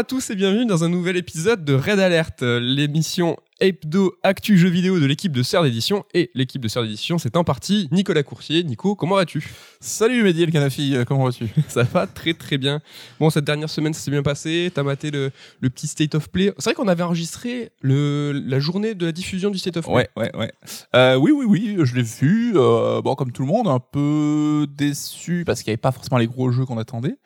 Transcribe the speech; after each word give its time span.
à 0.00 0.02
tous 0.02 0.30
et 0.30 0.34
bienvenue 0.34 0.64
dans 0.64 0.82
un 0.82 0.88
nouvel 0.88 1.18
épisode 1.18 1.62
de 1.62 1.74
Red 1.74 1.98
Alert, 1.98 2.42
euh, 2.42 2.58
l'émission 2.58 3.36
hebdo 3.60 4.14
actu 4.22 4.56
jeux 4.56 4.68
vidéo 4.68 4.98
de 4.98 5.06
l'équipe 5.06 5.32
de 5.32 5.42
Sœur 5.42 5.62
d'édition. 5.62 6.04
Et 6.14 6.30
l'équipe 6.34 6.62
de 6.62 6.68
Sœur 6.68 6.82
d'édition, 6.82 7.18
c'est 7.18 7.36
en 7.36 7.44
partie 7.44 7.88
Nicolas 7.92 8.22
Coursier. 8.22 8.64
Nico, 8.64 8.94
comment 8.94 9.16
vas-tu? 9.16 9.46
Salut 9.80 10.22
Mehdi 10.22 10.42
El 10.42 10.50
Kanafi, 10.50 10.96
euh, 10.96 11.04
comment 11.04 11.24
vas-tu? 11.24 11.48
Ça 11.68 11.82
va 11.82 12.06
très 12.06 12.34
très 12.34 12.58
bien. 12.58 12.80
Bon, 13.18 13.30
cette 13.30 13.44
dernière 13.44 13.68
semaine, 13.68 13.92
ça 13.92 14.00
s'est 14.00 14.10
bien 14.10 14.22
passé. 14.22 14.70
T'as 14.74 14.82
maté 14.82 15.10
le, 15.10 15.30
le 15.60 15.70
petit 15.70 15.86
State 15.86 16.14
of 16.14 16.30
Play. 16.30 16.52
C'est 16.58 16.70
vrai 16.70 16.74
qu'on 16.74 16.88
avait 16.88 17.02
enregistré 17.02 17.70
le, 17.82 18.32
la 18.32 18.58
journée 18.58 18.94
de 18.94 19.06
la 19.06 19.12
diffusion 19.12 19.50
du 19.50 19.58
State 19.58 19.76
of 19.76 19.84
Play. 19.84 19.94
Ouais, 19.94 20.08
ouais, 20.16 20.34
ouais. 20.36 20.52
Euh, 20.96 21.16
oui, 21.16 21.30
oui, 21.32 21.44
oui, 21.46 21.76
je 21.84 21.94
l'ai 21.94 22.02
vu. 22.02 22.54
Euh, 22.56 23.02
bon, 23.02 23.14
comme 23.14 23.32
tout 23.32 23.42
le 23.42 23.48
monde, 23.48 23.68
un 23.68 23.80
peu 23.80 24.66
déçu 24.74 25.44
parce 25.44 25.62
qu'il 25.62 25.70
n'y 25.70 25.74
avait 25.74 25.80
pas 25.82 25.92
forcément 25.92 26.18
les 26.18 26.26
gros 26.26 26.50
jeux 26.50 26.64
qu'on 26.64 26.78
attendait. 26.78 27.16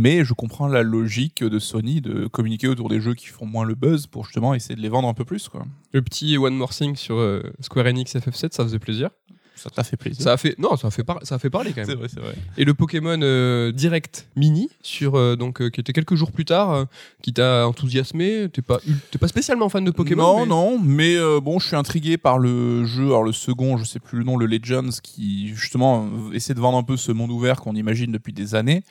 Mais 0.00 0.24
je 0.24 0.32
comprends 0.32 0.68
la 0.68 0.84
logique 0.84 1.42
de 1.42 1.58
Sony 1.58 2.00
de 2.00 2.28
communiquer 2.28 2.68
autour 2.68 2.88
des 2.88 3.00
jeux 3.00 3.14
qui 3.14 3.26
font 3.26 3.46
moins 3.46 3.64
le 3.64 3.74
buzz 3.74 4.06
pour 4.06 4.24
justement 4.26 4.54
essayer 4.54 4.76
de 4.76 4.80
les 4.80 4.88
vendre 4.88 5.08
un 5.08 5.12
peu 5.12 5.24
plus. 5.24 5.48
Quoi. 5.48 5.66
Le 5.92 6.02
petit 6.02 6.38
One 6.38 6.54
More 6.54 6.70
Thing 6.70 6.94
sur 6.94 7.16
euh, 7.16 7.42
Square 7.58 7.86
Enix 7.86 8.14
FF7, 8.14 8.52
ça 8.52 8.62
faisait 8.62 8.78
plaisir. 8.78 9.10
Ça 9.58 9.70
t'a 9.70 9.82
fait 9.84 9.96
plaisir. 9.96 10.22
Ça 10.22 10.32
a 10.32 10.36
fait 10.36 10.56
non, 10.58 10.76
ça 10.76 10.88
a 10.88 10.90
fait 10.90 11.04
par- 11.04 11.18
ça 11.24 11.34
a 11.34 11.38
fait 11.38 11.50
parler 11.50 11.70
quand 11.72 11.78
même. 11.82 11.86
C'est 11.86 11.94
vrai, 11.96 12.08
c'est 12.08 12.20
vrai. 12.20 12.34
Et 12.56 12.64
le 12.64 12.74
Pokémon 12.74 13.18
euh, 13.20 13.72
Direct 13.72 14.28
Mini 14.36 14.70
sur 14.82 15.16
euh, 15.16 15.36
donc 15.36 15.60
euh, 15.60 15.68
qui 15.70 15.80
était 15.80 15.92
quelques 15.92 16.14
jours 16.14 16.32
plus 16.32 16.44
tard, 16.44 16.70
euh, 16.72 16.84
qui 17.22 17.32
t'a 17.32 17.66
enthousiasmé. 17.66 18.48
T'es 18.52 18.62
pas 18.62 18.78
t'es 19.10 19.18
pas 19.18 19.28
spécialement 19.28 19.68
fan 19.68 19.84
de 19.84 19.90
Pokémon. 19.90 20.22
non, 20.22 20.40
mais- 20.40 20.46
non, 20.46 20.78
mais 20.82 21.16
euh, 21.16 21.40
bon, 21.40 21.58
je 21.58 21.66
suis 21.66 21.76
intrigué 21.76 22.16
par 22.18 22.38
le 22.38 22.84
jeu, 22.84 23.06
alors 23.06 23.24
le 23.24 23.32
second, 23.32 23.76
je 23.76 23.84
sais 23.84 23.98
plus 24.00 24.18
le 24.18 24.24
nom, 24.24 24.36
le 24.36 24.46
Legends, 24.46 24.90
qui 25.02 25.48
justement 25.54 26.06
euh, 26.06 26.32
essaie 26.34 26.54
de 26.54 26.60
vendre 26.60 26.78
un 26.78 26.82
peu 26.82 26.96
ce 26.96 27.12
monde 27.12 27.30
ouvert 27.30 27.60
qu'on 27.60 27.74
imagine 27.74 28.12
depuis 28.12 28.32
des 28.32 28.54
années. 28.54 28.82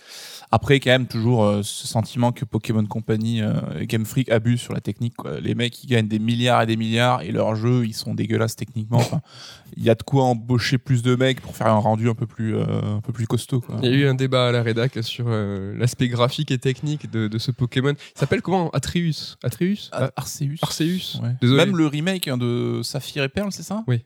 Après, 0.50 0.80
quand 0.80 0.92
même, 0.92 1.08
toujours 1.08 1.44
euh, 1.44 1.62
ce 1.62 1.88
sentiment 1.88 2.32
que 2.32 2.46
Pokémon 2.46 2.86
Company, 2.86 3.42
euh, 3.42 3.52
Game 3.84 4.06
Freak 4.06 4.30
abusent 4.30 4.62
sur 4.62 4.74
la 4.74 4.80
technique. 4.80 5.16
Quoi. 5.18 5.42
Les 5.42 5.56
mecs, 5.56 5.84
ils 5.84 5.88
gagnent 5.88 6.08
des 6.08 6.20
milliards 6.20 6.62
et 6.62 6.66
des 6.66 6.78
milliards 6.78 7.22
et 7.22 7.32
leurs 7.34 7.56
jeux, 7.56 7.86
ils 7.86 7.94
sont 7.94 8.14
dégueulasses 8.14 8.56
techniquement. 8.56 8.98
Enfin, 9.00 9.22
il 9.76 9.84
y 9.84 9.90
a 9.90 9.96
de 9.96 10.04
quoi 10.04 10.24
embaucher 10.24 10.57
plus 10.78 11.04
de 11.04 11.16
mecs 11.16 11.42
pour 11.42 11.56
faire 11.56 11.68
un 11.68 11.80
rendu 11.80 12.10
un 12.10 12.14
peu 12.14 12.28
plus, 12.28 12.56
euh, 12.56 12.98
un 12.98 13.02
peu 13.02 13.14
plus 13.14 13.28
costaud. 13.28 13.62
Quoi. 13.62 13.78
Il 13.82 13.90
y 13.90 13.94
a 13.94 13.96
eu 13.96 14.08
un 14.08 14.16
débat 14.16 14.48
à 14.48 14.52
la 14.52 14.64
rédac 14.64 14.98
sur 15.02 15.26
euh, 15.28 15.76
l'aspect 15.78 16.08
graphique 16.08 16.52
et 16.52 16.58
technique 16.58 17.10
de, 17.10 17.28
de 17.28 17.38
ce 17.38 17.52
Pokémon. 17.52 17.94
Il 17.94 18.20
s'appelle 18.20 18.42
comment? 18.42 18.70
Atreus 18.72 19.38
Atreus? 19.44 19.90
Ah, 19.92 20.12
Arceus. 20.16 20.58
Arceus 20.62 21.20
Ouais. 21.22 21.36
Désolé. 21.42 21.66
Même 21.66 21.78
le 21.78 21.88
remake 21.88 22.28
hein, 22.28 22.38
de 22.38 22.82
Saphir 22.84 23.24
et 23.24 23.30
Perle, 23.30 23.52
c'est 23.52 23.64
ça? 23.64 23.84
Oui. 23.88 24.04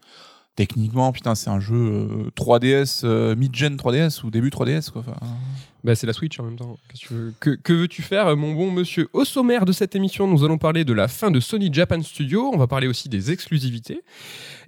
Techniquement, 0.61 1.11
putain, 1.11 1.33
c'est 1.33 1.49
un 1.49 1.59
jeu 1.59 1.75
euh, 1.75 2.29
3DS, 2.37 3.01
euh, 3.03 3.35
mid-gen 3.35 3.75
3DS 3.77 4.23
ou 4.23 4.29
début 4.29 4.49
3DS, 4.49 4.91
quoi. 4.91 5.01
Enfin, 5.01 5.17
Bah, 5.83 5.95
c'est 5.95 6.05
la 6.05 6.13
Switch 6.13 6.39
en 6.39 6.43
même 6.43 6.55
temps. 6.55 6.77
Que 6.87 6.97
tu 6.97 7.13
veux, 7.15 7.33
que, 7.39 7.49
que 7.49 7.73
veux-tu 7.73 8.03
faire, 8.03 8.37
mon 8.37 8.53
bon 8.53 8.69
monsieur 8.69 9.09
Au 9.13 9.25
sommaire 9.25 9.65
de 9.65 9.71
cette 9.71 9.95
émission, 9.95 10.27
nous 10.27 10.43
allons 10.43 10.59
parler 10.59 10.85
de 10.85 10.93
la 10.93 11.07
fin 11.07 11.31
de 11.31 11.39
Sony 11.39 11.73
Japan 11.73 11.99
Studio. 12.03 12.51
On 12.53 12.57
va 12.57 12.67
parler 12.67 12.85
aussi 12.85 13.09
des 13.09 13.31
exclusivités. 13.31 14.03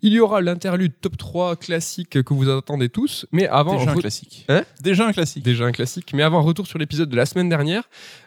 Il 0.02 0.12
y 0.14 0.20
aura 0.20 0.42
l'interlude 0.42 0.94
top 1.00 1.16
3 1.16 1.56
classique 1.58 2.24
que 2.24 2.34
vous 2.34 2.50
attendez 2.50 2.90
tous. 2.90 3.28
Mais 3.32 3.48
avant. 3.48 3.78
déjà 3.78 3.92
un 3.92 3.96
classique. 3.96 4.46
Hein? 4.50 4.64
Déjà 4.82 5.06
un 5.06 5.14
classique. 5.14 5.44
Déjà 5.46 5.66
un 5.66 5.72
classique. 5.72 6.12
Mais 6.16 6.24
avant, 6.24 6.42
retour 6.42 6.66
sur 6.66 6.80
l'épisode 6.80 7.10
de 7.10 7.16
la 7.16 7.28
semaine 7.28 7.50
dernière. 7.50 7.84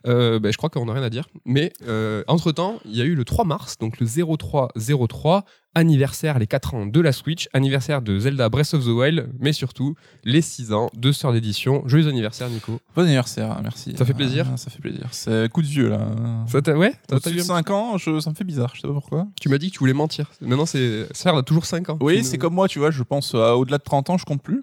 Euh, 0.06 0.38
bah, 0.38 0.52
je 0.52 0.56
crois 0.56 0.70
qu'on 0.70 0.86
n'a 0.86 0.92
rien 0.92 1.02
à 1.02 1.10
dire. 1.10 1.28
Mais 1.44 1.72
euh, 1.88 2.22
entre-temps, 2.28 2.78
il 2.84 2.96
y 2.96 3.02
a 3.02 3.04
eu 3.04 3.16
le 3.16 3.24
3 3.24 3.44
mars, 3.44 3.76
donc 3.76 3.98
le 3.98 4.06
0303, 4.06 5.44
anniversaire, 5.76 6.38
les 6.40 6.46
4 6.46 6.74
ans 6.74 6.86
de 6.86 7.00
la 7.00 7.12
Switch, 7.12 7.48
anniversaire 7.52 8.02
de 8.02 8.18
Zelda 8.18 8.48
Breath 8.48 8.74
of 8.74 8.84
the 8.84 8.88
Wild, 8.88 9.28
mais 9.38 9.52
surtout 9.52 9.94
les 10.24 10.40
6 10.40 10.72
ans 10.72 10.88
de 10.96 11.12
Sœur 11.12 11.32
d'édition. 11.32 11.82
Joyeux 11.86 12.08
anniversaire, 12.08 12.48
Nico. 12.48 12.80
Bon 12.96 13.02
anniversaire, 13.02 13.60
merci. 13.62 13.94
Ça 13.96 14.04
fait 14.04 14.14
plaisir 14.14 14.46
Ah, 14.52 14.56
Ça 14.56 14.70
fait 14.70 14.80
plaisir. 14.80 15.06
C'est 15.12 15.48
coup 15.52 15.62
de 15.62 15.66
vieux, 15.68 15.88
là. 15.90 16.00
Ça 16.48 16.62
t'a- 16.62 16.76
ouais 16.76 16.94
de 17.08 17.14
un- 17.14 17.42
5 17.44 17.70
ans, 17.70 17.98
je- 17.98 18.18
ça 18.20 18.30
me 18.30 18.34
fait 18.34 18.44
bizarre, 18.44 18.72
je 18.74 18.80
sais 18.80 18.88
pas 18.88 18.94
pourquoi. 18.94 19.28
Tu 19.40 19.48
m'as 19.48 19.58
dit 19.58 19.68
que 19.68 19.74
tu 19.74 19.78
voulais 19.80 19.92
mentir. 19.92 20.30
Maintenant, 20.40 20.66
c'est 20.66 21.06
Sœur 21.12 21.36
a 21.36 21.42
toujours 21.42 21.66
5 21.66 21.90
ans. 21.90 21.98
Oui, 22.00 22.24
c'est 22.24 22.36
me- 22.38 22.40
comme 22.40 22.54
moi, 22.54 22.66
tu 22.68 22.78
vois, 22.78 22.90
je 22.90 23.02
pense 23.02 23.34
à 23.34 23.56
au-delà 23.56 23.78
de 23.78 23.82
30 23.84 24.08
ans, 24.10 24.16
je 24.18 24.24
compte 24.24 24.42
plus. 24.42 24.62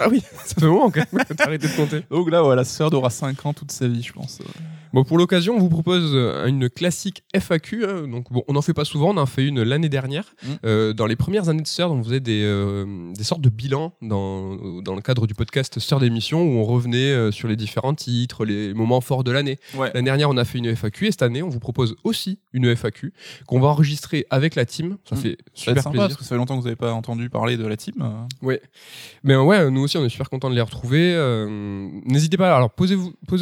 Ah 0.00 0.06
oui, 0.10 0.22
ça 0.46 0.54
fait 0.58 0.66
moment 0.66 0.90
quand 0.90 1.04
même 1.12 1.22
t'as 1.36 1.44
arrêté 1.44 1.68
de 1.68 1.72
compter. 1.76 2.02
Donc 2.10 2.30
là, 2.30 2.40
voilà, 2.40 2.64
sœur 2.64 2.92
aura 2.94 3.10
5 3.10 3.44
ans 3.44 3.52
toute 3.52 3.70
sa 3.72 3.86
vie, 3.86 4.02
je 4.02 4.12
pense. 4.14 4.40
Bon, 4.96 5.04
pour 5.04 5.18
l'occasion, 5.18 5.54
on 5.54 5.58
vous 5.58 5.68
propose 5.68 6.12
euh, 6.14 6.46
une 6.46 6.70
classique 6.70 7.22
FAQ. 7.38 7.84
hein. 7.84 8.08
donc, 8.08 8.32
bon, 8.32 8.42
on 8.48 8.54
n'en 8.54 8.62
fait 8.62 8.72
pas 8.72 8.86
souvent, 8.86 9.10
on 9.10 9.18
en 9.18 9.24
a 9.24 9.26
fait 9.26 9.44
une 9.46 9.62
l'année 9.62 9.90
dernière. 9.90 10.24
Mm. 10.42 10.48
Euh, 10.64 10.92
dans 10.94 11.04
les 11.04 11.16
premières 11.16 11.50
années 11.50 11.60
de 11.60 11.66
Sœur, 11.66 11.92
on 11.92 12.02
faisait 12.02 12.18
des, 12.20 12.40
euh, 12.42 13.12
des 13.12 13.22
sortes 13.22 13.42
de 13.42 13.50
bilans 13.50 13.92
dans, 14.00 14.56
dans 14.80 14.94
le 14.94 15.02
cadre 15.02 15.26
du 15.26 15.34
podcast 15.34 15.78
Sœur 15.80 16.00
d'émission 16.00 16.42
où 16.42 16.52
on 16.60 16.64
revenait 16.64 17.10
euh, 17.12 17.30
sur 17.30 17.46
les 17.46 17.56
différents 17.56 17.92
titres, 17.92 18.46
les 18.46 18.72
moments 18.72 19.02
forts 19.02 19.22
de 19.22 19.32
l'année. 19.32 19.58
Ouais. 19.74 19.90
L'année 19.92 20.06
dernière, 20.06 20.30
on 20.30 20.36
a 20.38 20.46
fait 20.46 20.56
une 20.56 20.74
FAQ 20.74 21.08
et 21.08 21.10
cette 21.10 21.20
année, 21.20 21.42
on 21.42 21.50
vous 21.50 21.60
propose 21.60 21.94
aussi 22.02 22.38
une 22.54 22.74
FAQ 22.74 23.12
qu'on 23.46 23.60
va 23.60 23.68
enregistrer 23.68 24.24
avec 24.30 24.54
la 24.54 24.64
team. 24.64 24.96
Ça 25.06 25.14
Mm. 25.14 25.18
fait 25.18 25.36
Ça 25.54 25.60
super 25.72 25.82
sympa, 25.82 25.90
plaisir. 25.90 26.08
parce 26.08 26.16
que 26.16 26.22
ça 26.24 26.30
fait 26.30 26.36
longtemps 26.36 26.56
que 26.56 26.60
vous 26.62 26.68
n'avez 26.68 26.76
pas 26.76 26.94
entendu 26.94 27.28
parler 27.28 27.58
de 27.58 27.66
la 27.66 27.76
team. 27.76 27.94
Ouais. 28.40 28.62
Mais 29.24 29.36
ouais, 29.36 29.70
nous 29.70 29.82
aussi, 29.82 29.98
on 29.98 30.04
est 30.06 30.08
super 30.08 30.30
contents 30.30 30.48
de 30.48 30.54
les 30.54 30.62
retrouver. 30.62 31.12
N'hésitez 32.06 32.38
pas. 32.38 32.56
Alors, 32.56 32.70
posez 32.70 32.96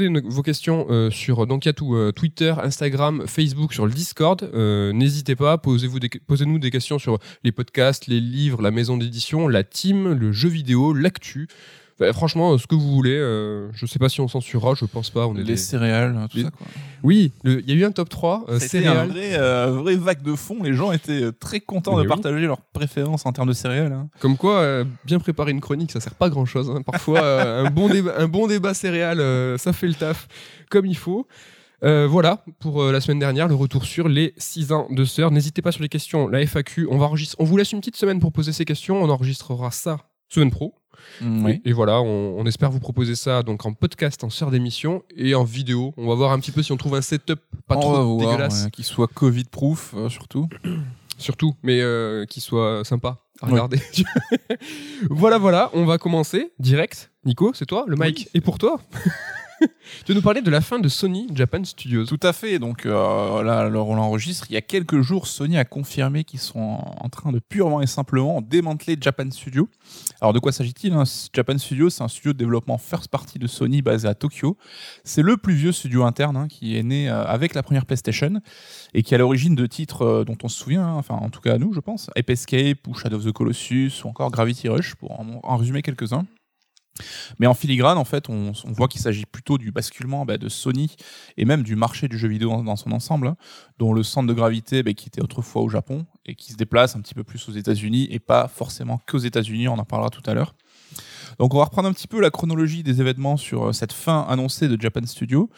une- 0.05 0.21
vos 0.29 0.43
questions 0.43 0.87
euh, 0.91 1.11
donc 1.47 1.65
il 1.65 1.69
y 1.69 1.71
a 1.71 1.73
tout 1.73 1.95
euh, 1.95 2.13
Twitter, 2.13 2.55
Instagram, 2.63 3.25
Facebook, 3.27 3.73
sur 3.73 3.87
le 3.87 3.93
Discord. 3.93 4.43
Euh, 4.55 4.93
N'hésitez 4.93 5.37
pas. 5.37 5.59
Posez-vous 5.59 5.99
posez-nous 6.27 6.59
des 6.59 6.71
questions 6.71 6.99
sur 6.99 7.19
les 7.43 7.53
podcasts, 7.53 8.07
les 8.07 8.21
livres, 8.21 8.63
la 8.63 8.71
maison 8.71 8.97
d'édition, 8.97 9.49
la 9.49 9.65
team, 9.65 10.13
le 10.13 10.33
jeu 10.33 10.49
vidéo, 10.49 10.93
l'actu. 10.93 11.49
Enfin, 12.01 12.13
franchement, 12.13 12.53
euh, 12.55 12.59
ce 12.59 12.67
que 12.67 12.75
vous 12.75 12.91
voulez. 12.93 13.17
Euh, 13.17 13.69
je 13.73 13.87
sais 13.87 13.99
pas 13.99 14.09
si 14.09 14.21
on 14.21 14.29
censurera. 14.29 14.75
Je 14.75 14.85
pense 14.85 15.11
pas. 15.11 15.27
On 15.27 15.35
est 15.35 15.39
Les 15.39 15.45
des- 15.45 15.57
céréales, 15.57 16.17
tout 16.31 16.37
les- 16.39 16.43
ça, 16.45 16.51
quoi. 16.51 16.67
Oui, 17.03 17.33
il 17.45 17.69
y 17.69 17.73
a 17.73 17.75
eu 17.75 17.85
un 17.85 17.93
top 17.93 18.09
3 18.09 18.45
euh, 18.49 18.59
C'était 18.59 18.79
un 18.79 18.93
céréales. 18.95 19.09
vrai, 19.11 19.31
euh, 19.35 19.67
vrai 19.73 19.95
vague 19.97 20.23
de 20.23 20.35
fond. 20.35 20.63
Les 20.63 20.73
gens 20.73 20.91
étaient 20.93 21.23
euh, 21.25 21.33
très 21.33 21.61
contents 21.61 21.93
Mais 21.93 21.99
de 21.99 22.03
oui. 22.03 22.09
partager 22.09 22.41
leurs 22.47 22.61
préférences 22.63 23.27
en 23.27 23.33
termes 23.33 23.49
de 23.49 23.53
céréales. 23.53 23.93
hein. 23.93 24.09
Comme 24.21 24.37
quoi, 24.37 24.57
euh, 24.61 24.85
bien 25.05 25.19
préparer 25.19 25.51
une 25.53 25.61
chronique, 25.61 25.93
ça 25.93 26.01
sert 26.01 26.15
pas 26.15 26.27
à 26.27 26.31
grand 26.31 26.47
chose. 26.47 26.73
Parfois, 26.87 27.23
euh, 27.23 27.65
un, 27.67 27.71
bon 27.71 27.89
débat, 27.89 28.15
un 28.19 28.27
bon 28.29 28.47
débat 28.47 28.75
céréal, 28.75 29.21
euh, 29.21 29.57
ça 29.59 29.73
fait 29.73 29.87
le 29.87 29.95
taf 29.95 30.27
comme 30.71 30.87
il 30.87 30.97
faut. 30.97 31.27
Euh, 31.83 32.07
voilà 32.09 32.43
pour 32.61 32.83
euh, 32.83 32.93
la 32.93 33.01
semaine 33.03 33.19
dernière, 33.19 33.47
le 33.47 33.55
retour 33.55 33.85
sur 33.85 34.09
les 34.09 34.33
6 34.39 34.73
ans 34.73 34.87
de 34.91 35.05
sœur. 35.05 35.31
N'hésitez 35.31 35.61
pas 35.61 35.71
sur 35.71 35.83
les 35.83 35.91
questions, 35.91 36.29
la 36.29 36.41
FAQ. 36.41 36.89
On, 36.91 36.97
va 36.97 37.05
enregistrer, 37.07 37.37
on 37.39 37.45
vous 37.45 37.57
laisse 37.59 37.73
une 37.73 37.81
petite 37.81 37.97
semaine 37.97 38.21
pour 38.21 38.33
poser 38.33 38.53
ces 38.53 38.65
questions. 38.65 39.03
On 39.03 39.11
enregistrera 39.11 39.71
ça 39.71 39.99
semaine 40.31 40.51
pro. 40.51 40.75
Oui. 41.23 41.61
Et, 41.65 41.71
et 41.71 41.73
voilà, 41.73 42.01
on, 42.01 42.39
on 42.39 42.45
espère 42.47 42.71
vous 42.71 42.81
proposer 42.81 43.15
ça 43.15 43.43
donc 43.43 43.65
en 43.67 43.73
podcast, 43.73 44.25
en 44.25 44.31
sœur 44.31 44.51
d'émission 44.51 45.03
et 45.17 45.35
en 45.35 45.45
vidéo. 45.45 45.95
On 45.97 46.09
va 46.09 46.15
voir 46.15 46.33
un 46.33 46.39
petit 46.41 46.51
peu 46.53 46.63
si 46.63 46.73
on 46.73 46.77
trouve 46.77 46.95
un 46.95 47.03
setup 47.03 47.41
pas 47.67 47.77
On 47.77 47.81
trop 47.81 47.93
va 47.93 48.01
voir, 48.03 48.19
dégueulasse, 48.33 48.65
ouais, 48.65 48.71
Qu'il 48.71 48.85
soit 48.85 49.07
Covid-proof, 49.09 49.95
euh, 49.97 50.09
surtout. 50.09 50.49
surtout, 51.19 51.55
mais 51.63 51.81
euh, 51.81 52.25
qui 52.27 52.41
soit 52.41 52.85
sympa 52.85 53.19
à 53.41 53.47
Ouais. 53.47 53.53
regarder. 53.53 53.81
voilà, 55.11 55.39
voilà, 55.39 55.71
on 55.75 55.85
va 55.85 55.99
commencer 55.99 56.53
direct. 56.59 57.11
Nico, 57.25 57.53
c'est 57.55 57.67
toi, 57.67 57.85
le 57.89 57.97
mic 57.97 58.17
Oui. 58.19 58.29
est 58.35 58.41
pour 58.41 58.59
toi. 58.59 58.81
tu 60.05 60.13
veux 60.13 60.15
nous 60.15 60.23
parler 60.23 60.43
de 60.43 60.51
la 60.51 60.61
fin 60.61 60.79
de 60.79 60.89
Sony 60.89 61.29
Japan 61.35 61.63
Studios. 61.65 62.07
Tout 62.07 62.21
à 62.23 62.33
fait. 62.33 62.59
Donc 62.59 62.87
euh, 62.87 63.43
là, 63.43 63.61
alors 63.61 63.89
on 63.89 63.97
l'enregistre. 63.97 64.47
Il 64.51 64.55
y 64.55 64.57
a 64.57 64.63
quelques 64.63 65.01
jours, 65.01 65.27
Sony 65.27 65.57
a 65.59 65.65
confirmé 65.65 66.25
qu'ils 66.25 66.41
sont 66.41 66.79
en 67.01 67.09
train 67.09 67.33
de 67.33 67.39
purement 67.39 67.83
et 67.83 67.87
simplement 67.87 68.41
démanteler 68.41 68.97
Japan 69.01 69.31
Studio. 69.31 69.69
Alors 70.21 70.33
de 70.33 70.39
quoi 70.39 70.53
s'agit-il 70.53 70.93
hein? 70.93 71.05
Japan 71.33 71.59
Studio, 71.59 71.91
c'est 71.91 72.03
un 72.03 72.09
studio 72.09 72.33
de 72.33 72.39
développement 72.39 72.79
first 72.79 73.09
party 73.09 73.39
de 73.39 73.47
Sony 73.47 73.83
basé 73.83 74.09
à 74.09 74.15
Tokyo. 74.15 74.57
C'est 75.05 75.23
le 75.23 75.37
plus 75.37 75.55
vieux 75.55 75.73
studio 75.73 76.05
interne 76.05 76.37
hein, 76.37 76.49
qui 76.49 76.77
est 76.77 76.83
né 76.83 77.09
euh, 77.09 77.25
avec 77.25 77.55
la 77.55 77.63
première 77.63 77.87
PlayStation 77.87 78.41
et 78.95 79.03
qui 79.03 79.15
est 79.15 79.17
à 79.17 79.19
l'origine 79.19 79.55
de 79.55 79.67
titres 79.67 80.03
euh, 80.03 80.25
dont 80.25 80.39
on 80.43 80.49
se 80.49 80.59
souvient, 80.59 80.87
hein, 80.87 80.95
enfin 80.95 81.15
en 81.15 81.31
tout 81.31 81.41
cas 81.41 81.55
à 81.55 81.59
nous, 81.59 81.73
je 81.73 81.81
pense, 81.81 82.11
Ape 82.17 82.31
Escape 82.31 82.87
ou 82.87 82.95
Shadow 82.95 83.17
of 83.17 83.25
the 83.25 83.33
Colossus 83.33 83.93
ou 84.05 84.09
encore 84.09 84.31
Gravity 84.31 84.69
Rush 84.69 84.95
pour 84.95 85.21
en 85.21 85.57
résumer 85.57 85.83
quelques-uns. 85.83 86.27
Mais 87.39 87.47
en 87.47 87.55
filigrane, 87.55 87.99
en 87.99 88.05
fait, 88.05 88.29
on, 88.29 88.53
voit 88.67 88.89
qu'il 88.89 89.01
s'agit 89.01 89.27
plutôt 89.27 89.59
du 89.59 89.73
basculement 89.73 90.25
bah, 90.25 90.39
de 90.39 90.49
Sony 90.49 90.95
et 91.37 91.45
même 91.45 91.63
du 91.63 91.75
marché 91.75 92.09
du 92.09 92.19
jeu 92.19 92.29
vidéo 92.29 92.51
dans, 92.51 92.63
dans 92.63 92.77
son 92.77 92.93
ensemble, 92.93 93.27
hein, 93.27 93.37
dont 93.79 93.93
le 93.93 94.03
centre 94.03 94.29
de 94.29 94.33
gravité 94.33 94.83
bah, 94.83 94.93
qui 94.93 95.09
était 95.09 95.23
autrefois 95.23 95.63
au 95.63 95.69
Japon 95.69 96.07
et 96.25 96.35
qui 96.35 96.53
se 96.53 96.57
déplace 96.57 96.95
un 96.95 97.01
petit 97.01 97.15
peu 97.15 97.25
plus 97.25 97.49
aux 97.49 97.53
États-Unis 97.53 98.09
et 98.11 98.21
pas 98.21 98.49
forcément 98.49 99.01
qu'aux 99.07 99.19
États-Unis, 99.19 99.69
on 99.69 99.79
en 99.79 99.85
parlera 99.85 100.11
tout 100.11 100.23
à 100.27 100.35
l'heure. 100.35 100.55
Donc 101.39 101.55
on 101.55 101.59
va 101.59 101.65
reprendre 101.65 101.89
un 101.89 101.93
petit 101.93 102.07
peu 102.07 102.21
la 102.21 102.31
chronologie 102.31 102.83
des 102.83 103.01
événements 103.01 103.37
sur 103.37 103.69
euh, 103.69 103.73
cette 103.73 103.93
fin 103.93 104.25
annoncée 104.29 104.69
de 104.69 104.81
Japan 104.81 105.05
Studio. 105.07 105.51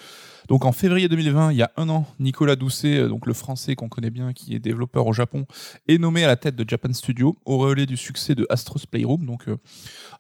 Donc 0.49 0.65
en 0.65 0.73
février 0.73 1.09
2020, 1.09 1.53
il 1.53 1.59
y 1.59 1.63
a 1.63 1.71
un 1.77 1.89
an, 1.89 2.07
Nicolas 2.19 2.57
Doucet, 2.57 2.99
euh, 2.99 3.09
donc 3.09 3.27
le 3.27 3.35
français 3.35 3.75
qu'on 3.75 3.89
connaît 3.89 4.11
bien, 4.11 4.33
qui 4.33 4.55
est 4.55 4.59
développeur 4.59 5.07
au 5.07 5.13
Japon, 5.13 5.47
est 5.89 5.99
nommé 5.99 6.25
à 6.25 6.27
la 6.27 6.37
tête 6.37 6.57
de 6.57 6.69
Japan 6.69 6.93
Studio 6.93 7.37
au 7.45 7.59
relais 7.59 7.87
du 7.87 7.97
succès 7.97 8.35
de 8.35 8.47
Astros 8.51 8.87
Playroom. 8.91 9.25
Donc 9.27 9.49
euh, 9.49 9.57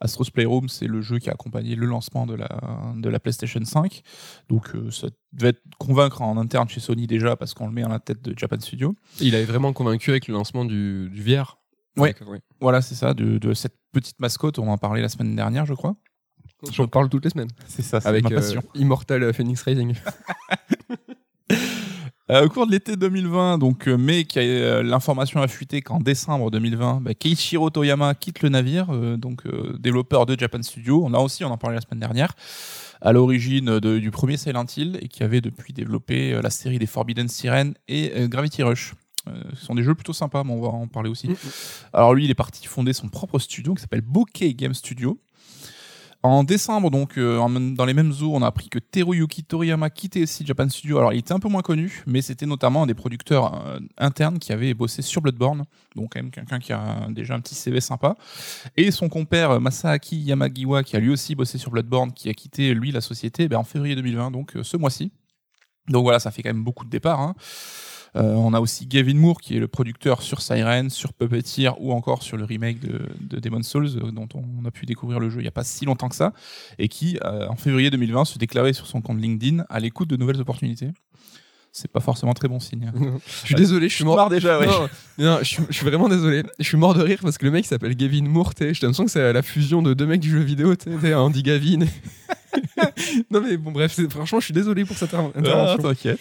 Astros 0.00 0.30
Playroom, 0.32 0.68
c'est 0.68 0.86
le 0.86 1.00
jeu 1.00 1.18
qui 1.18 1.28
a 1.30 1.32
accompagné 1.32 1.76
le 1.76 1.86
lancement 1.86 2.26
de 2.26 2.34
la, 2.34 2.48
de 2.96 3.08
la 3.08 3.20
PlayStation 3.20 3.64
5. 3.64 4.02
Donc 4.48 4.74
euh, 4.74 4.90
ça 4.90 5.08
devait 5.32 5.50
être 5.50 5.62
convaincre 5.78 6.22
en 6.22 6.36
interne 6.36 6.68
chez 6.68 6.80
Sony 6.80 7.06
déjà 7.06 7.36
parce 7.36 7.54
qu'on 7.54 7.66
le 7.66 7.72
met 7.72 7.82
à 7.82 7.88
la 7.88 8.00
tête 8.00 8.22
de 8.22 8.36
Japan 8.36 8.60
Studio. 8.60 8.94
Il 9.20 9.34
avait 9.34 9.44
vraiment 9.44 9.72
convaincu 9.72 10.10
avec 10.10 10.28
le 10.28 10.34
lancement 10.34 10.64
du, 10.64 11.10
du 11.10 11.22
VR. 11.22 11.58
Ouais. 11.96 12.14
Voilà, 12.60 12.82
c'est 12.82 12.94
ça, 12.94 13.14
de, 13.14 13.38
de 13.38 13.54
cette 13.54 13.76
petite 13.92 14.20
mascotte, 14.20 14.58
on 14.58 14.68
en 14.68 14.76
parlait 14.76 15.00
la 15.00 15.08
semaine 15.08 15.34
dernière, 15.34 15.64
je 15.64 15.72
crois. 15.72 15.96
J'en 16.72 16.86
parle 16.88 17.08
toutes 17.08 17.24
les 17.24 17.30
semaines. 17.30 17.50
C'est 17.66 17.82
ça, 17.82 18.00
c'est 18.00 18.08
Avec 18.08 18.24
ma 18.24 18.30
euh, 18.30 18.34
passion. 18.36 18.62
Immortal 18.74 19.32
Phoenix 19.34 19.62
Rising. 19.62 19.94
Euh, 22.28 22.44
au 22.46 22.48
cours 22.48 22.66
de 22.66 22.72
l'été 22.72 22.96
2020, 22.96 23.58
donc 23.58 23.86
euh, 23.86 23.96
mais 23.96 24.24
qui 24.24 24.40
a, 24.40 24.42
euh, 24.42 24.82
l'information 24.82 25.40
a 25.42 25.46
fuité 25.46 25.80
qu'en 25.80 26.00
décembre 26.00 26.50
2020, 26.50 27.00
bah, 27.02 27.14
Keiichiro 27.14 27.70
Toyama 27.70 28.16
quitte 28.16 28.42
le 28.42 28.48
navire, 28.48 28.88
euh, 28.90 29.16
donc 29.16 29.46
euh, 29.46 29.76
développeur 29.78 30.26
de 30.26 30.36
Japan 30.36 30.60
Studio. 30.60 31.04
On 31.06 31.14
a 31.14 31.18
aussi, 31.20 31.44
on 31.44 31.50
en 31.52 31.56
parlait 31.56 31.76
la 31.76 31.82
semaine 31.82 32.00
dernière, 32.00 32.32
à 33.00 33.12
l'origine 33.12 33.78
de- 33.78 34.00
du 34.00 34.10
premier 34.10 34.36
Silent 34.38 34.66
Hill 34.76 34.98
et 35.02 35.06
qui 35.06 35.22
avait 35.22 35.40
depuis 35.40 35.72
développé 35.72 36.32
euh, 36.32 36.42
la 36.42 36.50
série 36.50 36.80
des 36.80 36.86
Forbidden 36.86 37.28
Siren 37.28 37.74
et 37.86 38.10
euh, 38.16 38.26
Gravity 38.26 38.64
Rush. 38.64 38.94
Euh, 39.28 39.40
ce 39.54 39.64
sont 39.64 39.76
des 39.76 39.84
jeux 39.84 39.94
plutôt 39.94 40.12
sympas, 40.12 40.42
mais 40.42 40.50
on 40.52 40.60
va 40.60 40.68
en 40.70 40.88
parler 40.88 41.10
aussi. 41.10 41.30
Alors 41.92 42.12
lui, 42.12 42.24
il 42.24 42.30
est 42.32 42.34
parti 42.34 42.66
fonder 42.66 42.92
son 42.92 43.08
propre 43.08 43.38
studio 43.38 43.72
qui 43.74 43.82
s'appelle 43.82 44.00
Bokeh 44.00 44.52
Game 44.54 44.74
Studio. 44.74 45.20
En 46.26 46.42
décembre, 46.42 46.90
donc, 46.90 47.18
euh, 47.18 47.38
dans 47.76 47.84
les 47.84 47.94
mêmes 47.94 48.10
eaux, 48.20 48.32
on 48.34 48.42
a 48.42 48.48
appris 48.48 48.68
que 48.68 48.80
Teruyuki 48.80 49.44
Toriyama 49.44 49.90
quittait 49.90 50.22
aussi 50.24 50.44
Japan 50.44 50.68
Studio. 50.68 50.98
Alors, 50.98 51.12
il 51.12 51.18
était 51.18 51.32
un 51.32 51.38
peu 51.38 51.48
moins 51.48 51.62
connu, 51.62 52.02
mais 52.04 52.20
c'était 52.20 52.46
notamment 52.46 52.82
un 52.82 52.86
des 52.86 52.94
producteurs 52.94 53.64
euh, 53.64 53.78
internes 53.96 54.40
qui 54.40 54.52
avait 54.52 54.74
bossé 54.74 55.02
sur 55.02 55.22
Bloodborne. 55.22 55.64
Donc, 55.94 56.14
quand 56.14 56.18
même, 56.20 56.32
quelqu'un 56.32 56.58
qui 56.58 56.72
a 56.72 57.06
déjà 57.10 57.34
un 57.34 57.40
petit 57.40 57.54
CV 57.54 57.80
sympa. 57.80 58.16
Et 58.76 58.90
son 58.90 59.08
compère 59.08 59.52
euh, 59.52 59.60
Masaaki 59.60 60.16
Yamagiwa, 60.16 60.82
qui 60.82 60.96
a 60.96 60.98
lui 60.98 61.10
aussi 61.10 61.36
bossé 61.36 61.58
sur 61.58 61.70
Bloodborne, 61.70 62.12
qui 62.12 62.28
a 62.28 62.34
quitté, 62.34 62.74
lui, 62.74 62.90
la 62.90 63.00
société 63.00 63.46
ben, 63.46 63.58
en 63.58 63.64
février 63.64 63.94
2020, 63.94 64.32
donc 64.32 64.54
ce 64.60 64.76
mois-ci. 64.76 65.12
Donc 65.88 66.02
voilà, 66.02 66.18
ça 66.18 66.32
fait 66.32 66.42
quand 66.42 66.52
même 66.52 66.64
beaucoup 66.64 66.84
de 66.84 66.90
départs. 66.90 67.20
hein. 67.20 67.34
Euh, 68.16 68.34
on 68.34 68.54
a 68.54 68.60
aussi 68.60 68.86
Gavin 68.86 69.14
Moore 69.14 69.40
qui 69.40 69.56
est 69.56 69.60
le 69.60 69.68
producteur 69.68 70.22
sur 70.22 70.40
Siren, 70.40 70.88
sur 70.90 71.12
Puppeteer 71.12 71.70
ou 71.80 71.92
encore 71.92 72.22
sur 72.22 72.36
le 72.36 72.44
remake 72.44 72.80
de, 72.80 73.02
de 73.20 73.38
Demon's 73.40 73.68
Souls 73.68 73.90
euh, 73.96 74.10
dont 74.10 74.28
on 74.34 74.64
a 74.64 74.70
pu 74.70 74.86
découvrir 74.86 75.20
le 75.20 75.28
jeu 75.28 75.38
il 75.40 75.42
n'y 75.42 75.48
a 75.48 75.52
pas 75.52 75.64
si 75.64 75.84
longtemps 75.84 76.08
que 76.08 76.16
ça 76.16 76.32
et 76.78 76.88
qui 76.88 77.18
euh, 77.24 77.46
en 77.48 77.56
février 77.56 77.90
2020 77.90 78.24
se 78.24 78.38
déclarait 78.38 78.72
sur 78.72 78.86
son 78.86 79.00
compte 79.02 79.20
LinkedIn 79.20 79.64
à 79.68 79.80
l'écoute 79.80 80.08
de 80.08 80.16
nouvelles 80.16 80.40
opportunités. 80.40 80.90
C'est 81.72 81.90
pas 81.92 82.00
forcément 82.00 82.32
très 82.32 82.48
bon 82.48 82.58
signe. 82.58 82.90
Je 83.42 83.46
suis 83.48 83.54
désolé, 83.54 83.90
je 83.90 83.94
suis 83.96 84.04
mort. 84.04 84.30
Déjà, 84.30 84.58
ouais. 84.58 84.66
Non, 84.66 84.88
non, 85.18 85.38
je, 85.40 85.44
suis, 85.44 85.62
je 85.68 85.74
suis 85.74 85.84
vraiment 85.84 86.08
désolé. 86.08 86.42
Je 86.58 86.64
suis 86.64 86.78
mort 86.78 86.94
de 86.94 87.02
rire 87.02 87.18
parce 87.20 87.36
que 87.36 87.44
le 87.44 87.50
mec 87.50 87.66
s'appelle 87.66 87.94
Gavin 87.94 88.22
Moore. 88.22 88.52
J'ai 88.58 88.68
l'impression 88.68 89.04
que 89.04 89.10
c'est 89.10 89.30
la 89.30 89.42
fusion 89.42 89.82
de 89.82 89.92
deux 89.92 90.06
mecs 90.06 90.22
du 90.22 90.30
jeu 90.30 90.38
vidéo. 90.40 90.74
t'sais, 90.74 91.12
Andy 91.12 91.42
Gavin. 91.42 91.80
non 93.30 93.42
mais 93.42 93.58
bon 93.58 93.72
bref, 93.72 94.00
franchement 94.08 94.40
je 94.40 94.46
suis 94.46 94.54
désolé 94.54 94.86
pour 94.86 94.96
cette 94.96 95.12
Ah, 95.12 95.30
intervention. 95.34 95.82
t'inquiète. 95.82 96.20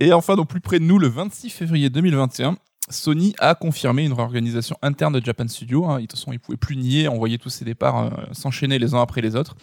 Et 0.00 0.12
enfin, 0.12 0.36
donc 0.36 0.48
plus 0.48 0.60
près 0.60 0.78
de 0.78 0.84
nous, 0.84 0.98
le 0.98 1.08
26 1.08 1.50
février 1.50 1.90
2021, 1.90 2.56
Sony 2.90 3.34
a 3.38 3.54
confirmé 3.54 4.04
une 4.04 4.12
réorganisation 4.12 4.76
interne 4.82 5.18
de 5.18 5.24
Japan 5.24 5.46
Studio. 5.46 5.86
hein. 5.86 5.96
De 5.96 6.00
toute 6.02 6.12
façon, 6.12 6.32
ils 6.32 6.40
pouvaient 6.40 6.58
plus 6.58 6.76
nier, 6.76 7.08
on 7.08 7.16
voyait 7.16 7.38
tous 7.38 7.48
ces 7.48 7.64
départs 7.64 7.98
euh, 7.98 8.10
s'enchaîner 8.32 8.78
les 8.78 8.94
uns 8.94 9.00
après 9.00 9.20
les 9.20 9.36
autres. 9.36 9.56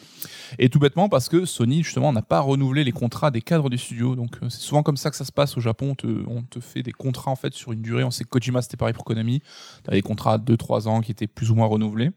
Et 0.58 0.70
tout 0.70 0.80
bêtement 0.80 1.10
parce 1.10 1.28
que 1.28 1.46
Sony, 1.46 1.84
justement, 1.84 2.14
n'a 2.14 2.22
pas 2.22 2.40
renouvelé 2.40 2.84
les 2.84 2.92
contrats 2.92 3.30
des 3.30 3.42
cadres 3.42 3.70
du 3.70 3.78
studio. 3.78 4.16
Donc 4.16 4.38
euh, 4.42 4.50
c'est 4.50 4.62
souvent 4.62 4.84
comme 4.84 4.98
ça 4.98 5.10
que 5.10 5.18
ça 5.18 5.26
se 5.26 5.32
passe 5.32 5.58
au 5.58 5.62
Japon. 5.62 5.96
On 6.28 6.42
te, 6.44 6.60
fait 6.60 6.82
des 6.82 6.92
contrats 6.94 7.32
en 7.32 7.36
fait 7.36 7.54
sur 7.54 7.72
une 7.74 7.82
durée. 7.82 8.04
On 8.04 8.12
sait 8.12 8.24
que 8.24 8.30
Kojima, 8.30 8.62
c'était 8.62 8.78
pareil 8.78 8.94
pour 8.94 9.04
Konami. 9.04 9.42
T'avais 9.84 9.98
des 9.98 10.02
contrats 10.02 10.34
à 10.34 10.38
2-3 10.38 10.88
ans 10.88 11.02
qui 11.02 11.12
étaient 11.12 11.28
plus 11.28 11.52
ou 11.52 11.56
moins 11.56 11.68
renouvelés. 11.68 12.12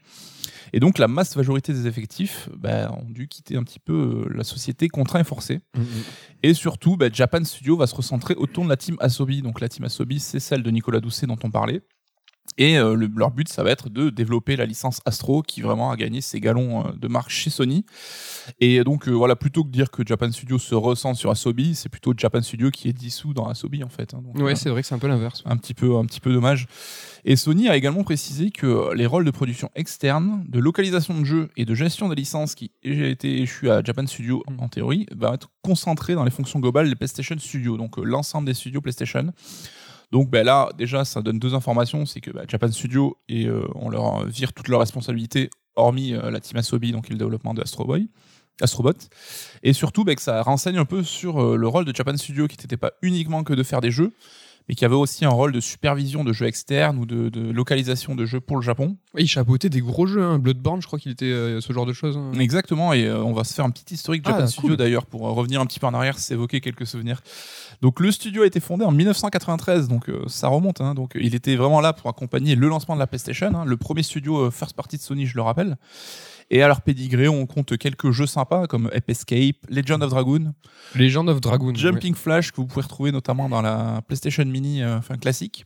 Et 0.73 0.79
donc 0.79 0.97
la 0.97 1.07
masse 1.07 1.35
majorité 1.35 1.73
des 1.73 1.87
effectifs 1.87 2.49
bah, 2.57 2.91
ont 2.91 3.09
dû 3.09 3.27
quitter 3.27 3.55
un 3.55 3.63
petit 3.63 3.79
peu 3.79 4.25
euh, 4.27 4.33
la 4.35 4.43
société 4.43 4.87
contraint 4.87 5.19
et 5.19 5.23
forcé. 5.23 5.59
Mhm. 5.75 5.85
Et 6.43 6.53
surtout, 6.53 6.97
bah, 6.97 7.07
Japan 7.11 7.43
Studio 7.43 7.77
va 7.77 7.87
se 7.87 7.95
recentrer 7.95 8.33
autour 8.35 8.63
de 8.63 8.69
la 8.69 8.77
team 8.77 8.97
Asobi. 8.99 9.41
Donc 9.41 9.61
la 9.61 9.69
team 9.69 9.85
Asobi, 9.85 10.19
c'est 10.19 10.39
celle 10.39 10.63
de 10.63 10.69
Nicolas 10.71 10.99
Doucet 10.99 11.27
dont 11.27 11.37
on 11.43 11.51
parlait. 11.51 11.81
Et 12.57 12.77
euh, 12.77 12.93
le- 12.93 13.09
leur 13.15 13.31
but, 13.31 13.47
ça 13.47 13.63
va 13.63 13.71
être 13.71 13.89
de 13.89 14.09
développer 14.09 14.57
la 14.57 14.65
licence 14.65 14.99
Astro, 15.05 15.41
qui 15.41 15.61
vraiment 15.61 15.91
a 15.91 15.95
gagné 15.95 16.19
ses 16.19 16.39
galons 16.41 16.85
euh, 16.85 16.91
de 16.91 17.07
marque 17.07 17.29
chez 17.29 17.49
Sony. 17.49 17.85
Et 18.59 18.83
donc 18.83 19.07
euh, 19.07 19.11
voilà, 19.11 19.35
plutôt 19.37 19.63
que 19.63 19.69
de 19.69 19.73
dire 19.73 19.89
que 19.89 20.03
Japan 20.05 20.29
Studio 20.31 20.59
se 20.59 20.75
recentre 20.75 21.17
sur 21.17 21.31
Asobi, 21.31 21.73
c'est 21.73 21.87
plutôt 21.89 22.13
Japan 22.15 22.41
Studio 22.41 22.69
qui 22.69 22.89
est 22.89 22.93
dissous 22.93 23.33
dans 23.33 23.47
Asobi 23.47 23.81
en 23.83 23.89
fait. 23.89 24.13
hein. 24.13 24.21
Donc, 24.21 24.37
Ouais, 24.43 24.55
c'est 24.55 24.69
vrai 24.69 24.81
que 24.81 24.87
c'est 24.87 24.93
un 24.93 24.99
peu 24.99 25.07
l'inverse. 25.07 25.41
un 25.45 25.55
petit 25.55 25.73
peu 25.73 25.95
un 25.95 26.05
petit 26.05 26.19
peu 26.19 26.33
dommage. 26.33 26.67
Et 27.25 27.35
Sony 27.35 27.69
a 27.69 27.77
également 27.77 28.03
précisé 28.03 28.51
que 28.51 28.93
les 28.93 29.05
rôles 29.05 29.23
de 29.23 29.31
production 29.31 29.69
externe, 29.75 30.43
de 30.47 30.59
localisation 30.59 31.19
de 31.19 31.25
jeux 31.25 31.49
et 31.55 31.65
de 31.65 31.73
gestion 31.73 32.09
des 32.09 32.15
licences 32.15 32.53
qui 32.53 32.71
ont 32.85 33.03
été 33.03 33.41
échus 33.41 33.69
à 33.69 33.81
Japan 33.81 34.05
Studio 34.07 34.43
en 34.57 34.67
théorie, 34.67 35.05
va 35.15 35.33
être 35.35 35.49
concentrés 35.61 36.15
dans 36.15 36.25
les 36.25 36.31
fonctions 36.31 36.59
globales 36.59 36.89
des 36.89 36.95
PlayStation 36.95 37.37
Studios, 37.37 37.77
donc 37.77 37.97
euh, 37.97 38.03
l'ensemble 38.03 38.47
des 38.47 38.53
studios 38.53 38.81
PlayStation. 38.81 39.31
Donc 40.11 40.29
ben 40.29 40.45
là, 40.45 40.69
déjà, 40.77 41.05
ça 41.05 41.21
donne 41.21 41.39
deux 41.39 41.55
informations, 41.55 42.05
c'est 42.05 42.21
que 42.21 42.31
bah, 42.31 42.43
Japan 42.47 42.71
Studio 42.71 43.17
et 43.29 43.47
euh, 43.47 43.65
on 43.75 43.89
leur 43.89 44.25
vire 44.25 44.51
toutes 44.53 44.67
leurs 44.67 44.81
responsabilités, 44.81 45.49
hormis 45.75 46.13
euh, 46.13 46.29
la 46.29 46.39
team 46.39 46.57
Asobi, 46.57 46.91
donc 46.91 47.09
et 47.09 47.13
le 47.13 47.19
développement 47.19 47.53
de 47.53 47.61
Astro 47.61 47.85
Boy. 47.85 48.09
Astrobot. 48.61 48.93
Et 49.63 49.73
surtout, 49.73 50.03
bah, 50.03 50.15
que 50.15 50.21
ça 50.21 50.41
renseigne 50.41 50.77
un 50.77 50.85
peu 50.85 51.03
sur 51.03 51.41
euh, 51.41 51.55
le 51.55 51.67
rôle 51.67 51.85
de 51.85 51.95
Japan 51.95 52.15
Studio, 52.17 52.47
qui 52.47 52.57
n'était 52.59 52.77
pas 52.77 52.91
uniquement 53.01 53.43
que 53.43 53.53
de 53.53 53.63
faire 53.63 53.81
des 53.81 53.91
jeux, 53.91 54.13
mais 54.69 54.75
qui 54.75 54.85
avait 54.85 54.95
aussi 54.95 55.25
un 55.25 55.29
rôle 55.29 55.51
de 55.51 55.59
supervision 55.59 56.23
de 56.23 56.31
jeux 56.33 56.45
externes 56.45 56.97
ou 56.97 57.05
de, 57.05 57.29
de 57.29 57.51
localisation 57.51 58.15
de 58.15 58.25
jeux 58.25 58.39
pour 58.39 58.55
le 58.57 58.61
Japon. 58.61 58.97
Il 59.17 59.27
chapeautait 59.27 59.69
des 59.69 59.81
gros 59.81 60.05
jeux. 60.07 60.23
Hein. 60.23 60.39
Bloodborne, 60.39 60.81
je 60.81 60.87
crois 60.87 60.99
qu'il 60.99 61.11
était 61.11 61.25
euh, 61.25 61.61
ce 61.61 61.73
genre 61.73 61.85
de 61.85 61.93
choses. 61.93 62.17
hein. 62.17 62.31
Exactement, 62.39 62.93
et 62.93 63.05
euh, 63.05 63.23
on 63.23 63.33
va 63.33 63.43
se 63.43 63.53
faire 63.53 63.65
un 63.65 63.69
petit 63.69 63.93
historique 63.93 64.23
Ah, 64.25 64.31
Japan. 64.31 64.47
Studio 64.47 64.75
d'ailleurs 64.75 65.05
pour 65.05 65.27
euh, 65.27 65.31
revenir 65.31 65.59
un 65.61 65.65
petit 65.65 65.79
peu 65.79 65.87
en 65.87 65.93
arrière, 65.93 66.17
s'évoquer 66.17 66.61
quelques 66.61 66.87
souvenirs. 66.87 67.21
Donc 67.81 67.99
le 67.99 68.11
studio 68.11 68.43
a 68.43 68.47
été 68.47 68.59
fondé 68.59 68.85
en 68.85 68.91
1993, 68.91 69.87
donc 69.87 70.09
ça 70.27 70.47
remonte. 70.47 70.79
hein. 70.81 70.93
donc 70.93 71.13
il 71.19 71.35
était 71.35 71.55
vraiment 71.55 71.81
là 71.81 71.91
pour 71.93 72.09
accompagner 72.09 72.55
le 72.55 72.67
lancement 72.69 72.95
de 72.95 72.99
la 72.99 73.07
PlayStation, 73.07 73.65
le 73.65 73.77
premier 73.77 74.03
studio 74.03 74.49
first 74.51 74.73
party 74.75 74.97
de 74.97 75.01
Sony, 75.01 75.25
je 75.25 75.35
le 75.35 75.41
rappelle. 75.41 75.77
Et 76.49 76.61
à 76.61 76.67
leur 76.67 76.81
pédigré, 76.81 77.27
on 77.27 77.45
compte 77.45 77.77
quelques 77.77 78.11
jeux 78.11 78.25
sympas 78.27 78.67
comme 78.67 78.89
Ape 78.93 79.09
Escape, 79.09 79.57
Legend 79.69 80.03
of 80.03 80.09
Dragoon, 80.09 80.53
Legend 80.95 81.29
of 81.29 81.41
Dragoon. 81.41 81.73
Jumping 81.75 82.15
Flash 82.15 82.51
que 82.51 82.57
vous 82.57 82.67
pouvez 82.67 82.83
retrouver 82.83 83.11
notamment 83.11 83.49
dans 83.49 83.61
la 83.61 84.01
PlayStation 84.07 84.45
Mini, 84.45 84.81
euh, 84.83 84.97
enfin 84.97 85.17
classique. 85.17 85.65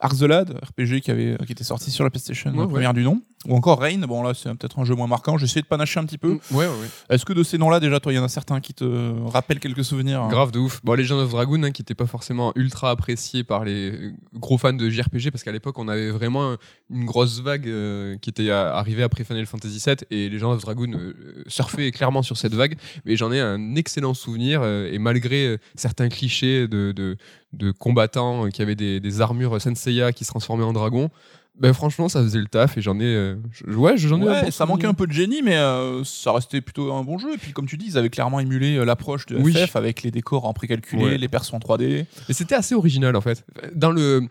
Ark 0.00 0.16
the 0.18 0.22
Lad, 0.22 0.58
RPG 0.62 1.00
qui, 1.00 1.10
avait, 1.12 1.36
qui 1.46 1.52
était 1.52 1.62
sorti 1.64 1.90
sur 1.92 2.02
la 2.04 2.10
PlayStation, 2.10 2.50
Ouais, 2.52 2.58
ouais. 2.64 2.66
première 2.68 2.92
du 2.94 3.04
nom. 3.04 3.22
Ou 3.48 3.56
encore 3.56 3.80
Rain, 3.80 3.98
bon 3.98 4.22
là 4.22 4.34
c'est 4.34 4.48
peut-être 4.54 4.78
un 4.78 4.84
jeu 4.84 4.94
moins 4.94 5.08
marquant, 5.08 5.36
j'ai 5.36 5.46
essayé 5.46 5.62
de 5.62 5.66
panacher 5.66 5.98
un 5.98 6.04
petit 6.04 6.18
peu. 6.18 6.34
Mm, 6.34 6.38
Ouais, 6.52 6.66
ouais, 6.66 6.66
ouais. 6.66 6.88
Est-ce 7.10 7.24
que 7.24 7.32
de 7.32 7.42
ces 7.42 7.58
noms-là, 7.58 7.80
déjà, 7.80 7.98
toi, 7.98 8.12
il 8.12 8.16
y 8.16 8.18
en 8.18 8.24
a 8.24 8.28
certains 8.28 8.60
qui 8.60 8.72
te 8.72 8.84
rappellent 9.30 9.58
quelques 9.58 9.84
souvenirs 9.84 10.22
hein? 10.22 10.28
Grave 10.28 10.52
de 10.52 10.60
ouf. 10.60 10.80
Bon, 10.84 10.94
Legend 10.94 11.18
of 11.20 11.30
Dragoon, 11.30 11.62
hein, 11.64 11.72
qui 11.72 11.82
n'était 11.82 11.94
pas 11.96 12.06
forcément 12.06 12.52
ultra 12.54 12.90
apprécié 12.90 13.42
par 13.42 13.64
les 13.64 14.12
gros 14.34 14.58
fans 14.58 14.72
de 14.72 14.88
JRPG, 14.88 15.30
parce 15.32 15.42
qu'à 15.42 15.50
l'époque, 15.52 15.78
on 15.78 15.88
avait 15.88 16.10
vraiment 16.10 16.56
une 16.90 17.04
grosse 17.04 17.40
vague 17.40 17.66
euh, 17.66 18.16
qui 18.18 18.30
était 18.30 18.50
arrivée 18.50 19.02
après 19.02 19.24
Final 19.24 19.46
Fantasy 19.46 19.82
VII, 19.84 19.96
et 20.10 20.28
Legend 20.28 20.52
of 20.52 20.62
Dragoon 20.62 20.92
euh, 20.94 21.14
surfait 21.48 21.90
clairement 21.90 22.22
sur 22.22 22.36
cette 22.36 22.54
vague. 22.54 22.76
Mais 23.04 23.16
j'en 23.16 23.32
ai 23.32 23.40
un 23.40 23.74
excellent 23.74 24.14
souvenir, 24.14 24.60
euh, 24.62 24.88
et 24.92 24.98
malgré 24.98 25.46
euh, 25.46 25.58
certains 25.74 26.08
clichés 26.08 26.68
de, 26.68 26.92
de, 26.92 27.16
de 27.54 27.70
combattants 27.72 28.48
qui 28.50 28.62
avaient 28.62 28.76
des, 28.76 29.00
des 29.00 29.20
armures 29.20 29.60
Senseiya 29.60 30.12
qui 30.12 30.24
se 30.24 30.30
transformaient 30.30 30.64
en 30.64 30.72
dragon, 30.72 31.10
ben 31.58 31.72
franchement, 31.74 32.08
ça 32.08 32.22
faisait 32.22 32.38
le 32.38 32.46
taf, 32.46 32.78
et 32.78 32.82
j'en 32.82 32.98
ai. 32.98 33.04
euh, 33.04 33.36
je- 33.50 33.64
ouais, 33.76 33.96
j'en 33.96 34.20
ai. 34.20 34.24
Ouais, 34.24 34.50
ça 34.50 34.64
manquait 34.66 34.86
un 34.86 34.94
peu 34.94 35.06
de 35.06 35.12
génie, 35.12 35.42
mais 35.42 35.56
euh, 35.56 36.02
ça 36.04 36.32
restait 36.32 36.60
plutôt 36.60 36.92
un 36.92 37.04
bon 37.04 37.18
jeu. 37.18 37.34
Et 37.34 37.36
puis, 37.38 37.52
comme 37.52 37.66
tu 37.66 37.76
dis, 37.76 37.86
ils 37.86 37.98
avaient 37.98 38.08
clairement 38.10 38.40
émulé 38.40 38.76
euh, 38.76 38.84
l'approche 38.84 39.26
de 39.26 39.36
Oui. 39.36 39.52
FF 39.54 39.76
avec 39.76 40.02
les 40.02 40.10
décors 40.10 40.46
en 40.46 40.52
précalculé, 40.54 41.04
Ouais. 41.04 41.18
les 41.18 41.28
persos 41.28 41.52
en 41.54 41.58
3D. 41.58 42.06
Et 42.28 42.32
c'était 42.32 42.54
assez 42.54 42.74
original 42.74 43.14
en 43.16 43.20
fait. 43.20 43.44
Dans 43.74 43.90
le. 43.92 44.22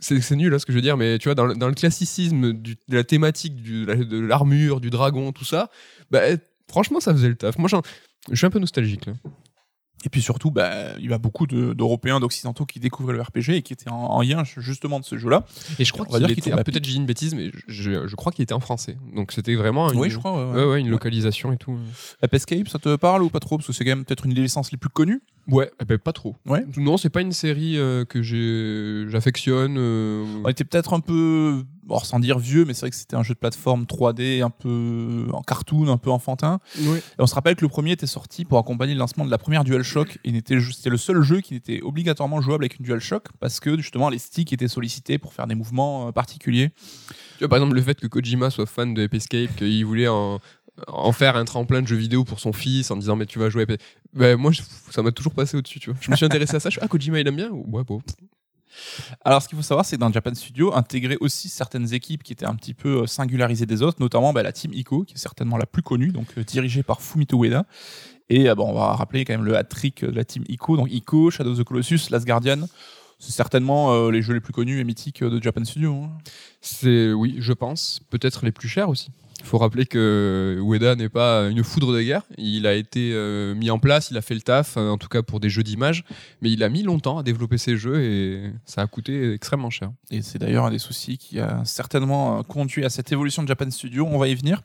C'est 0.00 0.36
nul 0.36 0.50
là 0.52 0.58
ce 0.58 0.66
que 0.66 0.72
je 0.72 0.76
veux 0.76 0.82
dire, 0.82 0.96
mais 0.98 1.18
tu 1.18 1.28
vois, 1.28 1.34
dans 1.34 1.46
le, 1.46 1.54
dans 1.54 1.68
le 1.68 1.74
classicisme 1.74 2.52
du- 2.52 2.76
de 2.88 2.96
la 2.96 3.04
thématique 3.04 3.56
du- 3.56 3.86
de 3.86 3.92
la- 3.92 3.96
de 4.04 4.18
l'armure, 4.18 4.80
du 4.80 4.90
dragon, 4.90 5.32
tout 5.32 5.44
ça, 5.46 5.70
bah, 6.10 6.20
franchement, 6.70 7.00
ça 7.00 7.12
faisait 7.12 7.28
le 7.28 7.34
taf. 7.36 7.56
Moi, 7.58 7.68
je 8.30 8.34
suis 8.36 8.46
un 8.46 8.50
peu 8.50 8.58
nostalgique 8.58 9.06
là. 9.06 9.14
Et 10.04 10.08
puis 10.08 10.22
surtout, 10.22 10.50
bah, 10.50 10.96
il 11.00 11.10
y 11.10 11.12
a 11.12 11.18
beaucoup 11.18 11.46
de- 11.46 11.72
d'Européens, 11.72 12.20
d'Occidentaux 12.20 12.64
qui 12.66 12.78
découvraient 12.78 13.14
le 13.14 13.22
RPG 13.22 13.50
et 13.56 13.62
qui 13.62 13.72
étaient 13.72 13.90
en, 13.90 13.94
en 13.96 14.22
lien 14.22 14.44
justement 14.44 15.00
de 15.00 15.04
ce 15.04 15.16
jeu-là. 15.18 15.44
Et 15.78 15.84
je 15.84 15.92
crois 15.92 16.04
qu'il 16.06 16.30
était. 16.30 16.50
Peut-être 16.64 16.84
j'ai 16.84 16.92
dit 16.92 16.96
une 16.98 17.06
bêtise, 17.06 17.34
mais 17.34 17.50
je, 17.66 18.06
je 18.06 18.14
crois 18.16 18.30
qu'il 18.30 18.42
était 18.42 18.54
en 18.54 18.60
français. 18.60 18.96
Donc 19.14 19.32
c'était 19.32 19.54
vraiment 19.56 19.90
une, 19.90 19.98
Oui, 19.98 20.10
je 20.10 20.18
crois. 20.18 20.52
ouais, 20.52 20.64
ouais, 20.64 20.80
une 20.80 20.90
localisation 20.90 21.52
et 21.52 21.56
tout. 21.56 21.76
Ape 22.22 22.34
Escape, 22.34 22.68
ça 22.68 22.78
te 22.78 22.94
parle 22.96 23.22
ou 23.22 23.30
pas 23.30 23.40
trop? 23.40 23.56
Parce 23.56 23.66
que 23.66 23.72
c'est 23.72 23.84
quand 23.84 23.90
même 23.90 24.04
peut-être 24.04 24.26
une 24.26 24.34
des 24.34 24.42
licences 24.42 24.70
les 24.70 24.78
plus 24.78 24.90
connues. 24.90 25.22
Ouais, 25.48 25.70
eh 25.80 25.84
ben, 25.84 25.96
pas 25.98 26.12
trop. 26.12 26.34
Ouais. 26.46 26.64
Non, 26.76 26.96
c'est 26.96 27.10
pas 27.10 27.20
une 27.20 27.32
série 27.32 27.78
euh, 27.78 28.04
que 28.04 28.20
j'affectionne. 29.08 29.76
euh, 29.78 30.24
On 30.44 30.48
était 30.48 30.64
peut-être 30.64 30.92
un 30.92 31.00
peu, 31.00 31.62
bon, 31.84 31.98
sans 32.00 32.18
dire 32.18 32.38
vieux, 32.38 32.64
mais 32.64 32.74
c'est 32.74 32.80
vrai 32.80 32.90
que 32.90 32.96
c'était 32.96 33.16
un 33.16 33.22
jeu 33.22 33.34
de 33.34 33.38
plateforme 33.38 33.84
3D, 33.84 34.42
un 34.42 34.50
peu 34.50 35.26
en 35.32 35.42
cartoon, 35.42 35.88
un 35.88 35.98
peu 35.98 36.10
enfantin. 36.10 36.58
ouais. 36.80 36.98
Et 36.98 37.02
on 37.20 37.26
se 37.26 37.34
rappelle 37.34 37.56
que 37.56 37.64
le 37.64 37.68
premier 37.68 37.92
était 37.92 38.06
sorti 38.06 38.44
pour 38.44 38.58
accompagner 38.58 38.94
le 38.94 38.98
lancement 38.98 39.24
de 39.24 39.30
la 39.30 39.38
première 39.38 39.64
DualShock. 39.64 40.16
Et 40.24 40.30
il 40.30 40.36
était 40.36 40.58
ju- 40.58 40.72
C'était 40.72 40.90
le 40.90 40.96
seul 40.96 41.22
jeu 41.22 41.40
qui 41.40 41.54
était 41.54 41.80
obligatoirement 41.82 42.40
jouable 42.40 42.64
avec 42.64 42.78
une 42.78 42.84
DualShock 42.84 43.28
parce 43.40 43.60
que 43.60 43.76
justement 43.76 44.08
les 44.08 44.18
sticks 44.18 44.52
étaient 44.52 44.68
sollicités 44.68 45.18
pour 45.18 45.32
faire 45.32 45.46
des 45.46 45.54
mouvements 45.54 46.08
euh, 46.08 46.12
particuliers. 46.12 46.70
Tu 47.38 47.40
vois, 47.40 47.48
par 47.48 47.58
exemple, 47.58 47.74
le 47.76 47.82
fait 47.82 47.98
que 48.00 48.06
Kojima 48.06 48.50
soit 48.50 48.66
fan 48.66 48.94
de 48.94 49.04
Ape 49.04 49.14
Escape, 49.14 49.54
qu'il 49.56 49.84
voulait 49.84 50.08
en, 50.08 50.40
en 50.88 51.12
faire 51.12 51.36
un 51.36 51.44
tremplin 51.44 51.82
de 51.82 51.86
jeux 51.86 51.96
vidéo 51.96 52.24
pour 52.24 52.40
son 52.40 52.52
fils 52.52 52.90
en 52.90 52.96
disant 52.96 53.16
mais 53.16 53.26
tu 53.26 53.38
vas 53.38 53.48
jouer 53.50 53.66
ben, 54.16 54.36
moi 54.36 54.50
je- 54.52 54.62
ça 54.90 55.02
m'a 55.02 55.12
toujours 55.12 55.32
passé 55.34 55.56
au-dessus 55.56 55.78
tu 55.78 55.90
vois 55.90 55.98
je 56.00 56.10
me 56.10 56.16
suis 56.16 56.24
intéressé 56.26 56.56
à 56.56 56.60
ça 56.60 56.68
je 56.70 56.74
suis 56.74 56.80
ah 56.82 56.88
Kojima 56.88 57.20
il 57.20 57.28
aime 57.28 57.36
bien 57.36 57.50
ouais 57.50 57.84
bon 57.84 58.00
Alors, 59.24 59.40
ce 59.40 59.48
qu'il 59.48 59.56
faut 59.56 59.62
savoir, 59.62 59.86
c'est 59.86 59.96
que 59.96 60.00
dans 60.00 60.12
Japan 60.12 60.34
Studio, 60.34 60.74
intégrer 60.74 61.16
aussi 61.20 61.48
certaines 61.48 61.94
équipes 61.94 62.22
qui 62.22 62.32
étaient 62.34 62.44
un 62.44 62.54
petit 62.54 62.74
peu 62.74 63.02
euh, 63.02 63.06
singularisées 63.06 63.64
des 63.64 63.80
autres, 63.80 63.96
notamment 64.00 64.34
bah, 64.34 64.42
la 64.42 64.52
team 64.52 64.70
Ico, 64.74 65.04
qui 65.04 65.14
est 65.14 65.18
certainement 65.18 65.56
la 65.56 65.64
plus 65.64 65.82
connue, 65.82 66.08
donc 66.12 66.26
euh, 66.36 66.44
dirigée 66.44 66.82
par 66.82 67.00
Fumito 67.00 67.42
Ueda, 67.42 67.64
Et 68.28 68.50
euh, 68.50 68.54
bon, 68.54 68.68
on 68.68 68.74
va 68.74 68.92
rappeler 68.94 69.24
quand 69.24 69.32
même 69.32 69.44
le 69.46 69.56
hat-trick 69.56 70.04
de 70.04 70.10
la 70.10 70.24
team 70.24 70.44
ICO, 70.48 70.76
donc 70.76 70.88
ICO, 70.92 71.30
Shadow 71.30 71.52
of 71.52 71.58
the 71.58 71.64
Colossus, 71.64 72.10
Last 72.10 72.26
Guardian. 72.26 72.66
C'est 73.18 73.32
certainement 73.32 73.94
euh, 73.94 74.10
les 74.10 74.20
jeux 74.20 74.34
les 74.34 74.40
plus 74.40 74.52
connus 74.52 74.78
et 74.78 74.84
mythiques 74.84 75.24
de 75.24 75.42
Japan 75.42 75.64
Studio. 75.64 75.94
hein. 75.94 76.10
C'est, 76.60 77.12
oui, 77.14 77.36
je 77.38 77.54
pense, 77.54 78.00
peut-être 78.10 78.44
les 78.44 78.52
plus 78.52 78.68
chers 78.68 78.90
aussi. 78.90 79.08
Il 79.46 79.48
faut 79.48 79.58
rappeler 79.58 79.86
que 79.86 80.58
Ueda 80.60 80.96
n'est 80.96 81.08
pas 81.08 81.42
une 81.48 81.62
foudre 81.62 81.94
de 81.94 82.02
guerre. 82.02 82.22
Il 82.36 82.66
a 82.66 82.74
été 82.74 83.12
euh, 83.14 83.54
mis 83.54 83.70
en 83.70 83.78
place, 83.78 84.10
il 84.10 84.16
a 84.16 84.20
fait 84.20 84.34
le 84.34 84.40
taf, 84.40 84.76
euh, 84.76 84.88
en 84.88 84.98
tout 84.98 85.06
cas 85.06 85.22
pour 85.22 85.38
des 85.38 85.48
jeux 85.48 85.62
d'image, 85.62 86.02
mais 86.42 86.50
il 86.50 86.64
a 86.64 86.68
mis 86.68 86.82
longtemps 86.82 87.18
à 87.18 87.22
développer 87.22 87.56
ses 87.56 87.76
jeux 87.76 88.02
et 88.02 88.50
ça 88.64 88.82
a 88.82 88.88
coûté 88.88 89.34
extrêmement 89.34 89.70
cher. 89.70 89.92
Et 90.10 90.20
c'est 90.20 90.40
d'ailleurs 90.40 90.64
un 90.64 90.72
des 90.72 90.80
soucis 90.80 91.16
qui 91.16 91.38
a 91.38 91.64
certainement 91.64 92.40
euh, 92.40 92.42
conduit 92.42 92.84
à 92.84 92.90
cette 92.90 93.12
évolution 93.12 93.44
de 93.44 93.46
Japan 93.46 93.70
Studio. 93.70 94.08
On 94.10 94.18
va 94.18 94.26
y 94.26 94.34
venir. 94.34 94.62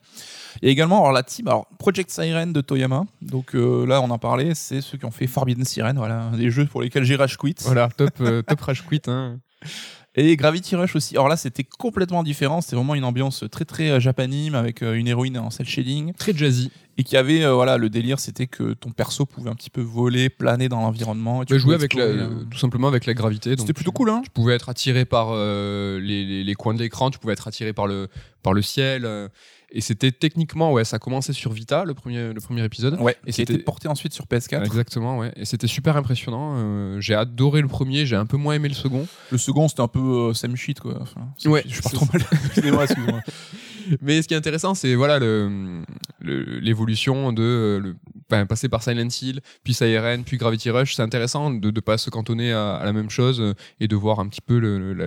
Et 0.62 0.70
également, 0.70 0.98
alors 0.98 1.12
la 1.12 1.22
team, 1.22 1.46
alors 1.46 1.68
Project 1.78 2.10
Siren 2.10 2.52
de 2.52 2.60
Toyama. 2.60 3.04
Donc 3.20 3.54
euh, 3.54 3.86
là, 3.86 4.00
on 4.00 4.10
en 4.10 4.18
parlait, 4.18 4.52
c'est 4.56 4.80
ceux 4.80 4.98
qui 4.98 5.04
ont 5.04 5.12
fait 5.12 5.28
Forbidden 5.28 5.64
Siren, 5.64 5.96
voilà, 5.96 6.32
des 6.36 6.50
jeux 6.50 6.66
pour 6.66 6.82
lesquels 6.82 7.04
j'ai 7.04 7.14
rage 7.14 7.36
quit. 7.36 7.54
Voilà, 7.60 7.88
top, 7.96 8.10
euh, 8.20 8.42
top 8.42 8.60
rage 8.60 8.84
quit. 8.84 9.00
hein. 9.06 9.38
Et 10.14 10.36
Gravity 10.36 10.76
Rush 10.76 10.94
aussi. 10.94 11.14
Alors 11.16 11.28
là, 11.28 11.36
c'était 11.38 11.64
complètement 11.64 12.22
différent. 12.22 12.60
C'était 12.60 12.76
vraiment 12.76 12.94
une 12.94 13.04
ambiance 13.04 13.44
très 13.50 13.64
très 13.64 13.90
euh, 13.90 13.98
japanime 14.00 14.54
avec 14.54 14.82
euh, 14.82 14.92
une 14.94 15.08
héroïne 15.08 15.38
en 15.38 15.48
cel 15.48 15.66
shading 15.66 16.12
Très 16.14 16.36
jazzy. 16.36 16.70
et 16.98 17.02
qui 17.04 17.16
avait 17.16 17.42
euh, 17.44 17.54
voilà 17.54 17.78
le 17.78 17.88
délire, 17.88 18.20
c'était 18.20 18.46
que 18.46 18.74
ton 18.74 18.90
perso 18.90 19.24
pouvait 19.24 19.48
un 19.48 19.54
petit 19.54 19.70
peu 19.70 19.80
voler, 19.80 20.28
planer 20.28 20.68
dans 20.68 20.80
l'environnement. 20.82 21.42
et 21.42 21.46
tu 21.46 21.54
jouer 21.58 21.76
pouvais 21.76 21.76
avec 21.76 21.94
la, 21.94 22.04
euh, 22.04 22.44
tout 22.50 22.58
simplement 22.58 22.88
avec 22.88 23.06
la 23.06 23.14
gravité. 23.14 23.54
C'était 23.58 23.72
plutôt 23.72 23.90
tu- 23.90 23.96
cool, 23.96 24.10
hein. 24.10 24.20
Tu 24.22 24.30
pouvais 24.30 24.54
être 24.54 24.68
attiré 24.68 25.06
par 25.06 25.28
euh, 25.30 25.98
les, 25.98 26.26
les- 26.26 26.44
les 26.44 26.54
coins 26.54 26.74
de 26.74 26.80
l'écran, 26.80 27.10
tu 27.10 27.18
pouvais 27.18 27.32
être 27.32 27.48
attiré 27.48 27.72
par 27.72 27.86
le, 27.86 28.08
par 28.42 28.52
le 28.52 28.60
ciel. 28.60 29.06
Et 29.74 29.80
c'était 29.80 30.12
techniquement, 30.12 30.72
ouais, 30.72 30.84
ça 30.84 30.98
commençait 30.98 31.32
sur 31.32 31.52
Vita, 31.52 31.84
le 31.84 31.94
premier, 31.94 32.32
le 32.32 32.40
premier 32.40 32.64
épisode. 32.64 33.00
Ouais. 33.00 33.16
Et 33.26 33.32
c'était 33.32 33.58
porté 33.58 33.88
ensuite 33.88 34.12
sur 34.12 34.26
PS4. 34.26 34.64
Exactement, 34.64 35.18
ouais. 35.18 35.32
Et 35.36 35.44
c'était 35.44 35.66
super 35.66 35.96
impressionnant. 35.96 36.54
euh, 36.56 37.00
j'ai 37.00 37.14
adoré 37.14 37.60
le 37.62 37.68
premier, 37.68 38.04
j'ai 38.06 38.16
un 38.16 38.26
peu 38.26 38.36
moins 38.36 38.54
aimé 38.54 38.68
le 38.68 38.74
second. 38.74 39.06
Le 39.30 39.38
second, 39.38 39.68
c'était 39.68 39.80
un 39.82 39.88
peu 39.88 40.00
euh, 40.00 40.34
Sam 40.34 40.54
Shit, 40.56 40.80
quoi. 40.80 40.98
Enfin, 41.00 41.28
Sam 41.38 41.52
Ouais, 41.52 41.62
Shit, 41.62 41.74
je 41.74 41.82
pars 41.82 41.92
trop 41.92 42.06
mal. 42.12 42.22
Excusez-moi, 42.46 42.84
excusez-moi. 42.84 43.20
Mais 44.00 44.22
ce 44.22 44.28
qui 44.28 44.34
est 44.34 44.36
intéressant, 44.36 44.74
c'est 44.74 44.94
voilà 44.94 45.18
le- 45.18 45.82
le- 46.20 46.60
l'évolution 46.60 47.32
de 47.32 47.42
euh, 47.42 47.80
le, 47.80 47.96
enfin, 48.32 48.46
passer 48.46 48.68
par 48.68 48.82
Silent 48.82 49.08
Hill, 49.20 49.40
puis 49.64 49.74
Siren, 49.74 50.24
puis 50.24 50.36
Gravity 50.36 50.70
Rush. 50.70 50.94
C'est 50.94 51.02
intéressant 51.02 51.50
de 51.50 51.70
ne 51.70 51.80
pas 51.80 51.98
se 51.98 52.10
cantonner 52.10 52.52
à, 52.52 52.74
à 52.74 52.84
la 52.84 52.92
même 52.92 53.10
chose 53.10 53.40
euh, 53.40 53.54
et 53.80 53.88
de 53.88 53.96
voir 53.96 54.20
un 54.20 54.28
petit 54.28 54.40
peu 54.40 54.58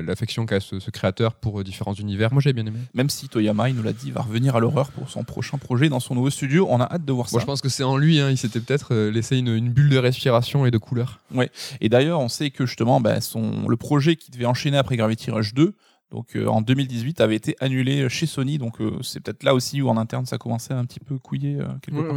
l'affection 0.01 0.45
qu'a 0.45 0.59
ce, 0.59 0.79
ce 0.79 0.91
créateur 0.91 1.35
pour 1.35 1.59
euh, 1.59 1.63
différents 1.63 1.93
univers. 1.93 2.31
Moi, 2.33 2.41
j'ai 2.41 2.53
bien 2.53 2.65
aimé. 2.65 2.79
Même 2.93 3.09
si 3.09 3.27
Toyama, 3.29 3.69
il 3.69 3.75
nous 3.75 3.83
l'a 3.83 3.93
dit, 3.93 4.11
va 4.11 4.21
revenir 4.21 4.55
à 4.55 4.59
l'horreur 4.59 4.91
pour 4.91 5.09
son 5.09 5.23
prochain 5.23 5.57
projet 5.57 5.89
dans 5.89 5.99
son 5.99 6.15
nouveau 6.15 6.29
studio. 6.29 6.67
On 6.69 6.79
a 6.79 6.85
hâte 6.85 7.05
de 7.05 7.11
voir 7.11 7.29
ça. 7.29 7.35
Moi, 7.35 7.41
je 7.41 7.45
pense 7.45 7.61
que 7.61 7.69
c'est 7.69 7.83
en 7.83 7.97
lui. 7.97 8.19
hein, 8.19 8.29
il 8.29 8.37
s'était 8.37 8.59
peut-être 8.59 8.93
euh, 8.93 9.11
laissé 9.11 9.37
une, 9.37 9.49
une 9.49 9.69
bulle 9.69 9.89
de 9.89 9.97
respiration 9.97 10.65
et 10.65 10.71
de 10.71 10.77
couleur. 10.77 11.21
Et 11.81 11.89
d'ailleurs, 11.89 12.19
on 12.19 12.29
sait 12.29 12.49
que 12.49 12.65
justement, 12.65 13.01
son, 13.21 13.67
le 13.67 13.77
projet 13.77 14.15
qui 14.15 14.31
devait 14.31 14.45
enchaîner 14.45 14.77
après 14.77 14.97
Gravity 14.97 15.31
Rush 15.31 15.53
2, 15.53 15.73
donc 16.11 16.35
euh, 16.35 16.45
en 16.47 16.61
2018, 16.61 17.19
avait 17.21 17.35
été 17.35 17.55
annulé 17.59 18.07
chez 18.09 18.25
Sony. 18.25 18.57
Donc 18.57 18.79
euh, 18.79 18.97
c'est 19.01 19.19
peut-être 19.19 19.43
là 19.43 19.53
aussi 19.53 19.81
où 19.81 19.89
en 19.89 19.97
interne 19.97 20.25
ça 20.25 20.37
commençait 20.37 20.73
à 20.73 20.77
un 20.77 20.85
petit 20.85 20.99
peu 20.99 21.17
couiller. 21.17 21.55
euh, 21.59 21.67
quelque 21.81 21.97
part. 22.07 22.15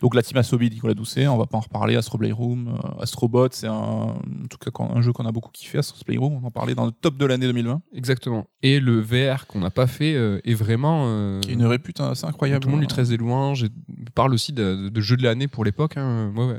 Donc 0.00 0.14
la 0.14 0.22
team 0.22 0.36
Asobi, 0.36 0.68
Nicolas 0.70 0.94
Doucet, 0.94 1.26
on 1.28 1.36
va 1.38 1.46
pas 1.46 1.56
en 1.58 1.60
reparler. 1.60 1.96
Astro 1.96 2.18
Playroom, 2.18 2.68
euh, 2.68 3.02
Astrobot, 3.02 3.48
c'est 3.52 3.66
un, 3.68 3.72
en 3.72 4.18
tout 4.50 4.58
cas 4.58 4.70
un 4.82 5.00
jeu 5.00 5.12
qu'on 5.12 5.26
a 5.26 5.32
beaucoup 5.32 5.50
kiffé. 5.52 5.78
Astro 5.78 5.98
Playroom, 6.04 6.40
on 6.42 6.46
en 6.46 6.50
parlait 6.50 6.74
dans 6.74 6.86
le 6.86 6.92
top 6.92 7.16
de 7.16 7.24
l'année 7.24 7.46
2020. 7.46 7.82
Exactement. 7.94 8.46
Et 8.62 8.80
le 8.80 9.00
VR 9.00 9.46
qu'on 9.46 9.60
n'a 9.60 9.70
pas 9.70 9.86
fait 9.86 10.14
euh, 10.14 10.40
est 10.44 10.54
vraiment. 10.54 11.04
euh, 11.06 11.40
Qui 11.40 11.50
a 11.50 11.52
une 11.54 11.64
répute 11.66 12.00
assez 12.00 12.26
incroyable. 12.26 12.60
Tout 12.60 12.68
le 12.68 12.72
monde 12.72 12.80
lui 12.82 12.88
tresse 12.88 13.08
des 13.08 13.16
louanges. 13.16 13.64
Et 13.64 13.68
parle 14.14 14.34
aussi 14.34 14.52
de, 14.52 14.88
de 14.88 15.00
jeux 15.00 15.16
de 15.16 15.22
l'année 15.22 15.48
pour 15.48 15.64
l'époque. 15.64 15.96
hein. 15.96 16.32
Ouais, 16.36 16.44
ouais. 16.46 16.58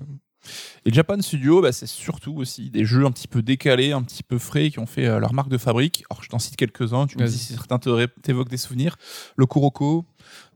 Et 0.86 0.92
Japan 0.94 1.22
Studio, 1.22 1.62
bah, 1.62 1.72
c'est 1.72 1.86
surtout 1.88 2.34
aussi 2.38 2.70
des 2.70 2.86
jeux 2.86 3.06
un 3.06 3.12
petit 3.12 3.28
peu 3.28 3.42
décalés, 3.42 3.92
un 3.92 4.02
petit 4.04 4.24
peu 4.24 4.38
frais, 4.38 4.70
qui 4.72 4.80
ont 4.80 4.86
fait 4.86 5.06
euh, 5.06 5.20
leur 5.20 5.34
marque 5.34 5.50
de 5.50 5.58
fabrique. 5.58 6.04
Alors 6.10 6.24
je 6.24 6.30
t'en 6.30 6.40
cite 6.40 6.56
quelques-uns, 6.56 7.08
tu 7.08 7.18
me 7.18 7.26
dis 7.28 7.38
si 7.38 7.54
certains 7.54 7.80
t'évoquent 7.80 8.50
des 8.50 8.58
souvenirs. 8.58 8.98
Le 9.36 9.46
Kuroko, 9.46 10.06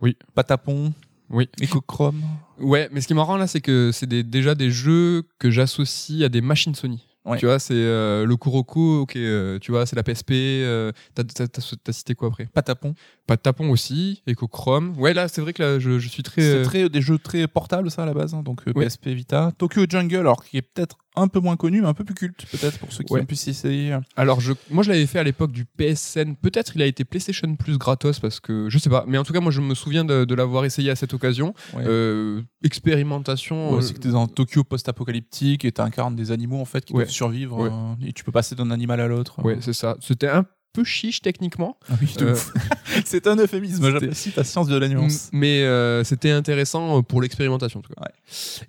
Oui. 0.02 0.18
Patapon, 0.34 0.94
Oui. 1.30 1.50
Ecochrome. 1.62 2.22
Ouais, 2.60 2.88
mais 2.92 3.02
ce 3.02 3.08
qui 3.08 3.14
est 3.14 3.16
marrant 3.16 3.38
là, 3.38 3.48
c'est 3.48 3.62
que 3.62 3.92
c'est 3.94 4.08
des- 4.08 4.24
déjà 4.24 4.56
des 4.56 4.72
jeux 4.72 5.24
que 5.40 5.50
j'associe 5.52 6.24
à 6.24 6.30
des 6.30 6.42
machines 6.42 6.76
Sony. 6.76 7.06
Ouais. 7.26 7.40
Tu 7.40 7.48
vois, 7.48 7.58
c'est 7.58 7.74
euh, 7.74 8.24
le 8.24 8.38
Kuroko, 8.38 9.02
ok, 9.02 9.16
euh, 9.16 9.58
tu 9.58 9.72
vois, 9.72 9.88
c'est 9.88 9.96
la 9.96 10.04
PSP. 10.04 10.32
euh, 10.34 10.92
t'as, 11.16 11.24
t'as- 11.24 11.48
t'as- 11.48 11.62
t'as 11.84 11.92
cité 11.92 12.14
quoi 12.14 12.28
après? 12.28 12.46
Patapon. 12.54 12.94
Pas 13.28 13.38
de 13.38 13.42
tapon 13.42 13.70
aussi, 13.72 14.22
Echochrome. 14.28 14.94
Ouais, 15.00 15.14
là, 15.16 15.28
c'est 15.28 15.42
vrai 15.42 15.52
que 15.54 15.64
là, 15.64 15.80
je, 15.80 15.98
je 15.98 16.08
suis 16.08 16.22
très. 16.22 16.42
C'est 16.42 16.48
euh, 16.58 16.64
très, 16.64 16.90
des 16.90 17.02
jeux 17.02 17.18
très 17.18 17.48
portables, 17.48 17.90
ça, 17.90 18.04
à 18.04 18.06
la 18.06 18.14
base. 18.14 18.34
hein, 18.36 18.44
donc 18.44 18.62
euh, 18.68 18.72
Ouais. 18.76 18.86
PSP 18.86 19.08
Vita. 19.08 19.52
Tokyo 19.58 19.86
Jungle, 19.90 20.18
alors 20.18 20.44
qui 20.46 20.58
est 20.58 20.62
peut-être 20.62 20.98
un 21.18 21.28
peu 21.30 21.40
moins 21.40 21.56
connu, 21.56 21.82
mais 21.82 21.88
un 21.88 21.94
peu 21.94 22.04
plus 22.04 22.14
culte, 22.14 22.46
peut-être, 22.52 22.78
pour 22.78 22.92
ceux 22.92 23.04
qui 23.04 23.14
Ouais. 23.14 23.22
ont 23.22 23.26
pu 23.26 23.36
s'y 23.36 23.50
essayer. 23.52 23.98
Alors, 24.16 24.42
je, 24.42 24.54
moi, 24.70 24.84
je 24.84 24.92
l'avais 24.92 25.06
fait 25.08 25.18
à 25.18 25.24
l'époque 25.24 25.52
du 25.54 25.66
PSN. 25.66 26.36
Peut-être 26.40 26.74
il 26.76 26.82
a 26.82 26.86
été 26.86 27.04
PlayStation 27.06 27.56
Plus 27.56 27.78
gratos 27.80 28.20
parce 28.20 28.40
que 28.40 28.70
je 28.70 28.78
sais 28.78 28.90
pas. 28.90 29.06
Mais 29.08 29.18
en 29.18 29.24
tout 29.24 29.34
cas, 29.34 29.40
moi, 29.40 29.52
je 29.52 29.62
me 29.62 29.74
souviens 29.74 30.06
de, 30.06 30.26
de 30.26 30.36
l'avoir 30.36 30.66
essayé 30.66 30.92
à 30.92 30.96
cette 30.96 31.14
occasion. 31.14 31.54
Ouais. 31.74 31.84
Euh, 31.88 32.42
expérimentation. 32.64 33.72
Ouais, 33.72 33.78
euh, 33.78 33.82
c'est 33.82 33.94
que 33.94 34.00
t'es 34.00 34.10
dans 34.10 34.28
Tokyo 34.28 34.64
post-apocalyptique 34.64 35.66
et 35.66 35.72
t'incarnes 35.72 36.16
des 36.16 36.32
animaux 36.32 36.60
en 36.60 36.66
fait 36.66 36.86
qui 36.86 36.94
doivent 36.94 37.10
survivre 37.10 37.58
Ouais. 37.60 37.70
euh, 37.72 38.08
et 38.08 38.14
tu 38.14 38.24
peux 38.24 38.32
passer 38.32 38.54
d'un 38.56 38.70
animal 38.72 39.00
à 39.02 39.08
l'autre. 39.08 39.44
ouais, 39.44 39.58
c'est 39.62 39.74
ça. 39.74 39.98
C'était 40.02 40.28
un 40.28 40.46
peu 40.76 40.84
chiche 40.84 41.22
techniquement. 41.22 41.78
Ah 41.90 41.94
oui, 42.02 42.14
Euh, 42.22 42.36
c'est 43.06 43.26
un 43.28 43.36
euphémisme. 43.38 43.90
J'apprécie 43.92 44.32
ta 44.32 44.44
science 44.44 44.68
de 44.68 44.78
la 44.78 44.88
nuance. 44.88 45.30
Mais 45.32 45.62
euh, 45.64 46.04
c'était 46.04 46.32
intéressant 46.32 47.02
pour 47.04 47.22
l'expérimentation 47.22 47.80
en 47.80 47.84
tout 47.84 47.94
cas. 47.94 48.02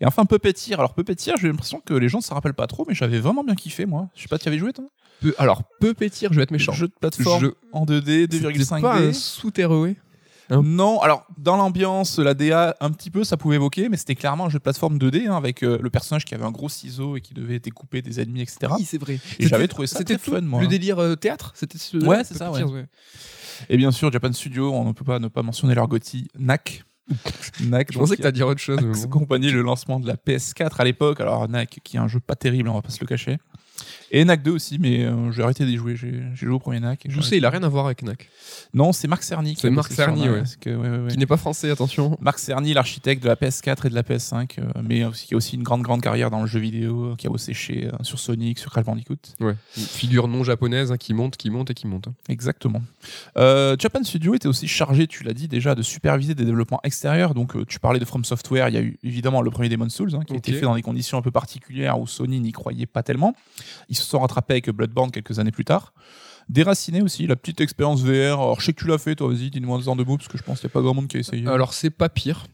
Et 0.01 0.07
enfin 0.07 0.25
Puppeteer. 0.25 0.79
Alors 0.79 0.95
Puppeteer, 0.95 1.35
j'ai 1.41 1.49
l'impression 1.49 1.81
que 1.85 1.95
les 1.95 2.09
gens 2.09 2.19
ne 2.19 2.23
se 2.23 2.33
rappellent 2.33 2.55
pas 2.55 2.67
trop, 2.67 2.85
mais 2.89 2.95
j'avais 2.95 3.19
vraiment 3.19 3.45
bien 3.45 3.55
kiffé 3.55 3.85
moi. 3.87 4.09
Je 4.17 4.23
sais 4.23 4.29
pas, 4.29 4.39
tu 4.39 4.49
avais 4.49 4.59
joué 4.59 4.73
toi? 4.73 4.85
Peu- 5.21 5.35
alors, 5.39 5.63
pétir, 5.99 6.31
je 6.33 6.37
vais 6.37 6.43
être 6.43 6.51
méchant. 6.51 6.73
Jeu 6.73 6.89
de 6.89 6.93
plateforme 7.01 7.43
Je- 7.43 7.51
en 7.73 7.87
2D, 7.87 8.27
C'était 8.31 8.39
2,5D. 8.53 8.81
pas 8.83 8.97
un 8.99 9.13
sous-terroé 9.15 9.97
un- 10.51 10.63
Non, 10.63 11.01
alors 11.01 11.27
dans 11.39 11.57
l'ambiance, 11.57 12.19
la 12.19 12.35
DA, 12.35 12.77
un 12.81 12.91
petit 12.91 13.11
peu, 13.11 13.25
ça 13.25 13.37
pouvait 13.37 13.57
évoquer, 13.57 13.89
mais 13.89 13.97
c'était 13.97 14.15
clairement 14.15 14.47
un 14.47 14.49
jeu 14.49 14.59
de 14.59 14.63
plateforme 14.63 14.99
2D 14.99 15.27
hein, 15.29 15.37
avec 15.37 15.63
euh, 15.63 15.79
le 15.81 15.91
personnage 15.91 16.25
qui 16.25 16.35
avait 16.35 16.45
un 16.45 16.51
gros 16.51 16.69
ciseau 16.69 17.17
et 17.17 17.21
qui 17.21 17.35
devait 17.35 17.59
découper 17.59 18.03
des 18.03 18.21
ennemis, 18.21 18.43
etc. 18.43 18.73
Oui, 18.79 18.85
c'est 18.85 18.99
vrai. 18.99 19.19
Et 19.39 19.47
j'avais 19.49 19.69
trouvé 19.69 19.87
ça 19.87 19.99
C'était 19.99 20.17
très 20.19 20.33
fun, 20.33 20.41
moi. 20.43 20.61
Le 20.61 20.67
délire 20.69 20.99
euh, 20.99 21.15
théâtre, 21.17 21.53
c'était 21.55 21.79
ce- 21.79 21.97
Ouais, 22.05 22.23
c'est 22.25 22.35
ça, 22.35 22.51
Puppeteers, 22.51 22.87
Et 23.69 23.77
bien 23.77 23.91
sûr, 23.91 24.13
Japan 24.13 24.33
Studio, 24.33 24.73
on 24.73 24.85
ne 24.85 24.93
peut 24.93 25.05
pas 25.05 25.19
ne 25.19 25.29
pas 25.29 25.43
mentionner 25.43 25.75
leur 25.75 25.89
Gotti, 25.89 26.29
NAC. 26.39 26.85
NAC, 27.61 27.93
Je 27.93 27.99
pensais 27.99 28.17
que 28.17 28.23
t'allais 28.23 28.33
dire 28.33 28.49
autre 28.49 28.61
chose. 28.61 28.81
bon. 28.81 29.05
accompagné 29.05 29.51
le 29.51 29.63
lancement 29.63 30.01
de 30.01 30.07
la 30.09 30.17
PS4 30.17 30.81
à 30.81 30.85
l'époque. 30.85 31.21
Alors 31.21 31.49
NAC, 31.49 31.79
qui 31.85 31.97
est 31.97 32.01
un 32.01 32.09
jeu 32.09 32.21
pas 32.21 32.35
terrible, 32.35 32.69
on 32.69 32.75
va 32.75 32.83
pas 32.83 32.91
se 32.91 33.01
le 33.01 33.07
cacher. 33.07 33.39
Et 34.11 34.25
NAC 34.25 34.43
2 34.43 34.51
aussi, 34.53 34.79
mais 34.79 35.05
euh, 35.05 35.33
j'ai 35.33 35.43
arrêté 35.43 35.67
d'y 35.67 35.77
jouer. 35.77 35.97
J'ai 35.97 36.23
joué 36.35 36.51
au 36.51 36.59
premier 36.59 36.81
NAC. 36.81 37.07
Je 37.09 37.21
sais, 37.21 37.37
il 37.37 37.45
a 37.45 37.51
rien 37.51 37.63
à 37.63 37.69
voir 37.69 37.87
avec 37.87 38.03
NAC. 38.03 38.29
Non, 38.73 38.93
c'est 38.93 39.09
Marc 39.09 39.23
Cerny. 39.25 39.55
qui 39.55 39.63
C'est 39.63 39.67
a 39.69 39.71
Marc 39.71 39.93
Cerny, 39.93 40.29
ouais. 40.29 40.43
que, 40.61 40.71
ouais, 40.71 40.77
ouais, 40.89 40.99
ouais. 40.99 41.09
Qui 41.11 41.19
n'est 41.19 41.27
pas 41.27 41.37
français, 41.37 41.71
attention. 41.71 42.17
Marc 42.21 42.39
Cerny, 42.39 42.73
l'architecte 42.73 43.23
de 43.23 43.29
la 43.29 43.35
PS4 43.35 43.87
et 43.87 43.91
de 43.91 43.95
la 43.95 44.03
PS5, 44.03 44.59
euh, 44.59 44.63
mais 44.83 45.05
aussi, 45.05 45.27
qui 45.27 45.35
a 45.35 45.37
aussi 45.37 45.57
une 45.57 45.63
grande, 45.65 45.83
grande 45.83 46.01
carrière 46.03 46.31
dans 46.31 46.41
le 46.41 46.47
jeu 46.47 46.61
vidéo, 46.61 47.15
qui 47.19 47.27
a 47.27 47.31
bossé 47.31 47.53
chez, 47.53 47.87
euh, 47.87 47.91
sur 48.03 48.19
Sonic, 48.19 48.59
sur 48.59 48.71
Crash 48.71 48.85
Bandicoot. 48.85 49.17
Ouais. 49.41 49.57
Une 49.77 49.83
figure 49.83 50.29
non 50.29 50.45
japonaise 50.45 50.93
hein, 50.93 50.97
qui 50.97 51.13
monte, 51.13 51.37
qui 51.37 51.51
monte 51.51 51.71
et 51.71 51.75
qui 51.75 51.87
monte. 51.87 52.07
Exactement. 52.29 52.83
Euh, 53.37 53.77
Japan 53.79 54.03
Studio 54.05 54.35
était 54.35 54.49
aussi 54.49 54.69
chargé, 54.69 55.07
tu 55.09 55.25
l'as 55.25 55.35
dit 55.35 55.49
déjà, 55.49 55.75
de 55.75 55.83
superviser 55.83 56.35
des 56.35 56.45
développements 56.45 56.81
extérieurs. 56.85 57.35
Donc, 57.35 57.55
tu 57.67 57.81
parlais 57.81 57.99
de 58.01 58.05
From 58.05 58.25
Software, 58.25 58.69
il 58.69 58.75
y 58.75 58.79
a 58.79 58.83
eu 58.83 58.99
évidemment 59.03 59.43
le 59.43 59.51
premier 59.51 59.69
Demon's 59.69 59.93
Souls, 59.95 60.15
hein, 60.15 60.21
qui 60.25 60.33
a 60.33 60.37
Ok. 60.37 60.49
été 60.49 60.53
fait 60.53 60.65
dans 60.65 60.75
des 60.77 60.83
conditions 60.83 61.19
un 61.19 61.23
peu 61.23 61.31
particulières 61.33 61.99
où 61.99 62.07
Sony 62.07 62.41
n'y 62.41 62.53
croyait 62.53 62.87
pas 62.87 63.03
tellement. 63.03 63.35
Ils 63.89 63.97
se 63.97 64.05
sont 64.05 64.19
rattrapés 64.21 64.55
avec 64.55 64.71
Bloodborne 64.71 65.11
quelques 65.11 65.39
années 65.39 65.53
plus 65.53 65.65
tard. 65.65 65.93
Déraciné 66.49 67.03
aussi, 67.03 67.27
la 67.27 67.35
petite 67.35 67.61
expérience 67.61 68.03
VR. 68.05 68.35
Alors, 68.41 68.61
je 68.61 68.67
sais 68.67 68.73
que 68.73 68.81
tu 68.81 68.87
l'as 68.87 68.99
fait, 68.99 69.17
toi, 69.17 69.27
vas-y, 69.29 69.51
dis-moi 69.51 69.81
en 69.89 69.97
deux 69.97 70.05
mots, 70.05 70.17
parce 70.17 70.29
que 70.29 70.39
je 70.39 70.45
pense 70.45 70.61
qu'il 70.61 70.69
n'y 70.69 70.71
a 70.71 70.75
pas 70.75 70.81
grand 70.81 70.95
monde 70.95 71.09
qui 71.09 71.17
a 71.17 71.21
essayé. 71.21 71.45
Alors, 71.49 71.75
c'est 71.75 71.91
pas 71.91 72.09
pire. 72.09 72.47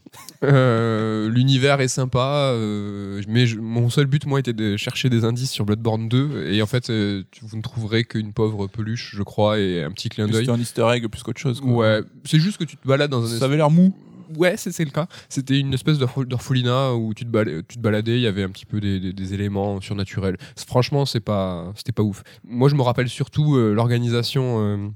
Euh, 0.43 1.29
L'univers 1.29 1.79
est 1.79 1.87
sympa, 1.87 2.49
euh, 2.53 3.21
mais 3.27 3.45
je- 3.45 3.59
mon 3.59 3.89
seul 3.91 4.05
but, 4.07 4.25
moi, 4.25 4.39
était 4.39 4.53
de 4.53 4.77
chercher 4.77 5.09
des 5.09 5.25
indices 5.25 5.51
sur 5.51 5.63
Bloodborne 5.65 6.09
2. 6.09 6.47
Et 6.51 6.61
en 6.61 6.65
fait, 6.65 6.89
euh, 6.89 7.23
vous 7.43 7.55
ne 7.57 7.61
trouverez 7.61 8.03
qu'une 8.03 8.33
pauvre 8.33 8.65
peluche, 8.67 9.13
je 9.15 9.23
crois, 9.23 9.59
et 9.59 9.83
un 9.83 9.91
petit 9.91 10.09
clin 10.09 10.27
d'œil. 10.27 10.41
C'était 10.45 10.51
un 10.51 10.59
easter 10.59 10.87
egg 10.91 11.07
plus 11.07 11.21
qu'autre 11.23 11.39
chose. 11.39 11.61
quoi. 11.61 11.71
Ouais, 11.71 12.01
c'est 12.25 12.39
juste 12.39 12.57
que 12.57 12.63
tu 12.63 12.77
te 12.77 12.87
balades 12.87 13.11
dans 13.11 13.23
un 13.23 13.37
Ça 13.39 13.45
avait 13.45 13.57
l'air 13.57 13.69
mou. 13.69 13.95
Ouais, 14.37 14.55
c'est 14.57 14.77
le 14.83 14.91
cas. 14.91 15.07
C'était 15.29 15.59
une 15.59 15.73
espèce 15.73 15.97
d'orph- 15.99 16.25
d'orphelinat 16.25 16.93
où 16.93 17.13
tu 17.13 17.25
te, 17.25 17.29
bala- 17.29 17.61
tu 17.67 17.75
te 17.77 17.79
baladais, 17.81 18.15
il 18.17 18.21
y 18.21 18.27
avait 18.27 18.43
un 18.43 18.49
petit 18.49 18.65
peu 18.65 18.79
des, 18.79 18.99
des- 18.99 19.13
des 19.13 19.33
éléments 19.33 19.79
surnaturels. 19.81 20.37
Franchement, 20.67 21.05
c'est 21.05 21.19
pas, 21.19 21.71
c'était 21.75 21.91
pas 21.91 22.03
ouf. 22.03 22.23
Moi, 22.43 22.69
je 22.69 22.75
me 22.75 22.81
rappelle 22.81 23.09
surtout 23.09 23.55
euh, 23.55 23.73
l'organisation 23.73 24.57
euh, 24.61 24.87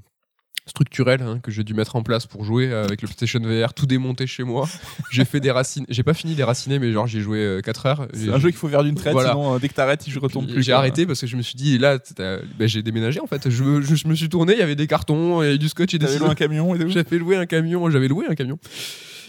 structurelle 0.66 1.22
hein, 1.22 1.40
que 1.42 1.50
j'ai 1.50 1.64
dû 1.64 1.72
mettre 1.72 1.96
en 1.96 2.02
place 2.02 2.26
pour 2.26 2.44
jouer 2.44 2.70
avec 2.70 3.00
le 3.00 3.08
PlayStation 3.08 3.40
VR, 3.40 3.72
tout 3.72 3.86
démonté 3.86 4.26
chez 4.26 4.42
moi. 4.44 4.68
j'ai 5.10 5.24
fait 5.24 5.40
des 5.40 5.50
racines, 5.50 5.86
j'ai 5.88 6.02
pas 6.02 6.12
fini 6.12 6.34
des 6.34 6.44
racines, 6.44 6.78
mais 6.78 6.92
genre 6.92 7.06
j'ai 7.06 7.20
joué 7.20 7.60
4 7.64 7.86
heures. 7.86 8.08
C'est 8.12 8.28
un 8.28 8.38
jeu 8.38 8.50
qu'il 8.50 8.58
faut 8.58 8.68
faire 8.68 8.84
d'une 8.84 8.94
traite, 8.94 9.14
Voilà. 9.14 9.30
sinon 9.30 9.54
euh, 9.54 9.58
dès 9.58 9.68
que 9.70 9.74
t'arrêtes, 9.74 10.06
il 10.06 10.18
retourne 10.18 10.46
plus. 10.46 10.62
j'ai 10.62 10.72
arrêté 10.72 11.06
parce 11.06 11.22
que 11.22 11.26
je 11.26 11.36
me 11.38 11.42
suis 11.42 11.54
dit, 11.56 11.78
là, 11.78 11.98
ben, 12.18 12.42
j'ai 12.68 12.82
déménagé 12.82 13.18
en 13.20 13.26
fait. 13.26 13.48
Je, 13.48 13.64
me- 13.64 13.80
je- 13.80 13.94
je 13.94 14.06
me 14.08 14.14
suis 14.14 14.28
tourné, 14.28 14.52
il 14.52 14.58
y 14.58 14.62
avait 14.62 14.76
des 14.76 14.86
cartons, 14.86 15.40
il 15.42 15.46
y 15.46 15.48
avait 15.48 15.58
du 15.58 15.70
scotch 15.70 15.94
et 15.94 15.98
des 15.98 16.06
ciseaux. 16.06 16.24
loué 16.24 16.32
un 16.32 16.34
camion 16.34 16.74
et. 16.74 16.78
J'avais 16.90 17.16
loué 17.18 17.36
un 17.36 17.46
camion, 17.46 17.88
j'avais 17.88 18.08
loué 18.08 18.26
un 18.28 18.34
camion. 18.34 18.58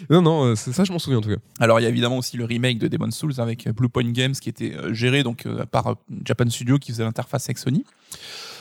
Non, 0.10 0.22
non, 0.22 0.44
euh, 0.46 0.56
ça, 0.56 0.84
je 0.84 0.92
m'en 0.92 1.00
souviens 1.00 1.20
en 1.20 1.22
tout 1.22 1.30
cas. 1.30 1.42
Alors 1.60 1.80
il 1.80 1.84
y 1.84 1.86
a 1.86 1.90
évidemment 1.90 2.18
aussi 2.18 2.38
le 2.38 2.46
remake 2.46 2.80
de 2.80 2.88
Demon's 2.88 3.16
Souls 3.16 3.40
avec 3.40 3.68
euh, 3.68 3.74
Blue 3.74 3.90
Point 3.90 4.12
Games 4.12 4.34
qui 4.34 4.50
était 4.50 4.74
euh, 4.76 4.94
géré 4.94 5.24
donc 5.24 5.48
par 5.72 5.96
Japan 6.26 6.50
Studio 6.50 6.78
qui 6.78 6.92
faisait 6.92 7.04
l'interface 7.04 7.46
avec 7.46 7.58
Sony. 7.58 7.84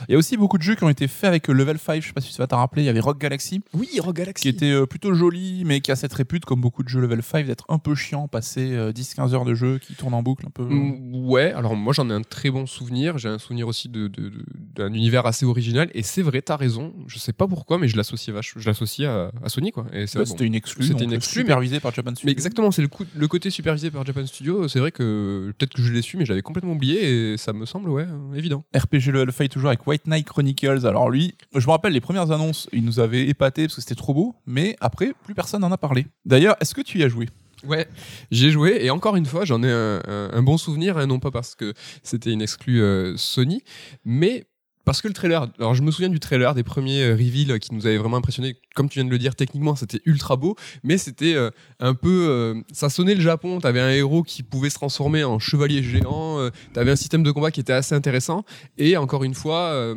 Il 0.09 0.13
y 0.13 0.15
a 0.15 0.19
aussi 0.19 0.37
beaucoup 0.37 0.59
de 0.59 0.63
jeux 0.63 0.77
qui 0.77 0.85
ont 0.85 0.89
été 0.89 1.09
faits 1.09 1.27
avec 1.29 1.51
euh, 1.51 1.53
Level 1.53 1.77
5, 1.77 2.01
je 2.01 2.07
sais 2.07 2.13
pas 2.13 2.21
si 2.21 2.33
tu 2.33 2.39
vas 2.39 2.47
t'en 2.47 2.59
rappeler, 2.59 2.83
il 2.83 2.87
y 2.87 2.89
avait 2.89 3.01
Rock 3.01 3.19
Galaxy 3.19 3.61
Oui, 3.75 3.89
Rock 3.99 4.15
Galaxy. 4.15 4.43
qui 4.43 4.49
était 4.49 4.71
euh, 4.71 4.87
plutôt 4.87 5.13
joli 5.13 5.65
mais 5.67 5.81
qui 5.81 5.91
a 5.91 5.97
cette 5.97 6.13
répute 6.13 6.45
comme 6.45 6.61
beaucoup 6.61 6.85
de 6.85 6.89
jeux 6.89 7.01
Level 7.01 7.21
5 7.21 7.47
d'être 7.47 7.65
un 7.69 7.79
peu 7.79 7.97
chiant, 7.97 8.29
passer 8.29 8.73
euh, 8.75 8.93
10-15 8.93 9.35
heures 9.35 9.45
de 9.45 9.55
jeu 9.55 9.79
qui 9.79 9.95
tourne 9.95 10.15
en 10.15 10.23
boucle 10.23 10.45
un 10.47 10.51
peu. 10.51 10.63
Mm, 10.65 11.17
Ouais, 11.29 11.53
alors 11.53 11.75
moi 11.75 11.93
j'en 11.93 12.09
ai 12.11 12.13
un 12.13 12.23
très 12.23 12.51
bon 12.51 12.67
souvenir. 12.67 13.19
J'ai 13.19 13.29
un 13.29 13.39
souvenir 13.39 13.67
aussi 13.67 13.89
de, 13.89 14.07
de- 14.07 14.29
de- 14.29 14.45
d'un 14.77 14.93
univers 14.93 15.27
assez 15.27 15.45
original. 15.45 15.91
Et 15.95 16.03
c'est 16.05 16.23
vrai, 16.23 16.43
t'as 16.43 16.57
raison. 16.57 16.95
Je 17.09 17.19
sais 17.19 17.33
pas 17.33 17.49
pourquoi, 17.49 17.79
mais 17.79 17.89
je 17.89 17.97
l'associe 17.97 18.33
vache, 18.35 18.55
je 18.57 18.67
l'associe 18.69 19.09
à, 19.09 19.33
à 19.43 19.49
Sony 19.49 19.73
quoi. 19.73 19.87
Et 19.93 20.07
c'est 20.07 20.19
vrai, 20.19 20.27
bon. 20.27 20.31
C'était 20.31 20.45
une 20.47 20.55
exclue, 20.55 20.85
c'était 20.87 21.05
une 21.05 21.13
euh, 21.13 21.17
exclue, 21.17 21.41
supervisée 21.43 21.81
par 21.81 21.93
Japan 21.93 22.11
Studio. 22.13 22.27
Mais 22.27 22.33
exactement, 22.33 22.71
c'est 22.71 22.83
le, 22.83 22.89
coup- 22.89 23.05
le 23.17 23.27
côté 23.29 23.51
supervisé 23.51 23.91
par 23.91 24.07
Japan 24.07 24.25
Studio. 24.27 24.69
C'est 24.69 24.79
vrai 24.79 24.93
que 24.93 25.53
peut-être 25.59 25.75
que 25.75 25.83
je 25.83 25.93
l'ai 25.93 26.03
su, 26.03 26.17
mais 26.19 26.25
je 26.25 26.31
l'avais 26.31 26.43
complètement 26.43 26.73
oublié 26.75 27.33
et 27.33 27.37
ça 27.37 27.53
me 27.53 27.67
semble 27.67 27.91
ouais 27.91 28.07
euh, 28.09 28.35
évident. 28.35 28.65
RPG 28.77 29.11
Level 29.13 29.33
5 29.33 29.38
toujours 29.47 29.69
avec 29.69 29.87
White 29.87 30.09
Knight 30.09 30.27
Chronicles. 30.27 30.85
Alors 30.85 31.11
lui, 31.11 31.37
je 31.55 31.65
me 31.65 31.71
rappelle 31.71 31.93
les 31.93 32.01
premières 32.01 32.33
annonces, 32.33 32.69
il 32.73 32.85
nous 32.85 32.99
avait 32.99 33.29
épaté 33.29 33.67
parce 33.67 33.77
que 33.77 33.81
c'était 33.83 33.95
trop 33.95 34.15
beau, 34.15 34.35
mais 34.47 34.77
après, 34.81 35.13
plus 35.23 35.35
personne 35.35 35.61
n'en 35.61 35.71
a 35.71 35.79
parlé. 35.79 36.07
D'ailleurs, 36.25 36.57
est-ce 36.61 36.75
que 36.75 36.81
tu 36.81 36.99
y 36.99 37.05
as 37.05 37.09
joué? 37.09 37.29
Ouais, 37.65 37.89
j'ai 38.31 38.51
joué 38.51 38.79
et 38.83 38.91
encore 38.91 39.15
une 39.17 39.27
fois, 39.27 39.45
j'en 39.45 39.63
ai 39.63 39.71
un, 39.71 40.43
bon 40.43 40.59
souvenir, 40.59 41.07
non 41.07 41.21
pas 41.21 41.31
parce 41.31 41.55
que 41.55 41.75
c'était 42.03 42.33
une 42.33 42.43
exclue 42.43 42.83
euh, 42.83 43.17
Sony, 43.17 43.63
mais 44.05 44.45
parce 44.89 45.03
que 45.03 45.09
le 45.09 45.15
trailer, 45.15 45.47
alors 45.59 45.75
je 45.75 45.83
me 45.83 45.91
souviens 45.91 46.09
du 46.09 46.19
trailer, 46.21 46.55
des 46.55 46.63
premiers 46.65 47.03
euh, 47.03 47.13
reveals 47.13 47.59
qui 47.61 47.75
nous 47.75 47.87
avaient 47.87 47.99
vraiment 47.99 48.17
impressionné. 48.17 48.57
Comme 48.75 48.89
tu 48.89 48.99
viens 48.99 49.05
de 49.05 49.11
le 49.11 49.19
dire, 49.19 49.35
techniquement, 49.35 49.75
c'était 49.77 50.01
ultra 50.05 50.37
beau, 50.37 50.57
mais 50.85 50.99
c'était 50.99 51.35
euh, 51.35 51.51
un 51.81 51.95
peu. 51.95 52.27
euh, 52.29 52.55
ça 52.73 52.89
sonnait 52.89 53.15
le 53.15 53.21
Japon. 53.21 53.59
T'avais 53.61 53.81
un 53.81 53.91
héros 53.91 54.23
qui 54.23 54.43
pouvait 54.43 54.71
se 54.71 54.75
transformer 54.77 55.25
en 55.25 55.39
chevalier 55.39 55.83
géant. 55.83 56.49
T'avais 56.73 56.91
un 56.93 56.97
système 56.97 57.23
de 57.23 57.31
combat 57.31 57.51
qui 57.51 57.61
était 57.61 57.73
assez 57.73 57.95
intéressant. 57.95 58.45
Et 58.79 58.97
encore 58.97 59.25
une 59.25 59.35
fois, 59.35 59.95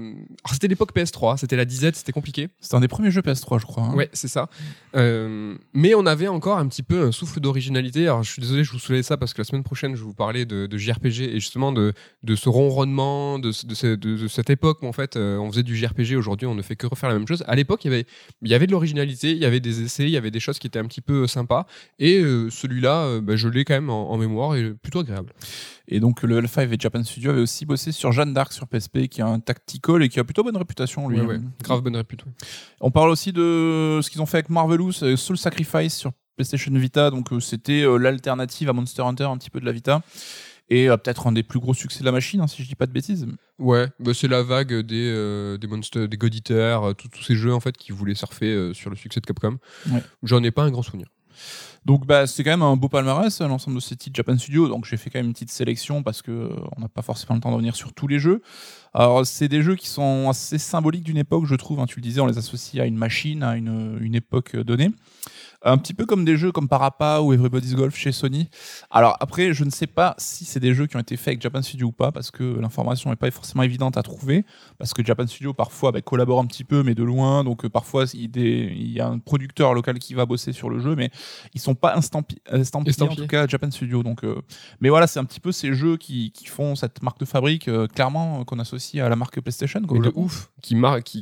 c'était 0.51 0.67
l'époque 0.67 0.95
PS3, 0.95 1.37
c'était 1.37 1.55
la 1.55 1.65
disette, 1.65 1.95
c'était 1.95 2.11
compliqué. 2.11 2.49
C'était 2.59 2.75
un 2.75 2.79
des 2.79 2.87
premiers 2.87 3.11
jeux 3.11 3.21
PS3, 3.21 3.59
je 3.59 3.65
crois. 3.65 3.83
hein. 3.83 3.93
Ouais, 3.95 4.09
c'est 4.13 4.27
ça. 4.27 4.49
Euh, 4.95 5.55
mais 5.73 5.95
on 5.95 6.05
avait 6.05 6.27
encore 6.27 6.57
un 6.57 6.67
petit 6.67 6.83
peu 6.83 7.01
un 7.03 7.11
souffle 7.11 7.39
d'originalité. 7.39 8.03
Alors, 8.07 8.23
je 8.23 8.31
suis 8.31 8.41
désolé, 8.41 8.63
je 8.63 8.71
vous 8.71 8.79
soulève 8.79 9.03
ça 9.03 9.17
parce 9.17 9.33
que 9.33 9.41
la 9.41 9.45
semaine 9.45 9.63
prochaine, 9.63 9.95
je 9.95 10.01
vais 10.01 10.05
vous 10.07 10.13
parler 10.13 10.45
de, 10.45 10.65
de 10.65 10.77
JRPG 10.77 11.21
et 11.21 11.39
justement 11.39 11.71
de, 11.71 11.93
de 12.23 12.35
ce 12.35 12.49
ronronnement, 12.49 13.39
de, 13.39 13.51
ce- 13.51 13.65
de, 13.65 13.75
ce- 13.75 13.87
de- 13.95 14.17
de 14.17 14.27
cette 14.27 14.49
époque 14.49 14.80
où 14.81 14.87
en 14.87 14.91
fait 14.91 15.15
euh, 15.15 15.37
on 15.37 15.51
faisait 15.51 15.63
du 15.63 15.75
JRPG. 15.75 16.15
Aujourd'hui, 16.15 16.47
on 16.47 16.55
ne 16.55 16.61
fait 16.61 16.75
que 16.75 16.87
refaire 16.87 17.09
la 17.09 17.15
même 17.15 17.27
chose. 17.27 17.43
À 17.47 17.55
l'époque, 17.55 17.83
il 17.85 17.91
y 17.91 17.93
avait, 17.93 18.05
il 18.41 18.49
y 18.49 18.53
avait 18.53 18.67
de 18.67 18.71
l'originalité, 18.71 19.31
il 19.31 19.37
y 19.37 19.45
avait 19.45 19.59
des 19.59 19.81
essais, 19.81 20.03
il 20.03 20.09
y 20.09 20.17
avait 20.17 20.31
des 20.31 20.39
choses 20.39 20.59
qui 20.59 20.67
étaient 20.67 20.79
un 20.79 20.85
petit 20.85 21.01
peu 21.01 21.27
sympas. 21.27 21.65
Et 21.99 22.19
euh, 22.19 22.49
celui-là, 22.49 23.03
euh, 23.03 23.21
bah, 23.21 23.35
je 23.35 23.47
l'ai 23.47 23.65
quand 23.65 23.73
même 23.73 23.89
en, 23.89 24.11
en 24.11 24.17
mémoire 24.17 24.55
et 24.55 24.73
plutôt 24.73 24.99
agréable. 24.99 25.33
Et 25.87 25.99
donc 25.99 26.23
Level 26.23 26.47
5 26.47 26.71
et 26.71 26.77
Japan 26.79 27.03
Studio 27.03 27.31
avaient 27.31 27.41
aussi 27.41 27.65
bossé 27.65 27.91
sur 27.91 28.11
Jeanne 28.11 28.33
d'Arc 28.33 28.53
sur 28.53 28.67
PSP, 28.67 29.07
qui 29.07 29.21
est 29.21 29.25
un 29.25 29.39
tactical 29.39 30.01
et 30.03 30.09
qui 30.09 30.19
a 30.19 30.23
plutôt 30.23 30.43
bonne 30.43 30.57
réputation, 30.57 31.09
lui. 31.09 31.19
Ouais, 31.19 31.27
ouais. 31.27 31.39
Grave 31.61 31.81
bonne 31.81 31.95
ouais. 31.95 32.03
On 32.79 32.91
parle 32.91 33.09
aussi 33.09 33.33
de 33.33 33.99
ce 34.01 34.09
qu'ils 34.09 34.21
ont 34.21 34.25
fait 34.25 34.37
avec 34.37 34.49
Marvelous, 34.49 35.03
euh, 35.03 35.15
Soul 35.15 35.37
Sacrifice 35.37 35.95
sur 35.95 36.11
PlayStation 36.35 36.71
Vita. 36.73 37.09
Donc 37.09 37.31
euh, 37.31 37.39
c'était 37.39 37.83
euh, 37.83 37.97
l'alternative 37.97 38.69
à 38.69 38.73
Monster 38.73 39.03
Hunter, 39.03 39.25
un 39.25 39.37
petit 39.37 39.49
peu 39.49 39.59
de 39.59 39.65
la 39.65 39.71
Vita. 39.71 40.01
Et 40.73 40.89
euh, 40.89 40.95
peut-être 40.97 41.27
un 41.27 41.33
des 41.33 41.43
plus 41.43 41.59
gros 41.59 41.73
succès 41.73 41.99
de 41.99 42.05
la 42.05 42.11
machine, 42.13 42.39
hein, 42.41 42.47
si 42.47 42.63
je 42.63 42.67
dis 42.67 42.75
pas 42.75 42.87
de 42.87 42.93
bêtises. 42.93 43.27
Ouais, 43.59 43.87
bah, 43.99 44.13
c'est 44.15 44.29
la 44.29 44.41
vague 44.41 44.73
des, 44.73 45.09
euh, 45.13 45.57
des 45.57 45.67
Monsters, 45.67 46.07
des 46.07 46.17
God 46.17 46.33
Eater, 46.33 46.83
euh, 46.83 46.93
tous 46.93 47.21
ces 47.23 47.35
jeux 47.35 47.53
en 47.53 47.59
fait 47.59 47.75
qui 47.77 47.91
voulaient 47.91 48.15
surfer 48.15 48.47
euh, 48.47 48.73
sur 48.73 48.89
le 48.89 48.95
succès 48.95 49.19
de 49.19 49.25
Capcom. 49.25 49.57
Ouais. 49.91 50.01
J'en 50.23 50.41
ai 50.43 50.49
pas 50.49 50.63
un 50.63 50.71
grand 50.71 50.81
souvenir. 50.81 51.07
Donc 51.83 52.05
bah 52.05 52.27
c'est 52.27 52.43
quand 52.43 52.51
même 52.51 52.61
un 52.61 52.75
beau 52.75 52.89
palmarès, 52.89 53.41
l'ensemble 53.41 53.77
de 53.77 53.81
ces 53.81 53.95
titres 53.95 54.15
Japan 54.15 54.37
Studio. 54.37 54.67
Donc 54.67 54.85
j'ai 54.85 54.97
fait 54.97 55.09
quand 55.09 55.17
même 55.19 55.25
une 55.27 55.33
petite 55.33 55.51
sélection 55.51 56.03
parce 56.03 56.21
que 56.21 56.31
euh, 56.31 56.49
on 56.77 56.81
n'a 56.81 56.87
pas 56.87 57.01
forcément 57.01 57.33
le 57.35 57.41
temps 57.41 57.49
de 57.49 57.55
revenir 57.55 57.75
sur 57.75 57.93
tous 57.93 58.07
les 58.07 58.19
jeux. 58.19 58.41
Alors 58.93 59.25
c'est 59.25 59.47
des 59.47 59.63
jeux 59.63 59.75
qui 59.75 59.87
sont 59.89 60.29
assez 60.29 60.59
symboliques 60.59 61.03
d'une 61.03 61.17
époque, 61.17 61.45
je 61.47 61.55
trouve. 61.55 61.79
hein. 61.79 61.85
tu 61.87 61.95
le 61.99 62.03
disais, 62.03 62.21
on 62.21 62.27
les 62.27 62.37
associe 62.37 62.81
à 62.81 62.85
une 62.85 62.97
machine, 62.97 63.41
à 63.41 63.57
une, 63.57 63.97
une 63.99 64.13
époque 64.13 64.55
donnée. 64.55 64.91
Un 65.63 65.77
petit 65.77 65.93
peu 65.93 66.05
comme 66.05 66.25
des 66.25 66.37
jeux 66.37 66.51
comme 66.51 66.67
Parappa 66.67 67.21
ou 67.21 67.33
Everybody's 67.33 67.75
Golf 67.75 67.95
chez 67.95 68.11
Sony. 68.11 68.49
Alors 68.89 69.15
après, 69.19 69.53
je 69.53 69.63
ne 69.63 69.69
sais 69.69 69.85
pas 69.87 70.15
si 70.17 70.43
c'est 70.45 70.59
des 70.59 70.73
jeux 70.73 70.87
qui 70.87 70.97
ont 70.97 70.99
été 70.99 71.17
faits 71.17 71.27
avec 71.29 71.41
Japan 71.41 71.61
Studio 71.61 71.87
ou 71.87 71.91
pas, 71.91 72.11
parce 72.11 72.31
que 72.31 72.59
l'information 72.59 73.11
n'est 73.11 73.15
pas 73.15 73.29
forcément 73.29 73.61
évidente 73.63 73.95
à 73.95 74.01
trouver, 74.03 74.43
parce 74.79 74.93
que 74.93 75.05
Japan 75.05 75.27
Studio 75.27 75.53
parfois 75.53 75.91
bah, 75.91 76.01
collabore 76.01 76.39
un 76.39 76.45
petit 76.47 76.63
peu, 76.63 76.81
mais 76.81 76.95
de 76.95 77.03
loin, 77.03 77.43
donc 77.43 77.65
euh, 77.65 77.69
parfois 77.69 78.05
il, 78.13 78.91
y 78.91 78.99
a 78.99 79.07
un 79.07 79.19
producteur 79.19 79.73
local 79.75 79.99
qui 79.99 80.13
va 80.15 80.25
bosser 80.25 80.51
sur 80.51 80.69
le 80.69 80.79
jeu, 80.79 80.95
mais 80.95 81.11
ils 81.53 81.61
sont 81.61 81.75
pas 81.75 81.95
estampillés, 81.95 82.41
en 82.51 82.59
Estampillés. 82.59 83.15
tout 83.15 83.27
cas 83.27 83.45
Japan 83.47 83.69
Studio. 83.69 84.01
Donc, 84.03 84.23
euh, 84.23 84.41
mais 84.79 84.89
voilà, 84.89 85.05
c'est 85.05 85.19
un 85.19 85.25
petit 85.25 85.39
peu 85.39 85.51
ces 85.51 85.73
jeux 85.73 85.97
qui, 85.97 86.31
qui 86.31 86.47
font 86.47 86.75
cette 86.75 87.03
marque 87.03 87.19
de 87.19 87.25
fabrique 87.25 87.67
euh, 87.67 87.87
clairement 87.87 88.41
euh, 88.41 88.43
qu'on 88.45 88.57
associe 88.59 89.03
à 89.03 89.09
la 89.09 89.15
marque 89.15 89.39
PlayStation. 89.39 89.81
quoi, 89.81 89.99
Mais 89.99 90.07
au 90.07 90.11
de 90.11 90.17
ouf, 90.17 90.49
qui, 90.61 90.75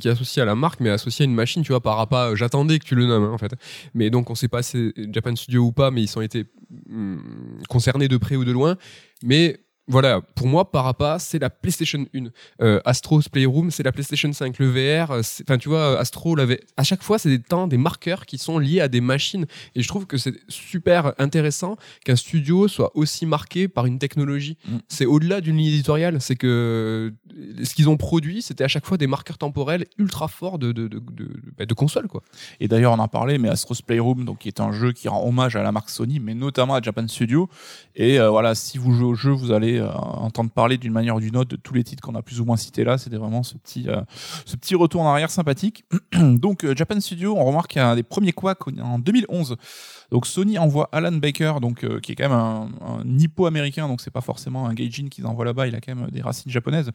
associé 0.08 0.40
à 0.42 0.44
la 0.46 0.54
marque, 0.54 0.80
mais 0.80 0.90
associé 0.90 1.24
à 1.24 1.28
une 1.28 1.34
machine, 1.34 1.62
tu 1.62 1.72
vois, 1.72 1.80
par 1.80 1.96
rapport 1.96 2.18
à- 2.18 2.34
J'attendais 2.34 2.78
que 2.78 2.84
tu 2.84 2.94
le 2.94 3.06
nommes, 3.06 3.24
hein, 3.24 3.32
en 3.32 3.38
fait. 3.38 3.52
Mais 3.92 4.08
donc, 4.08 4.29
on 4.30 4.34
sait 4.34 4.48
pas 4.48 4.62
si 4.62 4.92
c'est 4.96 5.12
Japan 5.12 5.34
Studio 5.34 5.64
ou 5.64 5.72
pas, 5.72 5.90
mais 5.90 6.02
ils 6.02 6.18
ont 6.18 6.22
été 6.22 6.46
hum, 6.88 7.58
concernés 7.68 8.08
de 8.08 8.16
près 8.16 8.36
ou 8.36 8.44
de 8.44 8.52
loin. 8.52 8.76
Mais 9.22 9.58
voilà, 9.88 10.20
pour 10.36 10.46
moi, 10.46 10.70
Parappa, 10.70 11.18
c'est 11.18 11.40
la 11.40 11.50
PlayStation 11.50 12.06
1. 12.14 12.26
Euh, 12.62 12.80
Astro's 12.84 13.28
Playroom, 13.28 13.72
c'est 13.72 13.82
la 13.82 13.90
PlayStation 13.90 14.32
5. 14.32 14.58
Le 14.58 14.68
VR, 14.68 15.10
euh, 15.10 15.22
enfin, 15.42 15.58
tu 15.58 15.68
vois, 15.68 15.98
Astro 15.98 16.36
l'avait. 16.36 16.60
À 16.76 16.84
chaque 16.84 17.02
fois, 17.02 17.18
c'est 17.18 17.28
des 17.28 17.40
temps, 17.40 17.66
des 17.66 17.76
marqueurs 17.76 18.24
qui 18.24 18.38
sont 18.38 18.58
liés 18.58 18.80
à 18.80 18.86
des 18.86 19.00
machines. 19.00 19.46
Et 19.74 19.82
je 19.82 19.88
trouve 19.88 20.06
que 20.06 20.16
c'est 20.16 20.34
super 20.48 21.12
intéressant 21.18 21.76
qu'un 22.04 22.14
studio 22.14 22.68
soit 22.68 22.96
aussi 22.96 23.26
marqué 23.26 23.66
par 23.66 23.86
une 23.86 23.98
technologie. 23.98 24.58
Mm. 24.68 24.76
C'est 24.86 25.06
au-delà 25.06 25.40
d'une 25.40 25.56
ligne 25.56 25.66
éditoriale. 25.66 26.20
C'est 26.20 26.36
que 26.36 27.12
euh, 27.34 27.64
ce 27.64 27.74
qu'ils 27.74 27.88
ont 27.88 27.96
produit, 27.96 28.42
c'était 28.42 28.64
à 28.64 28.68
chaque 28.68 28.86
fois 28.86 28.96
des 28.96 29.08
marqueurs 29.08 29.38
temporels 29.38 29.86
ultra 29.98 30.28
forts 30.28 30.60
de, 30.60 30.70
de, 30.70 30.86
de, 30.86 31.00
de, 31.00 31.28
bah, 31.58 31.66
de 31.66 31.74
consoles, 31.74 32.06
quoi. 32.06 32.22
Et 32.60 32.68
d'ailleurs, 32.68 32.92
on 32.92 32.98
en 33.00 33.08
parlait, 33.08 33.38
mais 33.38 33.48
Astro's 33.48 33.82
Playroom, 33.82 34.24
donc, 34.24 34.38
qui 34.38 34.48
est 34.48 34.60
un 34.60 34.70
jeu 34.70 34.92
qui 34.92 35.08
rend 35.08 35.26
hommage 35.26 35.56
à 35.56 35.64
la 35.64 35.72
marque 35.72 35.90
Sony, 35.90 36.20
mais 36.20 36.34
notamment 36.34 36.76
à 36.76 36.82
Japan 36.82 37.08
Studio. 37.08 37.48
Et 37.96 38.20
euh, 38.20 38.30
voilà, 38.30 38.54
si 38.54 38.78
vous 38.78 38.92
jouez 38.92 39.06
au 39.06 39.14
jeu, 39.14 39.32
vous 39.32 39.50
allez 39.50 39.69
euh, 39.78 39.92
entendre 39.92 40.50
parler 40.50 40.78
d'une 40.78 40.92
manière 40.92 41.16
ou 41.16 41.20
d'une 41.20 41.36
autre 41.36 41.50
de 41.50 41.56
tous 41.56 41.74
les 41.74 41.84
titres 41.84 42.02
qu'on 42.02 42.14
a 42.14 42.22
plus 42.22 42.40
ou 42.40 42.44
moins 42.44 42.56
cités 42.56 42.84
là. 42.84 42.98
C'était 42.98 43.16
vraiment 43.16 43.42
ce 43.42 43.56
petit, 43.56 43.88
euh, 43.88 44.00
ce 44.44 44.56
petit 44.56 44.74
retour 44.74 45.02
en 45.02 45.10
arrière 45.10 45.30
sympathique. 45.30 45.84
donc, 46.14 46.64
euh, 46.64 46.74
Japan 46.74 47.00
Studio, 47.00 47.34
on 47.36 47.44
remarque 47.44 47.70
qu'il 47.70 47.80
y 47.80 47.84
a 47.84 47.90
un 47.90 47.96
des 47.96 48.02
premiers 48.02 48.32
quacks 48.32 48.66
en 48.80 48.98
2011. 48.98 49.56
Donc, 50.10 50.26
Sony 50.26 50.58
envoie 50.58 50.88
Alan 50.92 51.12
Baker, 51.12 51.54
donc, 51.60 51.84
euh, 51.84 52.00
qui 52.00 52.12
est 52.12 52.14
quand 52.16 52.28
même 52.28 52.38
un, 52.38 52.68
un 52.80 53.04
nippo-américain, 53.04 53.86
donc 53.86 54.00
c'est 54.00 54.10
pas 54.10 54.20
forcément 54.20 54.66
un 54.66 54.74
gaijin 54.74 55.08
qu'ils 55.08 55.26
envoient 55.26 55.44
là-bas, 55.44 55.68
il 55.68 55.74
a 55.74 55.80
quand 55.80 55.94
même 55.94 56.10
des 56.10 56.20
racines 56.20 56.50
japonaises, 56.50 56.90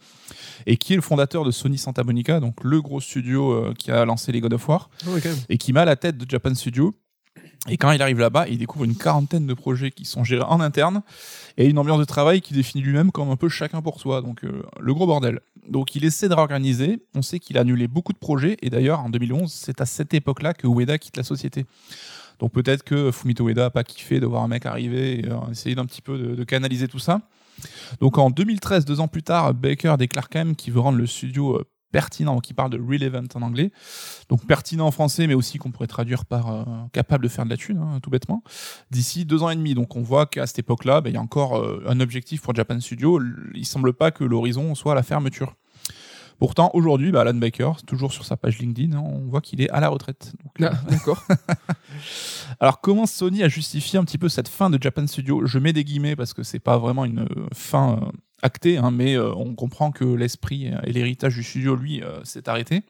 et 0.65 0.77
qui 0.77 0.93
est 0.93 0.97
le 0.97 1.01
fondateur 1.01 1.45
de 1.45 1.51
Sony 1.51 1.77
Santa 1.77 2.03
Monica, 2.03 2.39
donc 2.39 2.63
le 2.63 2.81
gros 2.81 2.99
studio 2.99 3.51
euh, 3.53 3.73
qui 3.77 3.91
a 3.91 4.03
lancé 4.05 4.31
les 4.31 4.41
God 4.41 4.53
of 4.53 4.67
War 4.67 4.89
et 5.49 5.57
qui 5.57 5.73
met 5.73 5.79
à 5.79 5.85
la 5.85 5.95
tête 5.95 6.17
de 6.17 6.29
Japan 6.29 6.53
Studio. 6.53 6.95
Et 7.67 7.77
quand 7.77 7.91
il 7.91 8.01
arrive 8.01 8.19
là-bas, 8.19 8.47
il 8.47 8.59
découvre 8.59 8.85
une 8.85 8.95
quarantaine 8.95 9.47
de 9.47 9.53
projets 9.53 9.91
qui 9.91 10.05
sont 10.05 10.23
gérés 10.23 10.43
en 10.47 10.59
interne 10.59 11.01
et 11.57 11.65
une 11.65 11.79
ambiance 11.79 11.99
de 11.99 12.05
travail 12.05 12.41
qui 12.41 12.53
définit 12.53 12.83
lui-même 12.83 13.11
comme 13.11 13.31
un 13.31 13.35
peu 13.35 13.49
chacun 13.49 13.81
pour 13.81 13.99
soi. 13.99 14.21
Donc 14.21 14.43
euh, 14.43 14.63
le 14.79 14.93
gros 14.93 15.07
bordel. 15.07 15.39
Donc 15.67 15.95
il 15.95 16.05
essaie 16.05 16.29
de 16.29 16.35
réorganiser. 16.35 16.99
On 17.15 17.23
sait 17.23 17.39
qu'il 17.39 17.57
a 17.57 17.61
annulé 17.61 17.87
beaucoup 17.87 18.13
de 18.13 18.19
projets 18.19 18.57
et 18.61 18.69
d'ailleurs 18.69 18.99
en 18.99 19.09
2011, 19.09 19.51
c'est 19.51 19.81
à 19.81 19.85
cette 19.85 20.13
époque-là 20.13 20.53
que 20.53 20.67
Ueda 20.67 20.97
quitte 20.99 21.17
la 21.17 21.23
société. 21.23 21.65
Donc 22.39 22.51
peut-être 22.51 22.83
que 22.83 23.11
Fumito 23.11 23.47
Ueda 23.47 23.65
a 23.65 23.69
pas 23.69 23.83
kiffé 23.83 24.19
de 24.19 24.27
voir 24.27 24.43
un 24.43 24.47
mec 24.47 24.65
arriver 24.65 25.21
et 25.21 25.25
euh, 25.29 25.37
essayer 25.51 25.73
d'un 25.73 25.85
petit 25.85 26.01
peu 26.01 26.17
de, 26.17 26.35
de 26.35 26.43
canaliser 26.43 26.87
tout 26.87 26.99
ça. 26.99 27.21
Donc 27.99 28.17
en 28.17 28.29
2013, 28.29 28.85
deux 28.85 28.99
ans 28.99 29.07
plus 29.07 29.23
tard, 29.23 29.53
Baker 29.53 29.95
déclare 29.97 30.29
quand 30.29 30.39
même 30.39 30.55
qu'il 30.55 30.73
veut 30.73 30.81
rendre 30.81 30.97
le 30.97 31.07
studio 31.07 31.55
euh, 31.55 31.63
pertinent, 31.95 32.41
qui 32.41 32.53
parle 32.53 32.71
de 32.71 32.77
relevant 32.77 33.23
en 33.35 33.41
anglais. 33.41 33.71
Donc 34.27 34.45
pertinent 34.45 34.85
en 34.85 34.91
français, 34.91 35.27
mais 35.27 35.33
aussi 35.33 35.59
qu'on 35.59 35.71
pourrait 35.71 35.87
traduire 35.87 36.25
par 36.25 36.51
euh, 36.51 36.63
capable 36.91 37.23
de 37.23 37.29
faire 37.29 37.45
de 37.45 37.49
la 37.49 37.55
thune, 37.55 37.77
hein, 37.77 37.99
tout 38.03 38.09
bêtement, 38.09 38.43
d'ici 38.91 39.23
deux 39.23 39.43
ans 39.43 39.49
et 39.49 39.55
demi. 39.55 39.75
Donc 39.75 39.95
on 39.95 40.01
voit 40.01 40.25
qu'à 40.25 40.45
cette 40.45 40.59
époque-là, 40.59 40.99
ben, 40.99 41.11
il 41.11 41.13
y 41.13 41.17
a 41.17 41.21
encore 41.21 41.55
euh, 41.57 41.81
un 41.87 42.01
objectif 42.01 42.41
pour 42.41 42.53
Japan 42.53 42.81
Studio. 42.81 43.21
Il 43.53 43.65
semble 43.65 43.93
pas 43.93 44.11
que 44.11 44.25
l'horizon 44.25 44.75
soit 44.75 44.93
la 44.93 45.03
fermeture. 45.03 45.55
Pourtant, 46.37 46.69
aujourd'hui, 46.73 47.13
bah, 47.13 47.21
Alan 47.21 47.33
Baker, 47.33 47.71
toujours 47.87 48.11
sur 48.11 48.25
sa 48.25 48.35
page 48.35 48.59
LinkedIn, 48.59 48.97
hein, 48.97 49.01
on 49.01 49.25
voit 49.29 49.39
qu'il 49.39 49.61
est 49.61 49.69
à 49.69 49.79
la 49.79 49.87
retraite. 49.87 50.33
Donc, 50.43 50.51
euh, 50.59 50.69
Ah, 50.69 50.89
D'accord. 50.89 51.23
alors 52.59 52.81
comment 52.81 53.05
Sony 53.05 53.41
a 53.41 53.47
justifié 53.47 53.97
un 53.99 54.03
petit 54.03 54.17
peu 54.17 54.27
cette 54.27 54.49
fin 54.49 54.69
de 54.69 54.77
Japan 54.81 55.07
Studio? 55.07 55.45
Je 55.45 55.59
mets 55.59 55.71
des 55.71 55.85
guillemets 55.85 56.17
parce 56.17 56.33
que 56.33 56.43
c'est 56.43 56.59
pas 56.59 56.77
vraiment 56.77 57.05
une 57.05 57.25
fin 57.53 58.11
actée, 58.45 58.77
hein, 58.77 58.91
mais 58.91 59.15
euh, 59.17 59.33
on 59.35 59.55
comprend 59.55 59.91
que 59.91 60.05
l'esprit 60.05 60.71
et 60.85 60.93
l'héritage 60.93 61.35
du 61.35 61.43
studio, 61.43 61.75
lui, 61.75 62.01
euh, 62.01 62.23
s'est 62.23 62.47
arrêté. 62.47 62.83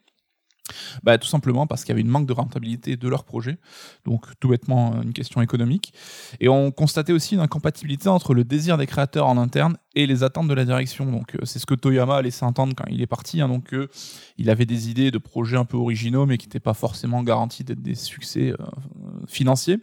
Bah, 1.04 1.20
tout 1.20 1.28
simplement 1.28 1.68
parce 1.68 1.84
qu'il 1.84 1.90
y 1.90 1.92
avait 1.92 2.02
une 2.02 2.10
manque 2.10 2.26
de 2.26 2.34
rentabilité 2.34 2.98
de 2.98 3.08
leur 3.08 3.24
projet, 3.24 3.60
donc 4.04 4.26
tout 4.40 4.48
bêtement 4.50 5.00
une 5.04 5.14
question 5.14 5.44
économique. 5.44 5.94
Et 6.40 6.50
on 6.50 6.72
constatait 6.72 7.14
aussi 7.14 7.36
une 7.36 7.42
incompatibilité 7.42 8.10
entre 8.10 8.34
le 8.34 8.44
désir 8.44 8.76
des 8.80 8.88
créateurs 8.88 9.28
en 9.28 9.38
interne 9.38 9.78
et 9.94 10.08
les 10.08 10.24
attentes 10.24 10.48
de 10.48 10.56
la 10.56 10.66
direction. 10.66 11.06
Donc 11.06 11.36
euh, 11.36 11.46
c'est 11.46 11.60
ce 11.60 11.68
que 11.68 11.76
Toyama 11.76 12.16
a 12.16 12.22
laissé 12.24 12.44
entendre 12.46 12.74
quand 12.76 12.86
il 12.90 13.00
est 13.00 13.08
parti. 13.08 13.42
hein. 13.42 13.48
donc 13.48 13.76
il 14.38 14.50
avait 14.50 14.66
des 14.66 14.90
idées 14.90 15.12
de 15.12 15.20
projets 15.20 15.58
un 15.58 15.66
peu 15.66 15.78
originaux, 15.78 16.26
mais 16.26 16.40
qui 16.40 16.48
n'étaient 16.48 16.60
pas 16.60 16.74
forcément 16.74 17.22
garantis 17.22 17.64
d'être 17.64 17.84
des 17.84 17.96
succès 17.96 18.52
financiers. 19.28 19.78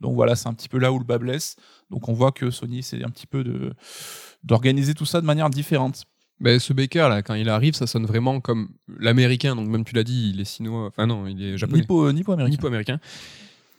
Donc 0.00 0.16
voilà, 0.16 0.34
c'est 0.34 0.48
un 0.48 0.54
petit 0.54 0.68
peu 0.68 0.78
là 0.78 0.92
où 0.92 0.98
le 0.98 1.04
bas 1.04 1.18
blesse. 1.18 1.56
Donc 1.90 2.08
on 2.08 2.12
voit 2.12 2.32
que 2.32 2.50
Sony 2.50 2.82
c'est 2.82 3.04
un 3.04 3.10
petit 3.10 3.26
peu 3.26 3.44
de 3.44 3.72
d'organiser 4.44 4.94
tout 4.94 5.06
ça 5.06 5.20
de 5.20 5.26
manière 5.26 5.50
différente. 5.50 6.04
Ben, 6.40 6.58
ce 6.58 6.72
Baker 6.72 7.06
là, 7.08 7.22
quand 7.22 7.34
il 7.34 7.48
arrive, 7.48 7.74
ça 7.74 7.86
sonne 7.86 8.06
vraiment 8.06 8.40
comme 8.40 8.68
l'américain. 8.98 9.56
Donc 9.56 9.68
même 9.68 9.84
tu 9.84 9.94
l'as 9.94 10.04
dit, 10.04 10.30
il 10.34 10.40
est 10.40 10.44
sinois. 10.44 10.86
Enfin 10.88 11.06
non, 11.06 11.26
il 11.26 11.42
est 11.42 11.58
japonais. 11.58 11.80
Nippo, 11.80 12.12
Nippo 12.12 12.32
américain. 12.32 12.50
Nippo 12.50 12.66
américain. 12.66 13.00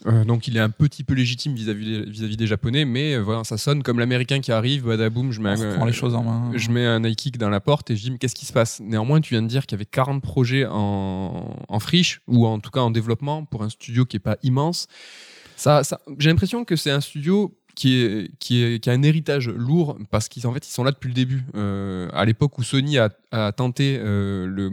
Euh, 0.08 0.24
donc 0.26 0.48
il 0.48 0.58
est 0.58 0.60
un 0.60 0.70
petit 0.70 1.04
peu 1.04 1.14
légitime 1.14 1.56
vis-à-vis 1.56 2.38
des, 2.38 2.48
japonais, 2.48 2.86
mais 2.86 3.16
euh, 3.16 3.22
voilà, 3.22 3.44
ça 3.44 3.58
sonne 3.58 3.82
comme 3.82 3.98
l'américain 3.98 4.40
qui 4.42 4.52
arrive, 4.52 4.86
badaboum, 4.86 5.32
je 5.32 5.42
mets, 5.42 5.56
se 5.56 5.64
un, 5.64 5.76
prend 5.76 5.86
les 5.86 5.94
choses 5.94 6.14
en 6.16 6.24
main. 6.24 6.52
je 6.54 6.70
mets 6.70 6.86
un 6.86 7.04
high 7.04 7.16
kick 7.16 7.38
dans 7.38 7.50
la 7.50 7.62
porte 7.62 7.90
et 7.92 7.96
je 7.96 8.04
dis 8.04 8.12
mais 8.12 8.18
qu'est-ce 8.18 8.36
qui 8.36 8.46
se 8.46 8.54
passe? 8.54 8.82
Néanmoins, 8.82 9.22
tu 9.22 9.34
viens 9.34 9.42
de 9.42 9.48
dire 9.48 9.66
qu'il 9.66 9.76
y 9.76 9.80
avait 9.80 9.86
40 9.86 10.22
projets 10.22 10.66
en, 10.70 11.56
en 11.68 11.80
friche 11.80 12.22
ou 12.28 12.46
en 12.46 12.60
tout 12.60 12.72
cas 12.72 12.82
en 12.82 12.92
développement 12.92 13.46
pour 13.46 13.64
un 13.64 13.70
studio 13.70 14.06
qui 14.06 14.18
est 14.18 14.20
pas 14.20 14.38
immense. 14.44 14.88
Ça, 15.56 15.84
ça 15.84 16.02
j'ai 16.20 16.30
l'impression 16.30 16.66
que 16.66 16.76
c'est 16.76 16.92
un 16.92 17.02
studio 17.02 17.58
qui, 17.76 18.80
a 18.86 18.92
un 18.92 19.04
héritage 19.04 19.50
lourd 19.50 19.98
parce 20.10 20.30
qu'ils 20.30 20.48
en 20.48 20.54
fait 20.54 20.66
ils 20.66 20.72
sont 20.72 20.84
là 20.84 20.92
depuis 20.92 21.10
le 21.10 21.14
début. 21.14 21.44
Euh, 21.56 22.10
à 22.14 22.26
l'époque 22.26 22.58
où 22.58 22.64
Sony 22.64 22.98
a, 22.98 23.10
tenté 23.52 24.00
euh, 24.00 24.70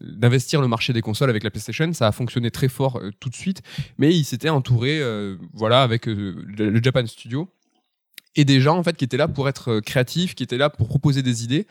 d'investir 0.00 0.60
le 0.60 0.68
marché 0.68 0.92
des 0.92 1.02
consoles 1.02 1.28
avec 1.28 1.42
la 1.42 1.50
PlayStation, 1.50 1.92
ça 1.92 2.06
a 2.06 2.12
fonctionné 2.12 2.52
très 2.52 2.68
fort 2.68 2.98
euh, 2.98 3.10
tout 3.18 3.28
de 3.28 3.34
suite, 3.34 3.62
mais 3.98 4.14
ils 4.14 4.24
s'étaient 4.24 4.48
entourés 4.48 5.02
voilà 5.52 5.82
avec 5.82 6.06
le, 6.06 6.80
Japan 6.82 7.06
Studio 7.06 7.48
et 8.36 8.44
des 8.44 8.60
gens 8.60 8.78
en 8.78 8.82
fait 8.82 8.96
qui 8.96 9.04
étaient 9.04 9.16
là 9.16 9.28
pour 9.28 9.48
être 9.48 9.80
créatifs, 9.80 10.34
qui 10.34 10.44
étaient 10.44 10.58
là 10.58 10.70
pour 10.70 10.88
proposer 10.88 11.22
des 11.22 11.42
idées. 11.42 11.66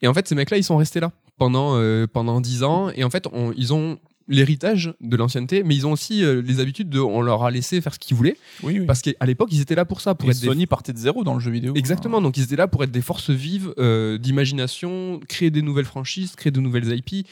Et 0.00 0.08
en 0.08 0.14
fait, 0.14 0.28
ces 0.28 0.34
mecs-là, 0.34 0.58
ils 0.58 0.64
sont 0.64 0.76
restés 0.76 1.00
là 1.00 1.12
pendant 1.38 1.80
pendant 2.08 2.40
dix 2.40 2.62
ans. 2.62 2.90
Et 2.90 3.04
en 3.04 3.10
fait, 3.10 3.26
ils 3.56 3.72
ont 3.72 3.98
l'héritage 4.28 4.94
de 5.00 5.16
l'ancienneté, 5.16 5.62
mais 5.62 5.74
ils 5.74 5.86
ont 5.86 5.92
aussi 5.92 6.24
euh, 6.24 6.40
les 6.42 6.60
habitudes 6.60 6.88
de, 6.88 6.98
on 6.98 7.20
leur 7.20 7.44
a 7.44 7.50
laissé 7.50 7.80
faire 7.80 7.94
ce 7.94 7.98
qu'ils 7.98 8.16
voulaient, 8.16 8.36
Oui, 8.62 8.80
oui. 8.80 8.86
parce 8.86 9.02
qu'à 9.02 9.26
l'époque, 9.26 9.50
ils 9.52 9.60
étaient 9.60 9.74
là 9.74 9.84
pour 9.84 10.00
ça, 10.00 10.14
pour 10.14 10.28
Et 10.28 10.32
être 10.32 10.40
des 10.40 10.46
Sony 10.46 10.66
partait 10.66 10.92
de 10.92 10.98
zéro 10.98 11.24
dans 11.24 11.34
le 11.34 11.40
jeu 11.40 11.50
vidéo. 11.50 11.74
Exactement, 11.76 12.20
donc 12.20 12.36
ils 12.36 12.44
étaient 12.44 12.56
là 12.56 12.66
pour 12.66 12.82
être 12.84 12.90
des 12.90 13.02
forces 13.02 13.30
vives 13.30 13.74
euh, 13.78 14.18
d'imagination, 14.18 15.20
créer 15.28 15.50
des 15.50 15.62
nouvelles 15.62 15.84
franchises, 15.84 16.36
créer 16.36 16.50
de 16.50 16.60
nouvelles 16.60 16.96
IP, 16.96 17.26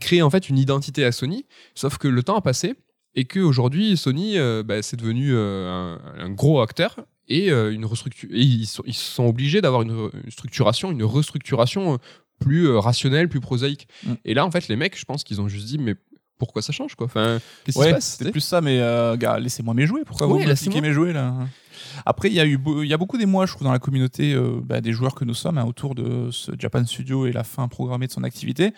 créer 0.00 0.22
en 0.22 0.30
fait 0.30 0.48
une 0.48 0.58
identité 0.58 1.04
à 1.04 1.12
Sony. 1.12 1.44
Sauf 1.74 1.98
que 1.98 2.08
le 2.08 2.22
temps 2.22 2.36
a 2.36 2.42
passé 2.42 2.74
et 3.14 3.24
qu'aujourd'hui, 3.24 3.96
Sony, 3.96 4.38
euh, 4.38 4.62
bah, 4.62 4.82
c'est 4.82 4.96
devenu 4.96 5.36
un, 5.36 6.00
un 6.18 6.30
gros 6.30 6.60
acteur 6.60 6.96
et, 7.28 7.50
une 7.50 7.86
ils, 8.30 8.66
sont, 8.66 8.82
ils 8.86 8.94
sont 8.94 9.24
obligés 9.24 9.60
d'avoir 9.60 9.82
une, 9.82 10.10
structuration, 10.30 10.90
une 10.90 11.04
restructuration 11.04 11.98
plus 12.40 12.68
rationnelle, 12.70 13.28
plus 13.28 13.40
prosaïque. 13.40 13.86
Mm. 14.04 14.12
Et 14.24 14.34
là, 14.34 14.44
en 14.46 14.50
fait, 14.50 14.66
les 14.66 14.74
mecs, 14.76 14.98
je 14.98 15.04
pense 15.04 15.22
qu'ils 15.22 15.40
ont 15.40 15.46
juste 15.46 15.66
dit, 15.66 15.78
mais 15.78 15.94
pourquoi 16.40 16.62
ça 16.62 16.72
change 16.72 16.96
quoi 16.96 17.06
Enfin, 17.06 17.38
qu'est-ce 17.64 17.78
qui 17.78 17.80
Ouais, 17.80 17.90
se 17.90 17.94
passe 17.94 18.16
sais 18.16 18.30
plus 18.32 18.40
ça, 18.40 18.60
mais 18.60 18.80
euh, 18.80 19.16
gars, 19.16 19.38
laissez-moi 19.38 19.74
mes 19.74 19.86
jouets. 19.86 20.02
Pourquoi 20.04 20.26
Ouais, 20.26 20.44
vous 20.44 20.70
me 20.70 20.80
mes 20.80 20.92
jouets 20.92 21.12
là 21.12 21.34
Après, 22.04 22.28
il 22.28 22.34
y 22.34 22.40
a 22.40 22.46
eu, 22.46 22.58
il 22.82 22.88
y 22.88 22.94
a 22.94 22.96
beaucoup 22.96 23.18
d'émoi, 23.18 23.46
je 23.46 23.52
trouve, 23.52 23.64
dans 23.64 23.72
la 23.72 23.78
communauté 23.78 24.32
euh, 24.32 24.60
bah, 24.64 24.80
des 24.80 24.92
joueurs 24.92 25.14
que 25.14 25.24
nous 25.24 25.34
sommes 25.34 25.58
hein, 25.58 25.64
autour 25.64 25.94
de 25.94 26.30
ce 26.32 26.50
Japan 26.58 26.84
Studio 26.84 27.26
et 27.26 27.32
la 27.32 27.44
fin 27.44 27.68
programmée 27.68 28.06
de 28.06 28.12
son 28.12 28.24
activité, 28.24 28.72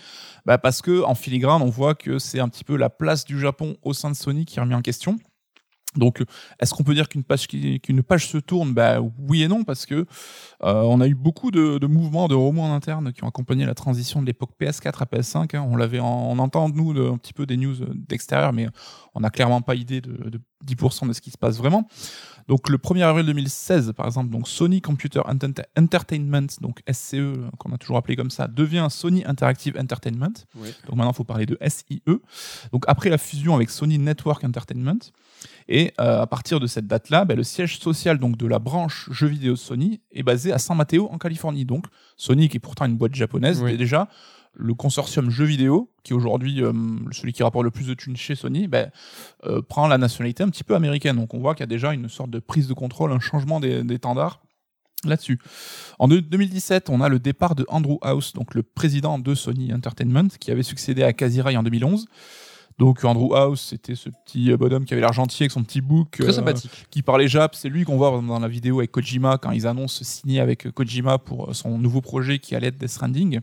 bah, 0.44 0.58
parce 0.58 0.82
que 0.82 1.02
en 1.04 1.14
filigrane, 1.14 1.62
on 1.62 1.70
voit 1.70 1.94
que 1.94 2.18
c'est 2.18 2.40
un 2.40 2.48
petit 2.48 2.64
peu 2.64 2.76
la 2.76 2.90
place 2.90 3.24
du 3.24 3.38
Japon 3.38 3.76
au 3.82 3.94
sein 3.94 4.10
de 4.10 4.16
Sony 4.16 4.44
qui 4.44 4.58
est 4.58 4.62
remis 4.62 4.74
en 4.74 4.82
question. 4.82 5.18
Donc, 5.96 6.22
est-ce 6.58 6.72
qu'on 6.72 6.84
peut 6.84 6.94
dire 6.94 7.08
qu'une 7.08 7.22
page, 7.24 7.46
qui- 7.46 7.78
qu'une 7.80 8.02
page 8.02 8.26
se 8.26 8.38
tourne? 8.38 8.72
Bah, 8.72 8.98
Oui 9.18 9.42
et 9.42 9.48
non, 9.48 9.62
parce 9.64 9.84
que 9.86 9.94
euh, 10.64 10.82
on 10.82 11.00
a 11.00 11.06
eu 11.06 11.14
beaucoup 11.14 11.50
de, 11.50 11.78
de 11.78 11.86
mouvements, 11.86 12.28
de 12.28 12.34
remous 12.34 12.62
en 12.62 12.72
interne 12.74 13.12
qui 13.12 13.24
ont 13.24 13.28
accompagné 13.28 13.66
la 13.66 13.74
transition 13.74 14.20
de 14.22 14.26
l'époque 14.26 14.52
PS4 14.60 15.02
à 15.02 15.04
PS5. 15.06 15.54
hein. 15.56 15.66
On 15.68 15.76
l'avait, 15.76 16.00
en- 16.00 16.06
on 16.30 16.38
entend 16.38 16.68
nous 16.70 16.94
de- 16.94 17.06
un 17.08 17.18
petit 17.18 17.32
peu 17.34 17.44
des 17.46 17.56
news 17.56 17.74
d'extérieur, 17.94 18.52
mais 18.52 18.68
on 19.14 19.20
n'a 19.20 19.30
clairement 19.30 19.60
pas 19.60 19.74
idée 19.74 20.00
de, 20.00 20.12
de 20.30 20.40
10% 20.64 21.06
de 21.06 21.12
ce 21.12 21.20
qui 21.20 21.30
se 21.30 21.36
passe 21.38 21.58
vraiment. 21.58 21.86
Donc 22.48 22.68
le 22.70 22.78
1er 22.78 23.02
avril 23.02 23.26
2016, 23.26 23.92
par 23.96 24.06
exemple, 24.06 24.30
donc 24.30 24.48
Sony 24.48 24.80
Computer 24.80 25.20
Enter- 25.26 25.62
Entertainment, 25.78 26.46
donc 26.60 26.80
SCE, 26.90 27.36
qu'on 27.58 27.72
a 27.72 27.78
toujours 27.78 27.96
appelé 27.98 28.16
comme 28.16 28.30
ça, 28.30 28.48
devient 28.48 28.86
Sony 28.90 29.24
Interactive 29.26 29.76
Entertainment. 29.78 30.32
Donc 30.86 30.96
maintenant, 30.96 31.10
il 31.12 31.16
faut 31.16 31.24
parler 31.24 31.46
de 31.46 31.58
SIE. 31.68 32.02
Donc 32.72 32.84
après 32.88 33.10
la 33.10 33.18
fusion 33.18 33.54
avec 33.54 33.70
Sony 33.70 33.98
Network 33.98 34.42
Entertainment. 34.44 34.98
Et 35.68 35.92
euh, 36.00 36.20
à 36.22 36.26
partir 36.26 36.60
de 36.60 36.66
cette 36.66 36.86
date-là, 36.86 37.24
ben, 37.24 37.36
le 37.36 37.44
siège 37.44 37.78
social 37.78 38.18
donc 38.18 38.36
de 38.36 38.46
la 38.46 38.58
branche 38.58 39.08
jeux 39.10 39.26
vidéo 39.28 39.52
de 39.52 39.58
Sony 39.58 40.00
est 40.12 40.22
basé 40.22 40.52
à 40.52 40.58
San 40.58 40.76
Mateo 40.76 41.08
en 41.10 41.18
Californie. 41.18 41.64
Donc 41.64 41.86
Sony, 42.16 42.48
qui 42.48 42.56
est 42.56 42.60
pourtant 42.60 42.84
une 42.86 42.96
boîte 42.96 43.14
japonaise, 43.14 43.62
Oui. 43.62 43.76
déjà 43.76 44.08
le 44.54 44.74
consortium 44.74 45.30
jeux 45.30 45.46
vidéo, 45.46 45.90
qui 46.02 46.12
est 46.12 46.16
aujourd'hui 46.16 46.62
euh, 46.62 46.72
celui 47.10 47.32
qui 47.32 47.42
rapporte 47.42 47.64
le 47.64 47.70
plus 47.70 47.86
de 47.86 47.94
thunes 47.94 48.16
chez 48.18 48.34
Sony, 48.34 48.68
ben, 48.68 48.90
euh, 49.44 49.62
prend 49.62 49.86
la 49.88 49.96
nationalité 49.96 50.42
un 50.42 50.48
petit 50.50 50.64
peu 50.64 50.74
américaine. 50.74 51.16
Donc 51.16 51.32
on 51.32 51.38
voit 51.40 51.54
qu'il 51.54 51.62
y 51.62 51.64
a 51.64 51.66
déjà 51.68 51.94
une 51.94 52.08
sorte 52.10 52.28
de 52.30 52.38
prise 52.38 52.68
de 52.68 52.74
contrôle, 52.74 53.12
un 53.12 53.20
changement 53.20 53.60
des, 53.60 53.82
des 53.82 53.96
standards 53.96 54.42
là-dessus. 55.04 55.38
En 55.98 56.06
deux- 56.06 56.20
2017, 56.20 56.90
on 56.90 57.00
a 57.00 57.08
le 57.08 57.18
départ 57.18 57.54
de 57.54 57.64
Andrew 57.68 57.96
House, 58.02 58.34
donc 58.34 58.54
le 58.54 58.62
président 58.62 59.18
de 59.18 59.34
Sony 59.34 59.72
Entertainment, 59.72 60.28
qui 60.38 60.50
avait 60.50 60.62
succédé 60.62 61.02
à 61.02 61.12
Kazirai 61.12 61.56
en 61.56 61.62
2011. 61.62 62.06
Donc 62.78 63.04
Andrew 63.04 63.34
House, 63.34 63.60
c'était 63.70 63.94
ce 63.94 64.08
petit 64.08 64.50
euh, 64.50 64.56
bonhomme 64.56 64.84
qui 64.84 64.94
avait 64.94 65.00
l'air 65.00 65.12
gentil 65.12 65.42
avec 65.44 65.52
son 65.52 65.62
petit 65.62 65.80
book, 65.80 66.10
Très 66.12 66.28
euh, 66.28 66.32
sympathique. 66.32 66.86
qui 66.90 67.02
parlait 67.02 67.28
Jap. 67.28 67.54
C'est 67.54 67.68
lui 67.68 67.84
qu'on 67.84 67.96
voit 67.96 68.20
dans 68.26 68.38
la 68.38 68.48
vidéo 68.48 68.78
avec 68.80 68.90
Kojima 68.90 69.38
quand 69.38 69.50
ils 69.50 69.66
annoncent 69.66 70.04
signer 70.04 70.40
avec 70.40 70.70
Kojima 70.72 71.18
pour 71.18 71.50
euh, 71.50 71.52
son 71.52 71.78
nouveau 71.78 72.00
projet 72.00 72.38
qui 72.38 72.54
allait 72.54 72.68
être 72.68 72.78
Death 72.78 72.90
Stranding. 72.90 73.40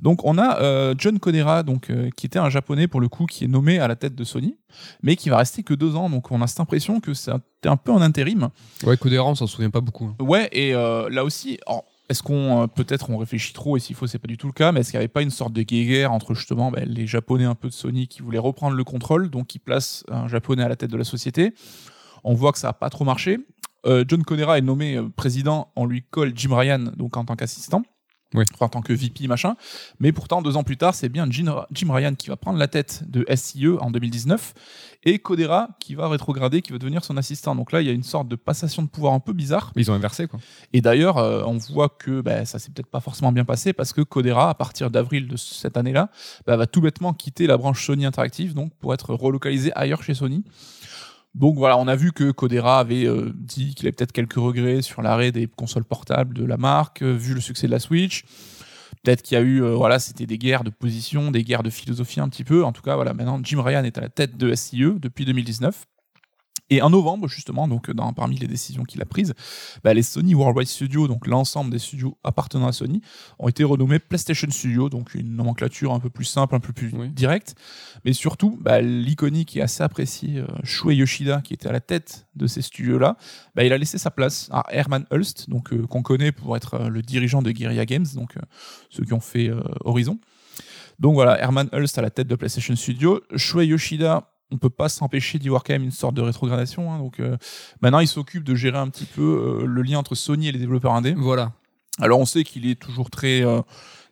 Donc 0.00 0.24
on 0.24 0.38
a 0.38 0.60
euh, 0.60 0.94
John 0.96 1.18
Codera, 1.18 1.64
donc 1.64 1.90
euh, 1.90 2.10
qui 2.16 2.26
était 2.26 2.38
un 2.38 2.48
japonais 2.48 2.86
pour 2.86 3.00
le 3.00 3.08
coup, 3.08 3.26
qui 3.26 3.44
est 3.44 3.48
nommé 3.48 3.80
à 3.80 3.88
la 3.88 3.96
tête 3.96 4.14
de 4.14 4.22
Sony, 4.22 4.56
mais 5.02 5.16
qui 5.16 5.30
va 5.30 5.38
rester 5.38 5.64
que 5.64 5.74
deux 5.74 5.96
ans. 5.96 6.08
Donc 6.08 6.30
on 6.30 6.40
a 6.42 6.46
cette 6.46 6.60
impression 6.60 7.00
que 7.00 7.12
c'est 7.12 7.32
un, 7.64 7.76
peu 7.76 7.90
en 7.90 8.00
intérim. 8.00 8.50
Ouais, 8.84 8.96
Codera, 8.96 9.24
on 9.28 9.34
s'en 9.34 9.48
souvient 9.48 9.70
pas 9.70 9.80
beaucoup. 9.80 10.04
hein. 10.06 10.24
Ouais, 10.24 10.48
et 10.52 10.74
euh, 10.74 11.08
là 11.10 11.24
aussi, 11.24 11.58
alors, 11.66 11.84
est-ce 12.10 12.24
qu'on 12.24 12.62
euh, 12.62 12.66
peut-être 12.66 13.08
on 13.08 13.16
réfléchit 13.16 13.52
trop 13.52 13.76
et 13.76 13.80
s'il 13.80 13.94
faut 13.94 14.08
c'est 14.08 14.18
pas 14.18 14.26
du 14.26 14.36
tout 14.36 14.48
le 14.48 14.52
cas, 14.52 14.72
mais 14.72 14.80
est-ce 14.80 14.90
qu'il 14.90 14.98
n'y 14.98 15.04
avait 15.04 15.08
pas 15.08 15.22
une 15.22 15.30
sorte 15.30 15.52
de 15.52 15.62
guéguerre 15.62 16.12
entre 16.12 16.34
justement 16.34 16.72
ben, 16.72 16.84
les 16.84 17.06
Japonais 17.06 17.44
un 17.44 17.54
peu 17.54 17.68
de 17.68 17.72
Sony 17.72 18.08
qui 18.08 18.20
voulaient 18.20 18.38
reprendre 18.38 18.76
le 18.76 18.82
contrôle, 18.82 19.30
donc 19.30 19.46
qui 19.46 19.60
placent 19.60 20.04
un 20.10 20.26
Japonais 20.26 20.64
à 20.64 20.68
la 20.68 20.74
tête 20.74 20.90
de 20.90 20.96
la 20.96 21.04
société. 21.04 21.54
On 22.24 22.34
voit 22.34 22.50
que 22.50 22.58
ça 22.58 22.66
n'a 22.66 22.72
pas 22.72 22.90
trop 22.90 23.04
marché. 23.04 23.38
Euh, 23.86 24.04
John 24.06 24.24
Codera 24.24 24.58
est 24.58 24.62
nommé 24.62 24.96
euh, 24.96 25.08
président, 25.08 25.70
on 25.76 25.86
lui 25.86 26.02
colle 26.02 26.32
Jim 26.34 26.54
Ryan 26.54 26.90
donc 26.96 27.16
en 27.16 27.24
tant 27.24 27.36
qu'assistant. 27.36 27.82
Enfin, 28.34 28.66
en 28.66 28.68
tant 28.68 28.82
que 28.82 28.92
VP 28.92 29.26
machin, 29.26 29.56
mais 29.98 30.12
pourtant 30.12 30.40
deux 30.40 30.56
ans 30.56 30.62
plus 30.62 30.76
tard, 30.76 30.94
c'est 30.94 31.08
bien 31.08 31.26
Jim, 31.28 31.64
Jim 31.72 31.92
Ryan 31.92 32.14
qui 32.14 32.28
va 32.28 32.36
prendre 32.36 32.58
la 32.58 32.68
tête 32.68 33.02
de 33.08 33.26
SIE 33.34 33.66
en 33.80 33.90
2019 33.90 34.54
et 35.02 35.18
Codera 35.18 35.70
qui 35.80 35.96
va 35.96 36.08
rétrograder, 36.08 36.62
qui 36.62 36.70
va 36.70 36.78
devenir 36.78 37.04
son 37.04 37.16
assistant. 37.16 37.56
Donc 37.56 37.72
là, 37.72 37.80
il 37.80 37.88
y 37.88 37.90
a 37.90 37.92
une 37.92 38.04
sorte 38.04 38.28
de 38.28 38.36
passation 38.36 38.82
de 38.82 38.88
pouvoir 38.88 39.14
un 39.14 39.20
peu 39.20 39.32
bizarre. 39.32 39.72
Ils 39.74 39.90
ont 39.90 39.94
inversé 39.94 40.28
quoi. 40.28 40.38
Et 40.72 40.80
d'ailleurs, 40.80 41.18
euh, 41.18 41.42
on 41.44 41.56
voit 41.56 41.88
que 41.88 42.20
bah, 42.20 42.44
ça 42.44 42.60
s'est 42.60 42.70
peut-être 42.70 42.90
pas 42.90 43.00
forcément 43.00 43.32
bien 43.32 43.44
passé 43.44 43.72
parce 43.72 43.92
que 43.92 44.02
Codera, 44.02 44.50
à 44.50 44.54
partir 44.54 44.90
d'avril 44.90 45.26
de 45.26 45.36
cette 45.36 45.76
année-là, 45.76 46.10
bah, 46.46 46.56
va 46.56 46.66
tout 46.66 46.80
bêtement 46.80 47.12
quitter 47.12 47.48
la 47.48 47.56
branche 47.56 47.84
Sony 47.84 48.04
Interactive 48.04 48.54
donc 48.54 48.72
pour 48.74 48.94
être 48.94 49.12
relocalisé 49.12 49.72
ailleurs 49.74 50.04
chez 50.04 50.14
Sony. 50.14 50.44
Donc 51.34 51.56
voilà, 51.56 51.78
on 51.78 51.86
a 51.86 51.94
vu 51.94 52.12
que 52.12 52.32
Codera 52.32 52.80
avait 52.80 53.06
euh, 53.06 53.32
dit 53.34 53.74
qu'il 53.74 53.86
avait 53.86 53.92
peut-être 53.92 54.12
quelques 54.12 54.34
regrets 54.34 54.82
sur 54.82 55.00
l'arrêt 55.00 55.30
des 55.30 55.46
consoles 55.46 55.84
portables 55.84 56.34
de 56.34 56.44
la 56.44 56.56
marque, 56.56 57.02
euh, 57.02 57.12
vu 57.12 57.34
le 57.34 57.40
succès 57.40 57.66
de 57.66 57.72
la 57.72 57.78
Switch. 57.78 58.24
Peut-être 59.04 59.22
qu'il 59.22 59.36
y 59.36 59.38
a 59.38 59.44
eu, 59.44 59.62
euh, 59.62 59.74
voilà, 59.74 59.98
c'était 59.98 60.26
des 60.26 60.38
guerres 60.38 60.64
de 60.64 60.70
position, 60.70 61.30
des 61.30 61.44
guerres 61.44 61.62
de 61.62 61.70
philosophie 61.70 62.20
un 62.20 62.28
petit 62.28 62.44
peu. 62.44 62.64
En 62.64 62.72
tout 62.72 62.82
cas, 62.82 62.96
voilà, 62.96 63.14
maintenant 63.14 63.40
Jim 63.42 63.62
Ryan 63.62 63.84
est 63.84 63.96
à 63.96 64.00
la 64.00 64.08
tête 64.08 64.36
de 64.36 64.54
SIE 64.54 64.98
depuis 64.98 65.24
2019. 65.24 65.86
Et 66.70 66.82
en 66.82 66.90
novembre, 66.90 67.28
justement, 67.28 67.66
donc 67.68 67.90
dans, 67.90 68.12
parmi 68.12 68.36
les 68.36 68.46
décisions 68.46 68.84
qu'il 68.84 69.02
a 69.02 69.04
prises, 69.04 69.34
bah, 69.82 69.92
les 69.92 70.02
Sony 70.02 70.34
Worldwide 70.34 70.68
Studios, 70.68 71.08
donc 71.08 71.26
l'ensemble 71.26 71.70
des 71.70 71.78
studios 71.80 72.16
appartenant 72.22 72.68
à 72.68 72.72
Sony, 72.72 73.02
ont 73.40 73.48
été 73.48 73.64
renommés 73.64 73.98
PlayStation 73.98 74.48
Studios, 74.50 74.88
donc 74.88 75.14
une 75.14 75.34
nomenclature 75.34 75.92
un 75.92 75.98
peu 76.00 76.10
plus 76.10 76.24
simple, 76.24 76.54
un 76.54 76.60
peu 76.60 76.72
plus 76.72 76.92
Oui. 76.94 77.08
directe. 77.10 77.54
Mais 78.04 78.12
surtout, 78.12 78.56
bah, 78.60 78.80
l'iconique 78.80 79.56
et 79.56 79.62
assez 79.62 79.82
apprécié 79.82 80.38
euh, 80.38 80.46
Shuei 80.64 80.94
Yoshida, 80.96 81.40
qui 81.42 81.54
était 81.54 81.68
à 81.68 81.72
la 81.72 81.80
tête 81.80 82.28
de 82.36 82.46
ces 82.46 82.62
studios-là, 82.62 83.16
bah, 83.54 83.64
il 83.64 83.72
a 83.72 83.78
laissé 83.78 83.98
sa 83.98 84.10
place 84.10 84.48
à 84.52 84.64
Herman 84.70 85.04
Hulst, 85.10 85.50
donc 85.50 85.72
euh, 85.72 85.86
qu'on 85.86 86.02
connaît 86.02 86.30
pour 86.32 86.56
être 86.56 86.74
euh, 86.74 86.88
le 86.88 87.02
dirigeant 87.02 87.42
de 87.42 87.50
Guerrilla 87.50 87.84
Games, 87.84 88.06
donc 88.14 88.36
euh, 88.36 88.40
ceux 88.90 89.04
qui 89.04 89.12
ont 89.12 89.20
fait 89.20 89.48
euh, 89.48 89.60
Horizon. 89.84 90.18
Donc 90.98 91.14
voilà, 91.14 91.40
Herman 91.40 91.68
Hulst 91.72 91.96
à 91.98 92.02
la 92.02 92.10
tête 92.10 92.26
de 92.28 92.34
PlayStation 92.34 92.76
Studio. 92.76 93.22
Shuei 93.34 93.66
Yoshida, 93.68 94.29
on 94.50 94.58
peut 94.58 94.70
pas 94.70 94.88
s'empêcher 94.88 95.38
d'y 95.38 95.48
voir 95.48 95.62
quand 95.64 95.72
même 95.72 95.84
une 95.84 95.90
sorte 95.90 96.14
de 96.14 96.22
rétrogradation. 96.22 96.92
hein. 96.92 96.98
donc 96.98 97.20
euh, 97.20 97.36
maintenant, 97.82 98.00
il 98.00 98.08
s'occupe 98.08 98.44
de 98.44 98.54
gérer 98.54 98.78
un 98.78 98.88
petit 98.88 99.04
peu 99.04 99.22
euh, 99.62 99.66
le 99.66 99.82
lien 99.82 99.98
entre 99.98 100.14
Sony 100.14 100.48
et 100.48 100.52
les 100.52 100.58
développeurs 100.58 100.94
indés. 100.94 101.14
Voilà. 101.16 101.52
Alors 101.98 102.18
on 102.18 102.24
sait 102.24 102.44
qu'il 102.44 102.66
est 102.66 102.80
toujours 102.80 103.10
très 103.10 103.42
euh, 103.42 103.60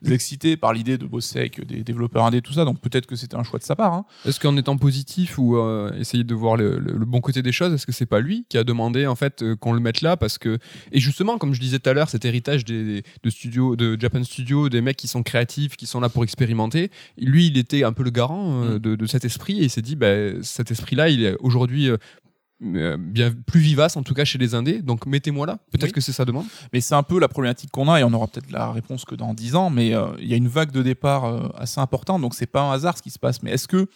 excité 0.09 0.57
par 0.57 0.73
l'idée 0.73 0.97
de 0.97 1.05
bosser 1.05 1.39
avec 1.39 1.65
des 1.67 1.83
développeurs 1.83 2.23
indés, 2.25 2.41
tout 2.41 2.53
ça. 2.53 2.65
Donc 2.65 2.79
peut-être 2.79 3.05
que 3.05 3.15
c'était 3.15 3.35
un 3.35 3.43
choix 3.43 3.59
de 3.59 3.63
sa 3.63 3.75
part. 3.75 3.93
hein. 3.93 4.05
Est-ce 4.25 4.39
qu'en 4.39 4.55
étant 4.57 4.77
positif 4.77 5.37
ou 5.37 5.57
euh, 5.57 5.91
essayer 5.99 6.23
de 6.23 6.33
voir 6.33 6.55
le, 6.57 6.79
le- 6.79 6.93
le 6.97 7.05
bon 7.05 7.21
côté 7.21 7.41
des 7.41 7.51
choses, 7.51 7.73
est-ce 7.73 7.85
que 7.85 7.91
c'est 7.91 8.05
pas 8.05 8.19
lui 8.19 8.45
qui 8.49 8.57
a 8.57 8.63
demandé 8.63 9.07
en 9.07 9.15
fait 9.15 9.41
euh, 9.43 9.55
qu'on 9.55 9.73
le 9.73 9.79
mette 9.79 10.01
là? 10.01 10.17
Parce 10.17 10.37
que 10.37 10.57
et 10.91 10.99
justement 10.99 11.37
comme 11.37 11.53
je 11.53 11.59
disais 11.59 11.79
tout 11.79 11.89
à 11.89 11.93
l'heure 11.93 12.09
cet 12.09 12.25
héritage 12.25 12.65
des, 12.65 12.83
des- 12.83 13.03
de 13.23 13.29
studios 13.29 13.75
de 13.75 13.97
Japan 13.99 14.23
Studio 14.23 14.69
des 14.69 14.81
mecs 14.81 14.97
qui 14.97 15.07
sont 15.07 15.23
créatifs 15.23 15.75
qui 15.75 15.85
sont 15.85 15.99
là 15.99 16.09
pour 16.09 16.23
expérimenter 16.23 16.91
lui 17.17 17.47
il 17.47 17.57
était 17.57 17.83
un 17.83 17.93
peu 17.93 18.03
le 18.03 18.09
garant 18.11 18.63
euh, 18.63 18.75
Mm. 18.75 18.79
de, 18.79 18.95
de 18.95 19.05
cet 19.05 19.25
esprit 19.25 19.59
et 19.59 19.63
il 19.63 19.69
s'est 19.69 19.81
dit 19.81 19.95
bah, 19.95 20.41
cet 20.41 20.71
esprit 20.71 20.95
là 20.95 21.09
il 21.09 21.23
est 21.23 21.35
aujourd'hui 21.39 21.89
bien 22.61 23.31
plus 23.45 23.59
vivace 23.61 23.95
en 23.97 24.03
tout 24.03 24.13
cas 24.13 24.25
chez 24.25 24.37
les 24.37 24.53
indés. 24.55 24.81
Donc 24.81 25.05
mettez-moi 25.05 25.45
là. 25.47 25.57
Peut-être 25.71 25.85
Oui. 25.85 25.91
que 25.93 26.01
c'est 26.01 26.11
sa 26.11 26.25
demande. 26.25 26.45
Mais 26.73 26.81
c'est 26.81 26.95
un 26.95 27.03
peu 27.03 27.19
la 27.19 27.27
problématique 27.27 27.71
qu'on 27.71 27.89
a, 27.89 27.99
et 27.99 28.03
on 28.03 28.13
aura 28.13 28.27
peut-être 28.27 28.51
la 28.51 28.71
réponse 28.71 29.05
que 29.05 29.15
dans 29.15 29.33
10 29.33 29.55
ans, 29.55 29.69
mais 29.69 29.93
euh, 29.93 30.07
il 30.19 30.27
y 30.27 30.33
a 30.33 30.37
une 30.37 30.47
vague 30.47 30.71
de 30.71 30.81
départ 30.83 31.25
euh, 31.25 31.47
assez 31.57 31.79
importante, 31.79 32.21
donc 32.21 32.33
c'est 32.35 32.45
pas 32.47 32.61
un 32.61 32.71
hasard 32.73 32.97
ce 32.97 33.01
qui 33.03 33.09
se 33.11 33.19
passe. 33.19 33.41
Mais 33.43 33.51
est-ce 33.51 33.67
que 33.67 33.87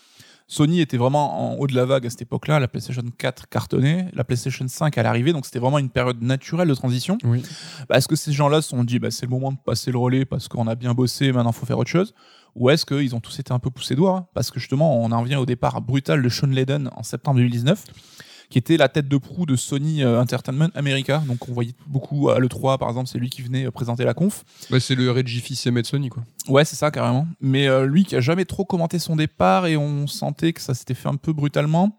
Sony 0.47 0.81
était 0.81 0.97
vraiment 0.97 1.53
en 1.53 1.55
haut 1.57 1.67
de 1.67 1.75
la 1.75 1.85
vague 1.85 2.05
à 2.05 2.09
cette 2.09 2.21
époque-là? 2.21 2.59
La 2.59 2.67
PlayStation 2.67 3.03
4 3.17 3.47
cartonnait, 3.49 4.07
la 4.13 4.23
PlayStation 4.23 4.65
5 4.67 4.97
à 4.97 5.03
l'arrivée, 5.03 5.33
donc 5.33 5.45
c'était 5.45 5.59
vraiment 5.59 5.79
une 5.79 5.89
période 5.89 6.21
naturelle 6.21 6.67
de 6.67 6.75
transition. 6.75 7.17
Oui. 7.23 7.41
Bah, 7.89 7.97
est-ce 7.97 8.07
que 8.07 8.15
ces 8.15 8.31
gens-là 8.33 8.61
se 8.61 8.69
sont 8.69 8.83
dit, 8.83 8.99
bah, 8.99 9.09
c'est 9.11 9.25
le 9.25 9.31
moment 9.31 9.51
de 9.51 9.57
passer 9.65 9.91
le 9.91 9.97
relais 9.97 10.25
parce 10.25 10.47
qu'on 10.47 10.67
a 10.67 10.75
bien 10.75 10.93
bossé, 10.93 11.31
maintenant 11.31 11.51
faut 11.53 11.65
faire 11.65 11.79
autre 11.79 11.89
chose? 11.89 12.13
Ou 12.55 12.69
est-ce 12.69 12.85
qu'ils 12.85 13.15
ont 13.15 13.19
tous 13.19 13.39
été 13.39 13.51
un 13.51 13.57
peu 13.59 13.71
poussés 13.71 13.95
doigts? 13.95 14.17
Hein 14.17 14.27
Parce 14.35 14.51
que 14.51 14.59
justement, 14.59 15.01
on 15.01 15.11
en 15.11 15.21
revient 15.21 15.37
au 15.37 15.45
départ 15.45 15.81
brutal 15.81 16.21
de 16.21 16.29
Sean 16.29 16.47
Layden 16.47 16.89
en 16.95 17.01
septembre 17.03 17.37
2019 17.37 17.83
qui 18.49 18.57
était 18.57 18.77
la 18.77 18.89
tête 18.89 19.07
de 19.07 19.17
proue 19.17 19.45
de 19.45 19.55
Sony 19.55 20.03
euh, 20.03 20.21
Entertainment 20.21 20.69
America. 20.75 21.23
Donc 21.27 21.47
on 21.49 21.53
voyait 21.53 21.73
beaucoup 21.87 22.29
à 22.29 22.39
l'E3, 22.39 22.77
par 22.77 22.89
exemple, 22.89 23.09
c'est 23.09 23.19
lui 23.19 23.29
qui 23.29 23.41
venait 23.41 23.65
euh, 23.65 23.71
présenter 23.71 24.03
la 24.03 24.13
conf. 24.13 24.43
C'est 24.79 24.95
le 24.95 25.11
Reggie 25.11 25.41
Fils-Aimé 25.41 25.81
de 25.81 25.87
Sony 25.87 26.09
quoi. 26.09 26.23
Ouais, 26.47 26.65
c'est 26.65 26.75
ça, 26.75 26.91
carrément. 26.91 27.27
Mais 27.41 27.67
euh, 27.67 27.85
lui 27.85 28.05
qui 28.05 28.15
a 28.15 28.21
jamais 28.21 28.45
trop 28.45 28.65
commenté 28.65 28.99
son 28.99 29.15
départ 29.15 29.65
et 29.67 29.77
on 29.77 30.07
sentait 30.07 30.53
que 30.53 30.61
ça 30.61 30.73
s'était 30.73 30.93
fait 30.93 31.09
un 31.09 31.15
peu 31.15 31.33
brutalement. 31.33 31.97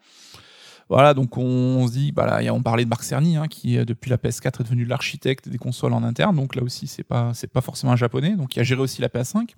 Voilà, 0.90 1.14
donc 1.14 1.38
on, 1.38 1.86
se 1.86 1.92
dit, 1.92 2.12
bah 2.12 2.26
là, 2.26 2.52
on 2.52 2.62
parlait 2.62 2.84
de 2.84 2.90
Marc 2.90 3.04
Cerny, 3.04 3.38
hein, 3.38 3.48
qui 3.48 3.78
depuis 3.86 4.10
la 4.10 4.18
PS4 4.18 4.60
est 4.60 4.64
devenu 4.64 4.84
l'architecte 4.84 5.48
des 5.48 5.56
consoles 5.56 5.94
en 5.94 6.02
interne. 6.02 6.36
Donc 6.36 6.54
là 6.54 6.62
aussi, 6.62 6.86
c'est 6.86 7.02
pas, 7.02 7.32
c'est 7.32 7.46
pas 7.50 7.62
forcément 7.62 7.92
un 7.92 7.96
japonais. 7.96 8.36
Donc 8.36 8.54
il 8.54 8.60
a 8.60 8.64
géré 8.64 8.82
aussi 8.82 9.00
la 9.00 9.08
PS5. 9.08 9.48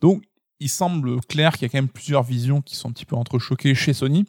Donc 0.00 0.22
il 0.60 0.68
semble 0.68 1.20
clair 1.22 1.52
qu'il 1.52 1.62
y 1.62 1.64
a 1.66 1.68
quand 1.68 1.78
même 1.78 1.88
plusieurs 1.88 2.22
visions 2.22 2.60
qui 2.60 2.76
sont 2.76 2.88
un 2.88 2.92
petit 2.92 3.06
peu 3.06 3.16
entrechoquées 3.16 3.74
chez 3.74 3.92
Sony. 3.92 4.26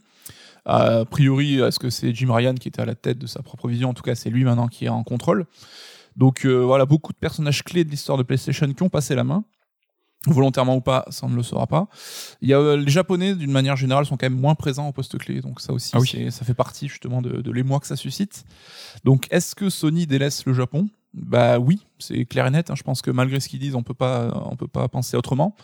A 0.66 1.06
priori, 1.06 1.60
est-ce 1.60 1.80
que 1.80 1.90
c'est 1.90 2.14
Jim 2.14 2.34
Ryan 2.34 2.54
qui 2.54 2.68
était 2.68 2.82
à 2.82 2.86
la 2.86 2.96
tête 2.96 3.18
de 3.18 3.28
sa 3.28 3.42
propre 3.42 3.68
vision? 3.68 3.90
En 3.90 3.94
tout 3.94 4.04
cas, 4.04 4.16
c'est 4.16 4.30
lui 4.30 4.44
maintenant 4.44 4.68
qui 4.68 4.86
est 4.86 4.90
en 4.90 5.04
contrôle. 5.04 5.46
Donc 6.18 6.46
euh, 6.46 6.60
voilà, 6.64 6.86
beaucoup 6.86 7.14
de 7.14 7.18
personnages 7.18 7.64
clés 7.64 7.84
de 7.84 7.90
l'histoire 7.90 8.18
de 8.18 8.24
PlayStation 8.24 8.72
qui 8.72 8.84
ont 8.84 8.90
passé 8.90 9.16
la 9.16 9.24
main. 9.24 9.44
Volontairement 10.28 10.76
ou 10.76 10.82
pas, 10.82 11.04
ça 11.10 11.26
on 11.26 11.30
ne 11.30 11.36
le 11.36 11.42
saura 11.42 11.66
pas. 11.66 11.88
Il 12.42 12.50
y 12.50 12.54
a, 12.54 12.60
euh, 12.60 12.78
les 12.78 12.92
Japonais, 12.92 13.34
d'une 13.34 13.50
manière 13.52 13.76
générale, 13.76 14.06
sont 14.06 14.18
quand 14.18 14.30
même 14.30 14.40
moins 14.40 14.54
présents 14.54 14.88
au 14.88 14.92
poste 14.92 15.18
clé. 15.18 15.42
Donc 15.42 15.60
ça 15.62 15.74
aussi, 15.74 15.90
Ah 15.96 16.00
oui. 16.00 16.28
ça 16.32 16.46
fait 16.46 16.54
partie 16.54 16.88
justement 16.88 17.24
de, 17.24 17.42
de 17.42 17.52
l'émoi 17.52 17.80
que 17.80 17.88
ça 17.88 17.96
suscite. 17.96 18.44
Donc 19.04 19.26
est-ce 19.32 19.56
que 19.56 19.70
Sony 19.72 20.06
délaisse 20.06 20.46
le 20.46 20.54
Japon? 20.54 20.90
Bah 21.16 21.58
oui, 21.58 21.82
c'est 21.98 22.24
clair 22.26 22.46
et 22.46 22.52
net. 22.52 22.70
hein. 22.70 22.76
Je 22.76 22.84
pense 22.84 23.02
que 23.02 23.10
malgré 23.10 23.40
ce 23.40 23.50
qu'ils 23.50 23.60
disent, 23.60 23.74
on 23.74 23.82
peut 23.84 23.96
pas, 23.96 24.44
on 24.46 24.56
peut 24.56 24.68
pas 24.68 24.88
penser 24.88 25.18
autrement. 25.18 25.56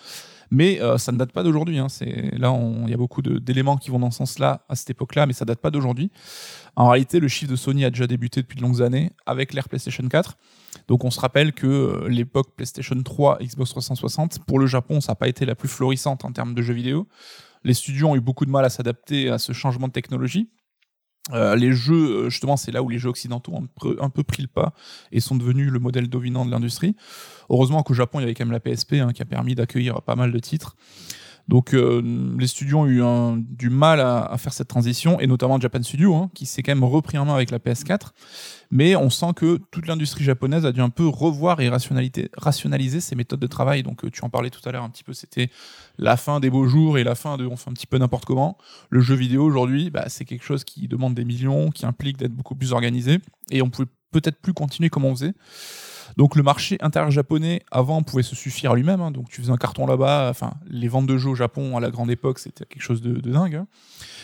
Mais 0.49 0.81
euh, 0.81 0.97
ça 0.97 1.12
ne 1.12 1.17
date 1.17 1.31
pas 1.31 1.43
d'aujourd'hui. 1.43 1.77
hein. 1.79 1.88
Là, 2.33 2.57
il 2.86 2.89
y 2.89 2.93
a 2.93 2.97
beaucoup 2.97 3.21
d'éléments 3.21 3.77
qui 3.77 3.89
vont 3.89 3.99
dans 3.99 4.12
ce 4.12 4.17
sens-là 4.17 4.65
à 4.69 4.75
cette 4.75 4.89
époque-là, 4.89 5.25
mais 5.25 5.33
ça 5.33 5.45
date 5.45 5.60
pas 5.60 5.71
d'aujourd'hui. 5.71 6.12
En 6.75 6.89
réalité, 6.89 7.19
le 7.19 7.27
chiffre 7.27 7.51
de 7.51 7.55
Sony 7.55 7.86
a 7.86 7.89
déjà 7.89 8.07
débuté 8.07 8.41
depuis 8.41 8.55
de 8.57 8.62
longues 8.62 8.81
années 8.81 9.12
avec 9.25 9.53
l'ère 9.53 9.67
PlayStation 9.67 10.07
4. 10.07 10.38
Donc 10.88 11.03
on 11.03 11.12
se 11.12 11.19
rappelle 11.19 11.53
que 11.53 11.67
euh, 11.67 12.07
l'époque 12.07 12.55
PlayStation 12.55 13.01
3, 13.01 13.39
Xbox 13.41 13.71
360, 13.71 14.39
pour 14.45 14.60
le 14.60 14.67
Japon, 14.67 15.01
ça 15.01 15.12
n'a 15.12 15.15
pas 15.15 15.27
été 15.27 15.45
la 15.45 15.55
plus 15.55 15.67
florissante 15.69 16.23
en 16.23 16.31
termes 16.31 16.53
de 16.53 16.62
jeux 16.62 16.73
vidéo. 16.73 17.07
Les 17.63 17.73
studios 17.73 18.07
ont 18.07 18.15
eu 18.15 18.21
beaucoup 18.21 18.45
de 18.45 18.51
mal 18.51 18.63
à 18.63 18.69
s'adapter 18.69 19.29
à 19.29 19.39
ce 19.39 19.51
changement 19.51 19.88
de 19.88 19.91
technologie. 19.93 20.49
Euh, 21.34 21.56
les 21.56 21.74
jeux, 21.74 22.26
euh, 22.26 22.30
justement, 22.30 22.58
c'est 22.58 22.72
là 22.72 22.82
où 22.82 22.90
les 22.90 23.00
jeux 23.00 23.10
occidentaux 23.10 23.54
ont 23.54 23.68
un 24.00 24.10
peu, 24.10 24.24
pris 24.24 24.42
le 24.42 24.48
pas 24.48 24.74
et 25.12 25.20
sont 25.20 25.36
devenus 25.36 25.72
le 25.72 25.80
modèle 25.80 26.10
dominant 26.10 26.46
de 26.46 26.52
l'industrie. 26.52 26.96
Heureusement 27.50 27.84
qu'au 27.84 27.94
Japon, 27.94 28.20
il 28.20 28.24
y 28.24 28.26
avait 28.26 28.34
quand 28.34 28.46
même 28.46 28.52
la 28.52 28.60
PSP 28.60 28.94
hein, 28.94 29.12
qui 29.13 29.22
a 29.22 29.26
permis 29.26 29.56
d'accueillir 29.56 30.02
pas 30.02 30.16
mal 30.16 30.32
de 30.32 30.40
titres. 30.40 30.76
Donc 31.47 31.73
euh, 31.73 32.01
les 32.38 32.47
studios 32.47 32.79
ont 32.79 32.86
eu 32.88 33.01
un- 33.01 33.38
du 33.38 33.69
mal 33.69 34.01
à, 34.01 34.23
à 34.25 34.38
faire 34.38 34.51
cette 34.51 34.67
transition, 34.67 35.19
et 35.19 35.27
notamment 35.27 35.60
Japan 35.60 35.81
Studio, 35.81 36.13
hein, 36.15 36.29
qui 36.33 36.45
s'est 36.45 36.62
quand 36.62 36.71
même 36.73 36.83
repris 36.83 37.17
en 37.17 37.25
main 37.25 37.36
avec 37.36 37.51
la 37.51 37.60
PS4. 37.60 38.12
Mais 38.69 38.97
on 38.97 39.10
sent 39.10 39.27
que 39.36 39.57
toute 39.71 39.88
l'industrie 39.88 40.25
japonaise 40.25 40.65
a 40.65 40.73
dû 40.73 40.81
un 40.81 40.89
peu 40.89 41.07
revoir 41.07 41.62
et 41.62 41.69
rationaliser 41.69 42.99
ses 42.99 43.15
méthodes 43.15 43.39
de 43.39 43.47
travail. 43.47 43.81
Donc 43.83 44.03
euh, 44.03 44.10
tu 44.12 44.25
en 44.25 44.29
parlais 44.29 44.49
tout 44.49 44.60
à 44.67 44.73
l'heure 44.73 44.83
un 44.83 44.89
petit 44.89 45.05
peu, 45.05 45.13
c'était 45.13 45.49
la 45.97 46.17
fin 46.17 46.41
des 46.41 46.49
beaux 46.49 46.67
jours 46.67 46.97
et 46.97 47.05
la 47.05 47.15
fin 47.15 47.38
de 47.38 47.45
on 47.45 47.55
fait 47.55 47.69
un 47.69 47.73
petit 47.73 47.88
peu 47.88 47.97
n'importe 47.97 48.25
comment. 48.25 48.57
Le 48.89 48.99
jeu 48.99 49.15
vidéo 49.15 49.45
aujourd'hui, 49.45 49.89
bah, 49.89 50.05
c'est 50.10 50.25
quelque 50.25 50.43
chose 50.43 50.65
qui 50.65 50.89
demande 50.89 51.13
des 51.15 51.23
millions, 51.23 51.71
qui 51.71 51.86
implique 51.86 52.17
d'être 52.17 52.33
beaucoup 52.33 52.55
plus 52.55 52.73
organisé, 52.73 53.19
et 53.51 53.62
on 53.62 53.69
pouvait 53.69 53.88
peut-être 54.12 54.41
plus 54.41 54.53
continuer 54.53 54.89
comme 54.89 55.05
on 55.05 55.15
faisait. 55.15 55.33
Donc 56.17 56.36
le 56.36 56.43
marché 56.43 56.77
intérieur 56.82 57.12
japonais, 57.12 57.62
avant, 57.71 58.01
pouvait 58.03 58.23
se 58.23 58.36
suffire 58.36 58.71
à 58.71 58.75
lui-même. 58.75 59.01
hein. 59.01 59.12
Donc 59.12 59.30
tu 59.30 59.39
faisais 59.39 59.51
un 59.51 59.58
carton 59.58 59.86
là-bas. 59.86 60.27
Enfin, 60.30 60.56
les 60.67 60.88
ventes 60.88 61.06
de 61.08 61.17
jeux 61.17 61.30
au 61.30 61.36
Japon 61.36 61.77
à 61.77 61.80
la 61.80 61.91
grande 61.91 62.10
époque, 62.12 62.39
c'était 62.39 62.65
quelque 62.65 62.82
chose 62.82 63.01
de, 63.01 63.13
dingue. 63.21 63.56
hein. 63.56 63.67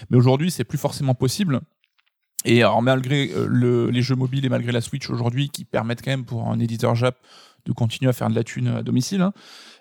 Mais 0.10 0.18
aujourd'hui, 0.18 0.50
c'est 0.52 0.64
plus 0.64 0.80
forcément 0.80 1.14
possible. 1.14 1.62
Et 2.46 2.62
alors, 2.62 2.82
malgré 2.82 3.32
euh, 3.32 3.46
le- 3.48 3.90
les 3.90 4.02
jeux 4.02 4.16
mobiles 4.16 4.44
et 4.44 4.50
malgré 4.50 4.72
la 4.72 4.82
Switch 4.82 5.10
aujourd'hui, 5.10 5.50
qui 5.50 5.64
permettent 5.66 6.02
quand 6.04 6.12
même 6.12 6.26
pour 6.26 6.50
un 6.50 6.60
éditeur 6.60 6.96
Jap 6.96 7.16
de 7.66 7.72
continuer 7.72 8.10
à 8.10 8.14
faire 8.14 8.30
de 8.30 8.36
la 8.36 8.44
thune 8.44 8.68
à 8.68 8.84
domicile, 8.84 9.22
hein. 9.22 9.32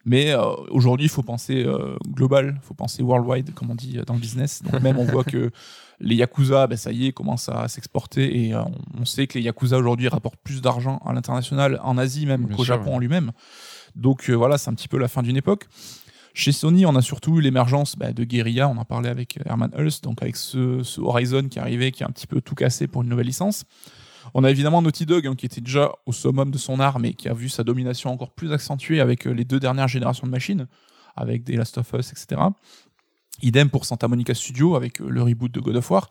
Mais 0.04 0.32
euh, 0.32 0.42
aujourd'hui, 0.70 1.06
il 1.06 1.10
faut 1.10 1.22
penser 1.22 1.64
euh, 1.64 1.96
global, 2.08 2.58
il 2.62 2.66
faut 2.66 2.74
penser 2.74 3.02
worldwide, 3.02 3.54
comme 3.54 3.70
on 3.70 3.74
dit 3.74 3.98
dans 4.06 4.14
le 4.14 4.20
business. 4.20 4.62
Donc 4.62 4.80
même, 4.82 4.98
on 4.98 5.04
voit 5.04 5.24
que 5.24 5.50
les 6.00 6.16
Yakuza, 6.16 6.66
ben, 6.66 6.76
ça 6.76 6.90
y 6.92 7.06
est, 7.06 7.12
commencent 7.12 7.48
à 7.48 7.68
s'exporter 7.68 8.46
et 8.46 8.54
euh, 8.54 8.62
on- 8.98 9.04
sait 9.04 9.26
que 9.26 9.38
les 9.38 9.44
Yakuza 9.44 9.78
aujourd'hui 9.78 10.08
rapportent 10.08 10.40
plus 10.42 10.60
d'argent 10.60 11.00
à 11.04 11.12
l'international, 11.12 11.78
en 11.82 11.98
Asie 11.98 12.26
même 12.26 12.48
qu'au 12.48 12.64
Japon 12.64 12.90
ouais. 12.90 12.96
en 12.96 12.98
lui-même. 12.98 13.32
Donc 13.94 14.30
voilà, 14.30 14.58
c'est 14.58 14.70
un 14.70 14.74
petit 14.74 14.88
peu 14.88 14.98
la 14.98 15.08
fin 15.08 15.22
d'une 15.22 15.36
époque. 15.36 15.66
Chez 16.34 16.52
Sony, 16.52 16.86
on 16.86 16.96
a 16.96 17.02
surtout 17.02 17.38
eu 17.38 17.42
l'émergence 17.42 17.94
bah, 17.96 18.12
de 18.12 18.24
Guerrilla, 18.24 18.68
on 18.68 18.78
en 18.78 18.86
parlait 18.86 19.10
avec 19.10 19.38
Herman 19.44 19.70
Hulst, 19.76 20.02
donc 20.02 20.22
avec 20.22 20.36
ce, 20.36 20.82
ce 20.82 21.00
Horizon 21.00 21.48
qui 21.48 21.58
arrivait, 21.58 21.92
qui 21.92 22.04
a 22.04 22.06
un 22.06 22.10
petit 22.10 22.26
peu 22.26 22.40
tout 22.40 22.54
cassé 22.54 22.86
pour 22.86 23.02
une 23.02 23.10
nouvelle 23.10 23.26
licence. 23.26 23.64
On 24.34 24.44
a 24.44 24.50
évidemment 24.50 24.80
Naughty 24.82 25.04
Dog, 25.06 25.26
hein, 25.26 25.34
qui 25.34 25.46
était 25.46 25.60
déjà 25.60 25.92
au 26.06 26.12
summum 26.12 26.50
de 26.50 26.58
son 26.58 26.80
art, 26.80 26.98
mais 26.98 27.12
qui 27.14 27.28
a 27.28 27.34
vu 27.34 27.48
sa 27.48 27.64
domination 27.64 28.10
encore 28.10 28.30
plus 28.32 28.52
accentuée 28.52 29.00
avec 29.00 29.26
euh, 29.26 29.32
les 29.32 29.44
deux 29.44 29.60
dernières 29.60 29.88
générations 29.88 30.26
de 30.26 30.32
machines, 30.32 30.66
avec 31.16 31.44
des 31.44 31.56
Last 31.56 31.76
of 31.78 31.92
Us, 31.92 32.12
etc. 32.12 32.40
Idem 33.42 33.68
pour 33.70 33.84
Santa 33.84 34.08
Monica 34.08 34.34
Studio, 34.34 34.74
avec 34.76 35.00
euh, 35.00 35.08
le 35.08 35.22
reboot 35.22 35.52
de 35.52 35.60
God 35.60 35.76
of 35.76 35.90
War. 35.90 36.08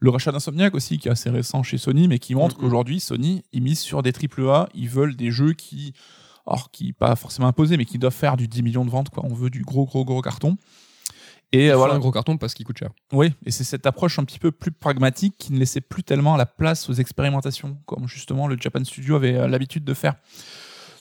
Le 0.00 0.10
rachat 0.10 0.32
d'Insomniac 0.32 0.74
aussi, 0.74 0.98
qui 0.98 1.08
est 1.08 1.10
assez 1.10 1.30
récent 1.30 1.62
chez 1.62 1.78
Sony, 1.78 2.08
mais 2.08 2.18
qui 2.18 2.34
montre 2.34 2.56
Mhm. 2.56 2.62
qu'aujourd'hui, 2.62 3.00
Sony, 3.00 3.42
ils 3.52 3.62
misent 3.62 3.80
sur 3.80 4.02
des 4.02 4.12
AAA, 4.12 4.68
ils 4.74 4.88
veulent 4.88 5.16
des 5.16 5.30
jeux 5.30 5.54
qui, 5.54 5.94
alors 6.46 6.70
qui 6.70 6.92
pas 6.92 7.16
forcément 7.16 7.48
imposés, 7.48 7.78
mais 7.78 7.86
qui 7.86 7.98
doivent 7.98 8.12
faire 8.14 8.36
du 8.36 8.48
10 8.48 8.62
millions 8.62 8.84
de 8.84 8.90
ventes, 8.90 9.08
quoi. 9.08 9.24
On 9.24 9.32
veut 9.32 9.48
du 9.48 9.62
gros, 9.62 9.86
gros, 9.86 10.04
gros 10.04 10.20
carton. 10.20 10.58
Et 11.52 11.70
euh, 11.70 11.76
voilà. 11.76 11.94
un 11.94 11.98
gros 11.98 12.10
carton 12.10 12.36
parce 12.36 12.54
qu'il 12.54 12.66
coûte 12.66 12.78
cher. 12.78 12.90
Oui, 13.12 13.32
et 13.44 13.50
c'est 13.50 13.64
cette 13.64 13.86
approche 13.86 14.18
un 14.18 14.24
petit 14.24 14.38
peu 14.38 14.50
plus 14.50 14.72
pragmatique 14.72 15.36
qui 15.38 15.52
ne 15.52 15.58
laissait 15.58 15.80
plus 15.80 16.02
tellement 16.02 16.36
la 16.36 16.46
place 16.46 16.88
aux 16.90 16.94
expérimentations, 16.94 17.78
comme 17.86 18.08
justement 18.08 18.46
le 18.48 18.56
Japan 18.58 18.84
Studio 18.84 19.16
avait 19.16 19.36
euh, 19.36 19.48
l'habitude 19.48 19.84
de 19.84 19.94
faire. 19.94 20.14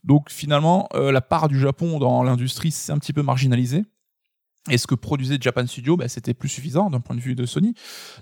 Donc 0.04 0.30
finalement, 0.30 0.88
euh, 0.94 1.12
la 1.12 1.22
part 1.22 1.48
du 1.48 1.60
Japon 1.60 1.98
dans 2.00 2.24
l'industrie 2.24 2.72
s'est 2.72 2.92
un 2.92 3.00
petit 3.00 3.14
peu 3.14 3.24
marginalisée. 3.24 3.86
Et 4.72 4.80
ce 4.80 4.88
que 4.88 4.96
produisait 4.96 5.38
Japan 5.40 5.68
Studio, 5.68 5.96
bah, 5.96 6.08
c'était 6.08 6.34
plus 6.34 6.50
suffisant 6.50 6.90
d'un 6.90 7.00
point 7.00 7.16
de 7.16 7.22
vue 7.22 7.36
de 7.36 7.46
Sony. 7.46 7.76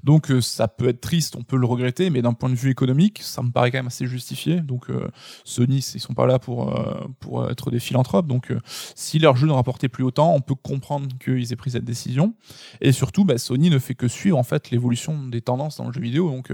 Donc 0.03 0.29
euh, 0.29 0.41
ça 0.41 0.67
peut 0.67 0.89
être 0.89 0.99
triste, 0.99 1.37
on 1.37 1.43
peut 1.43 1.55
le 1.55 1.65
regretter, 1.65 2.09
mais 2.09 2.21
d'un 2.21 2.33
point 2.33 2.49
de 2.49 2.55
vue 2.55 2.69
économique, 2.69 3.21
ça 3.23 3.41
me 3.41 3.51
paraît 3.51 3.71
quand 3.71 3.77
même 3.77 3.87
assez 3.87 4.07
justifié. 4.07 4.59
Donc 4.59 4.89
euh, 4.89 5.07
Sony, 5.45 5.77
ils 5.77 6.01
sont 6.01 6.13
pas 6.13 6.25
là 6.25 6.39
pour, 6.39 6.77
euh, 6.77 7.07
pour 7.21 7.49
être 7.49 7.71
des 7.71 7.79
philanthropes. 7.79 8.27
Donc 8.27 8.53
si 8.93 9.19
leur 9.19 9.37
jeu 9.37 9.47
ne 9.47 9.53
rapportait 9.53 9.87
plus 9.87 10.03
autant, 10.03 10.33
on 10.33 10.41
peut 10.41 10.55
comprendre 10.55 11.07
qu'ils 11.17 11.53
aient 11.53 11.55
pris 11.55 11.71
cette 11.71 11.85
décision. 11.85 12.35
Et 12.81 12.91
surtout, 12.91 13.23
bah, 13.23 13.37
Sony 13.37 13.69
ne 13.69 13.79
fait 13.79 13.95
que 13.95 14.09
suivre 14.09 14.37
en 14.37 14.43
fait 14.43 14.69
l'évolution 14.69 15.27
des 15.27 15.39
tendances 15.39 15.77
dans 15.77 15.87
le 15.87 15.93
jeu 15.93 16.01
vidéo. 16.01 16.29
Donc, 16.29 16.51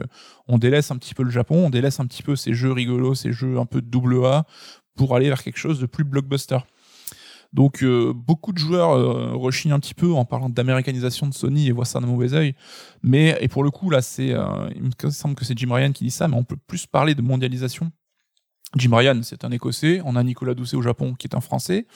on 0.47 0.60
délaisse 0.60 0.91
un 0.91 0.97
petit 0.97 1.15
peu 1.15 1.23
le 1.23 1.32
Japon, 1.32 1.65
on 1.65 1.69
délaisse 1.71 1.99
un 1.99 2.06
petit 2.06 2.21
peu 2.21 2.36
ces 2.36 2.54
jeux 2.54 2.71
rigolos, 2.71 3.15
ces 3.15 3.32
jeux 3.32 3.58
un 3.58 3.65
peu 3.65 3.82
double 3.82 4.23
A, 4.25 4.45
pour 4.95 5.15
aller 5.15 5.30
vers 5.30 5.41
quelque 5.41 5.58
chose 5.58 5.80
de 5.80 5.86
plus 5.88 6.04
blockbuster. 6.04 6.60
Donc, 7.52 7.84
euh, 7.84 8.14
beaucoup 8.14 8.54
de 8.54 8.60
joueurs 8.60 8.92
euh, 8.92 9.34
rechignent 9.34 9.74
un 9.74 9.80
petit 9.80 9.96
peu 9.96 10.14
en 10.14 10.26
parlant 10.26 10.50
d'américanisation 10.50 11.28
de 11.28 11.34
Sony 11.34 11.68
et 11.68 11.72
voient 11.72 11.86
ça 11.86 12.00
d'un 12.00 12.08
mauvais 12.08 12.34
œil. 12.34 12.54
Mais 13.02 13.38
et 13.42 13.48
pour 13.48 13.64
le 13.64 13.72
coup, 13.72 13.90
là, 13.90 14.02
c'est, 14.02 14.34
euh, 14.34 14.70
il 14.76 14.84
me 14.84 15.12
semble 15.12 15.36
que 15.36 15.46
c'est 15.46 15.58
Jim 15.58 15.74
Ryan 15.74 15.92
qui 15.92 16.04
dit 16.04 16.12
ça, 16.12 16.28
mais 16.28 16.36
on 16.36 16.44
peut 16.44 16.58
plus 16.68 16.86
parler 16.86 17.16
de 17.16 17.22
mondialisation. 17.22 17.92
Jim 18.76 18.96
Ryan, 18.96 19.20
c'est 19.24 19.44
un 19.46 19.52
Écossais. 19.52 20.00
On 20.06 20.16
a 20.16 20.22
Nicolas 20.22 20.54
Doucet 20.54 20.78
au 20.78 20.84
Japon, 20.84 21.16
qui 21.16 21.26
est 21.26 21.36
un 21.36 21.42
Français. 21.42 21.88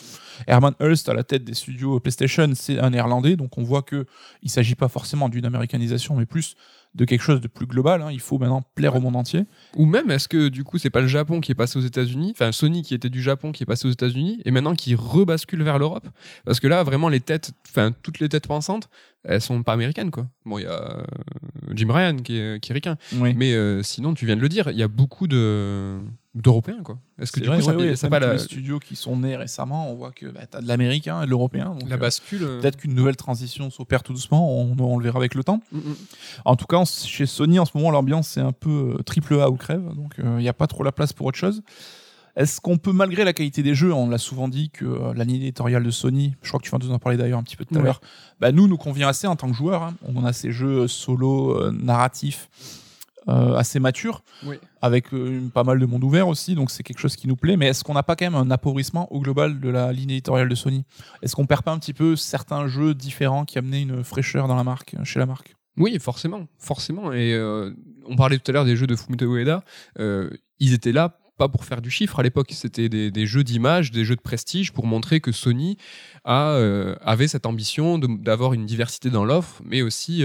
Herman 0.48 0.74
Hulst, 0.80 1.08
à 1.08 1.14
la 1.14 1.24
tête 1.24 1.44
des 1.44 1.54
studios 1.54 2.00
PlayStation, 2.00 2.50
c'est 2.56 2.80
un 2.80 2.90
Néerlandais. 2.90 3.36
Donc 3.36 3.60
on 3.60 3.64
voit 3.64 3.84
que 3.84 4.08
il 4.42 4.50
s'agit 4.50 4.74
pas 4.74 4.88
forcément 4.88 5.30
d'une 5.30 5.46
américanisation, 5.46 6.16
mais 6.16 6.26
plus 6.26 6.56
de 6.96 7.06
quelque 7.06 7.22
chose 7.24 7.42
de 7.42 7.48
plus 7.48 7.66
global. 7.66 8.02
hein. 8.04 8.10
Il 8.12 8.20
faut 8.20 8.38
maintenant 8.38 8.62
plaire 8.76 8.96
au 8.96 9.00
monde 9.00 9.16
entier. 9.16 9.46
Ou 9.76 9.86
même, 9.86 10.12
est-ce 10.12 10.28
que 10.28 10.50
du 10.50 10.64
coup, 10.64 10.78
c'est 10.78 10.90
pas 10.92 11.02
le 11.02 11.08
Japon 11.08 11.42
qui 11.42 11.52
est 11.52 11.56
passé 11.56 11.80
aux 11.80 11.82
États-Unis, 11.82 12.32
enfin 12.36 12.52
Sony 12.52 12.84
qui 12.84 12.94
était 12.94 13.10
du 13.10 13.22
Japon 13.22 13.52
qui 13.52 13.64
est 13.64 13.66
passé 13.66 13.88
aux 13.88 13.92
États-Unis, 13.92 14.42
et 14.46 14.52
maintenant 14.52 14.76
qui 14.76 14.94
rebascule 14.94 15.64
vers 15.64 15.80
l'Europe? 15.80 16.08
Parce 16.46 16.60
que 16.60 16.68
là, 16.68 16.84
vraiment, 16.84 17.10
les 17.10 17.20
têtes, 17.20 17.52
enfin 17.70 17.92
toutes 18.04 18.20
les 18.20 18.30
têtes 18.30 18.48
pensantes, 18.48 18.90
elles 19.24 19.42
sont 19.42 19.64
pas 19.64 19.74
américaines, 19.74 20.12
quoi. 20.12 20.28
Bon, 20.46 20.58
il 20.60 20.64
y 20.64 20.68
a 20.68 20.72
euh, 21.00 21.04
Jim 21.74 21.88
Ryan 21.92 22.18
qui 22.18 22.38
est, 22.38 22.60
qui 22.62 22.72
est 22.72 22.76
ricain, 22.76 22.98
Oui. 23.16 23.34
mais 23.36 23.54
euh, 23.54 23.82
sinon, 23.82 24.14
tu 24.14 24.26
viens 24.26 24.36
de 24.36 24.42
le 24.42 24.50
dire, 24.50 24.70
il 24.70 24.78
y 24.78 24.84
a 24.84 24.88
beaucoup 24.88 25.28
de 25.28 25.98
d'européens 26.36 26.82
quoi. 26.84 26.98
Est-ce 27.20 27.32
que 27.32 27.40
du 27.40 27.46
vrai, 27.48 27.58
coup 27.60 27.64
ça, 27.66 27.76
ouais, 27.76 27.90
ouais, 27.90 27.96
ça 27.96 28.08
même 28.10 28.20
pas 28.20 28.26
la, 28.26 28.34
les 28.34 28.40
studios 28.40 28.80
qui 28.80 28.96
sont 28.96 29.18
nés 29.18 29.36
récemment, 29.36 29.92
on 29.92 29.96
voit 29.96 30.12
que 30.12 30.26
bah, 30.26 30.42
t'as 30.50 30.62
de 30.62 30.68
l'américain 30.68 31.22
et 31.22 31.26
de 31.26 31.30
l'européen. 31.30 31.76
donc, 31.80 31.88
la 31.88 31.96
euh, 31.96 31.98
bascule 32.00 32.44
euh, 32.44 32.60
Peut-être 32.60 32.78
qu'une 32.78 32.96
nouvelle 32.96 33.16
transition 33.16 33.70
s'opère 33.70 34.02
tout 34.04 34.14
doucement, 34.14 34.52
on, 34.60 34.76
on 34.80 34.98
le 34.98 35.04
verra 35.04 35.20
avec 35.20 35.36
le 35.36 35.44
temps. 35.44 35.62
mm, 35.72 35.78
mm. 35.78 35.96
En 36.46 36.56
tout 36.56 36.66
cas, 36.66 36.84
chez 36.86 37.26
Sony, 37.28 37.60
en 37.60 37.66
ce 37.66 37.72
moment, 37.76 37.92
l'ambiance 37.92 38.28
c'est 38.30 38.42
un 38.42 38.52
peu 38.52 38.96
euh, 39.00 39.04
triple 39.04 39.40
A 39.42 39.50
ou 39.50 39.56
crève, 39.58 39.84
donc 39.96 40.16
il 40.18 40.26
n'y 40.38 40.50
a 40.50 40.54
pas 40.54 40.68
trop 40.68 40.84
la 40.84 40.92
place 40.92 41.14
pour 41.14 41.28
autre 41.28 41.38
chose. 41.38 41.62
Est-ce 42.36 42.60
qu'on 42.62 42.80
peut, 42.80 42.94
malgré 42.94 43.24
la 43.26 43.34
qualité 43.34 43.62
des 43.62 43.76
jeux, 43.76 43.94
on 43.94 44.10
l'a 44.10 44.18
souvent 44.18 44.48
dit 44.48 44.72
que 44.72 44.86
euh, 44.86 45.14
la 45.14 45.24
ligne 45.24 45.36
éditoriale 45.36 45.84
de 45.84 45.92
Sony, 45.92 46.34
je 46.42 46.48
crois 46.48 46.60
que 46.60 46.64
tu 46.66 46.72
viens 46.72 46.80
de 46.80 46.86
nous 46.88 46.92
en 46.94 46.98
parler 46.98 47.16
d'ailleurs 47.16 47.38
un 47.38 47.44
petit 47.44 47.56
peu 47.56 47.64
tout 47.64 47.76
à 47.76 47.78
Ouais. 47.78 47.84
l'heure, 47.84 48.02
bah, 48.40 48.52
nous, 48.52 48.68
nous 48.68 48.76
convient 48.78 49.08
assez 49.08 49.28
en 49.28 49.36
tant 49.36 49.48
que 49.52 49.54
joueurs. 49.56 49.84
hein. 49.84 49.94
On 50.16 50.26
a 50.26 50.34
ces 50.34 50.52
jeux 50.52 50.88
solo, 50.88 51.52
euh, 51.62 51.72
narratifs, 51.72 52.50
euh, 53.30 53.56
assez 53.56 53.80
matures, 53.80 54.24
Oui. 54.46 54.58
avec 54.82 55.14
euh, 55.14 55.42
pas 55.54 55.64
mal 55.64 55.80
de 55.80 55.86
monde 55.86 56.04
ouvert 56.04 56.28
aussi, 56.28 56.56
donc 56.56 56.72
c'est 56.72 56.84
quelque 56.84 57.00
chose 57.00 57.16
qui 57.16 57.28
nous 57.28 57.36
plaît. 57.38 57.56
Mais 57.58 57.68
est-ce 57.68 57.84
qu'on 57.84 57.94
n'a 57.94 58.04
pas 58.04 58.16
quand 58.16 58.26
même 58.26 58.36
un 58.36 58.52
appauvrissement 58.52 59.12
au 59.14 59.22
global 59.22 59.60
de 59.60 59.70
la 59.70 59.94
ligne 59.94 60.10
éditoriale 60.12 60.50
de 60.50 60.56
Sony? 60.56 60.84
Est-ce 61.22 61.36
qu'on 61.36 61.46
perd 61.46 61.64
pas 61.64 61.72
un 61.72 61.80
petit 61.80 61.94
peu 61.94 62.16
certains 62.16 62.68
jeux 62.68 62.94
différents 62.94 63.46
qui 63.46 63.58
amenaient 63.58 63.82
une 63.84 64.04
fraîcheur 64.04 64.48
dans 64.48 64.56
la 64.56 64.64
marque, 64.66 64.96
chez 65.04 65.20
la 65.20 65.26
marque? 65.26 65.56
Oui, 65.78 65.98
forcément, 66.00 66.48
forcément. 66.60 67.14
Et 67.14 67.34
euh, 67.34 67.72
on 68.08 68.16
parlait 68.16 68.38
tout 68.38 68.52
à 68.52 68.54
l'heure 68.54 68.66
des 68.66 68.76
jeux 68.76 68.88
de 68.88 68.96
Fumito 68.96 69.26
Ueda. 69.26 69.64
ils 70.60 70.74
étaient 70.74 70.92
là 70.92 71.18
pas 71.38 71.50
pour 71.50 71.66
faire 71.66 71.82
du 71.82 71.90
chiffre 71.90 72.20
à 72.20 72.24
l'époque. 72.24 72.50
C'était 72.52 72.90
des, 72.90 73.10
des 73.10 73.26
jeux 73.26 73.44
d'image, 73.44 73.90
des 73.92 74.06
jeux 74.06 74.16
de 74.16 74.22
prestige 74.22 74.72
pour 74.72 74.86
montrer 74.86 75.20
que 75.20 75.32
Sony 75.32 75.78
a, 76.26 76.56
avait 77.02 77.28
cette 77.28 77.46
ambition 77.48 77.98
d'avoir 77.98 78.54
une 78.54 78.66
diversité 78.68 79.10
dans 79.10 79.26
l'offre, 79.26 79.62
mais 79.66 79.82
aussi 79.82 80.24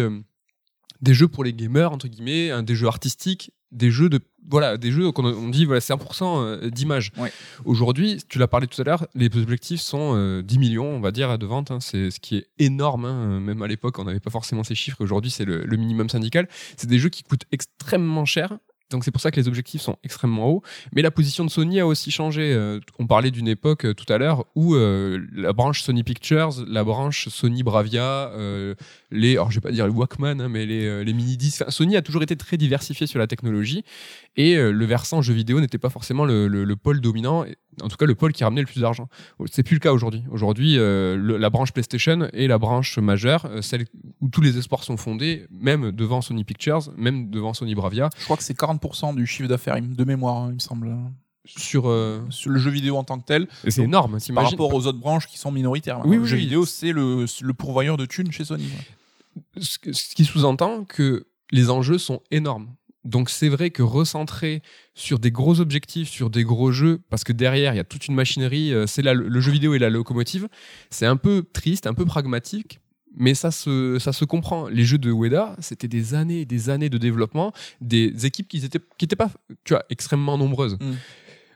des 1.01 1.15
jeux 1.15 1.29
pour 1.29 1.45
les 1.45 1.53
gamers 1.53 1.93
entre 1.93 2.09
guillemets, 2.09 2.51
hein, 2.51 2.63
des 2.63 2.75
jeux 2.75 2.87
artistiques, 2.89 3.53
des 3.71 3.91
jeux 3.91 4.09
de 4.09 4.21
voilà, 4.51 4.79
des 4.79 4.91
jeux 4.91 5.13
qu'on 5.13 5.27
on 5.27 5.49
dit 5.51 5.67
voilà 5.67 5.81
100% 5.81 6.71
d'image. 6.71 7.13
Ouais. 7.19 7.31
Aujourd'hui, 7.67 8.19
tu 8.29 8.39
l'as 8.39 8.49
parlé 8.49 8.67
tout 8.67 8.81
à 8.81 8.85
l'heure, 8.85 9.07
les 9.15 9.27
objectifs 9.37 9.81
sont 9.83 10.15
euh, 10.17 10.43
10 10.43 10.59
millions, 10.59 10.87
on 10.87 11.01
va 11.01 11.11
dire, 11.11 11.37
de 11.39 11.45
vente. 11.45 11.71
hein. 11.71 11.81
c'est 11.81 12.11
ce 12.11 12.19
qui 12.19 12.37
est 12.37 12.47
énorme. 12.59 13.05
hein. 13.05 13.41
Même 13.41 13.61
à 13.61 13.67
l'époque, 13.67 13.99
on 13.99 14.05
n'avait 14.05 14.21
pas 14.21 14.31
forcément 14.31 14.65
ces 14.65 14.75
chiffres. 14.75 14.97
Aujourd'hui, 15.01 15.31
c'est 15.31 15.45
le, 15.45 15.65
le 15.65 15.77
minimum 15.77 16.09
syndical. 16.09 16.49
C'est 16.79 16.89
des 16.89 16.99
jeux 16.99 17.11
qui 17.11 17.23
coûtent 17.25 17.45
extrêmement 17.53 18.25
cher. 18.25 18.57
Donc 18.91 19.05
c'est 19.05 19.11
pour 19.11 19.21
ça 19.21 19.31
que 19.31 19.39
les 19.39 19.49
objectifs 19.49 19.83
sont 19.83 19.97
extrêmement 20.03 20.49
hauts. 20.49 20.63
Mais 20.95 21.03
la 21.03 21.11
position 21.11 21.45
de 21.45 21.51
Sony 21.51 21.79
a 21.81 21.87
aussi 21.87 22.11
changé. 22.11 22.53
Euh, 22.55 22.81
on 22.99 23.07
parlait 23.07 23.31
d'une 23.31 23.47
époque 23.49 23.85
euh, 23.85 23.93
tout 23.95 24.11
à 24.11 24.17
l'heure 24.17 24.47
où 24.55 24.75
euh, 24.75 25.19
la 25.35 25.53
branche 25.53 25.83
Sony 25.83 26.03
Pictures, 26.05 26.51
la 26.67 26.85
branche 26.85 27.29
Sony 27.29 27.63
Bravia, 27.63 28.31
les, 29.11 29.33
alors 29.33 29.51
je 29.51 29.57
vais 29.57 29.61
pas 29.61 29.71
dire 29.73 29.87
les 29.87 29.93
Walkman, 29.93 30.41
hein, 30.41 30.49
mais 30.49 30.65
les, 30.67 31.05
les 31.05 31.13
mini 31.13 31.37
disques. 31.37 31.65
Sony 31.69 31.97
a 31.97 32.03
toujours 32.03 32.23
été 32.23 32.37
très 32.37 32.57
diversifié 32.57 33.07
sur 33.07 33.19
la 33.19 33.27
technologie 33.27 33.85
et 34.37 34.57
le 34.57 34.85
versant 34.85 35.21
jeux 35.23 35.35
vidéo 35.35 35.61
n'était 35.61 35.79
pas 35.79 35.91
forcément 35.91 36.25
le, 36.25 36.49
le- 36.49 36.65
le 36.65 36.77
pôle 36.77 37.01
dominant. 37.01 37.45
En 37.81 37.87
tout 37.89 37.97
cas, 37.97 38.07
le 38.07 38.15
pôle 38.17 38.33
qui 38.33 38.43
ramenait 38.43 38.61
le 38.63 38.67
plus 38.67 38.81
d'argent. 38.81 39.09
C'est 39.53 39.63
plus 39.63 39.75
le 39.75 39.81
cas 39.81 39.93
aujourd'hui. 39.93 40.25
Aujourd'hui, 40.33 40.77
la 40.79 41.51
branche 41.51 41.73
PlayStation 41.73 42.29
est 42.33 42.47
la 42.49 42.59
branche 42.59 42.99
majeure, 42.99 43.49
celle 43.61 43.87
où 44.21 44.29
tous 44.29 44.41
les 44.41 44.59
espoirs 44.59 44.83
sont 44.83 44.97
fondés, 44.97 45.47
même 45.51 45.93
devant 45.93 46.21
Sony 46.21 46.43
Pictures, 46.45 46.91
même 46.97 47.31
devant 47.31 47.55
Sony 47.55 47.75
Bravia, 47.77 48.11
Je 48.19 48.25
crois 48.25 48.37
que 48.37 48.43
c'est 48.43 48.59
40% 48.59 48.78
du 49.15 49.27
chiffre 49.27 49.49
d'affaires, 49.49 49.77
il- 49.79 49.95
de 49.95 50.05
mémoire, 50.05 50.37
hein, 50.37 50.47
il 50.51 50.55
me 50.55 50.59
semble. 50.59 50.95
sur. 51.45 51.89
euh, 51.89 52.21
Sur 52.31 52.51
le 52.51 52.59
jeu 52.59 52.71
vidéo 52.71 52.97
en 52.97 53.05
tant 53.05 53.19
que 53.19 53.25
tel, 53.25 53.49
et 53.65 53.71
c'est 53.71 53.83
énorme. 53.83 54.13
par 54.13 54.21
t'imagines 54.21 54.51
rapport 54.51 54.75
aux 54.75 54.87
autres 54.87 54.99
branches 54.99 55.27
qui 55.27 55.39
sont 55.39 55.51
minoritaires. 55.51 56.01
Oui, 56.05 56.17
le 56.17 56.23
oui, 56.23 56.29
jeu 56.29 56.37
oui. 56.37 56.43
vidéo, 56.43 56.67
c'est 56.67 56.93
le, 56.93 57.25
le 57.41 57.55
pourvoyeur 57.55 57.97
de 57.97 58.05
thunes 58.07 58.31
chez 58.33 58.45
Sony. 58.45 58.69
ce, 59.59 59.79
ce 59.93 60.15
qui 60.15 60.25
sous-entend 60.25 60.85
que 60.85 61.27
les 61.51 61.71
enjeux 61.71 61.99
sont 61.99 62.21
énormes. 62.31 62.69
Donc 63.05 63.31
c'est 63.31 63.49
vrai 63.49 63.71
que 63.71 63.83
recentrer 63.83 64.61
sur 64.95 65.19
des 65.19 65.31
gros 65.31 65.61
objectifs, 65.61 66.11
sur 66.11 66.29
des 66.29 66.45
gros 66.45 66.73
jeux, 66.73 67.01
parce 67.09 67.25
que 67.25 67.33
derrière 67.33 67.73
il 67.73 67.77
y 67.77 67.81
a 67.81 67.85
toute 67.85 68.09
une 68.09 68.15
machinerie, 68.15 68.75
euh, 68.75 68.87
c'est 68.87 69.01
le, 69.03 69.15
le 69.15 69.41
jeu 69.41 69.51
vidéo 69.53 69.73
et 69.75 69.79
la 69.79 69.89
locomotive, 69.89 70.49
c'est 70.91 71.07
un 71.07 71.17
peu 71.17 71.43
triste, 71.53 71.87
un 71.87 71.95
peu 71.95 72.05
pragmatique, 72.05 72.81
mais 73.17 73.35
ça 73.35 73.51
se, 73.51 73.99
ça 73.99 74.13
se 74.13 74.25
comprend. 74.25 74.69
Les 74.69 74.85
jeux 74.85 74.99
de 74.99 75.11
Ueda, 75.13 75.57
c'était 75.61 75.89
des 75.89 76.15
années 76.15 76.41
et 76.43 76.45
des 76.45 76.71
années 76.71 76.89
de 76.91 76.99
développement, 76.99 77.53
des 77.81 78.27
équipes 78.27 78.49
qui 78.49 78.65
étaient, 78.65 78.81
qui 78.99 79.05
étaient 79.05 79.17
pas, 79.17 79.31
tu 79.65 79.75
vois, 79.75 79.85
extrêmement 79.91 80.39
nombreuses. 80.39 80.77
Mm. 80.81 80.93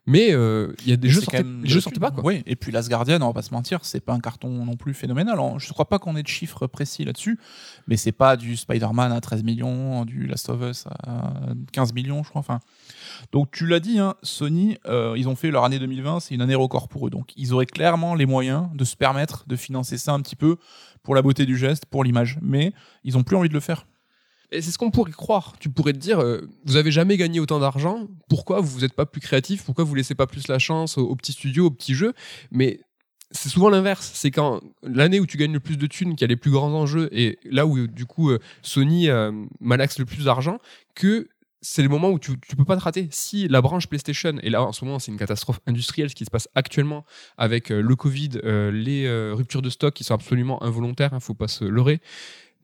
Mais 0.05 0.33
euh, 0.33 0.73
il 0.85 0.91
y 0.91 0.93
a 0.93 0.97
des 0.97 1.09
jeux 1.09 1.21
sortaient, 1.21 1.45
les 1.45 1.69
jeux 1.69 1.81
sortaient 1.81 2.01
pas 2.01 2.11
quoi. 2.11 2.25
Oui, 2.25 2.43
et 2.47 2.57
puis 2.57 2.73
Last 2.73 2.89
Guardian, 2.89 3.23
on 3.23 3.27
va 3.29 3.33
pas 3.35 3.43
se 3.43 3.55
mentir, 3.55 3.85
c'est 3.85 4.01
pas 4.01 4.13
un 4.13 4.19
carton 4.19 4.49
non 4.65 4.75
plus 4.75 4.95
phénoménal. 4.95 5.39
On- 5.39 5.61
Je 5.61 5.69
ne 5.69 5.73
crois 5.73 5.89
pas 5.89 6.01
qu'on 6.01 6.17
ait 6.17 6.25
de 6.25 6.29
chiffres 6.29 6.67
précis 6.67 7.05
là-dessus, 7.05 7.39
mais 7.87 7.97
c'est 7.97 8.11
pas 8.11 8.37
du 8.37 8.57
Spider-Man 8.57 9.13
à 9.13 9.21
13 9.21 9.45
millions, 9.45 10.05
du 10.05 10.27
Last 10.27 10.49
of 10.49 10.61
Us 10.69 10.87
à 11.05 11.35
15 11.71 11.93
millions, 11.93 12.25
je 12.25 12.31
crois. 12.31 12.41
Enfin, 12.41 12.59
donc 13.33 13.51
tu 13.51 13.67
l'as 13.67 13.81
dit, 13.81 13.99
hein, 13.99 14.15
Sony, 14.23 14.79
euh, 14.87 15.15
ils 15.17 15.29
ont 15.29 15.37
fait 15.37 15.51
leur 15.51 15.65
année 15.65 15.79
2020, 15.79 16.21
c'est 16.21 16.35
une 16.35 16.43
année 16.43 16.55
record 16.55 16.89
pour 16.89 17.07
eux. 17.07 17.11
Donc 17.11 17.33
ils 17.37 17.53
auraient 17.53 17.67
clairement 17.67 18.15
les 18.15 18.27
moyens 18.27 18.69
de 18.75 18.85
se 18.85 18.97
permettre 18.97 19.45
de 19.47 19.57
financer 19.57 19.99
ça 19.99 20.13
un 20.13 20.21
petit 20.21 20.37
peu 20.37 20.57
pour 21.03 21.15
la 21.15 21.23
beauté 21.23 21.47
du 21.47 21.57
geste, 21.57 21.87
pour 21.87 22.05
l'image, 22.05 22.39
mais 22.43 22.73
ils 23.05 23.17
ont 23.17 23.23
plus 23.23 23.37
envie 23.37 23.49
de 23.49 23.55
le 23.55 23.61
faire. 23.61 23.87
Et 24.53 24.61
c'est 24.61 24.71
ce 24.71 24.79
qu'on 24.79 24.91
pourrait 24.91 25.13
croire. 25.13 25.55
Tu 25.59 25.71
pourrais 25.71 25.95
te 25.95 25.99
dire, 25.99 26.21
euh, 26.21 26.43
vous 26.67 26.77
avez 26.77 26.91
jamais 26.91 27.17
gagné 27.17 27.41
autant 27.41 27.59
d'argent, 27.59 28.07
pourquoi 28.29 28.61
vous 28.61 28.81
n'êtes 28.81 28.93
pas 28.93 29.07
plus 29.07 29.21
créatif 29.21 29.65
Pourquoi 29.65 29.85
vous 29.85 29.95
laissez 29.95 30.15
pas 30.15 30.27
plus 30.27 30.47
la 30.49 30.59
chance 30.59 30.99
aux, 30.99 31.17
petits 31.17 31.33
studios, 31.33 31.67
aux 31.67 31.71
petits 31.71 31.95
jeux 31.95 32.13
Mais 32.51 32.81
c'est 33.31 33.49
souvent 33.49 33.71
l'inverse. 33.71 34.11
C'est 34.15 34.31
quand 34.31 34.61
l'année 34.83 35.21
où 35.21 35.27
tu 35.27 35.39
gagnes 35.39 35.55
le 35.55 35.61
plus 35.61 35.79
de 35.79 35.87
thunes, 35.87 36.11
qu'il 36.11 36.21
y 36.21 36.25
a 36.25 36.29
les 36.29 36.37
plus 36.37 36.51
grands 36.51 36.73
enjeux, 36.73 37.09
et 37.13 37.39
là 37.45 37.67
où 37.67 37.87
du 37.87 38.05
coup 38.05 38.31
euh, 38.31 38.41
Sony 38.61 39.09
malaxe 39.61 39.99
le 39.99 40.05
plus 40.05 40.25
d'argent, 40.25 40.59
que 40.95 41.29
c'est 41.63 41.83
le 41.83 41.89
moment 41.89 42.11
où 42.11 42.19
tu, 42.19 42.39
tu 42.41 42.57
peux 42.57 42.65
pas 42.65 42.77
te 42.77 42.83
rater. 42.83 43.09
Si 43.11 43.49
la 43.49 43.61
branche 43.61 43.87
PlayStation, 43.87 44.35
et 44.43 44.51
là 44.51 44.63
en 44.63 44.73
ce 44.73 44.85
moment 44.85 44.99
c'est 44.99 45.11
une 45.11 45.19
catastrophe 45.19 45.61
industrielle 45.67 46.11
ce 46.11 46.15
qui 46.15 46.25
se 46.25 46.31
passe 46.31 46.49
actuellement 46.55 47.05
avec 47.39 47.71
euh, 47.71 47.81
le 47.81 47.97
Covid, 47.97 48.41
euh, 48.45 48.71
les 48.71 49.07
euh, 49.07 49.33
ruptures 49.35 49.63
de 49.63 49.71
stock 49.71 49.95
qui 49.95 50.05
sont 50.05 50.15
absolument 50.15 50.63
involontaires, 50.63 51.11
il 51.15 51.21
faut 51.21 51.35
pas 51.35 51.49
se 51.49 51.65
leurrer. 51.65 52.01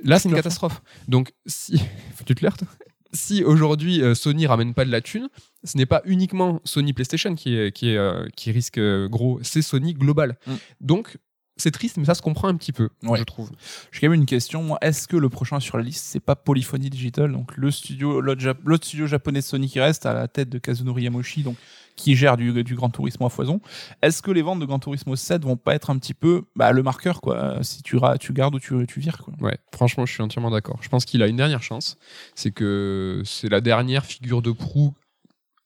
Là 0.03 0.19
c'est 0.19 0.29
une 0.29 0.35
catastrophe. 0.35 0.83
Donc 1.07 1.33
si 1.47 1.81
tu 2.27 2.35
te 2.35 2.39
flirtes 2.39 2.65
si 3.13 3.45
aujourd'hui 3.45 4.03
euh, 4.03 4.15
Sony 4.15 4.47
ramène 4.47 4.75
pas 4.75 4.85
de 4.85 4.91
la 4.91 5.01
thune, 5.01 5.29
ce 5.65 5.77
n'est 5.77 5.87
pas 5.87 6.03
uniquement 6.05 6.61
Sony 6.65 6.93
PlayStation 6.93 7.35
qui, 7.35 7.57
est, 7.57 7.73
qui, 7.73 7.91
est, 7.91 7.97
euh, 7.97 8.27
qui 8.37 8.53
risque 8.53 8.79
euh, 8.79 9.09
gros, 9.09 9.39
c'est 9.43 9.63
Sony 9.63 9.95
global. 9.95 10.39
Mm. 10.47 10.53
Donc 10.81 11.19
c'est 11.59 11.71
triste, 11.71 11.97
mais 11.99 12.05
ça 12.05 12.15
se 12.15 12.23
comprend 12.23 12.49
un 12.49 12.57
petit 12.57 12.73
peu, 12.73 12.89
Ouais. 13.03 13.19
je 13.19 13.25
trouve. 13.25 13.51
J'ai 13.93 14.01
quand 14.01 14.07
même 14.11 14.21
une 14.21 14.27
question. 14.27 14.79
Est-ce 14.81 15.07
que 15.09 15.17
le 15.17 15.29
prochain 15.29 15.61
sur 15.61 15.77
la 15.77 15.83
liste, 15.83 16.05
c'est 16.07 16.21
pas 16.21 16.37
Polyphony 16.37 16.89
Digital, 16.91 17.33
donc 17.33 17.57
le 17.57 17.71
studio, 17.71 18.21
l'autre 18.21 18.85
studio 18.85 19.07
japonais 19.07 19.41
de 19.41 19.45
Sony 19.45 19.69
qui 19.69 19.81
reste 19.81 20.07
à 20.07 20.13
la 20.15 20.29
tête 20.29 20.49
de 20.49 20.59
Kazunori 20.59 21.03
Yamoshi, 21.05 21.43
donc 21.43 21.57
qui 21.97 22.15
gère 22.15 22.37
du, 22.37 22.63
du 22.63 22.75
Gran 22.77 22.91
Turismo 22.91 23.27
à 23.27 23.29
foison. 23.31 23.61
Est-ce 24.03 24.23
que 24.23 24.31
les 24.31 24.41
ventes 24.43 24.61
de 24.61 24.65
Gran 24.67 24.79
Turismo 24.79 25.17
7 25.17 25.43
vont 25.43 25.57
pas 25.57 25.75
être 25.75 25.91
un 25.91 25.99
petit 25.99 26.15
peu 26.15 26.45
bah, 26.55 26.71
le 26.71 26.85
marqueur, 26.85 27.21
quoi 27.21 27.59
Si 27.63 27.83
tu, 27.83 27.99
tu 28.21 28.33
gardes 28.33 28.55
ou 28.55 28.61
tu, 28.61 28.87
tu 28.87 29.01
vires, 29.01 29.19
quoi. 29.19 29.35
Ouais, 29.41 29.59
franchement, 29.75 30.07
je 30.07 30.13
suis 30.13 30.23
entièrement 30.23 30.51
d'accord. 30.53 30.79
Je 30.81 30.89
pense 30.89 31.05
qu'il 31.05 31.23
a 31.25 31.27
une 31.27 31.37
dernière 31.37 31.63
chance. 31.65 31.97
C'est 32.37 32.53
que 32.53 33.23
c'est 33.25 33.49
la 33.49 33.61
dernière 33.61 34.05
figure 34.05 34.43
de 34.43 34.53
proue 34.53 34.95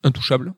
intouchable. 0.05 0.55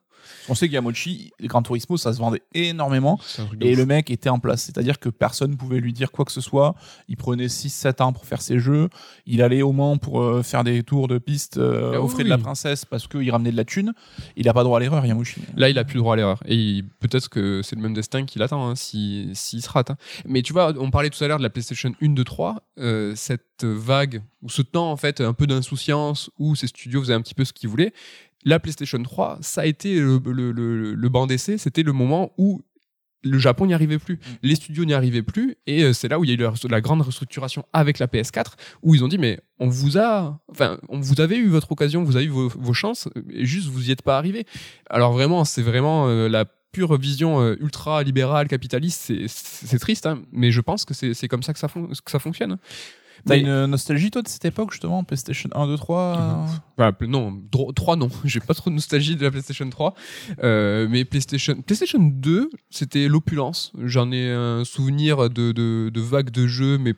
On 0.49 0.55
sait 0.55 0.69
que 0.69 0.73
Yamochi, 0.75 1.33
le 1.39 1.49
Gran 1.49 1.63
Turismo, 1.63 1.97
ça 1.97 2.13
se 2.13 2.19
vendait 2.19 2.43
énormément. 2.55 3.19
Et 3.61 3.75
le 3.77 3.87
mec 3.87 4.11
était 4.11 4.29
en 4.29 4.39
place, 4.39 4.63
c'est-à-dire 4.63 4.99
que 4.99 5.09
personne 5.09 5.53
ne 5.53 5.57
pouvait 5.57 5.81
lui 5.81 5.93
dire 5.93 6.11
quoi 6.13 6.25
que 6.25 6.33
ce 6.33 6.41
soit. 6.41 6.75
Il 7.09 7.17
prenait 7.17 7.47
6-7 7.49 8.03
ans 8.03 8.13
pour 8.13 8.25
faire 8.27 8.43
ses 8.43 8.59
jeux. 8.59 8.89
Il 9.27 9.43
allait 9.43 9.63
au 9.63 9.73
Mans 9.73 9.97
pour 9.99 10.21
euh, 10.23 10.43
faire 10.43 10.65
des 10.65 10.83
tours 10.83 11.09
de 11.09 11.19
piste 11.19 11.57
euh, 11.59 11.93
Ah 11.95 12.01
au 12.01 12.05
oui, 12.07 12.11
frais 12.11 12.25
de 12.25 12.29
la 12.29 12.39
princesse 12.39 12.85
parce 12.85 13.07
qu'il 13.09 13.31
ramenait 13.31 13.53
de 13.53 13.57
la 13.57 13.65
thune. 13.65 13.93
Il 14.37 14.47
n'a 14.47 14.53
pas 14.55 14.65
droit 14.65 14.79
à 14.79 14.81
l'erreur, 14.81 15.05
Yamushi. 15.05 15.41
Là, 15.57 15.69
il 15.69 15.79
a 15.79 15.85
plus 15.85 15.99
droit 15.99 16.15
à 16.15 16.17
l'erreur. 16.17 16.41
Et 16.47 16.83
peut-être 17.01 17.29
que 17.29 17.63
c'est 17.63 17.77
le 17.77 17.83
même 17.83 17.95
destin 17.95 18.25
qui 18.25 18.39
l'attend 18.39 18.69
hein, 18.71 18.75
si- 18.77 19.31
s'il 19.35 19.63
se 19.63 19.69
rate. 19.71 19.91
hein. 19.91 19.97
Mais 20.27 20.43
tu 20.43 20.53
vois, 20.53 20.73
on 20.79 20.91
parlait 20.91 21.11
tout 21.11 21.23
à 21.23 21.29
l'heure 21.29 21.39
de 21.39 21.43
la 21.43 21.51
PlayStation 21.51 21.93
1, 22.03 22.09
2, 22.11 22.25
3. 22.25 22.63
euh, 22.79 23.13
cette 23.15 23.65
vague, 23.65 24.23
ou 24.43 24.49
ce 24.49 24.61
temps, 24.63 24.91
en 24.91 24.97
fait, 24.97 25.21
un 25.21 25.33
peu 25.33 25.47
d'insouciance, 25.47 26.29
où 26.39 26.55
ces 26.57 26.67
studios 26.67 27.01
faisaient 27.03 27.15
un 27.15 27.21
petit 27.23 27.35
peu 27.35 27.45
ce 27.45 27.53
qu'ils 27.53 27.69
voulaient. 27.69 27.93
La 28.45 28.59
PlayStation 28.61 29.03
3, 29.03 29.39
ça 29.41 29.63
a 29.63 29.67
été 29.67 29.99
le, 29.99 30.21
le, 30.25 30.53
le- 30.53 30.95
le 30.95 31.09
banc 31.09 31.27
d'essai. 31.27 31.59
C'était 31.59 31.83
le 31.83 31.93
moment 31.93 32.33
où 32.39 32.63
le 33.27 33.39
Japon 33.39 33.65
n'y 33.65 33.73
arrivait 33.73 33.99
plus. 33.99 34.19
Les 34.43 34.55
studios 34.55 34.85
n'y 34.85 34.93
arrivaient 34.93 35.23
plus. 35.23 35.57
Et 35.67 35.83
euh, 35.85 35.93
c'est 35.95 36.09
là 36.09 36.19
où 36.19 36.25
il 36.25 36.29
y 36.29 36.31
a 36.33 36.35
eu 36.35 36.37
la, 36.37 36.53
la 36.69 36.81
grande 36.83 37.01
restructuration 37.01 37.65
avec 37.73 37.99
la 37.99 38.07
PS4, 38.07 38.53
où 38.83 38.95
ils 38.95 39.03
ont 39.03 39.09
dit, 39.09 39.17
mais 39.17 39.41
on 39.59 39.69
vous 39.69 39.97
a, 39.97 40.41
enfin, 40.51 40.79
on 40.91 41.01
vous 41.01 41.23
avez 41.23 41.37
eu 41.39 41.49
votre 41.49 41.73
occasion, 41.73 42.05
vous 42.05 42.17
avez 42.17 42.27
eu 42.27 42.29
vos, 42.29 42.49
vos 42.51 42.75
chances, 42.75 43.09
et 43.31 43.47
juste 43.47 43.69
vous 43.69 43.89
y 43.89 43.93
êtes 43.93 44.03
pas 44.03 44.19
arrivé. 44.19 44.45
Alors 44.91 45.13
vraiment, 45.15 45.47
c'est 45.47 45.63
vraiment 45.63 46.07
euh, 46.09 46.29
la 46.29 46.45
pure 46.45 46.99
vision 46.99 47.41
euh, 47.41 47.57
ultra 47.61 48.03
libérale 48.03 48.47
capitaliste. 48.49 49.13
C'est- 49.29 49.79
triste, 49.79 50.05
hein, 50.05 50.23
mais 50.33 50.51
je 50.51 50.61
pense 50.61 50.85
que 50.85 50.93
c'est 50.93 51.15
c'est 51.15 51.29
comme 51.29 51.43
ça 51.43 51.53
que 51.55 51.59
ça, 51.59 51.69
fon- 51.69 51.87
que 51.87 52.11
ça 52.11 52.19
fonctionne. 52.19 52.59
T'as 53.27 53.37
une 53.37 53.67
nostalgie, 53.67 54.11
toi, 54.11 54.23
de 54.23 54.29
cette 54.29 54.45
époque, 54.45 54.71
justement 54.73 55.03
PlayStation 55.05 55.49
1, 55.55 55.67
2, 55.67 55.77
3 55.77 56.47
Enfin, 56.77 56.93
pl- 56.93 57.09
non, 57.11 57.43
3 57.75 57.97
non. 57.97 58.09
J'ai 58.25 58.41
pas 58.41 58.55
trop 58.55 58.71
de 58.71 58.75
nostalgie 58.75 59.17
de 59.17 59.23
la 59.23 59.31
PlayStation 59.31 59.69
3. 59.69 59.95
Euh, 60.43 60.87
mais 60.91 61.05
PlayStation, 61.05 61.61
PlayStation 61.63 61.99
2, 62.01 62.51
c'était 62.71 63.09
l'opulence. 63.09 63.73
J'en 63.83 64.11
ai 64.13 64.31
un 64.31 64.65
souvenir 64.65 65.31
de, 65.31 65.53
de, 65.53 65.91
de 65.93 66.01
vagues 66.01 66.31
de 66.31 66.47
jeux, 66.47 66.79
mais 66.79 66.95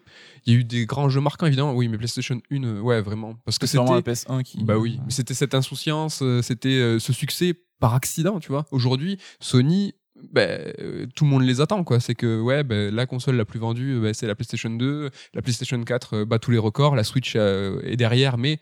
il 0.47 0.53
y 0.53 0.57
a 0.57 0.61
eu 0.61 0.65
des 0.65 0.87
grands 0.87 1.09
jeux 1.09 1.21
marquants, 1.21 1.47
évidemment. 1.47 1.75
Oui, 1.75 1.89
mais 1.89 1.99
PlayStation 1.99 2.41
1, 2.51 2.63
euh, 2.65 2.81
ouais, 2.81 3.01
vraiment. 3.03 3.35
Parce 3.45 3.59
que 3.59 3.67
vraiment 3.67 3.93
la 3.93 3.99
c'était. 3.99 4.13
PS1 4.13 4.43
qui. 4.43 4.65
Bah 4.65 4.79
oui, 4.79 4.99
mais 5.05 5.11
c'était 5.11 5.35
cette 5.35 5.55
insouciance, 5.55 6.21
euh, 6.23 6.43
c'était 6.43 6.69
euh, 6.71 6.99
ce 6.99 7.13
succès 7.13 7.55
par 7.79 7.95
accident, 7.95 8.41
tu 8.41 8.49
vois. 8.49 8.65
Aujourd'hui, 8.71 9.19
Sony, 9.41 9.95
ben, 10.33 10.73
euh, 10.81 11.07
tout 11.15 11.25
le 11.25 11.31
monde 11.31 11.43
les 11.43 11.61
attend, 11.61 11.85
quoi. 11.85 12.01
C'est 12.01 12.15
que, 12.15 12.41
ouais, 12.41 12.63
ben, 12.65 12.95
la 12.95 13.07
console 13.07 13.37
la 13.37 13.45
plus 13.45 13.59
vendue, 13.61 13.99
ben, 14.01 14.13
c'est 14.15 14.27
la 14.27 14.35
PlayStation 14.35 14.71
2. 14.71 15.11
La 15.35 15.43
PlayStation 15.43 15.83
4 15.83 16.15
euh, 16.15 16.25
bat 16.25 16.39
tous 16.39 16.51
les 16.51 16.59
records. 16.59 16.97
La 16.97 17.05
Switch 17.05 17.35
euh, 17.37 17.81
est 17.85 17.97
derrière, 17.97 18.39
mais 18.39 18.59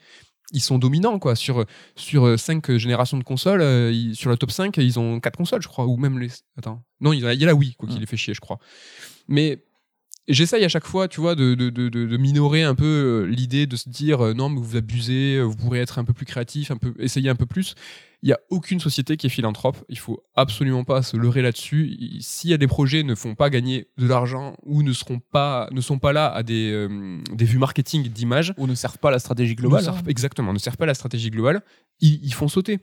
ils 0.52 0.60
sont 0.60 0.78
dominants, 0.78 1.18
quoi. 1.18 1.34
Sur, 1.36 1.64
sur 1.96 2.38
5 2.38 2.76
générations 2.76 3.18
de 3.18 3.24
consoles, 3.24 3.60
euh, 3.62 3.90
ils- 3.92 4.14
sur 4.14 4.30
la 4.30 4.36
top 4.36 4.50
5, 4.50 4.76
ils 4.78 4.98
ont 4.98 5.20
4 5.20 5.36
consoles, 5.36 5.62
je 5.62 5.68
crois. 5.68 5.86
Ou 5.86 5.96
même 5.96 6.18
les. 6.18 6.28
Attends. 6.58 6.84
Non, 7.00 7.12
il 7.12 7.20
y 7.20 7.26
a, 7.26 7.46
la 7.46 7.54
Wii, 7.54 7.74
quoi, 7.74 7.88
qui 7.88 7.96
Mm. 7.96 8.00
les 8.00 8.06
fait 8.06 8.16
chier, 8.16 8.34
je 8.34 8.40
crois. 8.40 8.58
Mais. 9.28 9.64
J'essaye 10.26 10.64
à 10.64 10.68
chaque 10.70 10.86
fois, 10.86 11.06
tu 11.06 11.20
vois, 11.20 11.34
de, 11.34 11.54
de, 11.54 11.68
de, 11.68 11.88
de- 11.90 12.16
minorer 12.16 12.62
un 12.62 12.74
peu 12.74 12.84
euh, 12.86 13.26
l'idée 13.26 13.66
de 13.66 13.76
se 13.76 13.90
dire 13.90 14.24
euh, 14.24 14.32
non, 14.32 14.48
mais 14.48 14.58
vous 14.58 14.74
abusez, 14.76 15.36
euh, 15.36 15.42
vous 15.42 15.54
pourrez 15.54 15.80
être 15.80 15.98
un 15.98 16.04
peu 16.04 16.14
plus 16.14 16.24
créatif, 16.24 16.70
un 16.70 16.78
peu, 16.78 16.94
essayer 16.98 17.28
un 17.28 17.34
peu 17.34 17.44
plus. 17.44 17.74
Il 18.22 18.28
n'y 18.28 18.32
a 18.32 18.40
aucune 18.48 18.80
société 18.80 19.18
qui 19.18 19.26
est 19.26 19.30
philanthrope. 19.30 19.76
Il 19.90 19.98
faut 19.98 20.22
absolument 20.34 20.82
pas 20.84 21.02
se 21.02 21.18
leurrer 21.18 21.42
là-dessus. 21.42 21.94
Il- 21.98 22.22
S'il 22.22 22.48
y 22.48 22.54
a 22.54 22.56
des 22.56 22.66
projets 22.66 23.02
ne 23.02 23.14
font 23.14 23.34
pas 23.34 23.50
gagner 23.50 23.88
de 23.98 24.06
l'argent 24.06 24.56
ou 24.62 24.82
ne 24.82 24.94
seront 24.94 25.18
pas, 25.20 25.68
ne 25.72 25.82
sont 25.82 25.98
pas 25.98 26.14
là 26.14 26.32
à 26.32 26.42
des, 26.42 26.70
euh, 26.72 27.18
des 27.34 27.44
vues 27.44 27.58
marketing 27.58 28.08
d'image, 28.08 28.54
Ou 28.56 28.66
ne 28.66 28.74
servent 28.74 28.98
pas 28.98 29.08
à 29.08 29.12
la 29.12 29.18
stratégie 29.18 29.54
globale. 29.56 29.84
servent- 29.84 30.08
exactement, 30.08 30.54
ne 30.54 30.58
servent 30.58 30.78
pas 30.78 30.84
à 30.84 30.86
la 30.86 30.94
stratégie 30.94 31.28
globale, 31.28 31.60
ils, 32.00 32.18
ils 32.24 32.32
font 32.32 32.48
sauter. 32.48 32.78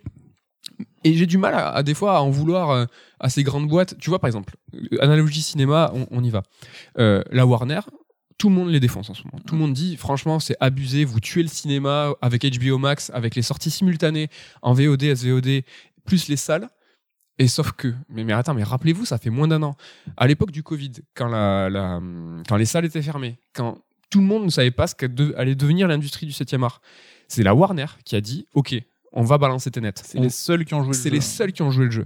Et 1.04 1.16
j'ai 1.16 1.26
du 1.26 1.40
mal 1.40 1.56
à, 1.56 1.70
à, 1.72 1.82
des 1.82 1.96
fois 1.96 2.18
à 2.18 2.22
en 2.22 2.30
vouloir 2.30 2.70
euh, 2.70 2.86
à 3.22 3.30
ces 3.30 3.44
grandes 3.44 3.68
boîtes. 3.70 3.98
Tu 4.00 4.10
vois, 4.10 4.20
par 4.20 4.28
exemple, 4.28 4.56
analogie 5.00 5.42
cinéma, 5.42 5.92
on, 5.94 6.08
on 6.12 6.24
y 6.24 6.30
va. 6.30 6.44
Euh, 6.98 7.24
la 7.32 7.46
Warner, 7.46 7.80
tout 8.38 8.50
le 8.50 8.56
monde 8.56 8.70
les 8.70 8.80
défonce 8.82 9.10
en 9.10 9.14
ce 9.14 9.24
moment. 9.24 9.40
Tout 9.48 9.56
le 9.56 9.62
monde 9.62 9.74
dit, 9.74 9.96
franchement, 9.96 10.40
c'est 10.40 10.58
abusé, 10.60 11.06
vous 11.06 11.20
tuez 11.20 11.44
le 11.44 11.48
cinéma 11.48 12.14
avec 12.22 12.44
HBO 12.44 12.78
Max, 12.78 13.10
avec 13.14 13.36
les 13.36 13.42
sorties 13.44 13.72
simultanées 13.72 14.28
en 14.62 14.74
VOD, 14.74 15.16
SVOD, 15.16 15.62
plus 16.06 16.28
les 16.28 16.36
salles. 16.38 16.68
Et 17.40 17.48
sauf 17.48 17.72
que, 17.72 17.94
mais, 18.10 18.24
mais 18.24 18.34
attends, 18.34 18.54
mais 18.54 18.64
rappelez-vous, 18.64 19.06
ça 19.06 19.18
fait 19.18 19.30
moins 19.30 19.48
d'un 19.48 19.64
an. 19.64 19.76
À 20.18 20.28
l'époque 20.28 20.52
du 20.52 20.64
Covid, 20.64 20.92
quand, 21.16 21.28
la, 21.28 21.70
la- 21.70 22.02
quand 22.48 22.56
les 22.58 22.66
salles 22.66 22.86
étaient 22.86 23.02
fermées, 23.02 23.38
quand 23.54 23.78
tout 24.10 24.20
le 24.20 24.26
monde 24.26 24.44
ne 24.44 24.50
savait 24.50 24.72
pas 24.72 24.88
ce 24.88 24.96
qu'allait 24.96 25.56
devenir 25.56 25.88
l'industrie 25.88 26.26
du 26.26 26.34
7e 26.34 26.64
art, 26.64 26.82
c'est 27.28 27.44
la 27.44 27.56
Warner 27.56 27.86
qui 28.04 28.16
a 28.16 28.22
dit 28.22 28.46
Ok, 28.54 28.76
on 29.14 29.24
va 29.24 29.38
balancer 29.38 29.72
Tenet. 29.72 29.94
C'est 30.04 30.20
On- 30.20 30.22
les 30.22 30.30
seuls 30.30 30.66
qui 30.66 30.74
ont 30.74 30.82
joué 30.84 30.90
le 30.94 30.98
c'est 30.98 31.10
jeu. 31.10 31.16
les 31.16 31.22
seuls 31.22 31.52
qui 31.54 31.62
ont 31.62 31.72
joué 31.72 31.86
le 31.86 31.92
jeu. 31.92 32.06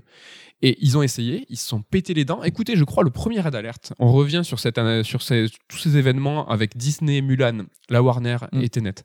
Et 0.68 0.78
ils 0.84 0.98
ont 0.98 1.04
essayé, 1.04 1.46
ils 1.50 1.58
se 1.58 1.68
sont 1.68 1.82
pété 1.84 2.14
les 2.16 2.26
dents. 2.26 2.42
Écoutez, 2.42 2.76
je 2.76 2.84
crois 2.84 3.04
le 3.04 3.12
premier 3.12 3.40
raid 3.40 3.54
alerte. 3.54 3.94
On 4.00 4.12
revient 4.12 4.42
sur, 4.44 4.58
cette, 4.60 4.80
sur 5.04 5.22
ces- 5.22 5.48
tous 5.68 5.78
ces 5.78 5.96
événements 5.98 6.48
avec 6.48 6.76
Disney, 6.76 7.22
Mulan, 7.22 7.66
la 7.90 8.02
Warner 8.02 8.38
Mm. 8.52 8.62
et 8.62 8.70
Tenet. 8.70 8.96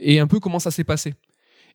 Et 0.00 0.20
un 0.20 0.26
peu 0.26 0.40
comment 0.40 0.58
ça 0.58 0.70
s'est 0.70 0.84
passé. 0.84 1.14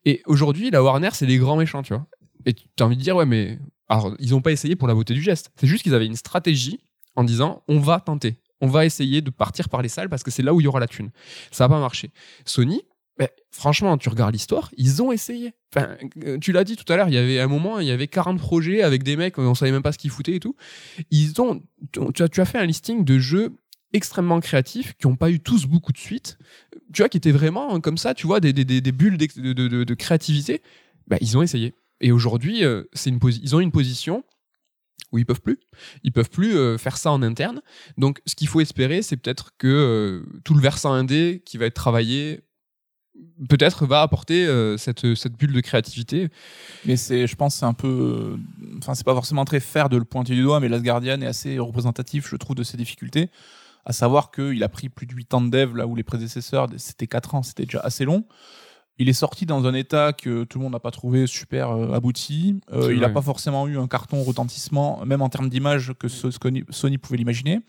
Et 0.04 0.22
aujourd'hui, 0.26 0.70
la 0.70 0.82
Warner, 0.82 1.08
c'est 1.12 1.26
les 1.26 1.38
grands 1.38 1.56
méchants, 1.56 1.82
tu 1.82 1.92
vois. 1.94 2.06
Et 2.44 2.54
tu 2.54 2.62
as 2.80 2.84
envie 2.86 2.96
de 2.96 3.02
dire, 3.02 3.16
ouais, 3.16 3.26
mais. 3.26 3.58
Alors, 3.88 4.14
ils 4.20 4.30
n'ont 4.30 4.40
pas 4.42 4.52
essayé 4.52 4.76
pour 4.76 4.86
la 4.88 4.94
beauté 4.94 5.12
du 5.14 5.22
geste. 5.22 5.50
C'est 5.60 5.66
juste 5.66 5.82
qu'ils 5.82 5.94
avaient 5.94 6.06
une 6.06 6.16
stratégie 6.16 6.78
en 7.16 7.24
disant, 7.24 7.62
on 7.68 7.78
va 7.80 7.98
tenter. 8.00 8.36
On 8.60 8.68
va 8.68 8.84
essayer 8.86 9.20
de 9.22 9.30
partir 9.30 9.68
par 9.68 9.82
les 9.82 9.88
salles 9.88 10.08
parce 10.08 10.22
que 10.22 10.30
c'est 10.30 10.42
là 10.42 10.54
où 10.54 10.60
il 10.60 10.64
y 10.64 10.66
aura 10.68 10.80
la 10.80 10.86
thune. 10.88 11.10
Ça 11.50 11.64
n'a 11.64 11.68
pas 11.68 11.80
marché. 11.80 12.10
Sony, 12.44 12.82
franchement, 13.50 13.96
tu 13.96 14.08
regardes 14.08 14.34
l'histoire, 14.34 14.70
ils 14.76 15.02
ont 15.02 15.10
essayé. 15.10 15.54
Enfin, 15.74 15.96
euh, 16.24 16.38
tu 16.38 16.52
l'as 16.52 16.64
dit 16.64 16.76
tout 16.76 16.90
à 16.92 16.96
l'heure, 16.96 17.08
il 17.08 17.14
y 17.14 17.18
avait 17.18 17.40
un 17.40 17.46
moment, 17.46 17.80
il 17.80 17.86
y 17.86 17.90
avait 17.90 18.08
40 18.08 18.38
projets 18.38 18.82
avec 18.82 19.02
des 19.02 19.16
mecs, 19.16 19.38
on 19.38 19.54
savait 19.54 19.72
même 19.72 19.82
pas 19.82 19.92
ce 19.92 19.98
qu'ils 19.98 20.10
foutaient 20.10 20.36
et 20.36 20.40
tout. 20.40 20.56
Ils 21.10 21.40
ont, 21.40 21.62
tu 21.92 22.22
as, 22.22 22.28
tu 22.28 22.40
as 22.40 22.44
fait 22.44 22.58
un 22.58 22.66
listing 22.66 23.04
de 23.04 23.18
jeux 23.18 23.52
extrêmement 23.92 24.40
créatifs 24.40 24.94
qui 24.98 25.06
n'ont 25.06 25.16
pas 25.16 25.30
eu 25.30 25.40
tous 25.40 25.66
beaucoup 25.66 25.92
de 25.92 25.98
suite, 25.98 26.38
tu 26.92 27.02
vois, 27.02 27.08
qui 27.08 27.16
étaient 27.16 27.32
vraiment 27.32 27.80
comme 27.80 27.96
ça, 27.96 28.14
tu 28.14 28.26
vois, 28.26 28.40
des, 28.40 28.52
des, 28.52 28.64
des, 28.64 28.92
bulles 28.92 29.16
de, 29.16 29.94
créativité. 29.94 30.62
Ben, 31.06 31.16
ils 31.20 31.38
ont 31.38 31.42
essayé. 31.42 31.74
Et 32.00 32.12
aujourd'hui, 32.12 32.64
euh, 32.64 32.84
c'est 32.92 33.08
une 33.08 33.18
ils 33.24 33.56
ont 33.56 33.60
une 33.60 33.72
position 33.72 34.24
où 35.12 35.18
ils 35.18 35.24
peuvent 35.24 35.40
plus. 35.40 35.60
Ils 36.02 36.12
peuvent 36.12 36.28
plus 36.28 36.56
euh, 36.56 36.76
faire 36.76 36.98
ça 36.98 37.10
en 37.12 37.22
interne. 37.22 37.62
Donc, 37.96 38.20
ce 38.26 38.34
qu'il 38.34 38.48
faut 38.48 38.60
espérer, 38.60 39.00
c'est 39.00 39.16
peut-être 39.16 39.52
que 39.56 40.26
tout 40.44 40.52
le 40.52 40.60
versant 40.60 40.92
indé 40.92 41.42
qui 41.46 41.56
va 41.56 41.66
être 41.66 41.74
travaillé 41.74 42.42
peut-être 43.48 43.86
va 43.86 44.02
apporter 44.02 44.46
euh, 44.46 44.76
cette, 44.76 45.14
cette 45.14 45.34
bulle 45.34 45.52
de 45.52 45.60
créativité. 45.60 46.28
Mais 46.84 46.96
c'est, 46.96 47.26
je 47.26 47.36
pense, 47.36 47.56
c'est 47.56 47.66
un 47.66 47.74
peu, 47.74 47.88
euh, 47.88 48.76
enfin, 48.78 48.94
c'est 48.94 49.04
pas 49.04 49.14
forcément 49.14 49.44
très 49.44 49.60
fair 49.60 49.88
de 49.88 49.96
le 49.96 50.04
pointer 50.04 50.34
du 50.34 50.42
doigt, 50.42 50.60
mais 50.60 50.68
Last 50.68 50.84
Guardian 50.84 51.20
est 51.20 51.26
assez 51.26 51.58
représentatif, 51.58 52.28
je 52.28 52.36
trouve, 52.36 52.56
de 52.56 52.62
ses 52.62 52.76
difficultés. 52.76 53.30
À 53.84 53.92
savoir 53.92 54.30
qu'il 54.30 54.62
a 54.64 54.68
pris 54.68 54.88
plus 54.88 55.06
de 55.06 55.14
8 55.14 55.34
ans 55.34 55.40
de 55.40 55.50
dev, 55.50 55.76
là 55.76 55.86
où 55.86 55.94
les 55.94 56.02
prédécesseurs, 56.02 56.68
c'était 56.76 57.06
4 57.06 57.34
ans, 57.36 57.42
c'était 57.42 57.64
déjà 57.64 57.80
assez 57.80 58.04
long. 58.04 58.24
Il 58.98 59.10
est 59.10 59.14
sorti 59.14 59.44
dans 59.44 59.66
un 59.66 59.74
état 59.74 60.14
que 60.14 60.44
tout 60.44 60.58
le 60.58 60.64
monde 60.64 60.72
n'a 60.72 60.80
pas 60.80 60.90
trouvé 60.90 61.26
super 61.26 61.70
euh, 61.70 61.92
abouti. 61.92 62.60
Euh, 62.72 62.94
il 62.94 63.00
n'a 63.00 63.10
pas 63.10 63.20
forcément 63.20 63.68
eu 63.68 63.78
un 63.78 63.86
carton 63.86 64.22
retentissement, 64.22 65.04
même 65.04 65.20
en 65.20 65.28
termes 65.28 65.50
d'image, 65.50 65.92
que 65.98 66.08
Sony 66.08 66.98
pouvait 66.98 67.18
l'imaginer. 67.18 67.60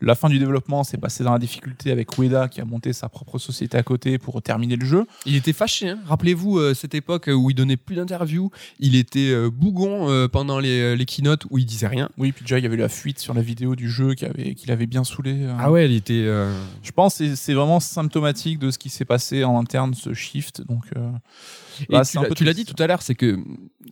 La 0.00 0.14
fin 0.14 0.28
du 0.28 0.38
développement 0.38 0.84
s'est 0.84 0.98
passée 0.98 1.24
dans 1.24 1.32
la 1.32 1.38
difficulté 1.38 1.90
avec 1.90 2.18
Ueda 2.18 2.48
qui 2.48 2.60
a 2.60 2.64
monté 2.64 2.92
sa 2.92 3.08
propre 3.08 3.38
société 3.38 3.78
à 3.78 3.82
côté 3.82 4.18
pour 4.18 4.40
terminer 4.42 4.76
le 4.76 4.84
jeu. 4.84 5.06
Il 5.26 5.36
était 5.36 5.52
fâché. 5.52 5.90
hein. 5.90 5.98
Rappelez-vous 6.06 6.58
euh, 6.58 6.74
cette 6.74 6.94
époque 6.94 7.30
où 7.32 7.50
il 7.50 7.54
donnait 7.54 7.76
plus 7.76 7.96
d'interviews. 7.96 8.50
Il 8.80 8.96
était 8.96 9.30
euh, 9.30 9.50
bougon 9.50 10.08
euh, 10.10 10.28
pendant 10.28 10.58
les, 10.58 10.96
les 10.96 11.04
keynotes 11.06 11.44
où 11.50 11.58
il 11.58 11.64
disait 11.66 11.86
rien. 11.86 12.08
Oui, 12.18 12.32
puis 12.32 12.44
déjà 12.44 12.58
il 12.58 12.62
y 12.64 12.66
avait 12.66 12.76
la 12.76 12.88
fuite 12.88 13.18
sur 13.18 13.34
la 13.34 13.42
vidéo 13.42 13.76
du 13.76 13.88
jeu 13.88 14.14
qui 14.14 14.24
avait, 14.26 14.54
qui 14.54 14.66
l'avait 14.66 14.86
bien 14.86 15.04
saoulé. 15.04 15.44
euh. 15.44 15.54
Ah 15.58 15.70
ouais, 15.70 15.86
il 15.88 15.94
était. 15.96 16.24
euh, 16.26 16.52
Je 16.82 16.90
pense 16.92 17.18
que 17.18 17.28
c'est- 17.28 17.36
c'est 17.36 17.54
vraiment 17.54 17.80
symptomatique 17.80 18.58
de 18.58 18.70
ce 18.70 18.78
qui 18.78 18.90
s'est 18.90 19.04
passé 19.04 19.44
en 19.44 19.58
interne, 19.58 19.94
ce 19.94 20.12
shift. 20.12 20.62
Donc, 20.68 20.82
euh, 20.96 21.10
Et 21.82 21.86
bah, 21.92 22.04
tu 22.04 22.16
l'as- 22.18 22.28
peu 22.28 22.34
tu 22.34 22.44
l'as 22.44 22.54
dit 22.54 22.64
tout 22.64 22.80
à 22.82 22.86
l'heure, 22.86 23.02
c'est 23.02 23.14
que 23.14 23.38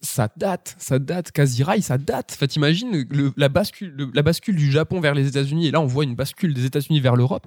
ça 0.03 0.29
date, 0.37 0.75
ça 0.79 0.99
date. 0.99 1.33
Kaziraï, 1.33 1.83
ça 1.83 1.99
date. 1.99 2.33
Enfin, 2.35 2.47
t'imagines 2.47 3.07
le- 3.11 3.33
la 3.37 3.49
bascule, 3.49 3.93
le- 3.97 4.11
la 4.15 4.23
bascule 4.23 4.57
du 4.57 4.71
Japon 4.71 5.01
vers 5.01 5.15
les 5.15 5.27
États-Unis. 5.29 5.67
Et 5.67 5.71
là, 5.71 5.81
on 5.81 5.87
voit 5.87 6.05
une 6.05 6.15
bascule 6.15 6.55
des 6.55 6.65
États-Unis 6.65 7.01
vers 7.01 7.17
l'Europe. 7.17 7.47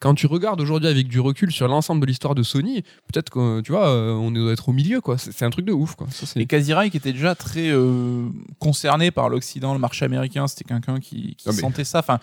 Quand 0.00 0.14
tu 0.14 0.26
regardes 0.26 0.60
aujourd'hui 0.60 0.88
avec 0.88 1.08
du 1.08 1.20
recul 1.20 1.50
sur 1.52 1.68
l'ensemble 1.68 2.00
de 2.00 2.06
l'histoire 2.06 2.34
de 2.34 2.42
Sony, 2.42 2.82
peut-être 3.12 3.30
que 3.30 3.60
tu 3.62 3.72
vois, 3.72 3.88
euh, 3.88 4.12
on 4.12 4.30
doit 4.30 4.52
être 4.52 4.68
au 4.68 4.72
milieu, 4.72 5.00
quoi. 5.00 5.18
C'est 5.18 5.44
un 5.44 5.50
truc 5.50 5.64
de 5.64 5.72
ouf, 5.72 5.94
quoi. 5.94 6.06
Ça, 6.10 6.26
Et 6.38 6.46
Kazirai, 6.46 6.90
qui 6.90 6.96
était 6.96 7.12
déjà 7.12 7.34
très 7.34 7.68
euh, 7.70 8.28
concerné 8.58 9.10
par 9.10 9.28
l'Occident, 9.28 9.72
le 9.72 9.78
marché 9.80 10.04
américain, 10.04 10.46
c'était 10.46 10.64
quelqu'un 10.64 11.00
qui, 11.00 11.34
qui 11.36 11.48
mais- 11.48 11.54
sentait 11.54 11.84
ça. 11.84 12.00
Enfin, 12.00 12.18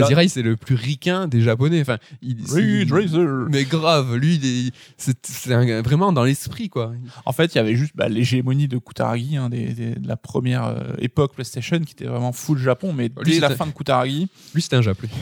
Kaziraï, 0.00 0.28
c'est 0.28 0.42
le 0.42 0.56
plus 0.56 0.74
ricain 0.74 1.28
des 1.28 1.40
Japonais. 1.40 1.80
Enfin, 1.80 1.98
il, 2.22 2.36
Ridge 2.48 2.86
il- 2.88 2.92
Racer. 2.92 3.46
mais 3.50 3.64
grave, 3.64 4.16
lui, 4.16 4.36
il 4.36 4.44
est- 4.68 4.72
c'est 4.96 5.16
c'est 5.26 5.52
un- 5.54 5.82
vraiment 5.82 6.12
dans 6.12 6.24
l'esprit, 6.24 6.68
quoi. 6.68 6.92
En 7.24 7.32
fait, 7.32 7.54
il 7.54 7.58
y 7.58 7.60
avait 7.60 7.74
juste 7.76 7.92
bah, 7.94 8.08
l'hégémonie 8.08 8.68
de 8.68 8.78
Kutaragi, 8.78 9.36
hein, 9.36 9.48
des- 9.48 9.72
des- 9.72 9.94
de 9.94 10.08
la 10.08 10.16
première 10.16 10.64
euh, 10.64 10.92
époque 10.98 11.34
PlayStation, 11.34 11.78
qui 11.80 11.92
était 11.92 12.06
vraiment 12.06 12.32
full 12.32 12.58
Japon. 12.58 12.92
Mais 12.92 13.10
Lui, 13.24 13.34
dès 13.34 13.40
la 13.40 13.48
c'était- 13.48 13.58
fin 13.58 13.66
de 13.66 13.72
Kutaragi, 13.72 14.28
Lui, 14.54 14.62
c'était 14.62 14.76
un 14.76 14.82
Japonais. 14.82 15.12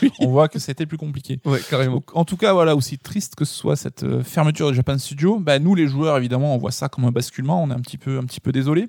on 0.20 0.28
voit 0.28 0.48
que 0.48 0.58
c'était 0.58 0.86
plus 0.86 0.98
compliqué. 0.98 1.40
Ouais, 1.44 1.60
carrément. 1.68 1.94
Donc, 1.96 2.16
en 2.16 2.24
tout 2.24 2.36
cas, 2.36 2.52
voilà, 2.52 2.76
aussi 2.76 2.98
triste 2.98 3.34
que 3.34 3.44
ce 3.44 3.54
soit 3.54 3.76
cette 3.76 4.02
euh, 4.04 4.22
fermeture 4.22 4.68
de 4.70 4.74
Japan 4.74 4.98
Studio, 4.98 5.38
bah, 5.40 5.58
nous 5.58 5.74
les 5.74 5.88
joueurs, 5.88 6.16
évidemment, 6.18 6.54
on 6.54 6.58
voit 6.58 6.70
ça 6.72 6.88
comme 6.88 7.04
un 7.04 7.10
basculement, 7.12 7.62
on 7.62 7.70
est 7.70 7.74
un 7.74 7.80
petit 7.80 7.98
peu, 7.98 8.18
un 8.18 8.24
petit 8.24 8.40
peu 8.40 8.52
désolé. 8.52 8.88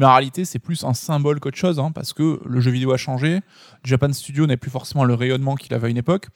Mais 0.00 0.06
en 0.06 0.12
réalité, 0.12 0.46
c'est 0.46 0.58
plus 0.58 0.82
un 0.84 0.94
symbole 0.94 1.40
qu'autre 1.40 1.58
chose, 1.58 1.78
hein, 1.78 1.92
parce 1.94 2.14
que 2.14 2.40
le 2.46 2.60
jeu 2.60 2.70
vidéo 2.70 2.90
a 2.92 2.96
changé. 2.96 3.40
Japan 3.84 4.10
Studio 4.14 4.46
n'a 4.46 4.56
plus 4.56 4.70
forcément 4.70 5.04
le 5.04 5.12
rayonnement 5.12 5.56
qu'il 5.56 5.74
avait 5.74 5.88
à 5.88 5.90
une 5.90 5.98
époque. 5.98 6.28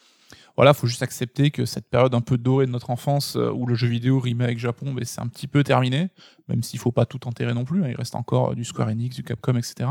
Voilà, 0.56 0.72
faut 0.72 0.86
juste 0.86 1.02
accepter 1.02 1.50
que 1.50 1.64
cette 1.64 1.88
période 1.90 2.14
un 2.14 2.20
peu 2.20 2.38
dorée 2.38 2.66
de 2.66 2.70
notre 2.70 2.90
enfance, 2.90 3.34
euh, 3.36 3.50
où 3.50 3.66
le 3.66 3.74
jeu 3.74 3.88
vidéo 3.88 4.20
rimait 4.20 4.44
avec 4.44 4.58
Japon, 4.58 4.92
ben, 4.94 5.04
c'est 5.04 5.20
un 5.20 5.26
petit 5.26 5.48
peu 5.48 5.64
terminé, 5.64 6.10
même 6.48 6.62
s'il 6.62 6.78
faut 6.78 6.92
pas 6.92 7.06
tout 7.06 7.26
enterrer 7.26 7.54
non 7.54 7.64
plus. 7.64 7.82
hein, 7.82 7.88
il 7.88 7.96
reste 7.96 8.14
encore 8.14 8.52
euh, 8.52 8.54
du 8.54 8.64
Square 8.64 8.88
Enix, 8.88 9.16
du 9.16 9.24
Capcom, 9.24 9.56
etc. 9.56 9.90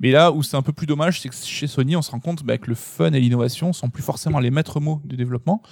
Mais 0.00 0.10
là 0.10 0.30
où 0.32 0.42
c'est 0.42 0.56
un 0.56 0.62
peu 0.62 0.72
plus 0.72 0.86
dommage, 0.86 1.20
c'est 1.20 1.28
que 1.28 1.34
chez 1.34 1.66
Sony, 1.66 1.94
on 1.96 2.02
se 2.02 2.10
rend 2.10 2.20
compte 2.20 2.42
bah, 2.42 2.58
que 2.58 2.68
le 2.68 2.74
fun 2.74 3.12
et 3.12 3.20
l'innovation 3.20 3.72
sont 3.72 3.88
plus 3.90 4.02
forcément 4.02 4.40
les 4.40 4.50
maîtres 4.50 4.80
mots 4.80 5.00
du 5.04 5.16
développement, 5.16 5.62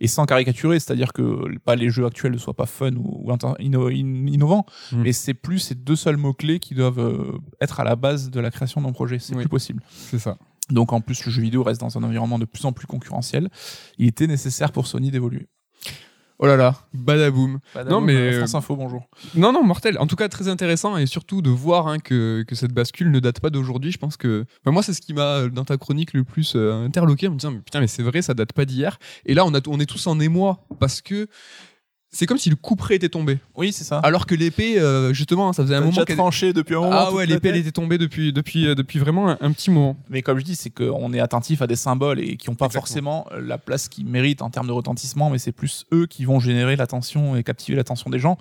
et 0.00 0.06
sans 0.08 0.24
caricaturer, 0.26 0.78
c'est-à-dire 0.80 1.12
que 1.12 1.58
pas 1.58 1.76
les 1.76 1.90
jeux 1.90 2.06
actuels 2.06 2.32
ne 2.32 2.38
soient 2.38 2.54
pas 2.56 2.66
fun 2.66 2.92
ou, 2.96 3.26
inno- 3.60 3.88
in- 3.90 4.26
innovants, 4.26 4.64
Mm. 4.92 5.02
mais 5.02 5.12
c'est 5.12 5.34
plus 5.34 5.58
ces 5.58 5.74
deux 5.74 5.96
seuls 5.96 6.16
mots-clés 6.16 6.60
qui 6.60 6.74
doivent 6.74 6.98
euh, 7.00 7.38
être 7.60 7.80
à 7.80 7.84
la 7.84 7.96
base 7.96 8.30
de 8.30 8.40
la 8.40 8.50
création 8.50 8.80
d'un 8.80 8.92
projet. 8.92 9.18
C'est 9.18 9.34
Oui. 9.34 9.42
plus 9.42 9.48
possible. 9.50 9.82
C'est 9.90 10.18
ça. 10.18 10.36
Donc 10.70 10.92
en 10.92 11.00
plus, 11.00 11.24
le 11.24 11.32
jeu 11.32 11.42
vidéo 11.42 11.62
reste 11.62 11.80
dans 11.80 11.98
un 11.98 12.02
environnement 12.02 12.38
de 12.38 12.44
plus 12.44 12.64
en 12.64 12.72
plus 12.72 12.86
concurrentiel. 12.86 13.48
Il 13.98 14.06
était 14.06 14.26
nécessaire 14.26 14.72
pour 14.72 14.86
Sony 14.86 15.10
d'évoluer. 15.10 15.46
Oh 16.42 16.46
là 16.46 16.56
là, 16.56 16.74
badaboum. 16.94 17.58
Non, 17.90 18.00
mais, 18.00 18.14
euh, 18.14 18.38
France 18.38 18.54
Info, 18.54 18.74
bonjour. 18.74 19.06
Non, 19.34 19.52
non, 19.52 19.62
mortel. 19.62 19.98
En 19.98 20.06
tout 20.06 20.16
cas, 20.16 20.26
très 20.30 20.48
intéressant 20.48 20.96
et 20.96 21.04
surtout 21.04 21.42
de 21.42 21.50
voir 21.50 21.86
hein, 21.86 21.98
que, 21.98 22.44
que 22.48 22.54
cette 22.54 22.72
bascule 22.72 23.10
ne 23.10 23.20
date 23.20 23.40
pas 23.40 23.50
d'aujourd'hui. 23.50 23.92
Je 23.92 23.98
pense 23.98 24.16
que. 24.16 24.46
Enfin, 24.62 24.72
moi, 24.72 24.82
c'est 24.82 24.94
ce 24.94 25.02
qui 25.02 25.12
m'a, 25.12 25.40
euh, 25.40 25.48
dans 25.50 25.66
ta 25.66 25.76
chronique, 25.76 26.14
le 26.14 26.24
plus 26.24 26.54
euh, 26.56 26.82
interloqué 26.82 27.28
en 27.28 27.32
me 27.32 27.36
disant 27.36 27.50
mais 27.50 27.58
Putain, 27.58 27.80
mais 27.80 27.88
c'est 27.88 28.02
vrai, 28.02 28.22
ça 28.22 28.32
date 28.32 28.54
pas 28.54 28.64
d'hier. 28.64 28.98
Et 29.26 29.34
là, 29.34 29.44
on, 29.44 29.52
a, 29.52 29.60
on 29.68 29.78
est 29.80 29.86
tous 29.86 30.06
en 30.06 30.18
émoi 30.18 30.64
parce 30.78 31.02
que 31.02 31.26
c'est 32.12 32.26
comme 32.26 32.38
si 32.38 32.50
le 32.50 32.56
couperet 32.56 32.96
était 32.96 33.08
tombé. 33.08 33.38
Oui, 33.54 33.72
c'est 33.72 33.84
ça. 33.84 33.98
Alors 34.00 34.26
que 34.26 34.34
l'épée, 34.34 34.78
euh, 34.80 35.12
justement, 35.12 35.52
ça 35.52 35.62
faisait 35.62 35.74
un 35.76 35.80
moment 35.80 35.90
déjà 35.92 36.04
qu'elle- 36.04 36.16
tranché 36.16 36.52
depuis 36.52 36.74
un 36.74 36.80
moment. 36.80 36.90
Ah 36.92 37.06
toute 37.06 37.14
ouais, 37.16 37.26
la 37.26 37.34
l'épée 37.34 37.48
elle 37.48 37.54
tête. 37.54 37.62
était 37.62 37.72
tombée 37.72 37.98
depuis 37.98 38.32
depuis 38.32 38.66
euh, 38.66 38.74
depuis 38.74 38.98
vraiment 38.98 39.28
un, 39.30 39.38
un 39.40 39.52
petit 39.52 39.70
moment. 39.70 39.96
Mais 40.08 40.20
comme 40.22 40.38
je 40.38 40.44
dis, 40.44 40.56
c'est 40.56 40.70
qu'on 40.70 41.12
est 41.12 41.20
attentif 41.20 41.62
à 41.62 41.66
des 41.68 41.76
symboles 41.76 42.18
et 42.20 42.36
qui 42.36 42.50
n'ont 42.50 42.56
pas 42.56 42.66
Exactement. 42.66 43.24
forcément 43.24 43.26
la 43.46 43.58
place 43.58 43.88
qu'ils 43.88 44.06
méritent 44.06 44.42
en 44.42 44.50
termes 44.50 44.66
de 44.66 44.72
retentissement, 44.72 45.30
mais 45.30 45.38
c'est 45.38 45.52
plus 45.52 45.86
eux 45.92 46.06
qui 46.06 46.24
vont 46.24 46.40
générer 46.40 46.74
l'attention 46.76 47.36
et 47.36 47.42
captiver 47.44 47.76
l'attention 47.76 48.10
des 48.10 48.18
gens. 48.18 48.38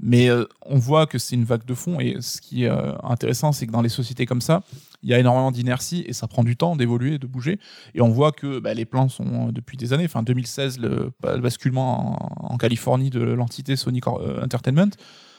Mais 0.00 0.28
euh, 0.30 0.44
on 0.66 0.78
voit 0.78 1.06
que 1.06 1.18
c'est 1.18 1.34
une 1.34 1.44
vague 1.44 1.64
de 1.64 1.74
fond 1.74 1.98
et 2.00 2.16
ce 2.20 2.40
qui 2.40 2.64
est 2.64 2.68
euh, 2.68 2.92
intéressant, 3.02 3.52
c'est 3.52 3.66
que 3.66 3.72
dans 3.72 3.82
les 3.82 3.88
sociétés 3.88 4.26
comme 4.26 4.40
ça, 4.40 4.62
il 5.02 5.08
y 5.08 5.14
a 5.14 5.18
énormément 5.18 5.50
d'inertie 5.50 6.04
et 6.06 6.12
ça 6.12 6.26
prend 6.28 6.44
du 6.44 6.56
temps 6.56 6.76
d'évoluer, 6.76 7.18
de 7.18 7.26
bouger. 7.26 7.58
Et 7.94 8.00
on 8.00 8.08
voit 8.10 8.32
que 8.32 8.58
bah, 8.60 8.74
les 8.74 8.84
plans 8.84 9.08
sont 9.08 9.48
euh, 9.48 9.52
depuis 9.52 9.76
des 9.76 9.92
années. 9.92 10.04
Enfin, 10.04 10.22
2016, 10.22 10.78
le, 10.78 11.10
le 11.24 11.40
basculement 11.40 12.44
en, 12.46 12.54
en 12.54 12.56
Californie 12.58 13.10
de 13.10 13.20
l'entité 13.20 13.76
Sony 13.76 14.00
Entertainment. 14.42 14.90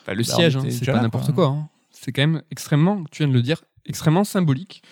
Enfin, 0.03 0.13
le 0.13 0.23
Bah, 0.23 0.33
siège, 0.33 0.57
hein, 0.57 0.63
c'est 0.69 0.85
pas 0.85 1.01
n'importe 1.01 1.31
quoi. 1.33 1.47
quoi. 1.47 1.55
hein. 1.55 1.69
C'est 1.91 2.11
quand 2.11 2.21
même 2.21 2.41
extrêmement, 2.51 3.03
tu 3.11 3.23
viens 3.23 3.27
de 3.29 3.33
le 3.33 3.41
dire, 3.41 3.63
extrêmement 3.85 4.23
symbolique. 4.23 4.83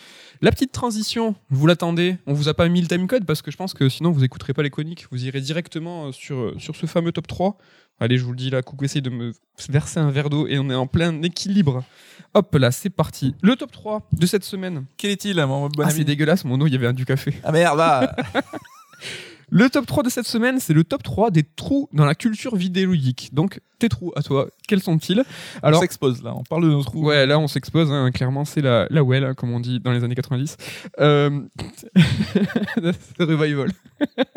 La 0.42 0.52
petite 0.52 0.72
transition, 0.72 1.36
vous 1.50 1.66
l'attendez. 1.66 2.18
On 2.28 2.34
vous 2.34 2.48
a 2.48 2.54
pas 2.54 2.68
mis 2.70 2.82
le 2.82 2.88
timecode 2.88 3.26
parce 3.26 3.42
que 3.42 3.50
je 3.50 3.58
pense 3.58 3.74
que 3.74 3.90
sinon 3.90 4.12
vous 4.12 4.24
écouterez 4.24 4.54
pas 4.54 4.62
les 4.62 4.70
chroniques. 4.70 5.08
Vous 5.12 5.26
irez 5.26 5.42
directement 5.42 6.08
euh, 6.08 6.12
sur, 6.12 6.38
euh, 6.38 6.56
sur 6.60 6.76
ce 6.76 6.86
fameux 6.86 7.12
top 7.12 7.28
3. 7.28 7.58
Allez, 8.00 8.18
je 8.18 8.24
vous 8.24 8.32
le 8.32 8.38
dis 8.38 8.52
là, 8.52 8.62
Coucou 8.62 8.86
essaye 8.86 9.02
de 9.02 9.10
me 9.10 9.34
verser 9.70 10.00
un 10.00 10.12
verre 10.12 10.30
d'eau 10.30 10.48
et 10.48 10.60
on 10.60 10.70
est 10.70 10.76
en 10.76 10.86
plein 10.86 11.22
équilibre. 11.24 11.84
Hop 12.36 12.54
là, 12.56 12.72
c'est 12.72 12.92
parti. 12.92 13.34
Le 13.42 13.56
top 13.56 13.72
3 13.72 14.08
de 14.12 14.26
cette 14.28 14.44
semaine. 14.44 14.86
Quel 14.98 15.12
est-il, 15.12 15.38
mon 15.38 15.70
bon 15.70 15.84
ah, 15.84 15.88
ami 15.88 15.94
c'est 15.98 16.04
dégueulasse, 16.04 16.46
mon 16.46 16.62
eau, 16.62 16.68
il 16.68 16.74
y 16.74 16.76
avait 16.76 16.88
un 16.88 16.94
du 16.94 17.06
café. 17.06 17.34
Ah 17.44 17.52
merde, 17.52 17.82
Le 19.50 19.70
top 19.70 19.86
3 19.86 20.04
de 20.04 20.10
cette 20.10 20.28
semaine, 20.28 20.60
c'est 20.60 20.74
le 20.74 20.84
top 20.84 21.04
3 21.04 21.32
des 21.32 21.44
trous 21.44 21.88
dans 21.94 22.04
la 22.04 22.16
culture 22.16 22.58
vidéoludique. 22.58 23.30
Donc, 23.34 23.62
tes 23.80 23.88
trous 23.88 24.12
à 24.18 24.22
toi, 24.22 24.48
quels 24.68 24.82
sont-ils 24.82 25.24
On 25.64 25.68
Alors, 25.68 25.80
s'expose 25.80 26.22
là, 26.22 26.34
on 26.36 26.44
parle 26.44 26.64
de 26.64 26.70
nos 26.70 26.84
trous. 26.84 27.06
Ouais, 27.06 27.26
là 27.26 27.40
on 27.40 27.48
s'expose, 27.48 27.92
hein, 27.92 28.12
clairement 28.12 28.44
c'est 28.44 28.62
la, 28.62 28.88
la 28.90 29.04
well, 29.04 29.24
hein, 29.24 29.34
comme 29.36 29.52
on 29.52 29.60
dit 29.60 29.80
dans 29.80 29.92
les 29.92 30.04
années 30.04 30.16
90. 30.16 30.58
Euh... 31.00 31.42
revival. 33.20 33.72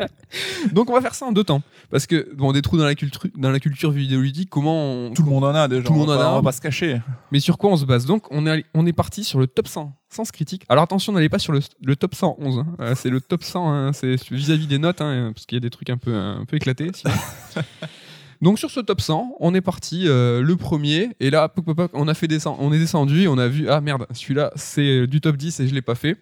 Donc 0.71 0.89
on 0.89 0.93
va 0.93 1.01
faire 1.01 1.15
ça 1.15 1.25
en 1.25 1.33
deux 1.33 1.43
temps. 1.43 1.61
Parce 1.89 2.05
que, 2.05 2.33
bon, 2.33 2.53
des 2.53 2.61
trous 2.61 2.77
dans 2.77 2.85
la, 2.85 2.95
culture 2.95 3.23
dans 3.35 3.51
la 3.51 3.59
culture 3.59 3.91
vidéoludique, 3.91 4.49
comment 4.49 5.07
on... 5.07 5.13
Tout 5.13 5.23
le 5.23 5.29
monde 5.29 5.43
en 5.43 5.53
a 5.55 5.67
déjà. 5.67 5.83
Tout 5.83 5.93
le 5.93 5.99
monde 5.99 6.09
on 6.09 6.15
en 6.15 6.19
a. 6.21 6.29
On 6.29 6.35
va 6.35 6.41
pas 6.41 6.51
se 6.51 6.61
cacher. 6.61 7.01
Mais 7.31 7.39
sur 7.41 7.57
quoi 7.57 7.71
on 7.71 7.77
se 7.77 7.85
base 7.85 8.05
Donc 8.05 8.27
on 8.31 8.45
est, 8.47 8.63
on 8.73 8.85
est 8.85 8.93
parti 8.93 9.23
sur 9.23 9.39
le 9.39 9.47
top 9.47 9.67
100, 9.67 9.93
sens 10.13 10.31
critique. 10.31 10.63
Alors 10.69 10.83
attention, 10.83 11.13
n'allez 11.13 11.29
pas 11.29 11.39
sur 11.39 11.53
le, 11.53 11.59
le 11.83 11.95
top 11.95 12.15
111. 12.15 12.59
hein. 12.59 12.67
Euh, 12.79 12.93
c'est 12.95 13.09
le 13.09 13.21
top 13.21 13.43
100, 13.43 13.71
hein, 13.71 13.93
c'est 13.93 14.15
vis-à-vis 14.29 14.67
des 14.67 14.77
notes, 14.77 15.01
hein, 15.01 15.31
parce 15.33 15.45
qu'il 15.45 15.55
y 15.55 15.57
a 15.57 15.61
des 15.61 15.69
trucs 15.69 15.89
un 15.89 15.97
peu, 15.97 16.13
un 16.13 16.45
peu 16.45 16.57
éclatés. 16.57 16.91
Donc 18.41 18.57
sur 18.57 18.71
ce 18.71 18.79
top 18.79 19.01
100, 19.01 19.35
on 19.39 19.53
est 19.53 19.61
parti 19.61 20.07
euh, 20.07 20.41
le 20.41 20.55
premier 20.55 21.09
et 21.19 21.29
là 21.29 21.53
on 21.93 22.07
a 22.07 22.13
fait 22.15 22.27
descend, 22.27 22.57
on 22.59 22.73
est 22.73 22.79
descendu 22.79 23.21
et 23.21 23.27
on 23.27 23.37
a 23.37 23.47
vu 23.47 23.69
ah 23.69 23.81
merde, 23.81 24.07
celui-là 24.13 24.51
c'est 24.55 25.05
du 25.05 25.21
top 25.21 25.37
10 25.37 25.59
et 25.59 25.67
je 25.67 25.75
l'ai 25.75 25.83
pas 25.83 25.93
fait. 25.93 26.17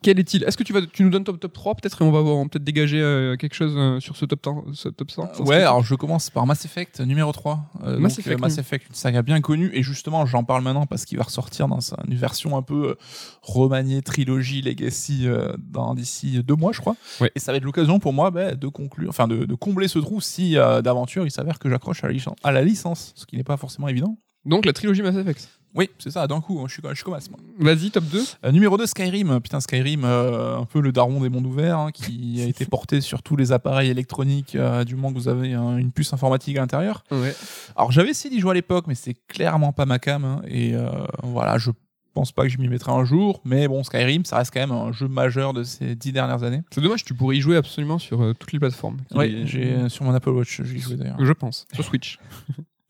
Quel 0.00 0.18
est-il? 0.18 0.44
Est-ce 0.44 0.56
que 0.56 0.62
tu 0.62 0.72
vas 0.72 0.80
tu 0.82 1.02
nous 1.04 1.10
donnes 1.10 1.24
top 1.24 1.38
top 1.38 1.52
3 1.52 1.74
peut-être 1.74 2.00
et 2.00 2.04
on 2.04 2.10
va 2.10 2.20
voir 2.20 2.42
peut-être 2.48 2.64
dégager 2.64 3.00
euh, 3.00 3.36
quelque 3.36 3.54
chose 3.54 3.74
euh, 3.76 4.00
sur 4.00 4.16
ce 4.16 4.24
top 4.24 4.40
100, 4.44 4.64
ce 4.74 4.88
top 4.88 5.10
100 5.10 5.40
Ouais, 5.44 5.56
alors 5.56 5.84
je 5.84 5.94
commence 5.94 6.30
par 6.30 6.46
Mass 6.46 6.64
Effect 6.64 7.00
numéro 7.00 7.30
3. 7.32 7.60
Euh, 7.84 7.98
Mass 7.98 8.12
donc, 8.12 8.20
Effect, 8.20 8.38
euh, 8.38 8.40
Mass. 8.40 8.58
Effect, 8.58 8.88
une 8.88 8.94
saga 8.94 9.22
bien 9.22 9.40
connue. 9.40 9.70
Et 9.74 9.82
justement, 9.82 10.24
j'en 10.26 10.44
parle 10.44 10.62
maintenant 10.62 10.86
parce 10.86 11.04
qu'il 11.04 11.18
va 11.18 11.24
ressortir 11.24 11.68
dans 11.68 11.80
sa- 11.80 11.98
une 12.08 12.14
version 12.16 12.56
un 12.56 12.62
peu 12.62 12.90
euh, 12.90 12.94
remaniée, 13.42 14.02
trilogie, 14.02 14.62
legacy, 14.62 15.26
euh, 15.26 15.52
dans 15.58 15.94
d'ici 15.94 16.42
deux 16.42 16.54
mois, 16.56 16.72
je 16.72 16.80
crois. 16.80 16.96
Ouais. 17.20 17.30
Et 17.34 17.38
ça 17.40 17.52
va 17.52 17.58
être 17.58 17.64
l'occasion 17.64 17.98
pour 17.98 18.12
moi 18.12 18.30
bah, 18.30 18.54
de 18.54 18.68
conclure, 18.68 19.08
enfin 19.08 19.28
de, 19.28 19.44
de 19.44 19.54
combler 19.54 19.88
ce 19.88 19.98
trou 19.98 20.20
si 20.20 20.56
euh, 20.56 20.82
d'aventure 20.82 21.24
il 21.26 21.30
s'avère 21.30 21.58
que 21.58 21.68
j'accroche 21.68 22.04
à, 22.04 22.08
à 22.42 22.52
la 22.52 22.62
licence, 22.62 23.12
ce 23.16 23.26
qui 23.26 23.36
n'est 23.36 23.44
pas 23.44 23.56
forcément 23.56 23.88
évident. 23.88 24.16
Donc 24.44 24.64
la 24.66 24.72
trilogie 24.72 25.02
Mass 25.02 25.16
Effect. 25.16 25.48
Oui, 25.74 25.88
c'est 25.98 26.10
ça, 26.10 26.26
d'un 26.26 26.40
coup, 26.42 26.62
je 26.66 26.72
suis, 26.74 26.82
je 26.86 26.94
suis 26.94 27.02
comme 27.04 27.14
As, 27.14 27.30
moi. 27.30 27.38
Vas-y, 27.58 27.90
top 27.90 28.04
2. 28.04 28.22
Euh, 28.44 28.52
numéro 28.52 28.76
2, 28.76 28.84
Skyrim. 28.86 29.40
Putain, 29.40 29.58
Skyrim, 29.60 30.02
euh, 30.04 30.58
un 30.58 30.66
peu 30.66 30.80
le 30.80 30.92
daron 30.92 31.20
des 31.20 31.30
mondes 31.30 31.46
ouverts, 31.46 31.78
hein, 31.78 31.90
qui 31.92 32.40
a 32.44 32.46
été 32.46 32.66
porté 32.66 33.00
sur 33.00 33.22
tous 33.22 33.36
les 33.36 33.52
appareils 33.52 33.88
électroniques 33.88 34.54
euh, 34.54 34.84
du 34.84 34.96
moment 34.96 35.10
que 35.12 35.18
vous 35.18 35.28
avez 35.28 35.54
hein, 35.54 35.78
une 35.78 35.90
puce 35.90 36.12
informatique 36.12 36.56
à 36.58 36.60
l'intérieur. 36.60 37.04
Ouais. 37.10 37.34
Alors 37.74 37.90
j'avais 37.90 38.10
essayé 38.10 38.34
d'y 38.34 38.40
jouer 38.40 38.50
à 38.50 38.54
l'époque, 38.54 38.84
mais 38.86 38.94
c'était 38.94 39.18
clairement 39.28 39.72
pas 39.72 39.86
ma 39.86 39.98
cam. 39.98 40.24
hein, 40.24 40.42
et 40.46 40.74
voilà, 41.22 41.56
je 41.56 41.70
pense 42.12 42.32
pas 42.32 42.42
que 42.42 42.50
je 42.50 42.58
m'y 42.58 42.68
mettrai 42.68 42.92
un 42.92 43.04
jour. 43.06 43.40
Mais 43.46 43.66
bon, 43.66 43.82
Skyrim, 43.82 44.26
ça 44.26 44.36
reste 44.36 44.52
quand 44.52 44.60
même 44.60 44.72
un 44.72 44.92
jeu 44.92 45.08
majeur 45.08 45.54
de 45.54 45.62
ces 45.62 45.94
dix 45.94 46.12
dernières 46.12 46.42
années. 46.42 46.60
C'est 46.70 46.82
dommage, 46.82 47.02
tu 47.04 47.14
pourrais 47.14 47.38
y 47.38 47.40
jouer 47.40 47.56
absolument 47.56 47.98
sur 47.98 48.34
toutes 48.38 48.52
les 48.52 48.58
plateformes. 48.58 48.98
Oui, 49.14 49.30
Il 49.30 49.38
est- 49.42 49.46
j'ai 49.46 49.88
sur 49.88 50.04
mon 50.04 50.12
Apple 50.12 50.28
Watch, 50.28 50.60
j'y 50.62 50.78
joué 50.80 50.96
d'ailleurs. 50.96 51.16
Je 51.18 51.32
pense, 51.32 51.66
sur 51.72 51.82
Switch. 51.82 52.18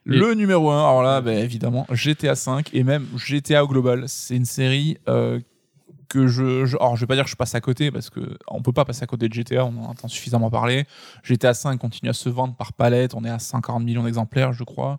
Le 0.05 0.34
numéro 0.34 0.70
1, 0.70 0.78
alors 0.78 1.03
là, 1.03 1.20
bah, 1.20 1.34
évidemment, 1.34 1.86
GTA 1.90 2.34
5 2.34 2.70
et 2.72 2.82
même 2.82 3.07
GTA 3.16 3.64
au 3.64 3.68
global. 3.68 4.05
C'est 4.07 4.36
une 4.36 4.44
série 4.44 4.98
euh, 5.09 5.38
que 6.13 6.27
je, 6.27 6.67
je. 6.67 6.77
Alors, 6.77 6.95
je 6.97 7.01
vais 7.01 7.07
pas 7.07 7.15
dire 7.15 7.25
que 7.25 7.31
je 7.31 7.37
passe 7.37 7.55
à 7.55 7.61
côté 7.61 7.91
parce 7.91 8.11
que 8.11 8.21
on 8.49 8.61
peut 8.61 8.73
pas 8.73 8.85
passer 8.85 9.03
à 9.03 9.07
côté 9.07 9.29
de 9.29 9.33
GTA, 9.35 9.65
on 9.65 9.77
en 9.83 9.91
entend 9.91 10.09
suffisamment 10.09 10.51
parler. 10.51 10.85
GTA 11.23 11.55
5 11.55 11.79
continue 11.79 12.11
à 12.11 12.13
se 12.13 12.29
vendre 12.29 12.55
par 12.55 12.73
palette, 12.75 13.15
on 13.15 13.25
est 13.25 13.31
à 13.31 13.39
140 13.39 13.83
millions 13.83 14.05
d'exemplaires, 14.05 14.53
je 14.53 14.65
crois. 14.65 14.99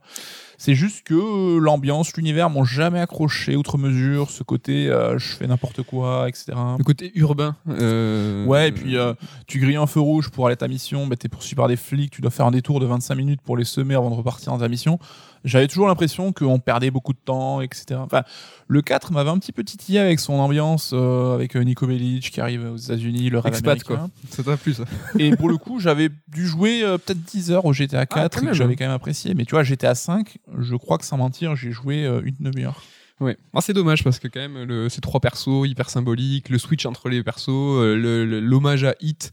C'est 0.58 0.76
juste 0.76 1.06
que 1.06 1.14
euh, 1.14 1.60
l'ambiance, 1.60 2.16
l'univers 2.16 2.50
m'ont 2.50 2.64
jamais 2.64 3.00
accroché 3.00 3.56
outre 3.56 3.78
mesure. 3.78 4.30
Ce 4.32 4.44
côté, 4.44 4.88
euh, 4.90 5.18
je 5.20 5.28
fais 5.36 5.46
n'importe 5.46 5.84
quoi, 5.84 6.28
etc. 6.30 6.54
Le 6.78 6.84
côté 6.84 7.12
urbain. 7.16 7.56
euh, 7.70 8.46
Ouais, 8.46 8.70
et 8.70 8.72
puis 8.72 8.98
euh, 8.98 9.14
tu 9.46 9.60
grilles 9.60 9.76
un 9.76 9.88
feu 9.88 10.00
rouge 10.00 10.30
pour 10.30 10.46
aller 10.48 10.54
à 10.54 10.58
ta 10.58 10.68
mission, 10.68 11.06
bah, 11.08 11.16
t'es 11.16 11.30
poursuivi 11.30 11.56
par 11.56 11.68
des 11.68 11.76
flics, 11.76 12.12
tu 12.12 12.22
dois 12.22 12.32
faire 12.32 12.46
un 12.46 12.52
détour 12.52 12.80
de 12.80 12.86
25 12.86 13.16
minutes 13.16 13.42
pour 13.42 13.58
les 13.58 13.66
semer 13.66 13.96
avant 13.96 14.10
de 14.10 14.16
repartir 14.16 14.52
dans 14.54 14.60
ta 14.60 14.68
mission. 14.70 15.00
J'avais 15.44 15.68
toujours 15.68 15.88
l'impression 15.88 16.32
qu'on 16.32 16.60
perdait 16.60 16.92
beaucoup 16.92 17.14
de 17.14 17.20
temps, 17.24 17.62
etc. 17.62 18.00
Enfin, 18.00 18.24
le 18.68 18.82
4 18.82 19.12
m'avait 19.12 19.30
un 19.30 19.40
petit 19.40 19.52
peu 19.52 19.64
titillé 19.64 20.00
avec 20.00 20.20
son 20.20 20.34
ambiance, 20.34 20.92
euh, 20.94 21.36
avec 21.36 21.56
euh, 21.56 21.62
Nico 21.62 21.86
Bellic 21.86 22.32
qui 22.32 22.40
arrive 22.40 22.72
aux 22.74 22.78
États-Unis, 22.78 23.30
le 23.30 23.40
rêve 23.40 23.54
Expat, 23.54 23.82
américain. 23.90 24.10
Ça 24.30 24.44
t'a 24.44 24.58
plu, 24.58 24.74
ça 24.74 24.84
Et 25.20 25.36
pour 25.36 25.50
le 25.50 25.58
coup, 25.58 25.80
j'avais 25.80 26.10
dû 26.28 26.48
jouer 26.48 26.84
euh, 26.84 26.98
peut-être 26.98 27.22
10 27.22 27.52
heures 27.52 27.66
au 27.66 27.74
GTA 27.74 28.06
4 28.06 28.38
Ah, 28.38 28.42
et 28.42 28.48
que 28.48 28.54
j'avais 28.54 28.76
quand 28.76 28.86
même 28.86 28.94
apprécié. 28.94 29.34
Mais 29.34 29.46
tu 29.46 29.52
vois, 29.52 29.64
GTA 29.64 29.96
5, 29.96 30.38
je 30.60 30.76
crois 30.76 30.98
que 30.98 31.06
sans 31.06 31.18
mentir, 31.18 31.56
j'ai 31.56 31.72
joué 31.72 32.06
euh, 32.06 32.22
une 32.24 32.36
demi-heure. 32.40 32.82
Ouais. 33.24 33.38
Ah, 33.54 33.60
c'est 33.62 33.74
dommage 33.74 34.04
parce 34.04 34.20
que 34.20 34.28
quand 34.28 34.40
même 34.40 34.64
le, 34.64 34.90
ces 34.90 35.00
trois 35.02 35.20
persos 35.20 35.66
hyper 35.68 35.90
symboliques, 35.90 36.50
le 36.50 36.58
switch 36.58 36.86
entre 36.86 37.10
les 37.10 37.24
persos, 37.24 37.50
euh, 37.50 37.96
l'hommage 38.42 38.84
à 38.84 38.96
Hit, 39.02 39.32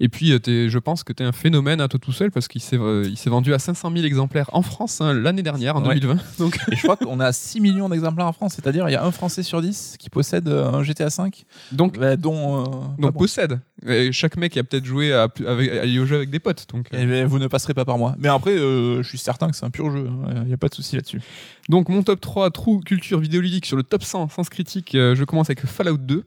et 0.00 0.08
puis 0.08 0.32
euh, 0.32 0.38
t'es- 0.38 0.68
je 0.68 0.78
pense 0.78 1.02
que 1.04 1.12
t'es 1.12 1.24
un 1.24 1.32
phénomène 1.32 1.80
à 1.80 1.88
toi 1.88 1.98
tout 2.00 2.12
seul 2.12 2.30
parce 2.30 2.48
qu'il 2.48 2.60
s'est 2.60 2.78
euh, 2.78 3.08
vendu 3.26 3.52
à 3.54 3.58
500 3.58 3.90
000 3.92 4.04
exemplaires 4.04 4.48
en 4.52 4.62
France 4.62 5.00
hein, 5.00 5.12
l'année 5.12 5.42
dernière, 5.42 5.76
en 5.76 5.84
Ouais. 5.84 5.98
2020. 5.98 6.18
Donc 6.38 6.58
Et 6.70 6.76
je 6.76 6.82
crois 6.82 6.96
qu'on 6.96 7.18
a 7.20 7.32
6 7.32 7.60
millions 7.60 7.88
d'exemplaires 7.88 8.26
en 8.26 8.32
France, 8.32 8.54
c'est-à-dire 8.54 8.88
il 8.88 8.92
y 8.92 8.96
a 8.96 9.04
un 9.04 9.10
Français 9.12 9.42
sur 9.42 9.60
10 9.60 9.96
qui 9.98 10.08
possède 10.10 10.48
un 10.48 10.82
GTA 10.82 11.10
5, 11.10 11.44
donc 11.72 11.98
bah, 11.98 12.16
dont... 12.16 12.62
euh, 12.62 12.64
donc 12.98 13.14
possède. 13.16 13.60
Et 13.86 14.12
chaque 14.12 14.36
mec 14.36 14.56
a 14.56 14.62
peut-être 14.64 14.84
joué 14.84 15.12
à, 15.12 15.28
avec, 15.46 15.70
à 15.70 16.14
avec 16.14 16.30
des 16.30 16.38
potes. 16.38 16.66
Donc 16.72 16.86
euh, 16.92 16.98
Eh 17.00 17.06
ben, 17.06 17.26
vous 17.26 17.38
ne 17.38 17.46
passerez 17.46 17.74
pas 17.74 17.84
par 17.84 17.98
moi. 17.98 18.14
Mais 18.18 18.28
après, 18.28 18.52
euh, 18.52 19.02
je 19.02 19.08
suis 19.08 19.18
certain 19.18 19.48
que 19.50 19.56
c'est 19.56 19.64
un 19.64 19.70
pur 19.70 19.90
jeu. 19.90 20.08
Il 20.36 20.42
n'y 20.48 20.52
a 20.52 20.56
pas 20.56 20.68
de 20.68 20.74
souci 20.74 20.96
là-dessus. 20.96 21.20
Donc 21.68 21.88
mon 21.88 22.02
top 22.02 22.20
3 22.20 22.50
trou 22.50 22.80
culture 22.80 23.20
vidéoludique 23.20 23.66
sur 23.66 23.76
le 23.76 23.82
top 23.82 24.02
100 24.04 24.28
sens 24.30 24.48
critique, 24.48 24.94
euh, 24.94 25.14
je 25.14 25.24
commence 25.24 25.48
avec 25.48 25.64
Fallout 25.66 25.96
2. 25.98 26.24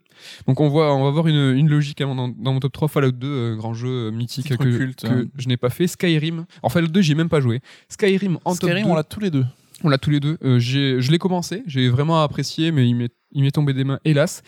Donc 0.48 0.60
on 0.60 0.70
voit 0.70 0.96
on 0.96 1.04
va 1.04 1.12
voir 1.12 1.28
une, 1.28 1.58
une 1.58 1.70
logique 1.70 2.00
hein, 2.02 2.14
dans, 2.16 2.30
dans 2.30 2.54
mon 2.54 2.60
top 2.60 2.72
3 2.74 2.88
Fallout 2.88 3.12
2 3.12 3.28
euh, 3.28 3.56
grand 3.56 3.74
jeu 3.74 4.12
mythique 4.12 4.50
que, 4.50 4.64
culte, 4.64 5.02
que 5.02 5.08
hein. 5.08 5.26
je 5.38 5.48
n'ai 5.48 5.58
pas 5.58 5.70
fait 5.70 5.88
Skyrim. 5.88 6.46
En 6.64 6.70
Fallout 6.70 6.88
2, 6.88 7.02
j'y 7.02 7.12
ai 7.12 7.16
même 7.16 7.30
pas 7.30 7.42
joué. 7.42 7.60
Skyrim 7.90 8.38
en 8.46 8.54
Skyrim, 8.54 8.76
top 8.76 8.86
2. 8.86 8.92
on 8.92 8.96
l'a 8.96 9.04
tous 9.04 9.20
les 9.20 9.32
deux. 9.32 9.46
On 9.84 9.90
l'a 9.90 9.98
tous 9.98 10.10
les 10.10 10.20
deux. 10.22 10.38
J'ai- 10.58 11.02
je 11.02 11.12
l'ai 11.12 11.18
commencé, 11.20 11.64
j'ai 11.68 11.90
vraiment 11.90 12.24
apprécié, 12.24 12.72
mais 12.72 12.88
il 12.88 12.96
m'est 13.44 13.52
tombé 13.52 13.74
des 13.74 13.84
mains, 13.84 14.00
hélas. 14.06 14.42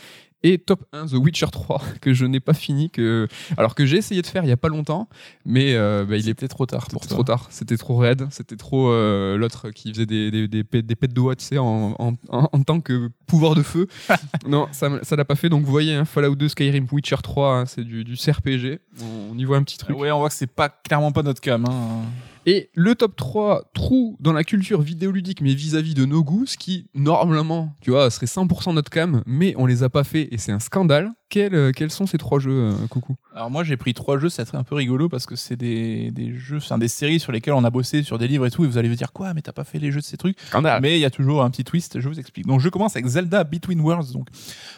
Et 0.44 0.60
top 0.60 0.86
1, 0.94 1.08
The 1.08 1.14
Witcher 1.14 1.48
3, 1.52 1.82
que 2.02 2.14
je 2.14 2.26
n'ai 2.26 2.40
pas 2.40 2.54
fini, 2.54 2.90
que... 2.90 3.28
alors 3.58 3.74
que 3.76 3.86
j'ai 3.86 3.98
essayé 3.98 4.22
de 4.22 4.28
faire 4.28 4.44
il 4.44 4.50
y 4.50 4.52
a 4.52 4.58
pas 4.58 4.68
longtemps, 4.70 5.10
mais 5.46 5.74
euh, 5.76 6.06
bah, 6.08 6.16
il 6.18 6.30
est 6.30 6.38
était 6.38 6.48
trop 6.48 6.68
tard 6.68 6.86
pour 6.92 7.08
trop 7.08 7.24
tard. 7.24 7.48
C'était 7.50 7.78
trop 7.78 7.98
raide. 7.98 8.28
C'était 8.30 8.56
trop 8.56 8.90
euh, 8.92 9.36
l'autre 9.38 9.72
qui 9.72 9.92
faisait 9.92 10.06
des, 10.06 10.30
des, 10.30 10.48
des, 10.48 10.64
pets, 10.64 10.86
des 10.86 10.96
pets 10.96 11.10
de 11.10 11.16
doigts, 11.16 11.36
tu 11.36 11.44
sais, 11.44 11.58
en, 11.58 11.96
en, 11.98 12.14
en, 12.30 12.50
en 12.52 12.62
tant 12.62 12.80
que 12.80 13.10
pouvoir 13.26 13.56
de 13.56 13.64
feu. 13.64 13.88
non, 14.48 14.68
ça 14.72 14.90
ça 15.02 15.16
l'a 15.16 15.26
pas 15.26 15.36
fait. 15.36 15.50
Donc 15.50 15.64
vous 15.66 15.72
voyez, 15.72 15.96
hein, 15.96 16.06
Fallout 16.06 16.36
2, 16.36 16.48
Skyrim, 16.50 16.86
Witcher 16.92 17.16
3, 17.24 17.56
hein, 17.56 17.66
c'est 17.66 17.84
du, 17.84 18.04
du 18.04 18.16
CRPG. 18.16 18.80
On, 19.02 19.32
on 19.34 19.38
y 19.40 19.44
voit 19.44 19.58
un 19.58 19.64
petit 19.64 19.80
truc. 19.80 19.98
Ouais, 19.98 20.12
on 20.12 20.20
voit 20.20 20.30
que 20.30 20.36
c'est 20.36 20.46
pas 20.46 20.70
clairement 20.70 21.12
pas 21.12 21.24
notre 21.24 21.42
cam. 21.42 21.66
hein. 21.66 22.04
Et 22.50 22.70
le 22.76 22.96
top 22.96 23.18
3 23.18 23.72
trou 23.74 24.16
dans 24.22 24.32
la 24.32 24.46
culture 24.46 24.82
vidéoludique, 24.82 25.42
mais 25.42 25.54
vis-à-vis 25.54 25.94
de 25.94 26.06
nos 26.06 26.24
goûts, 26.24 26.46
ce 26.46 26.58
qui, 26.58 26.90
normalement, 26.96 27.76
tu 27.82 27.92
vois, 27.92 28.10
serait 28.10 28.26
100% 28.26 28.74
notre 28.74 28.90
cam, 28.90 29.22
mais 29.26 29.54
on 29.58 29.66
les 29.66 29.84
a 29.84 29.90
pas 29.90 30.06
fait 30.06 30.30
et 30.32 30.38
c'est 30.38 30.54
un 30.54 30.60
scandale. 30.60 31.12
Quels, 31.28 31.54
euh, 31.54 31.74
quels 31.76 31.92
sont 31.92 32.06
ces 32.06 32.18
trois 32.18 32.40
jeux, 32.40 32.70
euh, 32.72 32.88
coucou? 32.90 33.18
Alors 33.36 33.52
moi 33.52 33.66
j'ai 33.66 33.76
pris 33.76 33.94
trois 33.94 34.18
jeux, 34.18 34.30
ça 34.30 34.46
serait 34.46 34.58
un 34.58 34.64
peu 34.64 34.76
rigolo 34.76 35.10
parce 35.10 35.26
que 35.26 35.36
c'est 35.36 35.58
des, 35.58 36.10
des 36.12 36.34
jeux, 36.34 36.56
enfin 36.56 36.78
des 36.78 36.88
séries 36.88 37.20
sur 37.20 37.34
lesquelles 37.34 37.54
on 37.54 37.66
a 37.66 37.70
bossé 37.70 38.02
sur 38.02 38.18
des 38.18 38.30
livres 38.30 38.46
et 38.46 38.50
tout, 38.50 38.64
et 38.64 38.68
vous 38.68 38.78
allez 38.78 38.88
vous 38.88 38.96
dire 38.96 39.12
quoi, 39.12 39.34
mais 39.34 39.42
t'as 39.42 39.52
pas 39.52 39.66
fait 39.66 39.78
les 39.78 39.92
jeux 39.92 40.00
de 40.00 40.06
ces 40.06 40.16
trucs? 40.16 40.40
Scandale 40.40 40.82
Mais 40.82 40.98
il 40.98 41.02
y 41.02 41.06
a 41.06 41.10
toujours 41.10 41.44
un 41.44 41.50
petit 41.50 41.66
twist, 41.66 42.00
je 42.00 42.08
vous 42.08 42.18
explique. 42.18 42.48
Donc 42.48 42.62
je 42.62 42.70
commence 42.70 42.96
avec 42.96 43.08
Zelda 43.08 43.44
Between 43.44 43.82
Worlds, 43.82 44.14
donc 44.14 44.30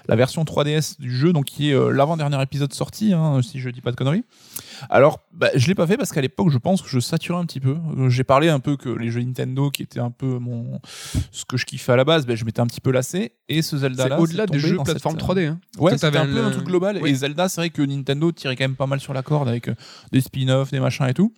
la 0.07 0.15
version 0.15 0.43
3DS 0.43 0.99
du 0.99 1.15
jeu, 1.15 1.33
donc 1.33 1.45
qui 1.45 1.69
est 1.69 1.75
euh, 1.75 1.91
l'avant-dernier 1.91 2.41
épisode 2.41 2.73
sorti, 2.73 3.13
hein, 3.13 3.41
si 3.43 3.59
je 3.59 3.69
dis 3.69 3.81
pas 3.81 3.91
de 3.91 3.95
conneries. 3.95 4.23
Alors, 4.89 5.19
bah, 5.33 5.49
je 5.55 5.67
l'ai 5.67 5.75
pas 5.75 5.87
fait 5.87 5.97
parce 5.97 6.11
qu'à 6.11 6.21
l'époque, 6.21 6.49
je 6.51 6.57
pense 6.57 6.81
que 6.81 6.89
je 6.89 6.99
saturais 6.99 7.39
un 7.39 7.45
petit 7.45 7.59
peu. 7.59 7.77
Euh, 7.97 8.09
J'ai 8.09 8.23
parlé 8.23 8.49
un 8.49 8.59
peu 8.59 8.77
que 8.77 8.89
les 8.89 9.09
jeux 9.11 9.21
Nintendo, 9.21 9.69
qui 9.71 9.83
étaient 9.83 9.99
un 9.99 10.11
peu 10.11 10.39
mon 10.39 10.79
ce 11.31 11.45
que 11.45 11.57
je 11.57 11.65
kiffais 11.65 11.91
à 11.91 11.95
la 11.95 12.03
base, 12.03 12.25
bah, 12.25 12.35
je 12.35 12.45
m'étais 12.45 12.59
un 12.61 12.67
petit 12.67 12.81
peu 12.81 12.91
lassé. 12.91 13.33
Et 13.47 13.61
ce 13.61 13.77
Zelda 13.77 14.03
C'est 14.03 14.09
là, 14.09 14.19
au-delà 14.19 14.45
des 14.45 14.59
jeux 14.59 14.77
plateforme 14.83 15.19
cette, 15.19 15.27
3D. 15.27 15.47
Hein. 15.47 15.59
Ouais, 15.77 15.91
Toi, 15.91 15.97
c'était 15.97 16.11
t'avais 16.11 16.17
un 16.19 16.33
peu 16.33 16.43
un- 16.43 16.51
truc 16.51 16.65
global. 16.65 16.99
Oui. 17.01 17.09
Et 17.09 17.15
Zelda, 17.15 17.49
c'est 17.49 17.61
vrai 17.61 17.69
que 17.69 17.81
Nintendo 17.81 18.31
tirait 18.31 18.55
quand 18.55 18.63
même 18.65 18.75
pas 18.75 18.87
mal 18.87 18.99
sur 18.99 19.13
la 19.13 19.23
corde 19.23 19.47
avec 19.47 19.67
euh, 19.67 19.75
des 20.11 20.21
spin-offs, 20.21 20.71
des 20.71 20.79
machins 20.79 21.07
et 21.07 21.13
tout. 21.13 21.33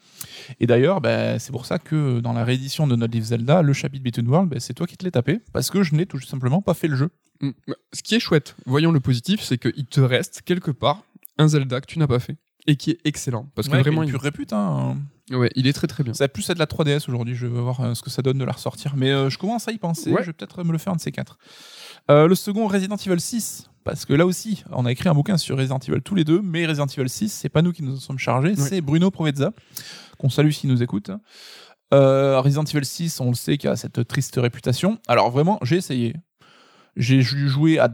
Et 0.59 0.67
d'ailleurs, 0.67 1.01
bah, 1.01 1.39
c'est 1.39 1.51
pour 1.51 1.65
ça 1.65 1.79
que 1.79 2.19
dans 2.19 2.33
la 2.33 2.43
réédition 2.43 2.87
de 2.87 2.95
notre 2.95 3.13
livre 3.13 3.25
Zelda, 3.25 3.61
le 3.61 3.73
chapitre 3.73 4.03
Between 4.03 4.27
World, 4.27 4.49
bah, 4.49 4.57
c'est 4.59 4.73
toi 4.73 4.87
qui 4.87 4.97
te 4.97 5.05
l'as 5.05 5.11
tapé. 5.11 5.39
Parce 5.53 5.69
que 5.69 5.83
je 5.83 5.95
n'ai 5.95 6.05
tout 6.05 6.19
simplement 6.19 6.61
pas 6.61 6.73
fait 6.73 6.87
le 6.87 6.95
jeu. 6.95 7.09
Mm. 7.41 7.51
Ce 7.93 8.03
qui 8.03 8.15
est 8.15 8.19
chouette, 8.19 8.55
voyons 8.65 8.91
le 8.91 8.99
positif, 8.99 9.41
c'est 9.41 9.57
qu'il 9.57 9.85
te 9.87 10.01
reste 10.01 10.41
quelque 10.43 10.71
part 10.71 11.03
un 11.37 11.47
Zelda 11.47 11.81
que 11.81 11.87
tu 11.87 11.97
n'as 11.97 12.07
pas 12.07 12.19
fait 12.19 12.35
et 12.67 12.75
qui 12.75 12.91
est 12.91 12.99
excellent. 13.05 13.49
Parce 13.55 13.67
que 13.67 13.73
Ouais, 13.73 13.81
vraiment, 13.81 14.03
une 14.03 14.09
il... 14.09 14.11
pure 14.11 14.21
répute. 14.21 14.53
Hein. 14.53 14.97
Ouais, 15.31 15.49
il 15.55 15.67
est 15.67 15.73
très 15.73 15.87
très 15.87 16.03
bien. 16.03 16.13
Ça 16.13 16.25
va 16.25 16.27
plus 16.27 16.49
être 16.49 16.57
de 16.57 16.59
la 16.59 16.65
3DS 16.65 17.05
aujourd'hui. 17.07 17.35
Je 17.35 17.47
vais 17.47 17.61
voir 17.61 17.79
euh, 17.81 17.93
ce 17.93 18.01
que 18.01 18.09
ça 18.09 18.21
donne 18.21 18.37
de 18.37 18.43
la 18.43 18.51
ressortir. 18.51 18.95
Mais 18.95 19.11
euh, 19.11 19.29
je 19.29 19.37
commence 19.37 19.67
à 19.67 19.71
y 19.71 19.77
penser. 19.77 20.11
Ouais. 20.11 20.21
Je 20.21 20.27
vais 20.27 20.33
peut-être 20.33 20.63
me 20.63 20.71
le 20.71 20.77
faire 20.77 20.93
un 20.93 20.97
de 20.97 21.01
ces 21.01 21.11
quatre. 21.11 21.37
Euh, 22.09 22.27
le 22.27 22.35
second, 22.35 22.67
Resident 22.67 22.95
Evil 22.97 23.19
6. 23.19 23.69
Parce 23.83 24.05
que 24.05 24.13
là 24.13 24.25
aussi, 24.25 24.63
on 24.71 24.85
a 24.85 24.91
écrit 24.91 25.09
un 25.09 25.13
bouquin 25.13 25.37
sur 25.37 25.57
Resident 25.57 25.79
Evil 25.79 26.01
tous 26.01 26.15
les 26.15 26.23
deux. 26.23 26.41
Mais 26.41 26.65
Resident 26.67 26.85
Evil 26.85 27.09
6, 27.09 27.29
c'est 27.29 27.49
pas 27.49 27.61
nous 27.61 27.71
qui 27.71 27.81
nous 27.81 27.95
en 27.95 27.99
sommes 27.99 28.19
chargés. 28.19 28.55
C'est 28.55 28.81
Bruno 28.81 29.09
Provezza, 29.09 29.53
qu'on 30.19 30.29
salue 30.29 30.51
s'il 30.51 30.69
nous 30.69 30.83
écoute. 30.83 31.09
Euh, 31.93 32.39
Resident 32.41 32.63
Evil 32.63 32.85
6, 32.85 33.19
on 33.21 33.29
le 33.29 33.35
sait, 33.35 33.57
qui 33.57 33.67
a 33.67 33.75
cette 33.75 34.07
triste 34.07 34.35
réputation. 34.37 34.99
Alors 35.07 35.31
vraiment, 35.31 35.57
j'ai 35.63 35.77
essayé. 35.77 36.15
J'ai 36.95 37.21
joué 37.21 37.79
à 37.79 37.87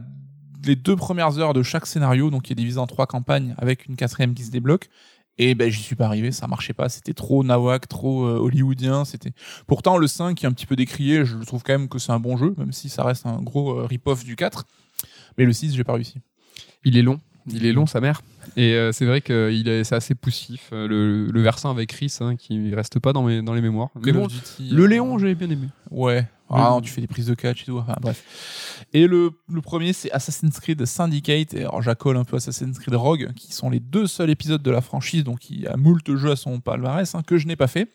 les 0.64 0.76
deux 0.76 0.96
premières 0.96 1.38
heures 1.38 1.54
de 1.54 1.62
chaque 1.62 1.86
scénario, 1.86 2.30
donc 2.30 2.42
qui 2.42 2.52
est 2.52 2.56
divisé 2.56 2.78
en 2.78 2.86
trois 2.86 3.06
campagnes 3.06 3.54
avec 3.58 3.86
une 3.86 3.96
quatrième 3.96 4.34
qui 4.34 4.44
se 4.44 4.50
débloque. 4.50 4.88
Et 5.40 5.54
ben 5.54 5.70
j'y 5.70 5.80
suis 5.80 5.94
pas 5.94 6.06
arrivé, 6.06 6.32
ça 6.32 6.48
marchait 6.48 6.72
pas, 6.72 6.88
c'était 6.88 7.14
trop 7.14 7.44
nawak, 7.44 7.86
trop 7.86 8.26
euh, 8.26 8.38
hollywoodien, 8.38 9.04
c'était 9.04 9.30
Pourtant 9.68 9.96
le 9.96 10.08
5 10.08 10.34
qui 10.34 10.46
est 10.46 10.48
un 10.48 10.52
petit 10.52 10.66
peu 10.66 10.74
décrié, 10.74 11.24
je 11.24 11.36
trouve 11.46 11.62
quand 11.62 11.74
même 11.74 11.88
que 11.88 12.00
c'est 12.00 12.10
un 12.10 12.18
bon 12.18 12.36
jeu 12.36 12.56
même 12.58 12.72
si 12.72 12.88
ça 12.88 13.04
reste 13.04 13.24
un 13.24 13.40
gros 13.40 13.78
euh, 13.78 13.84
rip-off 13.84 14.24
du 14.24 14.34
4. 14.34 14.66
Mais 15.36 15.44
le 15.44 15.52
6, 15.52 15.76
j'ai 15.76 15.84
pas 15.84 15.92
réussi. 15.92 16.20
Il 16.84 16.96
est 16.96 17.02
long. 17.02 17.20
Il 17.50 17.64
est 17.64 17.72
long, 17.72 17.86
sa 17.86 18.00
mère. 18.00 18.22
Et 18.56 18.74
euh, 18.74 18.92
c'est 18.92 19.06
vrai 19.06 19.20
que 19.20 19.50
il 19.52 19.68
est, 19.68 19.84
c'est 19.84 19.94
assez 19.94 20.14
poussif. 20.14 20.70
euh, 20.72 20.86
le, 20.86 21.26
le 21.26 21.42
versant 21.42 21.70
avec 21.70 21.90
Chris, 21.90 22.14
hein, 22.20 22.36
qui 22.36 22.74
reste 22.74 22.98
pas 22.98 23.12
dans, 23.12 23.22
mes, 23.22 23.42
dans 23.42 23.54
les 23.54 23.60
mémoires. 23.60 23.90
Mais 24.04 24.12
bon, 24.12 24.26
le 24.60 24.82
euh, 24.82 24.86
Léon, 24.86 25.18
j'ai 25.18 25.34
bien 25.34 25.48
aimé. 25.48 25.68
Ouais. 25.90 26.26
Ah 26.50 26.70
non, 26.70 26.80
tu 26.80 26.90
fais 26.90 27.00
des 27.00 27.06
prises 27.06 27.26
de 27.26 27.34
catch 27.34 27.62
et 27.62 27.66
tout. 27.66 27.78
Enfin, 27.78 27.96
bref. 28.00 28.84
Et 28.92 29.06
le, 29.06 29.30
le 29.48 29.60
premier, 29.60 29.92
c'est 29.92 30.10
Assassin's 30.12 30.58
Creed 30.60 30.84
Syndicate. 30.86 31.54
Et 31.54 31.60
alors, 31.62 31.82
j'accole 31.82 32.16
un 32.16 32.24
peu 32.24 32.36
Assassin's 32.36 32.78
Creed 32.78 32.94
Rogue, 32.94 33.32
qui 33.34 33.52
sont 33.52 33.70
les 33.70 33.80
deux 33.80 34.06
seuls 34.06 34.30
épisodes 34.30 34.62
de 34.62 34.70
la 34.70 34.80
franchise, 34.80 35.24
donc 35.24 35.50
il 35.50 35.60
y 35.60 35.66
a 35.66 35.76
moult 35.76 36.16
jeux 36.16 36.30
à 36.30 36.36
son 36.36 36.60
palmarès, 36.60 37.14
hein, 37.14 37.22
que 37.26 37.36
je 37.38 37.46
n'ai 37.46 37.56
pas 37.56 37.66
fait. 37.68 37.88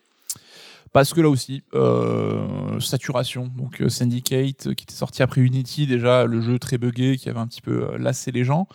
Parce 0.92 1.12
que 1.12 1.20
là 1.20 1.28
aussi, 1.28 1.64
euh, 1.74 2.78
saturation. 2.78 3.50
Donc 3.56 3.82
euh, 3.82 3.88
Syndicate, 3.88 4.68
euh, 4.68 4.74
qui 4.74 4.84
était 4.84 4.94
sorti 4.94 5.24
après 5.24 5.40
Unity, 5.40 5.88
déjà 5.88 6.24
le 6.24 6.40
jeu 6.40 6.60
très 6.60 6.78
buggé, 6.78 7.16
qui 7.16 7.28
avait 7.28 7.40
un 7.40 7.48
petit 7.48 7.60
peu 7.62 7.96
lassé 7.96 8.30
les 8.30 8.44
gens. 8.44 8.68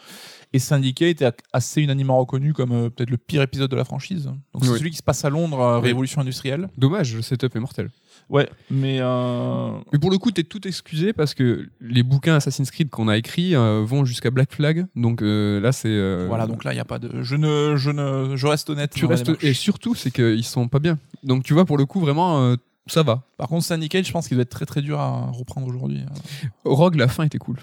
Et 0.52 0.60
Syndicate 0.60 1.22
est 1.22 1.44
assez 1.54 1.82
unanimement 1.82 2.18
reconnu 2.20 2.52
comme 2.52 2.90
peut-être 2.90 3.10
le 3.10 3.18
pire 3.18 3.42
épisode 3.42 3.72
de 3.72 3.76
la 3.78 3.86
franchise. 3.86 4.26
Donc 4.26 4.66
c'est 4.66 4.70
Oui. 4.72 4.80
celui 4.80 4.92
qui 4.92 4.98
se 4.98 5.04
passe 5.04 5.24
à 5.24 5.30
Londres. 5.30 5.80
Révolution 5.82 6.20
industrielle. 6.20 6.68
Dommage, 6.78 7.16
le 7.16 7.22
setup 7.22 7.56
est 7.56 7.60
mortel. 7.60 7.90
Ouais, 8.30 8.48
mais 8.70 9.00
euh, 9.02 9.72
Mais 9.92 9.98
pour 9.98 10.12
le 10.12 10.20
coup, 10.20 10.30
t'es 10.30 10.44
tout 10.44 10.68
excusé 10.68 11.14
parce 11.14 11.34
que 11.34 11.68
les 11.82 12.04
bouquins 12.04 12.36
Assassin's 12.36 12.70
Creed 12.70 12.90
qu'on 12.92 13.08
a 13.08 13.18
écrits 13.18 13.56
euh, 13.56 13.84
vont 13.84 14.06
jusqu'à 14.06 14.30
Black 14.30 14.54
Flag. 14.54 14.86
Donc 14.96 15.24
euh, 15.24 15.60
là, 15.60 15.72
c'est. 15.72 15.88
euh, 15.90 16.26
Voilà, 16.28 16.46
donc 16.46 16.64
là, 16.64 16.72
il 16.72 16.76
n'y 16.76 16.80
a 16.82 16.86
pas 16.86 17.00
de. 17.00 17.24
Je 17.24 17.36
ne, 17.36 17.76
je 17.76 17.90
ne, 17.90 18.36
je 18.36 18.46
reste 18.48 18.70
honnête. 18.70 18.92
Tu 18.94 19.06
restes. 19.06 19.32
Et 19.42 19.54
surtout, 19.54 19.96
c'est 19.96 20.12
qu'ils 20.12 20.44
sont 20.44 20.68
pas 20.68 20.78
bien. 20.80 21.00
Donc 21.24 21.44
tu 21.44 21.54
vois, 21.54 21.66
pour 21.66 21.78
le 21.78 21.86
coup, 21.88 22.00
vraiment, 22.00 22.44
euh, 22.44 22.56
ça 22.86 23.02
va. 23.02 23.24
Par 23.38 23.48
contre, 23.48 23.66
Syndicate, 23.66 24.06
je 24.06 24.12
pense 24.12 24.28
qu'il 24.28 24.38
doit 24.38 24.44
être 24.44 24.50
très 24.50 24.66
très 24.68 24.82
dur 24.84 25.00
à 25.00 25.32
reprendre 25.32 25.66
aujourd'hui. 25.68 26.02
Rogue, 26.66 26.96
la 26.96 27.08
fin 27.08 27.24
était 27.24 27.40
cool. 27.40 27.58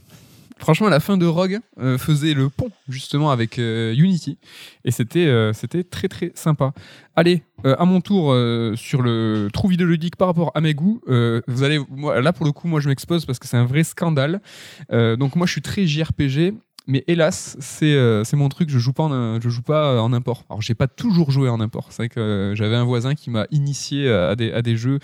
Franchement, 0.59 0.89
la 0.89 1.01
fin 1.01 1.19
de 1.19 1.27
Rogue 1.27 1.61
euh, 1.79 1.99
faisait 1.99 2.33
le 2.33 2.49
pont 2.49 2.71
justement 2.89 3.31
avec 3.31 3.59
euh, 3.59 3.95
Unity 3.95 4.39
et 4.85 4.91
c'était 4.91 5.27
euh, 5.27 5.53
c'était 5.53 5.85
très 5.85 6.09
très 6.09 6.33
sympa. 6.35 6.73
Allez, 7.15 7.43
à 7.65 7.85
mon 7.85 8.01
tour 8.01 8.35
sur 8.77 9.01
le 9.01 9.49
trou 9.53 9.69
vidéoludique 9.69 10.17
par 10.17 10.29
rapport 10.29 10.53
à 10.55 10.61
mes 10.61 10.75
goûts. 10.75 11.01
vous 11.07 11.63
allez, 11.63 11.81
moi, 11.89 12.21
là 12.21 12.35
pour 12.35 12.45
le 12.45 12.53
coup, 12.53 12.69
moi 12.69 12.81
je 12.81 12.89
m'expose 12.89 13.25
parce 13.25 13.39
que 13.39 13.47
c'est 13.47 13.57
un 13.57 13.65
vrai 13.65 13.85
scandale. 13.85 14.43
Donc 14.91 15.35
moi 15.35 15.47
je 15.47 15.53
suis 15.53 15.63
très 15.63 15.87
JRPG. 15.87 16.55
Mais 16.89 17.03
hélas, 17.09 17.57
c'est 17.59 18.35
mon 18.35 18.51
truc. 18.51 18.69
Je 18.69 18.79
joue 18.79 18.93
pas 18.93 19.05
en 19.05 19.41
je 19.41 19.49
joue 19.49 19.63
pas 19.63 20.01
en 20.03 20.13
import. 20.13 20.45
Alors 20.51 20.61
j'ai 20.61 20.75
pas 20.75 20.89
toujours 20.89 21.31
joué 21.31 21.49
en 21.49 21.59
import. 21.61 21.87
C'est 21.89 22.03
vrai 22.03 22.09
que 22.11 22.53
j'avais 22.55 22.77
un 22.77 22.85
voisin 22.85 23.15
qui 23.15 23.31
m'a 23.31 23.47
initié 23.51 24.11
à 24.11 24.37
des, 24.37 24.53
à 24.53 24.61
des 24.61 24.77
jeux 24.77 24.99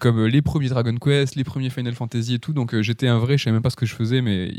comme 0.00 0.26
les 0.26 0.42
premiers 0.42 0.68
Dragon 0.68 0.94
Quest, 0.96 1.34
les 1.34 1.44
premiers 1.44 1.70
Final 1.70 1.94
Fantasy 1.94 2.34
et 2.34 2.38
tout. 2.38 2.52
Donc 2.52 2.78
j'étais 2.78 3.08
un 3.08 3.18
vrai. 3.18 3.38
Je 3.38 3.44
savais 3.44 3.54
même 3.54 3.62
pas 3.62 3.70
ce 3.70 3.76
que 3.76 3.86
je 3.86 3.94
faisais, 3.94 4.20
mais 4.20 4.52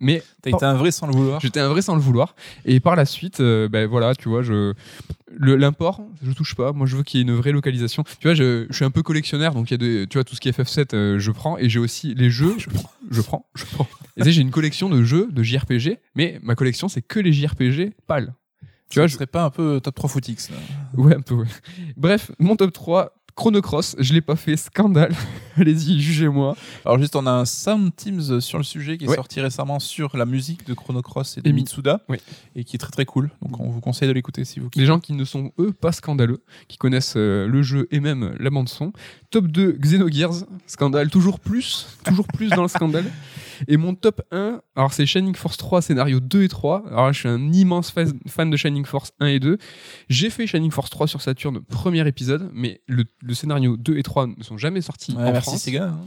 mais 0.00 0.22
T'as 0.42 0.50
été 0.50 0.64
un 0.64 0.74
vrai 0.74 0.90
sans 0.90 1.06
le 1.06 1.12
vouloir. 1.12 1.40
J'étais 1.40 1.60
un 1.60 1.68
vrai 1.68 1.82
sans 1.82 1.94
le 1.94 2.00
vouloir. 2.00 2.34
Et 2.64 2.80
par 2.80 2.96
la 2.96 3.04
suite, 3.04 3.40
euh, 3.40 3.68
ben 3.68 3.86
voilà, 3.86 4.14
tu 4.14 4.28
vois, 4.28 4.42
je 4.42 4.74
l'import, 5.38 6.02
je 6.22 6.32
touche 6.32 6.54
pas. 6.54 6.72
Moi, 6.72 6.86
je 6.86 6.96
veux 6.96 7.02
qu'il 7.02 7.18
y 7.18 7.22
ait 7.22 7.26
une 7.26 7.34
vraie 7.34 7.52
localisation. 7.52 8.04
Tu 8.20 8.28
vois, 8.28 8.34
je, 8.34 8.66
je 8.68 8.74
suis 8.74 8.84
un 8.84 8.90
peu 8.90 9.02
collectionneur, 9.02 9.54
donc 9.54 9.70
il 9.70 9.72
y 9.72 9.74
a 9.74 9.78
des, 9.78 10.06
tu 10.06 10.18
vois, 10.18 10.24
tout 10.24 10.34
ce 10.34 10.40
qui 10.40 10.48
est 10.48 10.58
FF7, 10.58 10.94
euh, 10.94 11.18
je 11.18 11.30
prends. 11.30 11.58
Et 11.58 11.68
j'ai 11.68 11.78
aussi 11.78 12.14
les 12.14 12.30
jeux, 12.30 12.54
je 12.58 12.68
prends, 12.68 12.90
je 13.10 13.20
prends, 13.22 13.46
je 13.54 13.64
prends. 13.64 13.88
Et 14.16 14.20
tu 14.20 14.24
sais, 14.24 14.32
j'ai 14.32 14.42
une 14.42 14.50
collection 14.50 14.88
de 14.88 15.02
jeux, 15.02 15.28
de 15.30 15.42
JRPG, 15.42 15.98
mais 16.14 16.38
ma 16.42 16.54
collection, 16.54 16.88
c'est 16.88 17.02
que 17.02 17.20
les 17.20 17.32
JRPG 17.32 17.94
pâles. 18.06 18.34
Tu 18.88 19.00
vois, 19.00 19.08
je 19.08 19.14
serais 19.14 19.26
pas 19.26 19.42
un 19.42 19.50
peu 19.50 19.80
top 19.82 19.96
3 19.96 20.08
footix. 20.08 20.50
Ouais, 20.96 21.16
un 21.16 21.20
peu, 21.20 21.34
ouais. 21.34 21.46
Bref, 21.96 22.30
mon 22.38 22.54
top 22.54 22.72
3, 22.72 23.12
Chrono 23.36 23.60
Cross, 23.60 23.96
je 23.98 24.14
l'ai 24.14 24.22
pas 24.22 24.34
fait, 24.34 24.56
scandale. 24.56 25.14
Allez-y, 25.58 26.00
jugez-moi. 26.00 26.56
Alors 26.86 26.98
juste, 26.98 27.14
on 27.16 27.26
a 27.26 27.30
un 27.30 27.44
Sound 27.44 27.94
Teams 27.94 28.40
sur 28.40 28.56
le 28.56 28.64
sujet 28.64 28.96
qui 28.96 29.04
est 29.04 29.08
Ouais. 29.08 29.14
sorti 29.14 29.42
récemment 29.42 29.78
sur 29.78 30.16
la 30.16 30.24
musique 30.24 30.66
de 30.66 30.72
Chrono 30.72 31.02
Cross 31.02 31.36
et 31.36 31.42
de 31.42 31.48
Et 31.48 31.52
Mi- 31.52 31.60
Mitsuda, 31.60 32.00
Oui. 32.08 32.16
et 32.54 32.64
qui 32.64 32.76
est 32.76 32.78
très 32.78 32.90
très 32.90 33.04
cool. 33.04 33.30
Donc 33.42 33.60
on 33.60 33.68
vous 33.68 33.80
conseille 33.82 34.08
de 34.08 34.14
l'écouter 34.14 34.46
si 34.46 34.58
vous 34.58 34.70
Les 34.74 34.86
gens 34.86 35.00
qui 35.00 35.12
ne 35.12 35.24
sont, 35.26 35.52
eux, 35.58 35.72
pas 35.72 35.92
scandaleux, 35.92 36.42
qui 36.66 36.78
connaissent 36.78 37.14
euh, 37.18 37.46
le 37.46 37.62
jeu 37.62 37.88
et 37.90 38.00
même 38.00 38.34
la 38.40 38.48
bande-son. 38.48 38.94
Top 39.30 39.48
2, 39.48 39.72
Xenogears, 39.80 40.44
scandale, 40.66 41.10
toujours 41.10 41.38
plus, 41.38 41.88
toujours 42.06 42.26
plus 42.28 42.48
dans 42.48 42.62
le 42.62 42.68
scandale. 42.68 43.04
Et 43.68 43.76
mon 43.76 43.94
top 43.94 44.22
1, 44.32 44.60
alors 44.74 44.92
c'est 44.92 45.06
Shining 45.06 45.34
Force 45.34 45.56
3, 45.56 45.82
scénario 45.82 46.20
2 46.20 46.42
et 46.44 46.48
3. 46.48 46.84
Alors 46.88 47.06
là, 47.06 47.12
je 47.12 47.20
suis 47.20 47.28
un 47.28 47.52
immense 47.52 47.90
fa- 47.90 48.04
fan 48.26 48.50
de 48.50 48.56
Shining 48.56 48.84
Force 48.84 49.12
1 49.20 49.26
et 49.26 49.40
2. 49.40 49.58
J'ai 50.08 50.30
fait 50.30 50.46
Shining 50.46 50.70
Force 50.70 50.90
3 50.90 51.06
sur 51.06 51.20
Saturn, 51.20 51.60
premier 51.62 52.06
épisode, 52.06 52.50
mais 52.52 52.80
le, 52.86 53.04
le 53.22 53.34
scénario 53.34 53.76
2 53.76 53.96
et 53.98 54.02
3 54.02 54.26
ne 54.26 54.42
sont 54.42 54.58
jamais 54.58 54.80
sortis 54.80 55.12
Ouais, 55.14 55.22
en 55.24 55.32
merci 55.32 55.48
France. 55.50 55.62
Sega. 55.62 55.84
hein. 55.88 56.00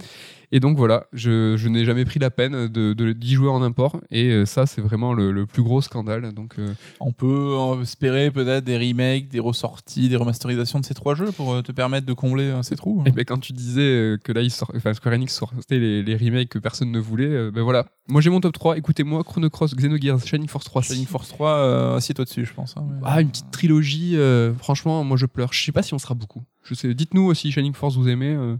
Et 0.51 0.59
donc 0.59 0.77
voilà, 0.77 1.05
je, 1.13 1.55
je 1.57 1.67
n'ai 1.69 1.85
jamais 1.85 2.05
pris 2.05 2.19
la 2.19 2.31
peine 2.31 2.67
de, 2.67 2.93
d'y 3.13 3.33
jouer 3.35 3.49
en 3.49 3.61
import. 3.61 3.99
Et 4.11 4.29
euh, 4.31 4.45
ça, 4.45 4.65
c'est 4.65 4.81
vraiment 4.81 5.13
le, 5.13 5.31
le 5.31 5.45
plus 5.45 5.61
gros 5.63 5.81
scandale. 5.81 6.33
Donc, 6.33 6.55
euh, 6.57 6.73
On 6.99 7.11
peut 7.11 7.55
espérer 7.81 8.31
peut-être 8.31 8.63
des 8.63 8.77
remakes, 8.77 9.27
des 9.29 9.39
ressorties, 9.39 10.09
des 10.09 10.15
remasterisations 10.15 10.79
de 10.79 10.85
ces 10.85 10.93
trois 10.93 11.13
jeux 11.15 11.31
pour 11.31 11.53
euh, 11.53 11.61
te 11.61 11.71
permettre 11.71 12.07
de 12.07 12.13
combler 12.13 12.51
ces 12.63 12.75
trous. 12.75 13.03
Et 13.05 13.11
ben 13.11 13.25
quand 13.25 13.37
tu 13.39 13.53
disais 13.53 14.15
que 14.23 14.31
là, 14.31 14.41
il 14.41 14.51
sort, 14.51 14.71
enfin, 14.75 14.93
Square 14.93 15.15
Enix 15.15 15.33
sortait 15.33 15.79
les, 15.79 16.01
les 16.03 16.15
remakes 16.15 16.49
que 16.49 16.59
personne 16.59 16.91
ne 16.91 16.99
voulait, 16.99 17.51
ben 17.51 17.61
voilà. 17.61 17.85
Moi, 18.07 18.21
j'ai 18.21 18.31
mon 18.31 18.41
top 18.41 18.53
3. 18.53 18.77
Écoutez-moi, 18.77 19.23
Chrono 19.23 19.51
Cross, 19.51 19.75
Xenogears, 19.75 20.25
Shining 20.25 20.47
Force 20.47 20.65
3. 20.65 20.81
Shining 20.81 21.05
Force 21.05 21.27
3, 21.29 21.49
euh, 21.51 21.95
assieds-toi 21.97 22.25
dessus, 22.25 22.43
je 22.45 22.53
pense. 22.53 22.75
hein, 22.75 22.83
Ah, 23.03 23.21
une 23.21 23.29
petite 23.29 23.51
trilogie. 23.51 24.17
euh, 24.17 24.51
franchement, 24.55 25.03
moi, 25.03 25.15
je 25.15 25.27
pleure. 25.27 25.53
Je 25.53 25.63
sais 25.63 25.71
pas 25.71 25.83
si 25.83 25.93
on 25.93 25.99
sera 25.99 26.15
beaucoup. 26.15 26.41
Je 26.69 26.75
sais. 26.75 26.93
Dites-nous 26.93 27.23
aussi 27.23 27.51
Shining 27.51 27.73
Force 27.73 27.95
vous 27.95 28.07
aimez. 28.07 28.29
euh, 28.33 28.55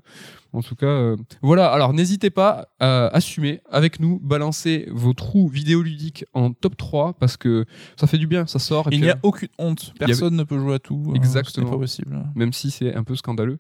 en 0.52 0.62
tout 0.64 0.76
cas, 0.76 0.88
euh, 0.88 1.16
voilà. 1.44 1.72
Alors, 1.72 1.94
n'hésitez 1.94 2.32
pas 2.32 2.70
à 2.80 3.06
assumer 3.16 3.62
avec 3.70 4.00
nous, 4.00 4.20
balancer 4.20 4.88
vos 4.92 5.14
trous 5.14 5.48
vidéoludiques 5.48 6.26
en 6.34 6.54
top 6.54 6.76
3 6.76 7.14
parce 7.14 7.38
que 7.38 7.66
ça 7.98 8.08
fait 8.08 8.18
du 8.18 8.26
bien, 8.26 8.48
ça 8.48 8.58
sort. 8.58 8.88
et 8.92 8.96
Il 8.96 9.02
n'y 9.02 9.10
a 9.12 9.20
aucune 9.22 9.50
honte. 9.60 9.94
a- 10.02 10.06
Personne 10.08 10.36
ne 10.36 10.44
peut 10.44 10.58
jouer 10.58 10.74
à 10.76 10.80
tout. 10.80 11.04
euh, 11.12 11.14
Exactement. 11.14 11.68
Ce 11.68 11.72
n'est 11.72 11.78
pas 11.78 11.82
possible. 11.82 12.24
même 12.36 12.52
si 12.52 12.72
c'est 12.72 12.96
un 12.96 13.04
peu 13.04 13.16
scandaleux 13.16 13.60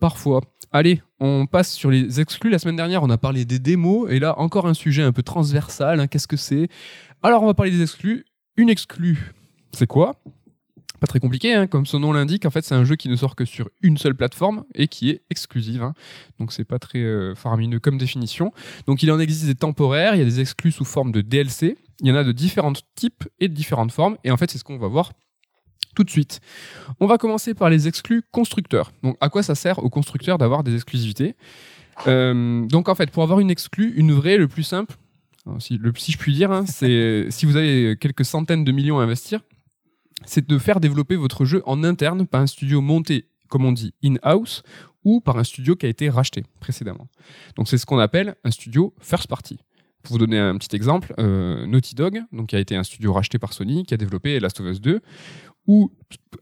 parfois. 0.00 0.42
Allez, 0.70 1.02
on 1.18 1.46
passe 1.46 1.72
sur 1.72 1.90
les 1.90 2.20
exclus. 2.20 2.50
La 2.50 2.58
semaine 2.60 2.76
dernière, 2.76 3.02
on 3.02 3.10
a 3.10 3.18
parlé 3.18 3.44
des 3.44 3.58
démos, 3.58 4.08
et 4.10 4.18
là, 4.20 4.38
encore 4.38 4.66
un 4.68 4.74
sujet 4.74 5.02
un 5.02 5.12
peu 5.12 5.22
transversal. 5.24 5.98
hein. 5.98 6.06
Qu'est-ce 6.06 6.28
que 6.28 6.36
c'est? 6.36 6.68
Alors, 7.22 7.42
on 7.42 7.46
va 7.46 7.54
parler 7.54 7.72
des 7.72 7.82
exclus. 7.82 8.26
Une 8.56 8.68
exclue, 8.68 9.32
c'est 9.72 9.86
quoi? 9.86 10.14
Pas 11.00 11.06
très 11.06 11.20
compliqué, 11.20 11.54
hein, 11.54 11.66
comme 11.68 11.86
son 11.86 12.00
nom 12.00 12.12
l'indique. 12.12 12.44
En 12.44 12.50
fait, 12.50 12.64
c'est 12.64 12.74
un 12.74 12.84
jeu 12.84 12.96
qui 12.96 13.08
ne 13.08 13.14
sort 13.16 13.36
que 13.36 13.44
sur 13.44 13.68
une 13.82 13.96
seule 13.98 14.14
plateforme 14.16 14.64
et 14.74 14.88
qui 14.88 15.10
est 15.10 15.22
exclusive. 15.30 15.82
hein. 15.82 15.94
Donc, 16.40 16.52
c'est 16.52 16.64
pas 16.64 16.78
très 16.78 16.98
euh, 16.98 17.34
faramineux 17.36 17.78
comme 17.78 17.98
définition. 17.98 18.52
Donc, 18.86 19.02
il 19.02 19.10
en 19.12 19.20
existe 19.20 19.46
des 19.46 19.54
temporaires. 19.54 20.14
Il 20.14 20.18
y 20.18 20.22
a 20.22 20.24
des 20.24 20.40
exclus 20.40 20.72
sous 20.72 20.84
forme 20.84 21.12
de 21.12 21.20
DLC. 21.20 21.76
Il 22.00 22.08
y 22.08 22.12
en 22.12 22.16
a 22.16 22.24
de 22.24 22.32
différents 22.32 22.72
types 22.96 23.24
et 23.38 23.48
de 23.48 23.54
différentes 23.54 23.92
formes. 23.92 24.16
Et 24.24 24.30
en 24.30 24.36
fait, 24.36 24.50
c'est 24.50 24.58
ce 24.58 24.64
qu'on 24.64 24.78
va 24.78 24.88
voir 24.88 25.12
tout 25.94 26.04
de 26.04 26.10
suite. 26.10 26.40
On 27.00 27.06
va 27.06 27.18
commencer 27.18 27.54
par 27.54 27.70
les 27.70 27.88
exclus 27.88 28.22
constructeurs. 28.30 28.92
Donc, 29.02 29.16
à 29.20 29.28
quoi 29.28 29.42
ça 29.42 29.54
sert 29.54 29.78
aux 29.80 29.90
constructeurs 29.90 30.38
d'avoir 30.38 30.62
des 30.64 30.74
exclusivités? 30.74 31.34
Euh, 32.06 32.66
Donc, 32.66 32.88
en 32.88 32.94
fait, 32.94 33.10
pour 33.10 33.22
avoir 33.22 33.40
une 33.40 33.50
exclue, 33.50 33.92
une 33.96 34.12
vraie, 34.12 34.36
le 34.36 34.48
plus 34.48 34.62
simple, 34.62 34.94
si 35.60 35.78
je 35.80 36.18
puis 36.18 36.34
dire, 36.34 36.52
hein, 36.52 36.66
c'est 36.66 37.26
si 37.30 37.46
vous 37.46 37.56
avez 37.56 37.96
quelques 37.98 38.24
centaines 38.24 38.64
de 38.64 38.72
millions 38.72 39.00
à 39.00 39.04
investir, 39.04 39.40
c'est 40.26 40.48
de 40.48 40.58
faire 40.58 40.80
développer 40.80 41.16
votre 41.16 41.44
jeu 41.44 41.62
en 41.66 41.84
interne 41.84 42.26
par 42.26 42.40
un 42.40 42.46
studio 42.46 42.80
monté, 42.80 43.28
comme 43.48 43.64
on 43.64 43.72
dit, 43.72 43.94
in-house, 44.04 44.62
ou 45.04 45.20
par 45.20 45.38
un 45.38 45.44
studio 45.44 45.76
qui 45.76 45.86
a 45.86 45.88
été 45.88 46.10
racheté 46.10 46.44
précédemment. 46.60 47.08
Donc 47.56 47.68
c'est 47.68 47.78
ce 47.78 47.86
qu'on 47.86 47.98
appelle 47.98 48.34
un 48.44 48.50
studio 48.50 48.94
first 49.00 49.26
party. 49.28 49.58
Pour 50.02 50.12
vous 50.12 50.18
donner 50.18 50.38
un 50.38 50.56
petit 50.58 50.74
exemple, 50.76 51.14
euh, 51.18 51.66
Naughty 51.66 51.94
Dog, 51.94 52.20
donc 52.32 52.48
qui 52.48 52.56
a 52.56 52.60
été 52.60 52.76
un 52.76 52.84
studio 52.84 53.12
racheté 53.12 53.38
par 53.38 53.52
Sony, 53.52 53.84
qui 53.84 53.94
a 53.94 53.96
développé 53.96 54.38
Last 54.40 54.60
of 54.60 54.66
Us 54.66 54.80
2, 54.80 55.00
ou 55.66 55.90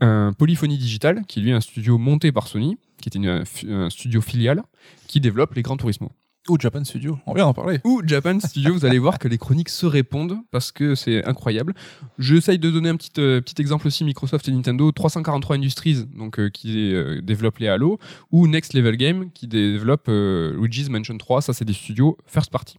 un 0.00 0.32
Polyphony 0.32 0.78
Digital, 0.78 1.24
qui 1.26 1.40
est 1.40 1.42
lui 1.42 1.52
un 1.52 1.60
studio 1.60 1.98
monté 1.98 2.32
par 2.32 2.46
Sony, 2.48 2.76
qui 3.00 3.08
était 3.08 3.18
une- 3.18 3.44
un, 3.68 3.90
studio 3.90 4.20
filial, 4.20 4.62
qui 5.06 5.20
développe 5.20 5.54
les 5.54 5.62
Gran 5.62 5.76
Turismo. 5.76 6.12
Ou 6.48 6.56
Japan 6.60 6.84
Studio, 6.84 7.18
on 7.26 7.34
vient 7.34 7.44
d'en 7.44 7.54
parler. 7.54 7.80
Ou 7.84 8.02
Japan 8.06 8.38
Studio, 8.40 8.74
vous 8.74 8.84
allez 8.84 8.98
voir 8.98 9.18
que 9.18 9.28
les 9.28 9.38
chroniques 9.38 9.68
se 9.68 9.86
répondent 9.86 10.38
parce 10.50 10.72
que 10.72 10.94
c'est 10.94 11.24
incroyable. 11.24 11.74
J'essaye 12.18 12.58
de 12.58 12.70
donner 12.70 12.88
un 12.88 12.96
petit, 12.96 13.10
euh, 13.18 13.40
petit 13.40 13.60
exemple 13.60 13.86
aussi 13.86 14.04
Microsoft 14.04 14.48
et 14.48 14.52
Nintendo 14.52 14.92
343 14.92 15.56
Industries 15.56 16.06
donc 16.14 16.38
euh, 16.38 16.48
qui 16.48 16.94
euh, 16.94 17.20
développe 17.20 17.58
les 17.58 17.68
Halo 17.68 17.98
ou 18.30 18.46
Next 18.46 18.74
Level 18.74 18.96
Game 18.96 19.30
qui 19.32 19.46
développe 19.46 20.06
euh, 20.08 20.56
Luigi's 20.56 20.88
Mansion 20.88 21.16
3, 21.18 21.42
ça 21.42 21.52
c'est 21.52 21.64
des 21.64 21.72
studios 21.72 22.16
first 22.26 22.50
party. 22.50 22.78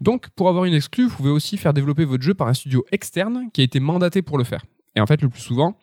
Donc 0.00 0.28
pour 0.30 0.48
avoir 0.48 0.64
une 0.64 0.74
exclue, 0.74 1.06
vous 1.06 1.16
pouvez 1.16 1.30
aussi 1.30 1.56
faire 1.56 1.72
développer 1.72 2.04
votre 2.04 2.22
jeu 2.22 2.34
par 2.34 2.48
un 2.48 2.54
studio 2.54 2.84
externe 2.90 3.48
qui 3.52 3.60
a 3.60 3.64
été 3.64 3.80
mandaté 3.80 4.22
pour 4.22 4.38
le 4.38 4.44
faire. 4.44 4.64
Et 4.94 5.00
en 5.00 5.06
fait, 5.06 5.22
le 5.22 5.28
plus 5.28 5.40
souvent, 5.40 5.76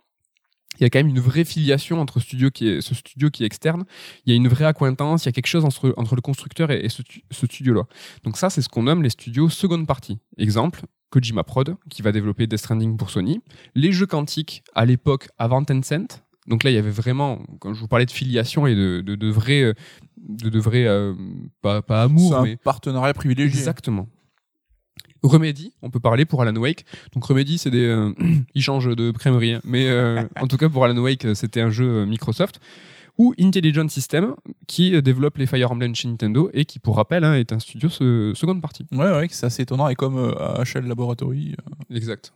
il 0.80 0.84
y 0.84 0.86
a 0.86 0.90
quand 0.90 1.00
même 1.00 1.10
une 1.10 1.20
vraie 1.20 1.46
filiation 1.46 2.00
entre 2.00 2.20
studio 2.20 2.50
qui 2.52 2.68
est, 2.68 2.82
ce 2.82 2.96
studio 2.96 3.30
qui 3.30 3.44
est 3.44 3.46
externe. 3.46 3.84
Il 4.26 4.32
y 4.32 4.34
a 4.34 4.36
une 4.38 4.48
vraie 4.48 4.66
accointance, 4.66 5.26
il 5.26 5.28
y 5.28 5.30
a 5.30 5.32
quelque 5.34 5.48
chose 5.48 5.66
entre, 5.66 5.94
entre 5.98 6.16
le 6.16 6.22
constructeur 6.22 6.72
et, 6.72 6.86
et 6.86 6.90
ce, 6.90 7.02
tu- 7.02 7.22
ce 7.32 7.46
studio-là. 7.46 7.84
Donc 8.24 8.38
ça, 8.38 8.50
c'est 8.50 8.62
ce 8.62 8.70
qu'on 8.70 8.84
nomme 8.84 9.04
les 9.04 9.10
studios 9.10 9.50
seconde 9.50 9.86
partie. 9.88 10.18
Exemple, 10.38 10.82
Kojima 11.10 11.44
Prod, 11.44 11.76
qui 11.90 12.02
va 12.02 12.12
développer 12.12 12.48
Death 12.48 12.60
Stranding 12.60 12.98
pour 12.98 13.10
Sony. 13.10 13.42
Les 13.76 13.92
jeux 13.92 14.06
quantiques, 14.06 14.64
à 14.76 14.86
l'époque, 14.86 15.28
avant 15.38 15.64
Tencent. 15.64 16.24
Donc 16.48 16.64
là, 16.64 16.72
il 16.72 16.76
y 16.76 16.78
avait 16.78 16.90
vraiment, 16.90 17.42
quand 17.60 17.74
je 17.74 17.80
vous 17.80 17.88
parlais 17.88 18.06
de 18.06 18.12
filiation 18.12 18.66
et 18.66 18.76
de, 18.76 19.02
de, 19.02 19.16
de 19.16 19.30
vrais, 19.30 19.62
euh, 19.62 19.74
de, 20.18 20.50
de 20.50 20.62
euh, 20.66 21.14
pas, 21.62 21.82
pas 21.82 22.04
amour, 22.04 22.36
un 22.36 22.44
mais 22.44 22.58
partenariat 22.58 23.14
privilégié. 23.14 23.58
Exactement. 23.60 24.08
Remedy, 25.24 25.74
on 25.82 25.90
peut 25.90 26.00
parler 26.00 26.26
pour 26.26 26.42
Alan 26.42 26.56
Wake. 26.56 26.86
Donc 27.14 27.26
Remedy, 27.26 27.58
c'est 27.58 27.72
des, 27.72 27.86
euh, 27.86 28.14
ils 28.56 28.62
changent 28.62 28.96
de 28.96 29.12
crèmerie, 29.12 29.54
hein. 29.54 29.62
mais 29.64 29.90
euh, 29.90 30.24
en 30.40 30.48
tout 30.48 30.58
cas 30.58 30.70
pour 30.70 30.84
Alan 30.86 30.98
Wake, 31.02 31.26
euh, 31.26 31.34
c'était 31.34 31.62
un 31.62 31.70
jeu 31.70 31.86
euh, 31.90 32.06
Microsoft. 32.06 32.60
Ou 33.18 33.34
Intelligent 33.38 33.90
System, 33.90 34.34
qui 34.66 34.96
euh, 34.96 35.02
développe 35.02 35.38
les 35.40 35.46
Fire 35.46 35.70
Emblem 35.74 35.94
chez 35.94 36.08
Nintendo 36.08 36.50
et 36.54 36.64
qui, 36.64 36.80
pour 36.80 36.96
rappel, 36.96 37.26
hein, 37.26 37.34
est 37.34 37.52
un 37.52 37.60
studio 37.60 37.90
se- 37.90 38.32
seconde 38.34 38.62
partie. 38.62 38.86
Ouais, 38.94 39.12
ouais, 39.12 39.28
c'est 39.30 39.46
assez 39.46 39.64
étonnant. 39.64 39.90
Et 39.90 39.96
comme 39.96 40.16
HL 40.64 40.88
Laboratory. 40.88 41.54
Exact. 41.94 42.32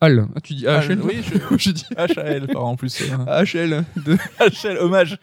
Al, 0.00 0.26
ah, 0.34 0.40
tu 0.40 0.54
dis 0.54 0.66
AHL 0.66 1.00
oui, 1.02 1.22
je 1.56 1.70
dis 1.70 1.86
HL, 1.96 2.46
par 2.52 2.64
en 2.66 2.76
plus. 2.76 3.00
euh, 3.02 3.16
AHL. 3.26 3.84
de- 3.96 4.16
HL, 4.40 4.78
hommage. 4.78 5.18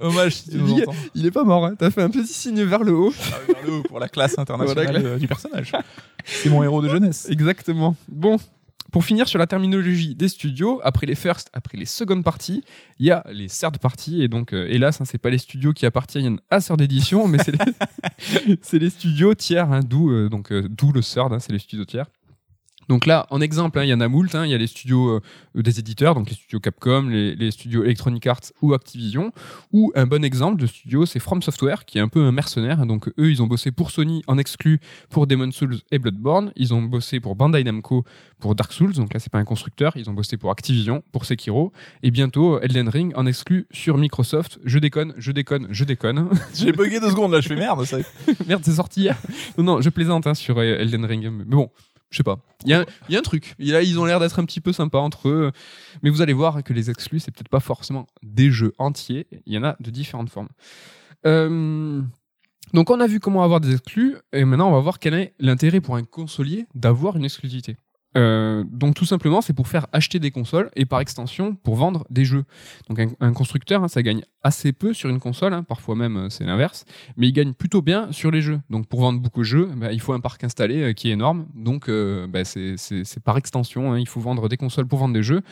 Hommage 0.00 0.34
si 0.34 0.50
tu 0.50 0.58
nous 0.58 0.68
Il- 0.76 0.82
entends. 0.82 0.94
Il 1.14 1.26
est 1.26 1.30
pas 1.30 1.44
mort, 1.44 1.66
hein. 1.66 1.74
t'as 1.78 1.90
fait 1.90 2.02
un 2.02 2.10
petit 2.10 2.26
signe 2.32 2.62
vers 2.62 2.84
le 2.84 2.92
haut. 2.92 3.12
Ah 3.32 3.36
vers 3.52 3.62
le 3.66 3.72
haut 3.78 3.82
pour 3.82 3.98
la 3.98 4.08
classe 4.08 4.38
internationale 4.38 4.96
euh, 5.04 5.18
du 5.18 5.26
personnage. 5.26 5.72
C'est 6.24 6.50
mon 6.50 6.62
héros 6.62 6.82
de 6.82 6.88
jeunesse. 6.88 7.26
Exactement. 7.30 7.96
Bon, 8.08 8.36
pour 8.92 9.04
finir 9.04 9.26
sur 9.26 9.38
la 9.38 9.46
terminologie 9.46 10.14
des 10.14 10.28
studios, 10.28 10.80
après 10.84 11.06
les 11.06 11.14
first, 11.14 11.48
après 11.54 11.78
les 11.78 11.86
second 11.86 12.20
parties, 12.22 12.62
il 12.98 13.06
y 13.06 13.10
a 13.10 13.24
les 13.32 13.46
third 13.48 13.78
parties. 13.78 14.22
Et 14.22 14.28
donc, 14.28 14.52
euh, 14.52 14.66
hélas, 14.68 15.00
hein, 15.00 15.04
c'est 15.06 15.18
pas 15.18 15.30
les 15.30 15.38
studios 15.38 15.72
qui 15.72 15.86
appartiennent 15.86 16.38
à 16.50 16.60
Third 16.60 16.80
Edition, 16.82 17.26
mais 17.26 17.38
c'est 18.62 18.78
les, 18.78 18.90
studios 18.90 19.34
tiers, 19.34 19.72
hein, 19.72 19.80
d'où 19.84 20.10
euh, 20.12 20.28
donc 20.28 20.52
euh, 20.52 20.68
d'où 20.68 20.92
le 20.92 21.00
third, 21.00 21.32
hein, 21.32 21.38
c'est 21.40 21.52
les 21.52 21.58
studios 21.58 21.86
tiers. 21.86 22.06
Donc 22.92 23.06
là, 23.06 23.26
en 23.30 23.40
exemple, 23.40 23.78
hein, 23.78 23.84
il 23.84 23.88
y 23.88 23.94
en 23.94 24.02
a 24.02 24.08
moult. 24.08 24.34
hein. 24.34 24.44
Il 24.44 24.50
y 24.50 24.54
a 24.54 24.58
les 24.58 24.66
studios 24.66 25.22
euh, 25.56 25.62
des 25.62 25.78
éditeurs, 25.78 26.14
donc 26.14 26.28
les 26.28 26.36
studios 26.36 26.60
Capcom, 26.60 27.08
les, 27.08 27.34
les 27.34 27.50
studios 27.50 27.84
Electronic 27.84 28.26
Arts 28.26 28.52
ou 28.60 28.74
Activision. 28.74 29.32
Ou 29.72 29.92
un 29.94 30.04
bon 30.04 30.22
exemple 30.22 30.60
de 30.60 30.66
studio, 30.66 31.06
c'est 31.06 31.18
From 31.18 31.40
Software, 31.40 31.86
qui 31.86 31.96
est 31.96 32.02
un 32.02 32.08
peu 32.08 32.22
un 32.22 32.32
mercenaire. 32.32 32.84
Donc 32.84 33.08
eux, 33.18 33.30
ils 33.30 33.42
ont 33.42 33.46
bossé 33.46 33.70
pour 33.72 33.90
Sony 33.90 34.22
en 34.26 34.36
exclu 34.36 34.78
pour 35.08 35.26
Demon's 35.26 35.54
Souls 35.56 35.78
et 35.90 35.98
Bloodborne. 35.98 36.52
Ils 36.54 36.74
ont 36.74 36.82
bossé 36.82 37.18
pour 37.18 37.34
Bandai 37.34 37.64
Namco 37.64 38.04
pour 38.38 38.54
Dark 38.54 38.74
Souls. 38.74 38.92
Donc 38.92 39.14
là, 39.14 39.20
c'est 39.20 39.32
pas 39.32 39.38
un 39.38 39.46
constructeur. 39.46 39.96
Ils 39.96 40.10
ont 40.10 40.12
bossé 40.12 40.36
pour 40.36 40.50
Activision 40.50 41.02
pour 41.12 41.24
Sekiro. 41.24 41.72
Et 42.02 42.10
bientôt, 42.10 42.60
Elden 42.60 42.90
Ring 42.90 43.14
en 43.16 43.24
exclu 43.24 43.66
sur 43.70 43.96
Microsoft. 43.96 44.58
Je 44.66 44.78
déconne, 44.78 45.14
je 45.16 45.32
déconne, 45.32 45.66
je 45.70 45.84
déconne. 45.84 46.28
J'ai 46.54 46.72
bugué 46.72 47.00
deux 47.00 47.08
secondes 47.08 47.32
là, 47.32 47.40
je 47.40 47.48
fais 47.48 47.56
merde. 47.56 47.82
Ça... 47.86 47.96
Merde, 48.46 48.60
c'est 48.62 48.72
sorti 48.74 49.00
hier. 49.00 49.16
Non, 49.56 49.64
non, 49.64 49.80
je 49.80 49.88
plaisante 49.88 50.26
hein, 50.26 50.34
sur 50.34 50.58
euh, 50.58 50.76
Elden 50.78 51.06
Ring. 51.06 51.30
Mais 51.30 51.44
bon, 51.44 51.70
je 52.12 52.18
sais 52.18 52.22
pas. 52.22 52.38
Il 52.64 52.70
y 52.70 52.74
a, 52.74 52.84
un 53.18 53.22
truc. 53.22 53.54
Ils 53.58 53.98
ont 53.98 54.04
l'air 54.04 54.20
d'être 54.20 54.38
un 54.38 54.44
petit 54.44 54.60
peu 54.60 54.72
sympas 54.72 55.00
entre 55.00 55.28
eux. 55.28 55.50
Mais 56.02 56.10
vous 56.10 56.22
allez 56.22 56.34
voir 56.34 56.62
que 56.62 56.72
les 56.72 56.90
exclus, 56.90 57.18
c'est 57.18 57.32
peut-être 57.32 57.48
pas 57.48 57.60
forcément 57.60 58.06
des 58.22 58.50
jeux 58.50 58.72
entiers. 58.78 59.26
Il 59.46 59.52
y 59.52 59.58
en 59.58 59.64
a 59.64 59.76
de 59.80 59.90
différentes 59.90 60.30
formes. 60.30 60.50
Euh, 61.26 62.00
Donc, 62.74 62.90
on 62.90 63.00
a 63.00 63.06
vu 63.06 63.18
comment 63.18 63.42
avoir 63.42 63.60
des 63.60 63.72
exclus. 63.72 64.16
Et 64.32 64.44
maintenant, 64.44 64.68
on 64.68 64.72
va 64.72 64.80
voir 64.80 64.98
quel 64.98 65.14
est 65.14 65.34
l'intérêt 65.40 65.80
pour 65.80 65.96
un 65.96 66.04
consolier 66.04 66.66
d'avoir 66.74 67.16
une 67.16 67.24
exclusivité. 67.24 67.76
Euh, 68.16 68.64
donc 68.70 68.94
tout 68.94 69.04
simplement, 69.04 69.40
c'est 69.40 69.52
pour 69.52 69.68
faire 69.68 69.86
acheter 69.92 70.18
des 70.18 70.30
consoles 70.30 70.70
et 70.76 70.84
par 70.84 71.00
extension 71.00 71.54
pour 71.54 71.76
vendre 71.76 72.04
des 72.10 72.24
jeux. 72.24 72.44
Donc 72.88 73.00
un, 73.20 73.32
constructeur, 73.32 73.82
hein, 73.82 73.88
ça 73.88 74.02
gagne 74.02 74.22
assez 74.42 74.72
peu 74.72 74.92
sur 74.92 75.08
une 75.08 75.20
console, 75.20 75.54
hein, 75.54 75.62
parfois 75.62 75.94
même 75.94 76.16
euh, 76.16 76.28
c'est 76.28 76.44
l'inverse, 76.44 76.84
mais 77.16 77.28
il 77.28 77.32
gagne 77.32 77.54
plutôt 77.54 77.80
bien 77.80 78.12
sur 78.12 78.30
les 78.30 78.42
jeux. 78.42 78.60
Donc 78.70 78.86
pour 78.86 79.00
vendre 79.00 79.20
beaucoup 79.20 79.40
de 79.40 79.44
jeux, 79.46 79.70
bah, 79.76 79.92
il 79.92 80.00
faut 80.00 80.12
un 80.12 80.20
parc 80.20 80.44
installé 80.44 80.82
euh, 80.82 80.92
qui 80.92 81.08
est 81.08 81.12
énorme. 81.12 81.46
Donc 81.54 81.90
bah, 82.28 82.44
c'est 82.44 82.76
par 83.24 83.38
extension, 83.38 83.92
hein, 83.92 83.98
il 83.98 84.08
faut 84.08 84.20
vendre 84.20 84.48
des 84.48 84.56
consoles 84.56 84.86
pour 84.86 84.98
vendre 84.98 85.14
des 85.14 85.22
jeux. 85.22 85.42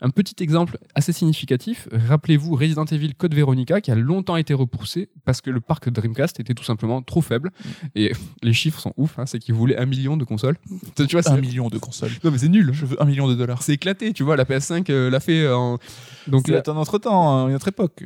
Un 0.00 0.10
petit 0.10 0.36
exemple 0.42 0.78
assez 0.94 1.12
significatif, 1.12 1.88
rappelez-vous 1.90 2.54
Resident 2.54 2.84
Evil 2.84 3.14
Code 3.14 3.34
Veronica 3.34 3.80
qui 3.80 3.90
a 3.90 3.96
longtemps 3.96 4.36
été 4.36 4.54
repoussé 4.54 5.08
parce 5.24 5.40
que 5.40 5.50
le 5.50 5.60
parc 5.60 5.88
Dreamcast 5.88 6.38
était 6.38 6.54
tout 6.54 6.62
simplement 6.62 7.02
trop 7.02 7.20
faible. 7.20 7.50
Et 7.96 8.12
les 8.42 8.52
chiffres 8.52 8.80
sont 8.80 8.94
ouf, 8.96 9.18
c'est 9.26 9.40
qu'ils 9.40 9.54
voulaient 9.54 9.76
un 9.76 9.86
million 9.86 10.16
de 10.16 10.24
consoles. 10.24 10.56
tu 10.96 11.04
vois, 11.10 11.28
Un 11.28 11.40
million 11.40 11.68
de 11.68 11.78
consoles. 11.78 12.07
Non 12.24 12.30
mais 12.30 12.38
c'est 12.38 12.48
nul. 12.48 12.70
Je 12.72 12.86
veux 12.86 13.00
un 13.02 13.04
million 13.06 13.28
de 13.28 13.34
dollars. 13.34 13.62
C'est 13.62 13.74
éclaté, 13.74 14.12
tu 14.12 14.22
vois, 14.22 14.36
la 14.36 14.44
PS5 14.44 14.90
euh, 14.90 15.10
l'a 15.10 15.20
fait 15.20 15.48
en... 15.50 15.78
Donc, 16.26 16.42
C'est 16.46 16.52
là- 16.52 16.62
un 16.66 16.76
autre 16.76 16.98
temps, 16.98 17.48
une 17.48 17.54
autre 17.54 17.68
époque. 17.68 18.04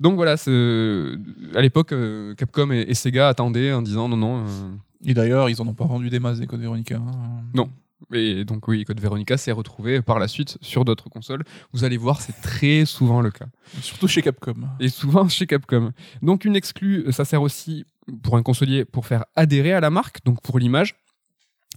donc 0.00 0.16
voilà, 0.16 0.36
à 1.54 1.60
l'époque, 1.60 1.92
euh, 1.92 2.34
Capcom 2.34 2.70
et, 2.70 2.80
et 2.88 2.94
Sega 2.94 3.28
attendaient 3.28 3.72
en 3.72 3.82
disant 3.82 4.08
non, 4.08 4.16
non. 4.16 4.38
euh, 4.46 4.70
Et 5.04 5.14
d'ailleurs, 5.14 5.48
ils 5.48 5.60
en 5.62 5.66
ont 5.66 5.74
pas 5.74 5.84
rendu 5.84 6.10
des 6.10 6.20
masses 6.20 6.38
des 6.38 6.46
codes 6.46 6.60
Veronica. 6.60 6.96
hein. 6.96 7.42
Non. 7.54 7.70
Et 8.12 8.44
donc 8.44 8.68
oui, 8.68 8.84
Code 8.84 9.00
Veronica 9.00 9.38
s'est 9.38 9.52
retrouvé 9.52 10.02
par 10.02 10.18
la 10.18 10.28
suite 10.28 10.58
sur 10.60 10.84
d'autres 10.84 11.08
consoles. 11.08 11.42
Vous 11.72 11.82
allez 11.82 11.96
voir, 11.96 12.20
c'est 12.20 12.38
très 12.42 12.84
souvent 12.84 13.22
le 13.22 13.30
cas. 13.30 13.46
Surtout 13.80 14.06
chez 14.06 14.20
Capcom. 14.20 14.54
Et 14.80 14.90
souvent 14.90 15.26
chez 15.28 15.46
Capcom. 15.46 15.92
Donc 16.20 16.44
une 16.44 16.54
exclue, 16.56 17.06
ça 17.10 17.24
sert 17.24 17.40
aussi 17.40 17.84
pour 18.22 18.36
un 18.36 18.42
consolier 18.42 18.84
pour 18.84 19.06
faire 19.06 19.24
adhérer 19.34 19.72
à 19.72 19.80
la 19.80 19.88
marque, 19.90 20.18
donc 20.26 20.42
pour 20.42 20.58
l'image. 20.58 20.94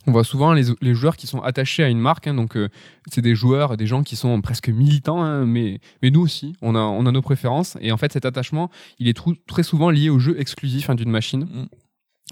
On 0.08 0.12
voit 0.12 0.24
souvent 0.24 0.54
les, 0.54 0.64
les 0.82 0.96
joueurs 0.96 1.18
qui 1.18 1.28
sont 1.28 1.42
attachés 1.42 1.84
à 1.84 1.90
une 1.90 2.00
marque, 2.00 2.28
hein, 2.28 2.34
donc 2.34 2.56
euh, 2.56 2.70
c'est 3.12 3.22
des 3.22 3.36
joueurs, 3.36 3.76
des 3.76 3.86
gens 3.86 4.02
qui 4.02 4.16
sont 4.16 4.42
presque 4.42 4.70
militants, 4.70 5.22
hein, 5.22 5.46
mais, 5.46 5.80
mais 6.02 6.10
nous 6.10 6.22
aussi, 6.22 6.56
on 6.62 6.74
a, 6.76 6.80
on 6.80 7.06
a 7.06 7.12
nos 7.12 7.22
préférences. 7.22 7.78
Et 7.82 7.92
en 7.92 7.98
fait, 7.98 8.14
cet 8.14 8.26
attachement, 8.26 8.72
il 8.98 9.08
est 9.08 9.18
très 9.46 9.64
souvent 9.64 9.90
lié 9.90 10.10
au 10.10 10.18
jeu 10.18 10.40
exclusif 10.40 10.90
hein, 10.90 10.96
d'une 10.96 11.12
machine. 11.12 11.42
Mm. 11.42 11.68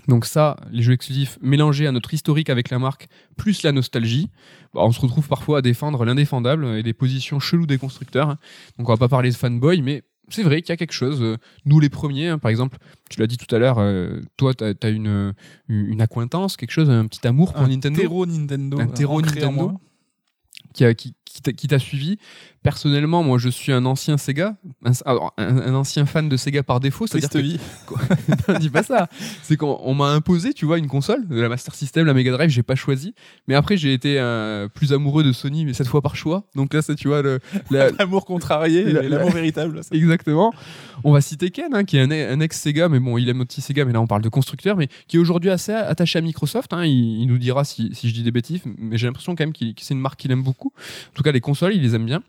Donc 0.08 0.26
ça, 0.26 0.56
les 0.72 0.84
jeux 0.84 0.94
exclusifs 0.94 1.38
mélangés 1.42 1.88
à 1.88 1.92
notre 1.92 2.14
historique 2.14 2.50
avec 2.50 2.70
la 2.70 2.80
marque, 2.80 3.08
plus 3.36 3.64
la 3.64 3.72
nostalgie, 3.72 4.30
bah, 4.74 4.82
on 4.84 4.92
se 4.92 5.02
retrouve 5.02 5.28
parfois 5.28 5.58
à 5.60 5.62
défendre 5.62 6.06
l'indéfendable 6.06 6.66
et 6.78 6.84
des 6.84 6.94
positions 6.94 7.40
cheloues 7.40 7.66
des 7.66 7.78
constructeurs. 7.78 8.38
Donc 8.78 8.88
on 8.88 8.94
va 8.94 8.98
pas 8.98 9.10
parler 9.10 9.32
de 9.32 9.36
fanboy, 9.36 9.82
mais 9.82 10.04
c'est 10.30 10.44
vrai 10.44 10.62
qu'il 10.62 10.70
y 10.70 10.74
a 10.74 10.78
quelque 10.78 10.94
chose. 10.94 11.22
euh, 11.22 11.38
Nous 11.66 11.80
les 11.80 11.90
premiers, 11.90 12.28
hein, 12.30 12.38
par 12.38 12.50
exemple, 12.52 12.78
tu 13.10 13.20
l'as 13.20 13.28
dit 13.28 13.38
tout 13.38 13.54
à 13.56 13.60
l'heure, 13.60 13.78
euh, 13.80 14.22
toi 14.38 14.54
tu 14.54 14.64
as, 14.64 14.90
une, 14.90 15.34
une 15.70 16.02
acquaintance, 16.02 16.58
quelque 16.58 16.72
chose, 16.72 16.90
un 16.90 17.06
petit 17.08 17.26
amour 17.28 17.54
pour 17.54 17.64
un 17.64 17.68
Nintendo 17.70 18.00
terreau 18.02 18.26
Nintendo. 18.26 18.80
Un 18.80 18.88
terreau 18.88 19.22
Nintendo. 19.22 19.74
qui, 20.74 20.86
a- 20.86 20.94
qui, 20.94 21.14
qui 21.42 21.68
t'a- 21.68 21.80
suivi. 21.80 22.18
Personnellement, 22.64 23.24
moi 23.24 23.38
je 23.38 23.48
suis 23.50 23.72
un 23.72 23.86
ancien 23.86 24.18
Sega, 24.18 24.58
un, 24.84 24.92
alors, 25.06 25.34
un- 25.38 25.58
un 25.58 25.74
ancien 25.74 26.06
fan 26.06 26.28
de 26.28 26.36
Sega 26.36 26.64
par 26.64 26.80
défaut, 26.82 27.08
c'est-à-dire 27.08 27.30
Triste 27.30 27.60
que 27.88 27.94
vie. 27.96 28.00
non, 28.50 28.60
dis 28.60 28.70
pas 28.70 28.84
ça. 28.84 29.08
C'est 29.44 29.56
qu'on 29.56 29.80
on 29.84 29.94
m'a 29.94 30.10
imposé, 30.10 30.54
tu 30.54 30.66
vois, 30.66 30.78
une 30.78 30.88
console, 30.88 31.26
la 31.30 31.48
Master 31.50 31.74
System, 31.76 32.06
la 32.06 32.14
Mega 32.14 32.32
Drive, 32.32 32.50
j'ai 32.50 32.64
pas 32.64 32.76
choisi. 32.76 33.14
Mais 33.48 33.56
après, 33.56 33.78
j'ai 33.78 33.94
été 33.94 34.20
euh, 34.20 34.68
plus 34.68 34.92
amoureux 34.92 35.24
de 35.24 35.32
Sony, 35.32 35.64
mais 35.66 35.74
cette 35.74 35.88
fois 35.88 36.02
par 36.02 36.16
choix. 36.18 36.44
Donc 36.56 36.74
là, 36.74 36.82
c'est, 36.82 36.96
tu 36.96 37.08
vois, 37.08 37.22
la- 37.72 37.92
L'amour 38.00 38.26
contrarié 38.26 38.84
La- 38.92 39.04
et 39.04 39.10
l'amour 39.10 39.30
véritable. 39.32 39.82
ça. 39.84 39.96
exactement. 39.96 40.52
On 41.04 41.12
va 41.14 41.22
citer 41.22 41.52
Ken, 41.52 41.74
hein, 41.74 41.84
qui 41.86 41.98
est 41.98 42.02
un, 42.02 42.12
un 42.12 42.40
ex-Sega, 42.42 42.90
mais 42.90 43.00
bon, 43.00 43.18
il 43.18 43.30
aime 43.30 43.42
aussi 43.48 43.62
Sega, 43.62 43.86
mais 43.86 43.94
là, 43.94 44.02
on 44.02 44.08
parle 44.08 44.24
de 44.24 44.30
constructeur, 44.30 44.76
mais 44.76 44.90
qui 45.08 45.16
est 45.18 45.20
aujourd'hui 45.20 45.52
assez 45.52 45.72
attaché 45.72 46.20
à 46.20 46.22
Microsoft. 46.22 46.74
hein. 46.74 46.84
Il, 46.84 47.22
il 47.22 47.28
nous 47.28 47.38
dira 47.38 47.64
si, 47.64 47.92
si 47.94 48.10
je 48.10 48.14
dis 48.14 48.24
des 48.24 48.32
bêtises, 48.32 48.62
mais 48.78 48.98
j'ai 48.98 49.08
l'impression 49.08 49.36
quand 49.36 49.44
même 49.44 49.54
qu'il, 49.54 49.74
que 49.74 49.84
c'est 49.84 49.94
une 49.94 50.02
marque 50.02 50.20
qu'il 50.20 50.32
aime 50.32 50.44
beaucoup. 50.44 50.74
En 50.76 51.14
tout 51.14 51.24
cas, 51.24 51.27
cas, 51.28 51.32
les 51.34 51.42
consoles, 51.42 51.74
ils 51.76 51.82
les 51.82 51.94
aiment 51.96 52.06
bien. 52.06 52.24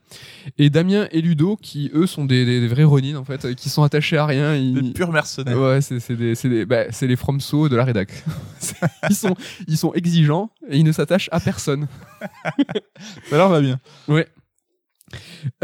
Et 0.59 0.71
Damien 0.71 1.07
et 1.13 1.21
Ludo, 1.21 1.57
qui 1.61 1.91
eux 1.95 2.07
sont 2.07 2.25
des, 2.25 2.45
des- 2.45 2.61
des 2.61 2.69
vrais 2.69 2.85
Ronin 2.85 3.17
en 3.17 3.25
fait, 3.25 3.55
qui 3.55 3.69
sont 3.69 3.83
attachés 3.83 4.17
à 4.17 4.27
rien. 4.27 4.55
ils- 4.57 4.75
Des 4.83 4.91
purs 4.93 5.13
mercenaires. 5.13 5.59
Ouais, 5.59 5.81
c'est 5.81 6.01
c'est 6.01 6.17
des- 6.17 6.35
c'est 6.35 6.49
des- 6.49 6.67
bah, 6.67 6.85
c'est 6.91 7.07
les 7.07 7.17
Fromso 7.17 7.69
de 7.69 7.77
la 7.77 7.85
rédac. 7.85 8.11
Ils, 9.11 9.17
sont, 9.17 9.35
ils 9.67 9.79
sont 9.79 9.93
exigeants 9.95 10.51
et 10.69 10.77
ils 10.79 10.85
ne 10.85 10.93
s'attachent 10.93 11.29
à 11.33 11.41
personne. 11.41 11.87
Ça 13.31 13.37
leur 13.37 13.49
va 13.49 13.61
bien. 13.61 13.79
Ouais. 14.09 14.27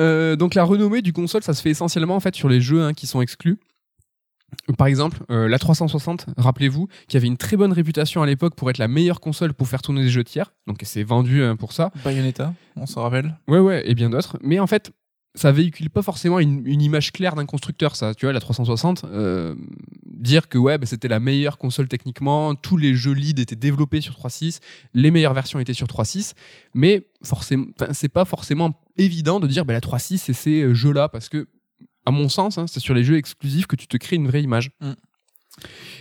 Euh, 0.00 0.36
donc 0.36 0.54
la 0.54 0.64
renommée 0.64 1.02
du 1.02 1.12
console, 1.12 1.42
ça 1.42 1.52
se 1.52 1.60
fait 1.60 1.70
essentiellement 1.70 2.16
en 2.16 2.20
fait 2.20 2.34
sur 2.34 2.48
les 2.48 2.60
jeux 2.60 2.82
hein, 2.82 2.94
qui 2.94 3.06
sont 3.06 3.20
exclus. 3.20 3.58
Par 4.76 4.86
exemple, 4.86 5.18
euh, 5.30 5.48
la 5.48 5.58
360, 5.58 6.26
rappelez-vous, 6.36 6.88
qui 7.08 7.16
avait 7.16 7.26
une 7.26 7.36
très 7.36 7.56
bonne 7.56 7.72
réputation 7.72 8.22
à 8.22 8.26
l'époque 8.26 8.54
pour 8.54 8.70
être 8.70 8.78
la 8.78 8.88
meilleure 8.88 9.20
console 9.20 9.54
pour 9.54 9.68
faire 9.68 9.82
tourner 9.82 10.02
des 10.02 10.08
jeux 10.08 10.24
tiers. 10.24 10.52
Donc 10.66 10.78
c'est 10.82 11.02
vendu 11.02 11.42
hein, 11.42 11.56
pour 11.56 11.72
ça. 11.72 11.90
Bayonetta, 12.04 12.54
on 12.76 12.86
se 12.86 12.98
rappelle. 12.98 13.36
Ouais, 13.48 13.58
ouais, 13.58 13.88
et 13.88 13.94
bien 13.94 14.10
d'autres. 14.10 14.38
Mais 14.42 14.58
en 14.58 14.66
fait, 14.66 14.92
ça 15.34 15.50
véhicule 15.50 15.90
pas 15.90 16.02
forcément 16.02 16.38
une, 16.38 16.66
une 16.66 16.80
image 16.80 17.12
claire 17.12 17.34
d'un 17.34 17.46
constructeur, 17.46 17.96
ça. 17.96 18.14
Tu 18.14 18.26
vois, 18.26 18.32
la 18.32 18.40
360, 18.40 19.04
euh, 19.04 19.54
dire 20.06 20.48
que 20.48 20.58
ouais, 20.58 20.78
bah, 20.78 20.86
c'était 20.86 21.08
la 21.08 21.18
meilleure 21.18 21.58
console 21.58 21.88
techniquement, 21.88 22.54
tous 22.54 22.76
les 22.76 22.94
jeux 22.94 23.12
lead 23.12 23.40
étaient 23.40 23.56
développés 23.56 24.00
sur 24.00 24.14
3.6, 24.14 24.60
les 24.94 25.10
meilleures 25.10 25.34
versions 25.34 25.58
étaient 25.58 25.74
sur 25.74 25.88
3.6, 25.88 26.34
mais 26.74 27.08
forcément, 27.22 27.66
c'est 27.92 28.08
pas 28.08 28.24
forcément 28.24 28.80
évident 28.96 29.40
de 29.40 29.48
dire 29.48 29.64
bah, 29.64 29.72
la 29.72 29.80
3.6 29.80 30.18
c'est 30.18 30.32
ces 30.32 30.62
euh, 30.62 30.74
jeux-là, 30.74 31.08
parce 31.08 31.28
que, 31.28 31.48
à 32.06 32.10
mon 32.10 32.28
sens, 32.28 32.58
hein, 32.58 32.66
c'est 32.66 32.80
sur 32.80 32.94
les 32.94 33.04
jeux 33.04 33.16
exclusifs 33.16 33.66
que 33.66 33.76
tu 33.76 33.86
te 33.86 33.96
crées 33.96 34.16
une 34.16 34.28
vraie 34.28 34.42
image. 34.42 34.70
Mm. 34.80 34.92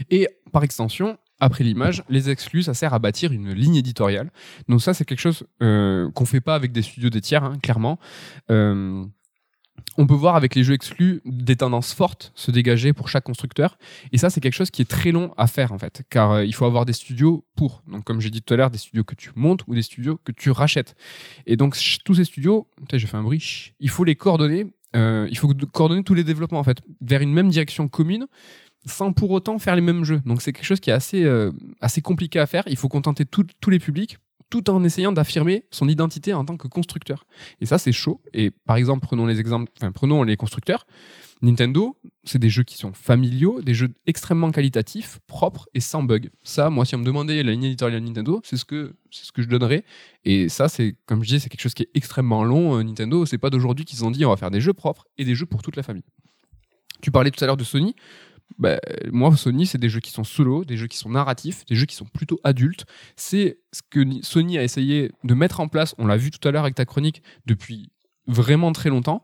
Et 0.09 0.27
par 0.51 0.63
extension, 0.63 1.17
après 1.39 1.63
l'image, 1.63 2.03
les 2.09 2.29
exclus, 2.29 2.63
ça 2.63 2.73
sert 2.73 2.93
à 2.93 2.99
bâtir 2.99 3.31
une 3.31 3.51
ligne 3.51 3.75
éditoriale. 3.75 4.31
Donc 4.69 4.81
ça, 4.81 4.93
c'est 4.93 5.05
quelque 5.05 5.19
chose 5.19 5.43
euh, 5.61 6.09
qu'on 6.11 6.25
fait 6.25 6.41
pas 6.41 6.55
avec 6.55 6.71
des 6.71 6.81
studios 6.81 7.09
des 7.09 7.21
tiers, 7.21 7.43
hein, 7.43 7.57
clairement. 7.61 7.99
Euh, 8.49 9.05
on 9.97 10.07
peut 10.07 10.13
voir 10.13 10.35
avec 10.35 10.55
les 10.55 10.63
jeux 10.63 10.73
exclus 10.73 11.21
des 11.25 11.55
tendances 11.55 11.93
fortes 11.93 12.31
se 12.35 12.49
dégager 12.51 12.93
pour 12.93 13.09
chaque 13.09 13.23
constructeur. 13.23 13.77
Et 14.11 14.17
ça, 14.17 14.29
c'est 14.29 14.39
quelque 14.39 14.53
chose 14.53 14.71
qui 14.71 14.81
est 14.81 14.89
très 14.89 15.11
long 15.11 15.33
à 15.37 15.47
faire, 15.47 15.71
en 15.71 15.77
fait. 15.77 16.03
Car 16.09 16.31
euh, 16.31 16.45
il 16.45 16.53
faut 16.55 16.65
avoir 16.65 16.85
des 16.85 16.93
studios 16.93 17.45
pour. 17.55 17.83
Donc, 17.87 18.03
comme 18.03 18.21
j'ai 18.21 18.29
dit 18.29 18.41
tout 18.41 18.53
à 18.53 18.57
l'heure, 18.57 18.71
des 18.71 18.77
studios 18.77 19.03
que 19.03 19.15
tu 19.15 19.31
montes 19.35 19.63
ou 19.67 19.75
des 19.75 19.81
studios 19.81 20.19
que 20.23 20.31
tu 20.31 20.49
rachètes. 20.49 20.95
Et 21.45 21.57
donc, 21.57 21.77
tous 22.05 22.15
ces 22.15 22.23
studios, 22.23 22.67
j'ai 22.91 23.05
fait 23.05 23.17
un 23.17 23.23
bruit, 23.23 23.73
il 23.79 23.89
faut 23.89 24.03
les 24.03 24.15
coordonner. 24.15 24.67
Euh, 24.95 25.27
il 25.29 25.37
faut 25.37 25.47
co- 25.47 25.65
coordonner 25.71 26.03
tous 26.03 26.13
les 26.13 26.23
développements, 26.23 26.59
en 26.59 26.63
fait, 26.63 26.79
vers 27.01 27.21
une 27.21 27.33
même 27.33 27.49
direction 27.49 27.87
commune 27.87 28.27
sans 28.85 29.13
pour 29.13 29.31
autant 29.31 29.59
faire 29.59 29.75
les 29.75 29.81
mêmes 29.81 30.03
jeux. 30.03 30.21
Donc, 30.25 30.41
c'est 30.41 30.51
quelque 30.51 30.65
chose 30.65 30.81
qui 30.81 30.89
est 30.89 30.93
assez, 30.93 31.23
euh, 31.23 31.51
assez 31.79 32.01
compliqué 32.01 32.39
à 32.39 32.45
faire. 32.45 32.63
Il 32.67 32.75
faut 32.75 32.89
contenter 32.89 33.25
tous 33.25 33.69
les 33.69 33.79
publics 33.79 34.17
tout 34.49 34.69
en 34.69 34.83
essayant 34.83 35.11
d'affirmer 35.11 35.65
son 35.71 35.87
identité 35.87 36.33
en 36.33 36.45
tant 36.45 36.57
que 36.57 36.67
constructeur. 36.67 37.25
Et 37.59 37.65
ça, 37.65 37.77
c'est 37.79 37.91
chaud. 37.91 38.21
Et 38.33 38.51
par 38.51 38.75
exemple, 38.75 39.03
prenons 39.03 39.25
les 39.25 39.39
exemples, 39.39 39.71
enfin, 39.77 39.91
prenons 39.91 40.21
les 40.21 40.37
constructeurs. 40.37 40.85
Nintendo, 41.43 41.97
c'est 42.23 42.39
des 42.39 42.49
jeux 42.49 42.63
qui 42.63 42.77
sont 42.77 42.93
familiaux, 42.93 43.61
des 43.61 43.73
jeux 43.73 43.89
extrêmement 44.07 44.49
qualitatifs, 44.51 45.19
propres 45.27 45.67
et 45.73 45.81
sans 45.81 46.01
bug. 46.01 46.29
Ça, 46.41 46.69
moi, 46.69 46.85
si 46.85 46.95
on 46.95 46.99
me 46.99 47.03
demandait 47.03 47.43
la 47.43 47.51
ligne 47.51 47.65
éditoriale 47.65 48.01
Nintendo, 48.01 48.39
c'est 48.45 48.55
ce 48.55 48.63
que 48.63 48.95
c'est 49.11 49.25
ce 49.25 49.33
que 49.33 49.41
je 49.41 49.49
donnerais. 49.49 49.83
Et 50.23 50.47
ça, 50.47 50.69
c'est 50.69 50.95
comme 51.05 51.21
je 51.21 51.27
disais, 51.27 51.39
c'est 51.39 51.49
quelque 51.49 51.61
chose 51.61 51.73
qui 51.73 51.83
est 51.83 51.89
extrêmement 51.95 52.45
long. 52.45 52.77
Euh, 52.77 52.83
Nintendo, 52.83 53.25
c'est 53.25 53.37
pas 53.37 53.49
d'aujourd'hui 53.49 53.83
qu'ils 53.83 54.05
ont 54.05 54.11
dit 54.11 54.23
on 54.25 54.29
va 54.29 54.37
faire 54.37 54.51
des 54.51 54.61
jeux 54.61 54.71
propres 54.71 55.05
et 55.17 55.25
des 55.25 55.35
jeux 55.35 55.45
pour 55.45 55.61
toute 55.61 55.75
la 55.75 55.83
famille. 55.83 56.05
Tu 57.01 57.11
parlais 57.11 57.29
tout 57.29 57.43
à 57.43 57.47
l'heure 57.47 57.57
de 57.57 57.65
Sony. 57.65 57.93
Bah, 58.57 58.79
moi, 59.11 59.35
Sony, 59.35 59.65
c'est 59.65 59.77
des 59.77 59.89
jeux 59.89 59.99
qui 59.99 60.11
sont 60.11 60.23
solo, 60.23 60.63
des 60.63 60.77
jeux 60.77 60.87
qui 60.87 60.97
sont 60.97 61.09
narratifs, 61.09 61.65
des 61.65 61.75
jeux 61.75 61.85
qui 61.85 61.95
sont 61.95 62.05
plutôt 62.05 62.39
adultes. 62.45 62.85
C'est 63.17 63.59
ce 63.73 63.81
que 63.89 64.05
Sony 64.21 64.57
a 64.57 64.63
essayé 64.63 65.11
de 65.25 65.33
mettre 65.33 65.59
en 65.59 65.67
place. 65.67 65.93
On 65.97 66.05
l'a 66.05 66.15
vu 66.15 66.31
tout 66.31 66.47
à 66.47 66.51
l'heure 66.51 66.63
avec 66.63 66.75
ta 66.75 66.85
chronique 66.85 67.21
depuis 67.45 67.91
vraiment 68.27 68.71
très 68.71 68.89
longtemps. 68.89 69.23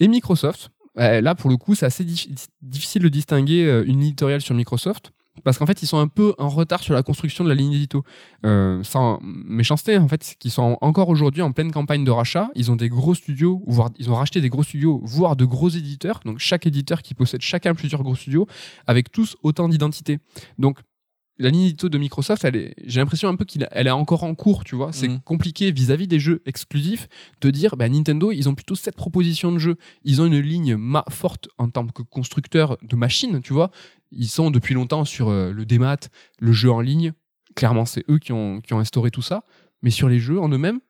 Et 0.00 0.08
Microsoft, 0.08 0.70
là, 0.96 1.34
pour 1.34 1.50
le 1.50 1.56
coup, 1.56 1.74
c'est 1.74 1.86
assez 1.86 2.04
dif- 2.04 2.28
difficile 2.62 3.02
de 3.02 3.08
distinguer 3.08 3.64
euh, 3.64 3.84
une 3.86 4.02
éditoriale 4.02 4.40
sur 4.40 4.54
Microsoft. 4.54 5.12
Parce 5.44 5.56
qu'en 5.58 5.64
fait, 5.64 5.82
ils 5.82 5.86
sont 5.86 5.98
un 5.98 6.08
peu 6.08 6.34
en 6.38 6.48
retard 6.48 6.82
sur 6.82 6.92
la 6.92 7.02
construction 7.02 7.44
de 7.44 7.48
la 7.48 7.54
ligne 7.54 7.72
édito. 7.72 8.02
Euh, 8.44 8.82
sans 8.82 9.20
méchanceté, 9.22 9.96
en 9.96 10.08
fait, 10.08 10.34
qu'ils 10.38 10.50
sont 10.50 10.76
encore 10.80 11.08
aujourd'hui 11.08 11.40
en 11.40 11.52
pleine 11.52 11.70
campagne 11.70 12.04
de 12.04 12.10
rachat. 12.10 12.50
Ils 12.54 12.70
ont 12.70 12.76
des 12.76 12.88
gros 12.88 13.14
studios, 13.14 13.62
voire 13.66 13.90
ils 13.98 14.10
ont 14.10 14.16
racheté 14.16 14.40
des 14.40 14.50
gros 14.50 14.64
studios, 14.64 15.00
voire 15.02 15.36
de 15.36 15.44
gros 15.44 15.70
éditeurs. 15.70 16.20
Donc 16.26 16.40
chaque 16.40 16.66
éditeur 16.66 17.00
qui 17.00 17.14
possède 17.14 17.40
chacun 17.40 17.74
plusieurs 17.74 18.02
gros 18.02 18.16
studios, 18.16 18.46
avec 18.86 19.10
tous 19.12 19.36
autant 19.42 19.68
d'identités. 19.68 20.18
Donc 20.58 20.80
la 21.40 21.50
ligne 21.50 21.62
édito 21.62 21.88
de 21.88 21.98
Microsoft, 21.98 22.44
elle 22.44 22.54
est- 22.56 22.74
j'ai 22.86 23.00
l'impression 23.00 23.28
un 23.28 23.34
peu 23.34 23.44
qu'elle 23.44 23.86
est 23.86 23.90
encore 23.90 24.22
en 24.24 24.34
cours, 24.34 24.62
tu 24.64 24.76
vois. 24.76 24.92
C'est 24.92 25.08
Mhm. 25.08 25.20
compliqué 25.22 25.72
vis-à-vis 25.72 26.06
des 26.06 26.20
jeux 26.20 26.42
exclusifs 26.46 27.08
de 27.40 27.50
dire, 27.50 27.76
bah, 27.76 27.88
Nintendo, 27.88 28.30
ils 28.30 28.48
ont 28.48 28.54
plutôt 28.54 28.74
cette 28.76 28.94
proposition 28.96 29.50
de 29.50 29.58
jeu. 29.58 29.76
Ils 30.04 30.20
ont 30.22 30.26
une 30.26 30.38
ligne 30.38 30.76
ma- 30.76 31.04
forte 31.10 31.48
en 31.58 31.68
tant 31.70 31.86
que 31.86 32.02
constructeur 32.02 32.76
de 32.82 32.94
machines, 32.94 33.40
tu 33.42 33.52
vois. 33.52 33.70
Ils 34.12 34.28
sont 34.28 34.50
depuis 34.50 34.74
longtemps 34.74 35.04
sur 35.04 35.28
euh, 35.30 35.52
le 35.52 35.64
démat, 35.66 35.96
le 36.38 36.52
jeu 36.52 36.70
en 36.70 36.80
ligne. 36.80 37.12
Clairement, 37.56 37.84
c'est 37.86 38.04
eux 38.08 38.18
qui 38.18 38.32
ont, 38.32 38.60
qui 38.60 38.74
ont 38.74 38.78
instauré 38.78 39.10
tout 39.10 39.22
ça. 39.22 39.42
Mais 39.82 39.90
sur 39.90 40.08
les 40.08 40.18
jeux 40.20 40.38
en 40.40 40.48
eux-mêmes, 40.50 40.80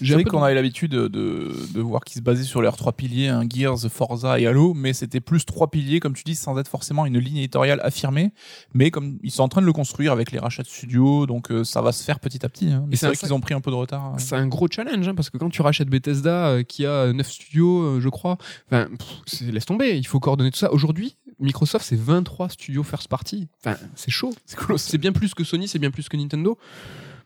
j'ai 0.00 0.24
qu'on 0.24 0.42
avait 0.42 0.54
l'habitude 0.54 0.92
de, 0.92 1.08
de 1.08 1.80
voir 1.80 2.02
qu'ils 2.04 2.18
se 2.18 2.22
basaient 2.22 2.42
sur 2.44 2.62
leurs 2.62 2.76
trois 2.76 2.92
piliers, 2.92 3.28
hein, 3.28 3.44
Gears, 3.48 3.78
Forza 3.90 4.38
et 4.40 4.46
Halo, 4.46 4.74
mais 4.74 4.92
c'était 4.92 5.20
plus 5.20 5.44
trois 5.44 5.70
piliers, 5.70 6.00
comme 6.00 6.14
tu 6.14 6.22
dis, 6.24 6.34
sans 6.34 6.56
être 6.58 6.68
forcément 6.68 7.04
une 7.06 7.18
ligne 7.18 7.36
éditoriale 7.38 7.80
affirmée. 7.82 8.32
Mais 8.74 8.90
comme 8.90 9.18
ils 9.22 9.30
sont 9.30 9.42
en 9.42 9.48
train 9.48 9.60
de 9.60 9.66
le 9.66 9.72
construire 9.72 10.12
avec 10.12 10.32
les 10.32 10.38
rachats 10.38 10.62
de 10.62 10.68
studios, 10.68 11.26
donc 11.26 11.50
euh, 11.50 11.64
ça 11.64 11.82
va 11.82 11.92
se 11.92 12.02
faire 12.04 12.20
petit 12.20 12.44
à 12.44 12.48
petit. 12.48 12.68
hein. 12.70 12.84
Mais 12.88 12.96
c'est 12.96 13.06
vrai 13.06 13.16
qu'ils 13.16 13.34
ont 13.34 13.40
pris 13.40 13.54
un 13.54 13.60
peu 13.60 13.70
de 13.70 13.76
retard. 13.76 14.04
hein. 14.04 14.18
C'est 14.18 14.36
un 14.36 14.46
gros 14.46 14.68
challenge, 14.70 15.06
hein, 15.06 15.14
parce 15.14 15.30
que 15.30 15.38
quand 15.38 15.50
tu 15.50 15.62
rachètes 15.62 15.88
Bethesda, 15.88 16.48
euh, 16.48 16.62
qui 16.62 16.86
a 16.86 17.12
9 17.12 17.30
studios, 17.30 17.82
euh, 17.82 18.00
je 18.00 18.08
crois, 18.08 18.38
enfin, 18.70 18.88
pff, 18.96 19.40
laisse 19.52 19.66
tomber, 19.66 19.96
il 19.98 20.06
faut 20.06 20.20
coordonner 20.20 20.50
tout 20.50 20.58
ça. 20.58 20.72
Aujourd'hui, 20.72 21.16
Microsoft, 21.40 21.84
c'est 21.84 21.98
23 21.98 22.50
studios 22.50 22.82
first 22.84 23.08
party. 23.08 23.48
Enfin, 23.64 23.76
c'est 23.96 24.10
chaud. 24.10 24.32
C'est 24.46 24.56
cool. 24.58 24.76
Bien 25.00 25.12
plus 25.12 25.34
que 25.34 25.42
Sony, 25.44 25.66
c'est 25.66 25.78
bien 25.80 25.90
plus 25.90 26.08
que 26.08 26.16
Nintendo. 26.16 26.56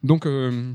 Donc, 0.02 0.24
euh, 0.26 0.72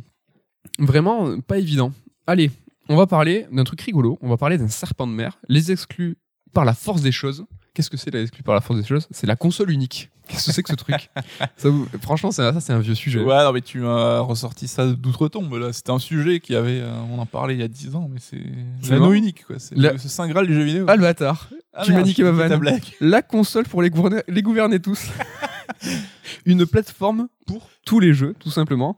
vraiment, 0.80 1.40
pas 1.42 1.58
évident. 1.58 1.94
Allez, 2.28 2.52
on 2.90 2.96
va 2.96 3.08
parler 3.08 3.46
d'un 3.52 3.64
truc 3.64 3.82
rigolo. 3.82 4.18
On 4.22 4.30
va 4.30 4.38
parler 4.38 4.58
d'un 4.58 4.68
serpent 4.68 5.08
de 5.08 5.14
mer. 5.14 5.38
Les 5.48 5.72
exclus 5.72 6.18
par 6.54 6.66
la 6.66 6.74
force 6.74 7.02
des 7.02 7.12
choses. 7.12 7.46
Qu'est-ce 7.74 7.90
que 7.90 7.96
c'est 7.98 8.12
les 8.12 8.24
exclus 8.24 8.44
par 8.44 8.54
la 8.56 8.62
force 8.62 8.80
des 8.80 8.86
choses? 8.86 9.08
C'est 9.12 9.28
la 9.28 9.36
console 9.38 9.72
unique. 9.72 10.10
Qu'est-ce 10.28 10.48
que 10.48 10.52
c'est 10.54 10.64
que 10.64 10.70
ce 10.70 10.76
truc? 10.76 11.10
Ça 11.58 11.70
vous- 11.70 11.88
Franchement, 12.02 12.32
c'est- 12.32 12.42
ça, 12.54 12.60
c'est 12.62 12.74
un 12.74 12.80
vieux 12.80 12.96
sujet. 12.96 13.22
Ouais, 13.22 13.44
non, 13.44 13.52
mais 13.54 13.62
tu 13.62 13.80
m'as 13.80 14.20
ressorti 14.20 14.68
ça 14.68 14.88
d'outre-tombe. 14.88 15.54
Là, 15.56 15.74
c'était 15.74 15.92
un 15.92 16.00
sujet 16.00 16.40
qui 16.40 16.56
avait, 16.56 16.80
euh, 16.82 16.94
on 17.12 17.20
en 17.20 17.26
parlait 17.26 17.54
il 17.54 17.60
y 17.60 17.64
a 17.64 17.68
10 17.68 17.96
ans, 17.96 18.10
mais 18.12 18.20
c'est 18.20 18.42
l'anneau 18.90 19.14
unique, 19.14 19.46
quoi. 19.46 19.58
C'est 19.60 19.76
La- 19.78 19.98
ce 19.98 20.08
saint 20.10 20.28
graal 20.30 20.48
du 20.48 20.54
jeu 20.54 20.64
vidéo. 20.64 20.86
Ah, 20.88 20.96
le 20.96 21.02
bâtard 21.02 21.50
Ah, 21.74 21.84
tu 21.84 21.92
m'as 21.94 22.02
niqué 22.04 22.24
ma 22.24 22.32
vanne. 22.32 22.62
la 23.02 23.22
console 23.22 23.66
pour 23.66 23.82
les 23.82 23.90
gouverner, 23.90 24.22
les 24.28 24.42
gouverner 24.42 24.80
tous. 24.80 25.08
Une 26.46 26.66
plateforme 26.66 27.28
pour 27.48 27.70
tous 27.86 28.00
les 28.00 28.14
jeux, 28.14 28.36
tout 28.40 28.52
simplement. 28.52 28.98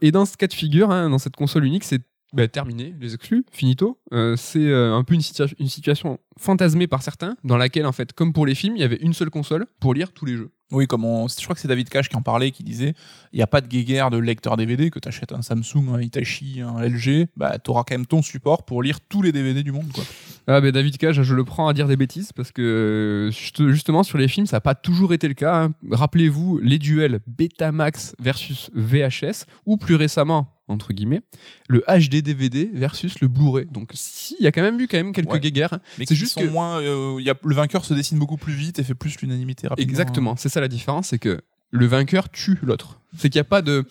Et 0.00 0.10
dans 0.10 0.26
ce 0.26 0.36
cas 0.36 0.46
de 0.46 0.54
figure, 0.54 0.90
hein, 0.90 1.10
dans 1.10 1.18
cette 1.18 1.36
console 1.36 1.64
unique, 1.64 1.84
c'est 1.84 2.02
bah, 2.32 2.48
terminé, 2.48 2.94
les 3.00 3.14
exclus, 3.14 3.44
finito. 3.52 3.98
Euh, 4.12 4.36
c'est 4.36 4.66
euh, 4.66 4.94
un 4.94 5.04
peu 5.04 5.14
une, 5.14 5.22
une 5.58 5.68
situation 5.68 6.18
fantasmée 6.38 6.86
par 6.86 7.02
certains, 7.02 7.36
dans 7.44 7.56
laquelle, 7.56 7.86
en 7.86 7.92
fait, 7.92 8.12
comme 8.12 8.32
pour 8.32 8.46
les 8.46 8.54
films, 8.54 8.76
il 8.76 8.80
y 8.80 8.84
avait 8.84 8.96
une 8.96 9.14
seule 9.14 9.30
console 9.30 9.66
pour 9.80 9.94
lire 9.94 10.12
tous 10.12 10.26
les 10.26 10.36
jeux. 10.36 10.50
Oui, 10.72 10.88
comme 10.88 11.04
on... 11.04 11.28
je 11.28 11.42
crois 11.44 11.54
que 11.54 11.60
c'est 11.60 11.68
David 11.68 11.88
Cage 11.88 12.08
qui 12.08 12.16
en 12.16 12.22
parlait, 12.22 12.50
qui 12.50 12.64
disait 12.64 12.94
il 13.32 13.36
n'y 13.36 13.42
a 13.42 13.46
pas 13.46 13.60
de 13.60 13.68
guéguerre 13.68 14.10
de 14.10 14.18
lecteur 14.18 14.56
DVD, 14.56 14.90
que 14.90 14.98
tu 14.98 15.06
achètes 15.06 15.30
un 15.32 15.40
Samsung, 15.42 15.94
un 15.94 16.00
Hitachi, 16.00 16.60
un 16.60 16.80
LG, 16.80 17.28
bah, 17.36 17.58
tu 17.62 17.70
auras 17.70 17.84
quand 17.84 17.94
même 17.94 18.06
ton 18.06 18.20
support 18.20 18.64
pour 18.64 18.82
lire 18.82 18.98
tous 19.00 19.22
les 19.22 19.30
DVD 19.30 19.62
du 19.62 19.70
monde. 19.70 19.92
Quoi. 19.94 20.02
Ah 20.48 20.60
David 20.60 20.96
Cage, 20.98 21.22
je 21.22 21.34
le 21.34 21.44
prends 21.44 21.68
à 21.68 21.72
dire 21.72 21.86
des 21.86 21.96
bêtises 21.96 22.32
parce 22.32 22.50
que 22.50 23.28
juste- 23.32 23.68
justement 23.68 24.02
sur 24.02 24.18
les 24.18 24.26
films, 24.28 24.46
ça 24.46 24.56
n'a 24.56 24.60
pas 24.60 24.74
toujours 24.74 25.12
été 25.12 25.28
le 25.28 25.34
cas. 25.34 25.54
hein. 25.64 25.72
Rappelez-vous 25.90 26.58
les 26.58 26.78
duels 26.78 27.20
Betamax 27.28 28.14
versus 28.18 28.70
VHS 28.74 29.44
ou 29.66 29.76
plus 29.76 29.94
récemment 29.94 30.48
entre 30.68 30.92
guillemets 30.92 31.22
le 31.68 31.84
HD 31.88 32.22
DVD 32.22 32.68
versus 32.72 33.20
le 33.20 33.28
Blu-ray. 33.28 33.66
Donc 33.66 33.90
si 33.94 34.36
il 34.40 34.44
y 34.44 34.46
a 34.46 34.52
quand 34.52 34.62
même 34.62 34.80
eu 34.80 34.88
quand 34.88 34.96
même 34.96 35.12
quelques 35.12 35.32
Ouais. 35.32 35.40
guéguerres. 35.40 35.78
Mais 35.98 36.06
C'est 36.06 36.14
juste 36.14 36.34
sont 36.34 36.40
que- 36.40 36.46
moins. 36.46 36.80
euh, 36.80 37.18
y 37.20 37.30
a... 37.30 37.34
Le 37.44 37.54
vainqueur 37.54 37.84
se 37.84 37.94
dessine 37.94 38.18
beaucoup 38.18 38.36
plus 38.36 38.52
vite 38.54 38.78
et 38.78 38.82
fait 38.84 38.94
plus 38.94 39.20
l'unanimité 39.20 39.68
rapidement. 39.68 39.88
Exactement, 39.90 40.36
c'est 40.36 40.48
ça 40.48 40.60
la 40.60 40.68
différence, 40.68 41.08
c'est 41.08 41.18
que 41.18 41.40
le 41.70 41.86
vainqueur 41.86 42.28
tue 42.30 42.58
l'autre. 42.62 43.00
C'est 43.16 43.28
qu'il 43.30 43.38
n'y 43.38 43.46
a 43.46 43.48
pas 43.48 43.62
de 43.62 43.84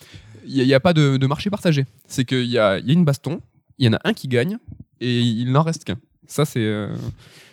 il 0.46 0.54
y 0.56 0.60
a- 0.60 0.62
il 0.64 0.68
y 0.68 0.74
a, 0.74 0.80
pas 0.80 0.92
de, 0.92 1.16
de 1.16 1.26
marché 1.26 1.50
partagé. 1.50 1.86
C'est 2.06 2.24
qu'il 2.24 2.44
y 2.44 2.52
y 2.52 2.58
a 2.58 2.78
une 2.78 3.04
baston, 3.04 3.40
il 3.78 3.86
y 3.86 3.88
en 3.88 3.94
a 3.94 4.00
un 4.04 4.12
qui 4.12 4.28
gagne 4.28 4.58
et 5.00 5.20
il 5.20 5.50
n'en 5.52 5.62
reste 5.62 5.84
qu'un. 5.84 5.98
Ça 6.28 6.44
c'est 6.44 6.60
euh, 6.64 6.94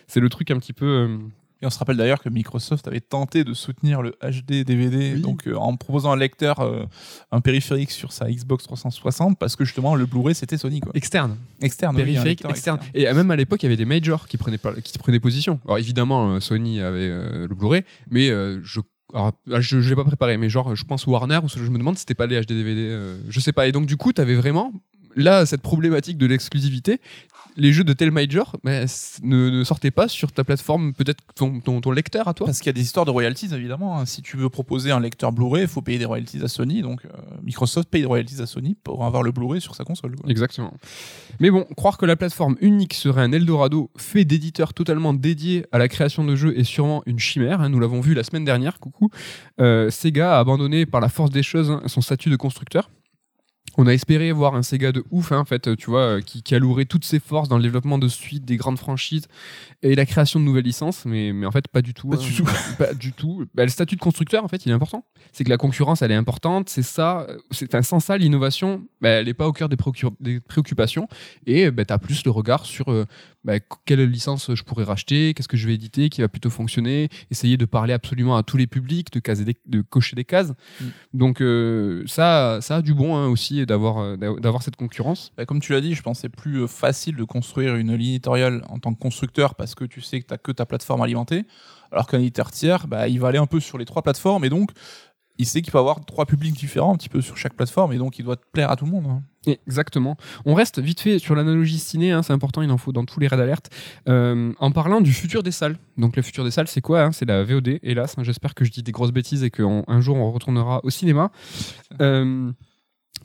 c'est 0.06 0.20
le 0.20 0.28
truc 0.28 0.50
un 0.50 0.58
petit 0.58 0.72
peu 0.72 0.86
euh, 0.86 1.18
Et 1.62 1.66
on 1.66 1.70
se 1.70 1.78
rappelle 1.78 1.96
d'ailleurs 1.96 2.20
que 2.20 2.28
Microsoft 2.28 2.86
avait 2.88 3.00
tenté 3.00 3.42
de 3.44 3.54
soutenir 3.54 4.02
le 4.02 4.14
HD 4.22 4.64
DVD, 4.64 5.14
Oui. 5.14 5.20
donc 5.20 5.46
euh, 5.46 5.54
en 5.56 5.76
proposant 5.76 6.12
un 6.12 6.16
lecteur, 6.16 6.60
euh, 6.60 6.84
un 7.32 7.40
périphérique 7.40 7.90
sur 7.90 8.12
sa 8.12 8.30
Xbox 8.30 8.64
360, 8.64 9.38
parce 9.38 9.56
que 9.56 9.64
justement 9.64 9.94
le 9.94 10.04
Blu-ray 10.06 10.34
c'était 10.34 10.56
Sony 10.58 10.80
quoi. 10.80 10.92
externe. 10.94 11.36
Externe, 11.62 11.96
périphérique 11.96 12.44
externe. 12.44 12.80
Et 12.92 13.08
euh, 13.08 13.14
même 13.14 13.30
à 13.30 13.36
l'époque, 13.36 13.62
il 13.62 13.66
y 13.66 13.68
avait 13.68 13.76
des 13.76 13.84
majors 13.86 14.26
qui 14.28 14.36
prenaient, 14.36 14.58
pas- 14.58 14.74
qui 14.74 14.98
prenaient 14.98 15.20
position. 15.20 15.58
Alors 15.64 15.78
évidemment, 15.78 16.38
Sony 16.40 16.80
avait 16.80 17.08
euh, 17.08 17.46
le 17.48 17.54
Blu-ray, 17.54 17.82
mais 18.10 18.28
je 18.28 18.80
alors, 19.12 19.32
là, 19.46 19.60
je 19.60 19.76
ne 19.76 19.82
l'ai 19.82 19.94
pas 19.94 20.02
préparé, 20.04 20.36
mais 20.38 20.48
genre, 20.48 20.74
je 20.74 20.82
pense 20.84 21.06
Warner, 21.06 21.38
ou 21.44 21.48
je 21.48 21.60
me 21.70 21.78
demande 21.78 21.94
si 21.94 22.00
c'était 22.00 22.14
pas 22.14 22.26
les 22.26 22.40
HD 22.40 22.48
DVD, 22.48 22.80
euh, 22.88 23.16
je 23.28 23.38
sais 23.38 23.52
pas. 23.52 23.68
Et 23.68 23.72
donc, 23.72 23.86
du 23.86 23.96
coup, 23.96 24.12
tu 24.12 24.20
avais 24.20 24.34
vraiment 24.34 24.72
là, 25.16 25.46
cette 25.46 25.62
problématique 25.62 26.18
de 26.18 26.26
l'exclusivité, 26.26 27.00
les 27.56 27.72
jeux 27.72 27.84
de 27.84 27.92
tel 27.92 28.10
major 28.10 28.56
ne, 28.64 28.84
ne 29.22 29.62
sortaient 29.62 29.92
pas 29.92 30.08
sur 30.08 30.32
ta 30.32 30.42
plateforme, 30.42 30.92
peut-être 30.92 31.22
ton, 31.36 31.60
ton, 31.60 31.80
ton 31.80 31.92
lecteur 31.92 32.26
à 32.26 32.34
toi? 32.34 32.46
Parce 32.46 32.58
qu'il 32.58 32.66
y 32.66 32.70
a 32.70 32.72
des 32.72 32.80
histoires 32.82 33.06
de 33.06 33.12
royalties, 33.12 33.48
évidemment. 33.54 33.96
hein. 34.00 34.06
Si 34.06 34.22
tu 34.22 34.36
veux 34.36 34.48
proposer 34.48 34.90
un 34.90 34.98
lecteur 34.98 35.30
Blu-ray, 35.30 35.62
il 35.62 35.68
faut 35.68 35.80
payer 35.80 35.98
des 35.98 36.04
royalties 36.04 36.42
à 36.42 36.48
Sony. 36.48 36.82
Donc, 36.82 37.04
euh, 37.04 37.10
Microsoft 37.44 37.88
paye 37.88 38.00
des 38.00 38.08
royalties 38.08 38.42
à 38.42 38.46
Sony 38.46 38.76
pour 38.82 39.04
avoir 39.04 39.22
le 39.22 39.30
Blu-ray 39.30 39.60
sur 39.60 39.76
sa 39.76 39.84
console. 39.84 40.16
quoi. 40.16 40.28
Exactement. 40.28 40.74
Mais 41.38 41.50
bon, 41.50 41.64
croire 41.76 41.96
que 41.96 42.06
la 42.06 42.16
plateforme 42.16 42.56
unique 42.60 42.94
serait 42.94 43.22
un 43.22 43.30
Eldorado 43.30 43.88
fait 43.96 44.24
d'éditeurs 44.24 44.74
totalement 44.74 45.14
dédiés 45.14 45.64
à 45.70 45.78
la 45.78 45.86
création 45.86 46.24
de 46.24 46.34
jeux 46.34 46.58
est 46.58 46.64
sûrement 46.64 47.04
une 47.06 47.20
chimère. 47.20 47.60
hein. 47.60 47.68
Nous 47.68 47.78
l'avons 47.78 48.00
vu 48.00 48.14
la 48.14 48.24
semaine 48.24 48.44
dernière, 48.44 48.80
coucou. 48.80 49.10
Euh, 49.60 49.90
Sega 49.90 50.36
a 50.36 50.40
abandonné 50.40 50.86
par 50.86 51.00
la 51.00 51.08
force 51.08 51.30
des 51.30 51.44
choses 51.44 51.70
hein, 51.70 51.82
son 51.86 52.00
statut 52.00 52.30
de 52.30 52.36
constructeur. 52.36 52.90
On 53.76 53.86
a 53.86 53.92
espéré 53.92 54.30
voir 54.32 54.54
un 54.54 54.62
Sega 54.62 54.92
de 54.92 55.04
ouf, 55.10 55.32
hein, 55.32 55.38
en 55.40 55.44
fait, 55.44 55.74
tu 55.76 55.90
vois, 55.90 56.00
euh, 56.00 56.20
qui, 56.20 56.42
qui 56.42 56.54
allouerait 56.54 56.84
toutes 56.84 57.04
ses 57.04 57.18
forces 57.18 57.48
dans 57.48 57.56
le 57.56 57.62
développement 57.62 57.98
de 57.98 58.06
suites, 58.08 58.44
des 58.44 58.56
grandes 58.56 58.78
franchises 58.78 59.26
et 59.82 59.94
la 59.96 60.06
création 60.06 60.38
de 60.38 60.44
nouvelles 60.44 60.64
licences, 60.64 61.04
mais, 61.04 61.32
mais 61.32 61.44
en 61.44 61.50
fait, 61.50 61.66
pas 61.68 61.82
du 61.82 61.92
tout. 61.92 62.08
Pas 62.08 62.16
hein. 62.16 62.20
du 62.20 62.34
tout. 62.34 62.44
Pas 62.78 62.94
du 62.94 63.12
tout. 63.12 63.44
Bah, 63.54 63.64
le 63.64 63.68
statut 63.70 63.96
de 63.96 64.00
constructeur, 64.00 64.44
en 64.44 64.48
fait, 64.48 64.64
il 64.64 64.70
est 64.70 64.74
important. 64.74 65.04
C'est 65.32 65.44
que 65.44 65.50
la 65.50 65.56
concurrence, 65.56 66.02
elle 66.02 66.12
est 66.12 66.14
importante. 66.16 66.68
C'est 66.68 66.82
ça. 66.82 67.26
euh, 67.28 67.38
C'est 67.50 67.74
un 67.74 67.82
sans 67.82 68.00
ça, 68.00 68.16
l'innovation, 68.16 68.84
bah, 69.00 69.08
elle 69.08 69.26
n'est 69.26 69.34
pas 69.34 69.46
au 69.48 69.52
cœur 69.52 69.68
des, 69.68 69.76
préoccu- 69.76 70.14
des 70.20 70.40
préoccupations. 70.40 71.08
Et 71.46 71.70
bah, 71.70 71.84
tu 71.84 71.92
as 71.92 71.98
plus 71.98 72.24
le 72.24 72.30
regard 72.30 72.64
sur 72.66 72.90
euh, 72.92 73.06
bah, 73.44 73.54
quelle 73.84 74.02
licence 74.04 74.54
je 74.54 74.62
pourrais 74.62 74.84
racheter, 74.84 75.34
qu'est-ce 75.34 75.48
que 75.48 75.56
je 75.56 75.66
vais 75.66 75.74
éditer, 75.74 76.08
qui 76.10 76.20
va 76.20 76.28
plutôt 76.28 76.50
fonctionner, 76.50 77.08
essayer 77.30 77.56
de 77.56 77.64
parler 77.64 77.92
absolument 77.92 78.36
à 78.36 78.42
tous 78.44 78.56
les 78.56 78.66
publics, 78.68 79.12
de, 79.12 79.18
caser 79.20 79.44
des- 79.44 79.56
de 79.66 79.80
cocher 79.82 80.14
des 80.16 80.24
cases. 80.24 80.52
Mm. 80.80 80.84
Donc 81.12 81.40
euh, 81.40 82.04
ça, 82.06 82.60
ça 82.62 82.76
a 82.76 82.82
du 82.82 82.94
bon 82.94 83.16
hein, 83.16 83.26
aussi 83.28 83.63
d'avoir 83.66 83.98
euh, 83.98 84.16
d'avoir 84.16 84.62
cette 84.62 84.76
concurrence. 84.76 85.32
Bah, 85.36 85.46
comme 85.46 85.60
tu 85.60 85.72
l'as 85.72 85.80
dit, 85.80 85.94
je 85.94 86.02
pense 86.02 86.18
que 86.18 86.22
c'est 86.22 86.28
plus 86.28 86.62
euh, 86.62 86.66
facile 86.66 87.16
de 87.16 87.24
construire 87.24 87.76
une 87.76 87.94
ligne 87.94 88.14
éditoriale 88.14 88.64
en 88.68 88.78
tant 88.78 88.94
que 88.94 89.00
constructeur 89.00 89.54
parce 89.54 89.74
que 89.74 89.84
tu 89.84 90.00
sais 90.00 90.20
que 90.20 90.32
tu 90.34 90.38
que 90.42 90.52
ta 90.52 90.66
plateforme 90.66 91.02
alimentée. 91.02 91.44
Alors 91.92 92.06
qu'un 92.06 92.18
éditeur 92.18 92.50
tiers, 92.50 92.88
bah, 92.88 93.08
il 93.08 93.20
va 93.20 93.28
aller 93.28 93.38
un 93.38 93.46
peu 93.46 93.60
sur 93.60 93.78
les 93.78 93.84
trois 93.84 94.02
plateformes 94.02 94.44
et 94.44 94.48
donc 94.48 94.70
il 95.36 95.46
sait 95.46 95.62
qu'il 95.62 95.72
peut 95.72 95.78
avoir 95.78 96.04
trois 96.04 96.26
publics 96.26 96.54
différents 96.54 96.94
un 96.94 96.96
petit 96.96 97.08
peu 97.08 97.20
sur 97.20 97.36
chaque 97.36 97.54
plateforme 97.54 97.92
et 97.92 97.98
donc 97.98 98.18
il 98.18 98.24
doit 98.24 98.36
plaire 98.52 98.70
à 98.70 98.76
tout 98.76 98.84
le 98.84 98.92
monde. 98.92 99.06
hein. 99.08 99.22
Exactement. 99.66 100.16
On 100.46 100.54
reste 100.54 100.78
vite 100.78 101.00
fait 101.00 101.18
sur 101.18 101.34
l'analogie 101.34 101.78
ciné, 101.78 102.12
hein, 102.12 102.22
c'est 102.22 102.32
important, 102.32 102.62
il 102.62 102.70
en 102.70 102.78
faut 102.78 102.92
dans 102.92 103.04
tous 103.04 103.20
les 103.20 103.26
raids 103.26 103.36
d'alerte, 103.36 103.68
euh, 104.08 104.52
en 104.58 104.70
parlant 104.70 105.00
du 105.00 105.12
futur 105.12 105.42
des 105.42 105.50
salles. 105.50 105.76
Donc 105.98 106.16
le 106.16 106.22
futur 106.22 106.44
des 106.44 106.50
salles, 106.50 106.68
c'est 106.68 106.80
quoi 106.80 107.02
hein? 107.02 107.12
C'est 107.12 107.26
la 107.26 107.42
VOD, 107.44 107.80
hélas. 107.82 108.14
J'espère 108.22 108.54
que 108.54 108.64
je 108.64 108.70
dis 108.70 108.82
des 108.82 108.92
grosses 108.92 109.12
bêtises 109.12 109.42
et 109.42 109.50
qu'un 109.50 110.00
jour 110.00 110.16
on 110.16 110.30
retournera 110.30 110.80
au 110.84 110.90
cinéma. 110.90 111.30
Euh, 112.00 112.50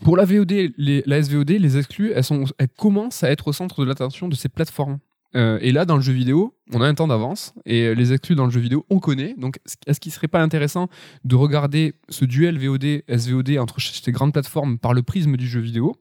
pour 0.04 0.18
la 0.18 0.26
VOD, 0.26 0.72
la 0.78 1.22
SVOD, 1.22 1.52
les 1.52 1.78
exclus, 1.78 2.12
elles, 2.14 2.68
commencent 2.78 3.24
à 3.24 3.32
être 3.32 3.48
au 3.48 3.54
centre 3.54 3.84
de 3.84 3.88
l'attention 3.88 4.28
de 4.28 4.36
ces 4.36 4.50
plateformes. 4.50 5.00
Euh, 5.36 5.60
et 5.62 5.72
là, 5.72 5.86
dans 5.86 5.96
le 5.96 6.02
jeu 6.02 6.14
vidéo, 6.14 6.56
on 6.74 6.82
a 6.82 6.88
un 6.88 6.94
temps 6.96 7.08
d'avance 7.08 7.54
et 7.66 7.94
les 7.94 8.14
exclus 8.14 8.36
dans 8.36 8.46
le 8.46 8.52
jeu 8.52 8.60
vidéo, 8.60 8.86
on 8.90 9.00
connaît. 9.00 9.36
Donc, 9.38 9.60
est-ce 9.86 10.00
qu'il 10.00 10.12
serait 10.12 10.28
pas 10.28 10.42
intéressant 10.42 10.90
de 11.24 11.36
regarder 11.36 11.94
ce 12.10 12.26
duel 12.26 12.58
VOD, 12.58 13.04
SVOD 13.08 13.58
entre 13.60 13.80
ces 13.80 14.12
grandes 14.12 14.34
plateformes 14.34 14.80
par 14.80 14.94
le 14.94 15.04
prisme 15.04 15.38
du 15.38 15.48
jeu 15.48 15.60
vidéo? 15.60 15.96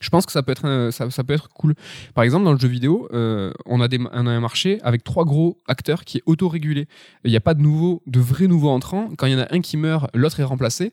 Je 0.00 0.10
pense 0.10 0.26
que 0.26 0.32
ça 0.32 0.42
peut 0.42 0.52
être 0.52 0.90
ça, 0.90 1.24
peut 1.24 1.34
être 1.34 1.48
cool. 1.50 1.74
Par 2.14 2.24
exemple, 2.24 2.44
dans 2.44 2.52
le 2.52 2.58
jeu 2.58 2.68
vidéo, 2.68 3.08
euh, 3.12 3.52
on, 3.66 3.80
a 3.80 3.88
un 4.12 4.40
marché 4.40 4.80
avec 4.82 5.04
trois 5.04 5.24
gros 5.24 5.60
acteurs 5.68 6.04
qui 6.04 6.18
est 6.18 6.22
autorégulé. 6.26 6.88
Il 7.24 7.30
n'y 7.30 7.36
a 7.36 7.40
pas 7.40 7.54
de 7.54 7.62
nouveaux, 7.62 8.02
de 8.06 8.18
vrais 8.18 8.48
nouveaux 8.48 8.70
entrants. 8.70 9.10
Quand 9.16 9.26
il 9.26 9.32
y 9.32 9.36
en 9.36 9.40
a 9.40 9.54
un 9.54 9.60
qui 9.60 9.76
meurt, 9.76 10.10
l'autre 10.14 10.40
est 10.40 10.44
remplacé. 10.44 10.92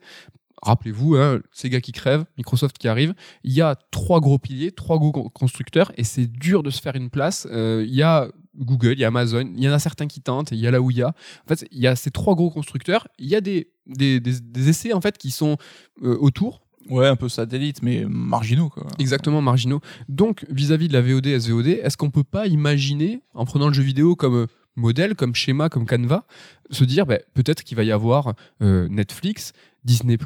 Rappelez-vous, 0.61 1.15
hein, 1.15 1.39
Sega 1.51 1.79
qui 1.81 1.91
crève, 1.91 2.25
Microsoft 2.37 2.77
qui 2.77 2.87
arrive. 2.87 3.13
Il 3.43 3.53
y 3.53 3.61
a 3.61 3.75
trois 3.91 4.19
gros 4.19 4.37
piliers, 4.37 4.71
trois 4.71 4.97
gros 4.97 5.11
con- 5.11 5.29
constructeurs, 5.29 5.91
et 5.97 6.03
c'est 6.03 6.27
dur 6.27 6.63
de 6.63 6.69
se 6.69 6.81
faire 6.81 6.95
une 6.95 7.09
place. 7.09 7.47
Euh, 7.51 7.83
Il 7.87 7.93
y 7.95 8.01
a 8.03 8.27
Google, 8.57 8.93
il 8.93 8.99
y 8.99 9.03
a 9.05 9.07
Amazon, 9.07 9.49
il 9.55 9.63
y 9.63 9.69
en 9.69 9.71
a 9.73 9.79
certains 9.79 10.07
qui 10.07 10.19
tentent, 10.21 10.51
il 10.51 10.57
y 10.59 10.67
a 10.67 10.71
la 10.71 10.81
Ouya. 10.81 11.13
En 11.45 11.47
fait, 11.47 11.65
il 11.71 11.79
y 11.79 11.87
a 11.87 11.95
ces 11.95 12.11
trois 12.11 12.35
gros 12.35 12.49
constructeurs. 12.49 13.07
Il 13.17 13.27
y 13.27 13.35
a 13.35 13.41
des, 13.41 13.71
des, 13.87 14.19
des- 14.19 14.41
des 14.41 14.69
essais 14.69 14.91
en 14.91 14.99
fait 15.01 15.17
qui 15.17 15.31
sont 15.31 15.55
euh, 16.03 16.17
autour. 16.19 16.61
Ouais, 16.89 17.07
un 17.07 17.15
peu 17.15 17.29
satellite, 17.29 17.83
mais 17.83 18.05
marginaux. 18.07 18.69
Quoi. 18.69 18.87
Exactement, 18.97 19.41
marginaux. 19.41 19.79
Donc, 20.07 20.45
vis-à-vis 20.49 20.87
de 20.87 20.93
la 20.93 21.01
VOD, 21.01 21.27
SVOD, 21.39 21.67
est-ce 21.67 21.97
qu'on 21.97 22.09
peut 22.09 22.23
pas 22.23 22.47
imaginer, 22.47 23.21
en 23.33 23.45
prenant 23.45 23.67
le 23.67 23.73
jeu 23.73 23.83
vidéo 23.83 24.15
comme 24.15 24.35
euh, 24.35 24.47
modèle, 24.79 25.15
comme 25.15 25.35
schéma, 25.35 25.69
comme 25.69 25.85
canevas, 25.85 26.23
se 26.71 26.83
dire 26.83 27.05
bah, 27.05 27.17
peut-être 27.33 27.63
qu'il 27.63 27.77
va 27.77 27.83
y 27.83 27.91
avoir 27.91 28.33
euh, 28.61 28.87
Netflix, 28.89 29.53
Disney+, 29.83 30.17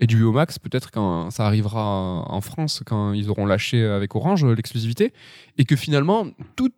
HBO 0.00 0.32
Max, 0.32 0.58
peut-être 0.58 0.90
quand 0.90 1.30
ça 1.30 1.46
arrivera 1.46 1.82
en 2.28 2.40
France, 2.40 2.82
quand 2.86 3.14
ils 3.14 3.30
auront 3.30 3.46
lâché 3.46 3.82
avec 3.82 4.14
Orange 4.14 4.44
euh, 4.44 4.54
l'exclusivité, 4.54 5.12
et 5.56 5.64
que 5.64 5.76
finalement, 5.76 6.26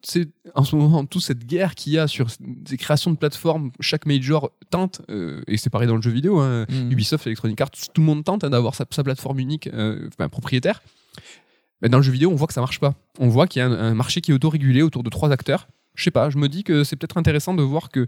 ces, 0.03 0.29
en 0.55 0.65
ce 0.65 0.77
moment, 0.77 1.05
toute 1.05 1.23
cette 1.23 1.45
guerre 1.45 1.75
qu'il 1.75 1.93
y 1.93 1.99
a 1.99 2.07
sur 2.07 2.29
ces 2.31 2.77
créations 2.77 3.11
de 3.11 3.17
plateformes, 3.17 3.73
chaque 3.81 4.07
major 4.07 4.53
tente, 4.71 5.03
euh, 5.11 5.43
et 5.49 5.57
c'est 5.57 5.71
pareil 5.71 5.89
dans 5.89 5.97
le 5.97 6.03
jeu 6.03 6.11
vidéo, 6.11 6.39
hein, 6.39 6.67
Mhm. 6.71 6.93
Ubisoft, 6.93 7.27
Electronic 7.27 7.61
Arts, 7.61 7.71
tout 7.93 8.01
le 8.01 8.07
monde 8.07 8.25
tente 8.25 8.45
hein, 8.45 8.51
d'avoir 8.51 8.75
sa, 8.75 8.87
sa 8.91 9.03
plateforme 9.03 9.41
unique, 9.41 9.67
euh, 9.67 10.09
propriétaire. 10.31 10.81
Mais 11.83 11.89
dans 11.89 11.99
le 11.99 12.03
jeu 12.05 12.13
vidéo, 12.13 12.31
on 12.31 12.37
voit 12.37 12.47
que 12.47 12.53
ça 12.55 12.61
marche 12.61 12.79
pas. 12.79 12.95
On 13.19 13.29
voit 13.29 13.47
qu'il 13.47 13.61
y 13.61 13.63
a 13.63 13.67
un, 13.67 13.73
un 13.73 13.95
marché 13.95 14.21
qui 14.21 14.31
est 14.31 14.35
autorégulé 14.35 14.83
autour 14.83 15.03
de 15.03 15.11
trois 15.11 15.31
acteurs. 15.31 15.67
Je 16.01 16.05
sais 16.05 16.11
pas, 16.11 16.31
je 16.31 16.39
me 16.39 16.49
dis 16.49 16.65
que 16.65 16.83
c'est 16.83 16.97
peut-être 16.97 17.19
intéressant 17.19 17.53
de 17.53 17.63
voir 17.63 17.91
que 17.91 18.07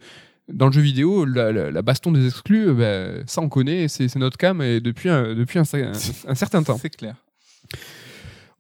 dans 0.48 0.66
le 0.66 0.72
jeu 0.72 0.80
vidéo, 0.80 1.26
la, 1.26 1.52
la- 1.52 1.70
la 1.70 1.82
baston 1.82 2.10
des 2.10 2.26
exclus, 2.26 2.72
ben, 2.72 3.22
ça 3.26 3.42
on 3.42 3.48
connaît, 3.50 3.86
c'est 3.88 4.16
notre 4.16 4.38
cam 4.38 4.60
et 4.62 4.80
depuis 4.80 5.10
un, 5.10 5.34
depuis 5.34 5.58
un, 5.58 5.62
un- 5.74 5.92
un 6.28 6.34
certain 6.34 6.62
temps. 6.62 6.78
C'est 6.80 6.88
clair. 6.96 7.16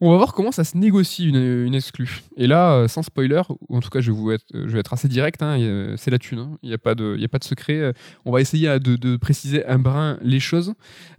On 0.04 0.10
va 0.10 0.16
voir 0.16 0.32
comment 0.34 0.50
ça 0.50 0.64
se 0.64 0.76
négocie 0.76 1.28
une, 1.28 1.36
une 1.66 1.74
exclue. 1.76 2.22
Et 2.36 2.48
là, 2.48 2.72
euh, 2.74 2.88
sans 2.88 3.02
spoiler, 3.02 3.40
ou 3.68 3.76
en 3.76 3.80
tout 3.80 3.88
cas, 3.88 4.00
je 4.00 4.10
vais, 4.10 4.16
vous 4.18 4.32
être, 4.32 4.44
je 4.52 4.66
vais 4.66 4.80
être 4.80 4.92
assez 4.92 5.06
direct, 5.06 5.40
hein, 5.42 5.94
c'est 5.96 6.10
la 6.10 6.18
thune. 6.18 6.40
hein. 6.40 6.58
Il 6.62 6.70
n'y 6.70 6.74
a, 6.74 6.78
pas 6.78 6.96
de- 6.96 7.16
y 7.18 7.24
a 7.24 7.28
pas 7.28 7.38
de 7.38 7.44
secret. 7.44 7.78
Euh, 7.78 7.92
On 8.24 8.32
va 8.32 8.40
essayer 8.40 8.80
de, 8.80 8.96
de 8.96 9.16
préciser 9.16 9.64
un 9.66 9.78
brin 9.78 10.18
les 10.22 10.40
choses. 10.40 10.74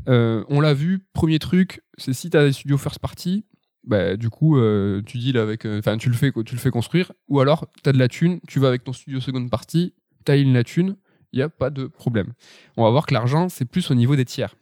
Euh, 0.09 0.43
on 0.49 0.59
l'a 0.59 0.73
vu, 0.73 0.99
premier 1.13 1.39
truc, 1.39 1.81
c'est 1.97 2.11
si 2.13 2.29
tu 2.29 2.35
as 2.35 2.43
des 2.43 2.51
studios 2.51 2.77
first 2.77 2.99
party, 2.99 3.45
bah, 3.83 4.15
du 4.15 4.29
coup, 4.29 4.57
euh, 4.57 5.01
tu 5.05 5.17
avec, 5.37 5.65
euh, 5.65 5.79
enfin, 5.79 5.97
tu 5.97 6.09
le 6.09 6.15
fais, 6.15 6.31
tu 6.31 6.55
le 6.55 6.59
fais 6.59 6.71
construire, 6.71 7.11
ou 7.27 7.39
alors 7.39 7.67
tu 7.83 7.89
as 7.89 7.93
de 7.93 7.99
la 7.99 8.07
thune, 8.07 8.39
tu 8.47 8.59
vas 8.59 8.69
avec 8.69 8.83
ton 8.83 8.93
studio 8.93 9.19
second 9.19 9.47
party, 9.49 9.93
tu 10.25 10.31
as 10.31 10.35
la 10.35 10.63
thune, 10.63 10.95
il 11.31 11.37
n'y 11.37 11.43
a 11.43 11.49
pas 11.49 11.69
de 11.69 11.87
problème. 11.87 12.33
On 12.77 12.83
va 12.83 12.91
voir 12.91 13.05
que 13.05 13.13
l'argent, 13.13 13.49
c'est 13.49 13.65
plus 13.65 13.91
au 13.91 13.95
niveau 13.95 14.15
des 14.15 14.25
tiers. 14.25 14.55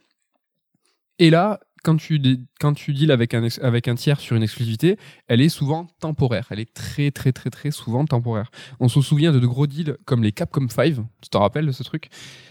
Et 1.18 1.30
là, 1.30 1.60
quand 1.82 1.96
tu, 1.96 2.20
quand 2.60 2.74
tu 2.74 2.92
deals 2.92 3.10
avec 3.10 3.34
un, 3.34 3.46
avec 3.62 3.88
un 3.88 3.94
tiers 3.94 4.20
sur 4.20 4.36
une 4.36 4.42
exclusivité, 4.42 4.96
elle 5.28 5.40
est 5.40 5.48
souvent 5.48 5.88
temporaire. 6.00 6.46
Elle 6.50 6.60
est 6.60 6.72
très, 6.72 7.10
très, 7.10 7.32
très, 7.32 7.50
très 7.50 7.70
souvent 7.70 8.04
temporaire. 8.04 8.50
On 8.80 8.88
se 8.88 9.00
souvient 9.00 9.32
de, 9.32 9.38
de 9.40 9.46
gros 9.46 9.66
deals 9.66 9.96
comme 10.04 10.22
les 10.22 10.32
Capcom 10.32 10.68
5, 10.68 10.94
tu 11.20 11.28
te 11.28 11.36
rappelles 11.36 11.66
de 11.66 11.72
ce 11.72 11.82
truc? 11.82 12.08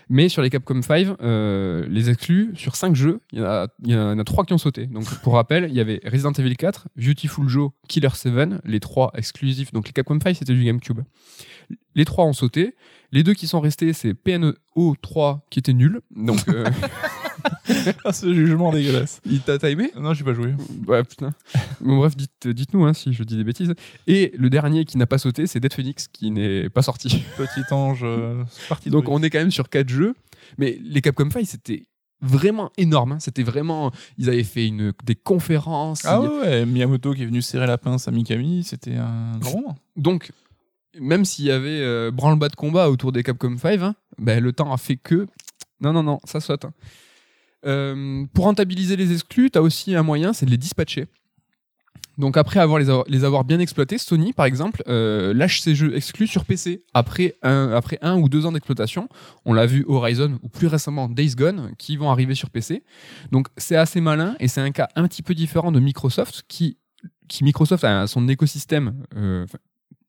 Mais 0.10 0.28
sur 0.28 0.42
les 0.42 0.50
Capcom 0.50 0.82
5, 0.82 1.16
euh, 1.22 1.86
les 1.90 2.10
exclus, 2.10 2.52
sur 2.56 2.76
5 2.76 2.96
jeux, 2.96 3.22
il 3.32 3.40
y, 3.40 3.42
en 3.42 3.46
a- 3.46 3.68
y 3.86 3.96
en 3.96 4.20
a 4.20 4.24
3 4.26 4.44
qui 4.44 4.52
ont 4.54 4.58
sauté. 4.58 4.86
Donc, 4.88 5.06
pour 5.22 5.34
rappel, 5.36 5.68
il 5.70 5.76
y 5.76 5.80
avait 5.80 6.02
Resident 6.06 6.34
Evil 6.34 6.56
4, 6.58 6.90
Beautiful 6.98 7.48
Joe, 7.48 7.72
Killer 7.88 8.10
7, 8.14 8.50
les 8.66 8.80
3 8.82 9.12
exclusifs. 9.16 9.72
Donc, 9.72 9.88
les 9.88 9.94
Capcom 9.94 10.20
5, 10.22 10.36
c'était 10.36 10.54
du 10.54 10.66
GameCube. 10.66 11.00
Les 11.96 12.04
3 12.04 12.26
ont 12.26 12.34
sauté. 12.34 12.76
Les 13.14 13.24
deux 13.24 13.34
qui 13.34 13.48
sont 13.48 13.62
restés, 13.62 13.94
c'est 13.94 14.14
PNO 14.14 14.54
3 15.02 15.46
qui 15.50 15.60
était 15.60 15.74
nul. 15.74 16.02
Donc, 16.14 16.48
euh, 16.50 16.66
Ah, 18.06 18.14
ce 18.14 18.34
jugement 18.34 18.72
dégueulasse. 18.72 19.22
il 19.26 19.40
t'a 19.42 19.58
t'as 19.58 19.70
aimé 19.70 19.92
Non, 19.98 20.14
j'ai 20.14 20.24
pas 20.24 20.34
joué. 20.34 20.54
Ouais, 20.88 21.04
putain. 21.04 21.32
Bon, 21.80 21.98
bref, 21.98 22.16
dites, 22.16 22.48
dites-nous 22.48 22.86
hein, 22.86 22.94
si 22.94 23.14
je 23.14 23.24
dis 23.24 23.38
des 23.38 23.44
bêtises. 23.44 23.74
Et 24.08 24.34
le 24.38 24.50
dernier 24.50 24.86
qui 24.86 24.98
n'a 24.98 25.06
pas 25.06 25.18
sauté, 25.18 25.48
c'est 25.48 25.60
Dead 25.60 25.74
Phoenix 25.74 26.08
qui 26.08 26.32
n'est 26.32 26.70
pas 26.70 26.82
sorti. 26.82 27.24
Petit 27.38 27.62
ange, 27.74 28.02
euh, 28.04 28.44
c'est 28.52 28.68
parti. 28.68 28.90
Donc 28.90 29.10
on 29.10 29.22
est 29.24 29.30
quand 29.30 29.40
même 29.40 29.52
sur 29.52 29.70
4 29.70 29.90
jeux. 29.90 30.16
Mais 30.58 30.80
les 30.84 31.02
Capcom 31.02 31.30
5, 31.30 31.46
c'était 31.46 31.86
vraiment 32.22 32.72
énorme. 32.78 33.14
hein. 33.14 33.20
C'était 33.20 33.44
vraiment. 33.44 33.92
Ils 34.18 34.30
avaient 34.30 34.44
fait 34.44 34.68
une, 34.68 34.94
des 35.04 35.16
conférences. 35.16 36.06
Ah 36.06 36.20
Il- 36.22 36.30
ouais, 36.30 36.66
Miyamoto 36.66 37.14
qui 37.14 37.24
est 37.24 37.28
venu 37.28 37.42
serrer 37.42 37.68
la 37.68 37.78
pince 37.78 38.08
à 38.08 38.12
Mikami, 38.12 38.64
c'était 38.64 38.96
un 38.96 39.38
grand 39.40 39.56
moment. 39.62 39.78
Donc, 39.96 40.32
même 41.00 41.24
s'il 41.26 41.46
y 41.46 41.52
avait 41.52 41.80
euh, 41.82 42.12
branle-bas 42.12 42.50
de 42.50 42.56
combat 42.56 42.90
autour 42.90 43.12
des 43.12 43.24
Capcom 43.24 43.58
5, 43.58 43.82
hein, 43.82 43.96
ben, 44.20 44.44
le 44.44 44.52
temps 44.54 44.72
a 44.74 44.78
fait 44.78 44.98
que. 44.98 45.26
Non, 45.80 45.94
non, 45.94 46.04
non, 46.04 46.20
ça 46.26 46.40
saute. 46.40 46.66
hein. 46.66 46.74
Euh, 47.66 48.26
pour 48.34 48.46
rentabiliser 48.46 48.96
les 48.96 49.14
exclus, 49.14 49.52
tu 49.52 49.58
as 49.58 49.62
aussi 49.62 49.96
un 49.96 50.04
moyen, 50.04 50.34
c'est 50.34 50.46
de 50.46 50.52
les 50.52 50.58
dispatcher. 50.58 51.08
Donc 52.18 52.38
après 52.38 52.60
avoir 52.60 52.80
les, 52.80 53.24
avoir, 53.24 53.46
bien 53.46 53.60
exploités, 53.60 53.98
Sony 53.98 54.34
par 54.34 54.46
exemple 54.46 54.84
euh, 54.88 55.34
lâche 55.34 55.62
ses 55.62 55.76
jeux 55.76 55.96
exclus 55.96 56.28
sur 56.28 56.46
PC 56.46 56.84
après 56.94 57.36
un, 57.42 57.72
après 57.72 57.98
un 58.02 58.18
ou 58.18 58.28
deux 58.28 58.46
ans 58.46 58.52
d'exploitation. 58.52 59.08
On 59.46 59.54
l'a 59.54 59.66
vu 59.66 59.86
Horizon 59.88 60.38
ou 60.44 60.50
plus 60.50 60.68
récemment 60.68 61.08
Days 61.08 61.36
Gone 61.36 61.72
qui 61.78 61.98
vont 61.98 62.12
arriver 62.12 62.36
sur 62.36 62.50
PC. 62.50 62.84
Donc 63.32 63.48
c'est 63.58 63.78
assez 63.78 64.02
malin 64.02 64.36
et 64.40 64.48
c'est 64.48 64.62
un 64.62 64.72
cas 64.72 64.90
un 64.96 65.08
petit 65.08 65.24
peu 65.24 65.34
différent 65.34 65.72
de 65.72 65.80
Microsoft 65.80 66.44
qui, 66.48 66.78
qui 67.28 67.44
Microsoft 67.44 67.84
a 67.86 68.06
son 68.08 68.28
écosystème 68.28 69.06
euh, 69.16 69.46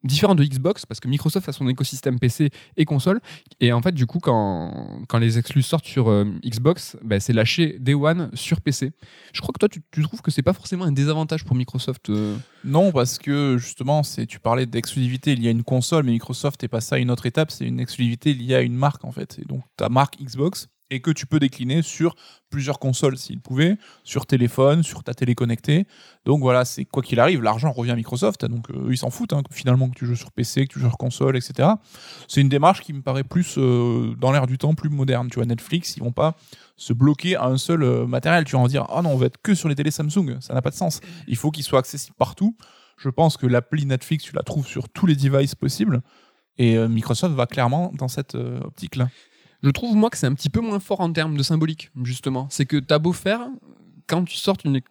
différent 0.05 0.35
de 0.35 0.45
Xbox 0.45 0.87
parce 0.87 1.01
que 1.01 1.09
Microsoft 1.09 1.49
a 1.49 1.53
son 1.53 1.69
écosystème 1.69 2.19
PC 2.19 2.51
et 2.77 2.85
console 2.85 3.21
et 3.61 3.73
en 3.73 3.83
fait 3.83 3.93
du 3.93 4.07
coup 4.07 4.19
quand, 4.19 5.03
quand 5.09 5.19
les 5.19 5.39
exclus 5.39 5.63
sortent 5.63 5.87
sur 5.87 6.11
euh, 6.11 6.25
Xbox 6.45 6.97
bah, 7.03 7.21
c'est 7.21 7.33
lâché 7.33 7.79
Day 7.79 7.95
One 7.95 8.31
sur 8.35 8.61
PC 8.61 8.93
je 9.33 9.41
crois 9.41 9.53
que 9.53 9.59
toi 9.59 9.69
tu, 9.69 10.03
trouves 10.03 10.23
que 10.23 10.31
c'est 10.31 10.43
pas 10.43 10.53
forcément 10.53 10.85
un 10.85 10.93
désavantage 10.93 11.45
pour 11.45 11.57
Microsoft 11.57 12.11
euh 12.11 12.37
Non, 12.65 12.93
parce 12.93 13.19
que 13.19 13.57
justement, 13.59 14.03
c'est 14.03 14.27
tu 14.27 14.41
parlais 14.41 14.67
d'exclusivité 14.67 15.35
liée 15.35 15.49
à 15.49 15.51
une 15.51 15.65
console, 15.65 16.05
mais 16.05 16.13
Microsoft 16.13 16.63
est 16.65 16.69
passé 16.69 16.97
à 16.97 16.99
une 16.99 17.11
autre 17.11 17.27
étape, 17.27 17.51
c'est 17.51 17.67
une 17.67 17.81
exclusivité 17.81 18.35
liée 18.35 18.55
à 18.55 18.61
une 18.61 18.75
marque 18.75 19.05
en 19.05 19.13
fait. 19.13 19.39
Et 19.41 19.45
donc 19.45 19.63
ta 19.77 19.89
marque 19.89 20.19
Xbox 20.21 20.69
et 20.93 21.01
que 21.01 21.11
tu 21.11 21.27
peux 21.27 21.41
décliner 21.41 21.81
sur 21.81 22.15
plusieurs 22.51 22.79
consoles 22.79 23.17
s'il 23.17 23.41
pouvait, 23.41 23.79
sur 24.05 24.27
téléphone, 24.27 24.83
sur 24.83 25.03
ta 25.03 25.15
télé 25.15 25.35
connectée. 25.35 25.87
Donc 26.27 26.41
voilà, 26.41 26.67
c'est 26.67 26.85
quoi 26.85 27.03
qu'il 27.03 27.19
arrive, 27.19 27.43
l'argent 27.43 27.73
revient 27.73 27.93
à 27.93 27.97
Microsoft, 27.97 28.45
donc 28.45 28.71
euh, 28.71 28.89
ils 28.91 28.99
s'en 28.99 29.09
foutent 29.09 29.33
hein, 29.33 29.43
finalement 29.51 29.89
que 29.89 29.95
tu 29.95 30.05
joues 30.05 30.17
sur 30.17 30.31
PC, 30.31 30.67
que 30.67 30.75
tu 30.75 30.79
joues 30.79 30.89
sur 30.89 30.99
console, 30.99 31.37
etc. 31.37 31.71
C'est 32.29 32.43
une 32.43 32.51
démarche 32.51 32.83
qui 32.83 32.93
me 32.93 33.01
paraît 33.01 33.25
plus 33.25 33.57
euh, 33.57 34.15
dans 34.21 34.33
l'air 34.33 34.47
du 34.47 34.59
temps, 34.59 34.75
plus 34.75 34.91
moderne. 34.91 35.29
Tu 35.31 35.37
vois, 35.37 35.47
Netflix, 35.47 35.97
ils 35.97 36.03
vont 36.03 36.13
pas 36.13 36.37
se 36.77 36.93
bloquer 36.93 37.37
à 37.37 37.47
un 37.47 37.57
seul 37.57 37.83
euh, 37.83 38.07
matériel. 38.07 38.45
Tu 38.45 38.53
vas 38.53 38.63
en 38.63 38.69
dire, 38.69 38.85
ah 38.91 39.01
non, 39.01 39.13
on 39.13 39.17
va 39.17 39.27
être 39.27 39.41
que 39.43 39.55
sur 39.55 39.71
les 39.71 39.75
télés 39.75 39.91
Samsung, 39.91 40.41
ça 40.41 40.53
n'a 40.53 40.61
pas 40.61 40.71
de 40.71 40.75
sens. 40.75 41.01
Il 41.27 41.37
faut 41.37 41.51
qu'il 41.51 41.65
soit 41.65 41.79
accessible 41.79 42.17
partout. 42.19 42.55
Je 42.99 43.09
pense 43.09 43.39
que 43.39 43.47
l'appli 43.47 43.87
Netflix, 43.87 44.25
tu 44.25 44.35
la 44.37 44.43
trouves 44.43 44.67
sur 44.67 44.91
tous 44.91 45.07
les 45.07 45.17
devices 45.17 45.55
possibles. 45.55 46.03
Et 46.59 46.77
Microsoft 46.87 47.35
va 47.35 47.47
clairement 47.47 47.91
dans 47.97 48.09
cette 48.09 48.35
optique-là. 48.35 49.09
Je 49.63 49.71
trouve 49.71 49.97
moi 49.97 50.11
que 50.11 50.19
c'est 50.19 50.27
un 50.27 50.35
petit 50.35 50.51
peu 50.51 50.61
moins 50.61 50.81
fort 50.81 51.01
en 51.01 51.13
termes 51.13 51.37
de 51.37 51.43
symbolique 51.43 51.91
justement. 52.03 52.47
C'est 52.51 52.67
que 52.67 52.77
t'as 52.77 52.99
beau 52.99 53.13
faire 53.13 53.41
quand 54.07 54.25
tu 54.25 54.37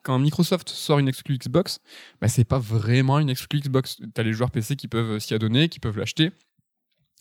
quand 0.03 0.19
Microsoft 0.19 0.69
sort 0.69 0.99
une 0.99 1.07
exclue 1.07 1.37
Xbox 1.37 1.79
bah, 2.21 2.27
c'est 2.27 2.45
pas 2.45 2.59
vraiment 2.59 3.19
une 3.19 3.29
exclue 3.29 3.59
Xbox. 3.59 3.97
T'as 4.13 4.23
les 4.23 4.33
joueurs 4.33 4.51
PC 4.51 4.75
qui 4.75 4.87
peuvent 4.87 5.19
s'y 5.19 5.33
adonner 5.33 5.69
qui 5.69 5.79
peuvent 5.79 5.97
l'acheter 5.97 6.31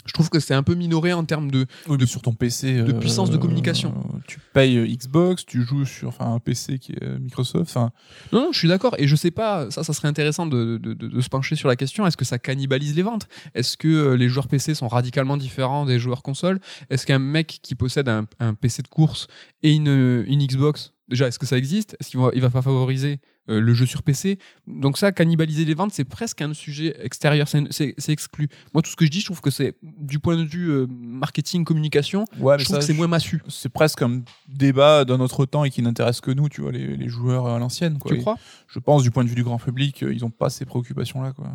je 0.07 0.13
trouve 0.13 0.31
que 0.31 0.41
c'est 0.41 0.55
un 0.55 0.63
peu 0.63 0.75
minoré 0.75 1.13
en 1.13 1.25
termes 1.25 1.51
de 1.51 1.67
Oui, 1.89 2.07
sur 2.07 2.23
ton 2.23 2.33
PC. 2.33 2.83
de 2.83 2.93
puissance 2.93 3.31
de 3.31 3.37
communication. 3.37 3.95
Tu 4.27 4.39
payes 4.53 4.77
euh, 4.79 4.87
Xbox, 4.87 5.45
tu 5.47 5.63
joues 5.63 5.85
sur 5.85 6.09
enfin, 6.09 6.33
un 6.35 6.39
PC 6.39 6.79
qui 6.79 6.93
est 6.93 7.03
euh, 7.03 7.19
Microsoft. 7.19 7.75
Non, 7.77 7.91
non, 8.33 8.49
je 8.53 8.59
suis 8.59 8.69
d'accord. 8.69 8.95
Et 8.99 9.07
je 9.07 9.17
sais 9.17 9.31
pas, 9.31 9.71
ça, 9.71 9.85
ça 9.85 9.93
serait 9.93 10.09
intéressant 10.09 10.47
de, 10.47 10.79
de- 10.79 10.95
de- 10.95 11.21
se 11.21 11.29
pencher 11.29 11.57
sur 11.57 11.69
la 11.69 11.77
question. 11.77 12.07
Est-ce 12.07 12.17
que 12.17 12.25
ça 12.25 12.39
cannibalise 12.39 12.95
les 12.97 13.03
ventes? 13.03 13.29
Est-ce 13.55 13.77
que 13.77 13.89
euh, 13.89 14.15
les 14.17 14.29
joueurs 14.29 14.49
PC 14.49 14.75
sont 14.75 14.89
radicalement 14.89 15.37
différents 15.37 15.85
des 15.87 15.99
joueurs 15.99 16.23
console? 16.23 16.61
Est-ce 16.91 17.07
qu'un 17.07 17.19
mec 17.19 17.59
qui 17.63 17.75
possède 17.75 18.09
un, 18.09 18.27
un 18.39 18.55
PC 18.55 18.83
de 18.83 18.89
course 18.89 19.27
et 19.63 19.73
une, 19.75 20.25
une 20.27 20.47
Xbox, 20.47 20.93
déjà, 21.09 21.29
est-ce 21.29 21.39
que 21.39 21.47
ça 21.47 21.59
existe? 21.59 21.97
Est-ce 22.01 22.11
qu'il 22.11 22.21
va, 22.21 22.31
il 22.35 22.41
va 22.41 22.51
pas 22.51 22.63
favoriser 22.63 23.21
euh, 23.51 23.61
le 23.61 23.75
jeu 23.75 23.87
sur 23.87 24.03
PC 24.03 24.39
Donc 24.67 24.97
ça, 24.99 25.13
cannibaliser 25.13 25.65
les 25.65 25.75
ventes, 25.75 25.93
c'est 25.93 26.05
presque 26.05 26.41
un 26.43 26.55
sujet 26.55 26.97
extérieur, 27.03 27.49
c'est 27.49 27.95
exclu. 28.09 28.49
Moi, 28.73 28.83
tout 28.83 28.91
ce 28.91 28.97
que 28.97 29.05
je 29.05 29.11
dis, 29.11 29.21
je 29.21 29.27
trouve 29.27 29.41
que 29.41 29.51
c'est, 29.51 29.77
du 29.83 30.19
point 30.19 30.37
de 30.37 30.45
vue 30.45 30.71
euh, 30.71 30.87
marketing, 30.89 31.65
communication, 31.65 32.25
ouais, 32.39 32.59
je 32.59 32.65
trouve 32.65 32.79
que 32.79 32.85
c'est 32.85 32.93
moins 32.93 33.09
massu. 33.09 33.43
C'est 33.49 33.69
presque 33.69 34.03
un 34.03 34.23
débat 34.49 35.05
d'un 35.05 35.21
autre 35.21 35.47
temps 35.47 35.65
et 35.65 35.71
qui 35.71 35.83
n'intéresse 35.83 36.21
que 36.21 36.31
nous, 36.31 36.49
tu 36.49 36.61
vois, 36.61 36.73
les, 36.73 36.97
les 36.97 37.09
joueurs 37.09 37.47
à 37.47 37.59
l'ancienne. 37.59 37.99
Tu 38.07 38.15
Et 38.15 38.19
crois 38.19 38.37
Je 38.69 38.79
pense, 38.79 39.03
du 39.03 39.11
point 39.11 39.25
de 39.25 39.29
vue 39.29 39.35
du 39.35 39.45
grand 39.45 39.59
public, 39.59 40.03
euh, 40.03 40.13
ils 40.15 40.21
n'ont 40.21 40.31
pas 40.31 40.51
ces 40.51 40.65
préoccupations-là. 40.65 41.33
quoi. 41.33 41.51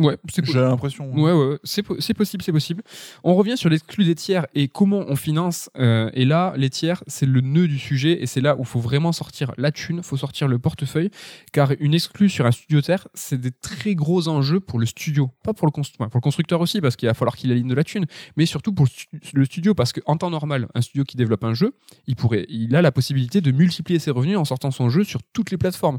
Ouais, 0.00 0.16
c'est 0.32 0.44
J'ai 0.46 0.58
l'impression. 0.60 1.12
Ouais, 1.12 1.30
ouais, 1.32 1.48
ouais. 1.50 1.58
c'est 1.62 1.82
po- 1.82 1.96
c'est 2.00 2.14
possible, 2.14 2.42
c'est 2.42 2.52
possible. 2.52 2.82
On 3.22 3.34
revient 3.34 3.56
sur 3.56 3.68
l'exclu 3.68 4.04
des 4.04 4.14
tiers 4.14 4.46
et 4.54 4.66
comment 4.68 5.04
on 5.06 5.14
finance. 5.14 5.68
euh, 5.78 6.10
et 6.14 6.24
là, 6.24 6.54
les 6.56 6.70
tiers, 6.70 7.04
c'est 7.06 7.26
le 7.26 7.40
nœud 7.42 7.68
du 7.68 7.78
sujet 7.78 8.22
et 8.22 8.26
c'est 8.26 8.40
là 8.40 8.56
où 8.56 8.60
il 8.60 8.66
faut 8.66 8.80
vraiment 8.80 9.12
sortir 9.12 9.52
la 9.58 9.70
thune, 9.72 10.02
faut 10.02 10.16
sortir 10.16 10.48
le 10.48 10.58
portefeuille, 10.58 11.10
car 11.52 11.72
une 11.80 11.92
exclue 11.94 12.30
sur 12.30 12.46
un 12.46 12.50
studio 12.50 12.80
tiers, 12.80 13.06
c'est 13.14 13.38
des 13.40 13.50
très 13.50 13.94
gros 13.94 14.26
enjeux 14.28 14.58
pour 14.60 14.78
le 14.78 14.86
studio, 14.86 15.30
pas 15.44 15.52
pour 15.52 15.66
le, 15.66 16.08
pour 16.08 16.20
constructeur 16.22 16.60
aussi, 16.62 16.80
parce 16.80 16.96
qu'il 16.96 17.06
va 17.08 17.14
falloir 17.14 17.36
qu'il 17.36 17.52
aligne 17.52 17.68
de 17.68 17.74
la 17.74 17.84
thune, 17.84 18.06
mais 18.36 18.46
surtout 18.46 18.72
pour 18.72 18.86
le 18.86 18.90
stu- 18.90 19.08
le 19.34 19.44
studio, 19.44 19.74
parce 19.74 19.92
qu'en 19.92 20.16
temps 20.16 20.30
normal, 20.30 20.66
un 20.74 20.80
studio 20.80 21.04
qui 21.04 21.18
développe 21.18 21.44
un 21.44 21.52
jeu, 21.54 21.74
il 22.06 22.16
pourrait, 22.16 22.46
il 22.48 22.74
a 22.74 22.80
la 22.80 22.90
possibilité 22.92 23.42
de 23.42 23.52
multiplier 23.52 23.98
ses 23.98 24.10
revenus 24.10 24.38
en 24.38 24.46
sortant 24.46 24.70
son 24.70 24.88
jeu 24.88 25.04
sur 25.04 25.20
toutes 25.34 25.50
les 25.50 25.58
plateformes. 25.58 25.98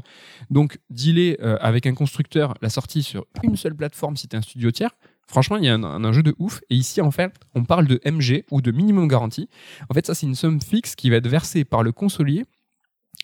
Donc, 0.50 0.78
dealer 0.90 1.36
euh, 1.40 1.56
avec 1.60 1.86
un 1.86 1.94
constructeur 1.94 2.54
la 2.62 2.68
sortie 2.68 3.02
sur 3.04 3.26
une 3.44 3.56
seule 3.56 3.74
plateforme 3.76 3.91
si 4.16 4.28
tu 4.28 4.36
es 4.36 4.38
un 4.38 4.42
studio 4.42 4.70
tiers, 4.70 4.90
franchement, 5.26 5.56
il 5.56 5.64
y 5.64 5.68
a 5.68 5.74
un, 5.74 5.84
un 5.84 6.04
enjeu 6.04 6.22
de 6.22 6.34
ouf. 6.38 6.60
Et 6.70 6.76
ici, 6.76 7.00
en 7.00 7.10
fait, 7.10 7.34
on 7.54 7.64
parle 7.64 7.86
de 7.86 8.00
MG 8.04 8.44
ou 8.50 8.60
de 8.60 8.70
minimum 8.70 9.08
garantie. 9.08 9.48
En 9.88 9.94
fait, 9.94 10.06
ça, 10.06 10.14
c'est 10.14 10.26
une 10.26 10.34
somme 10.34 10.60
fixe 10.60 10.94
qui 10.94 11.10
va 11.10 11.16
être 11.16 11.28
versée 11.28 11.64
par 11.64 11.82
le 11.82 11.92
consolier 11.92 12.44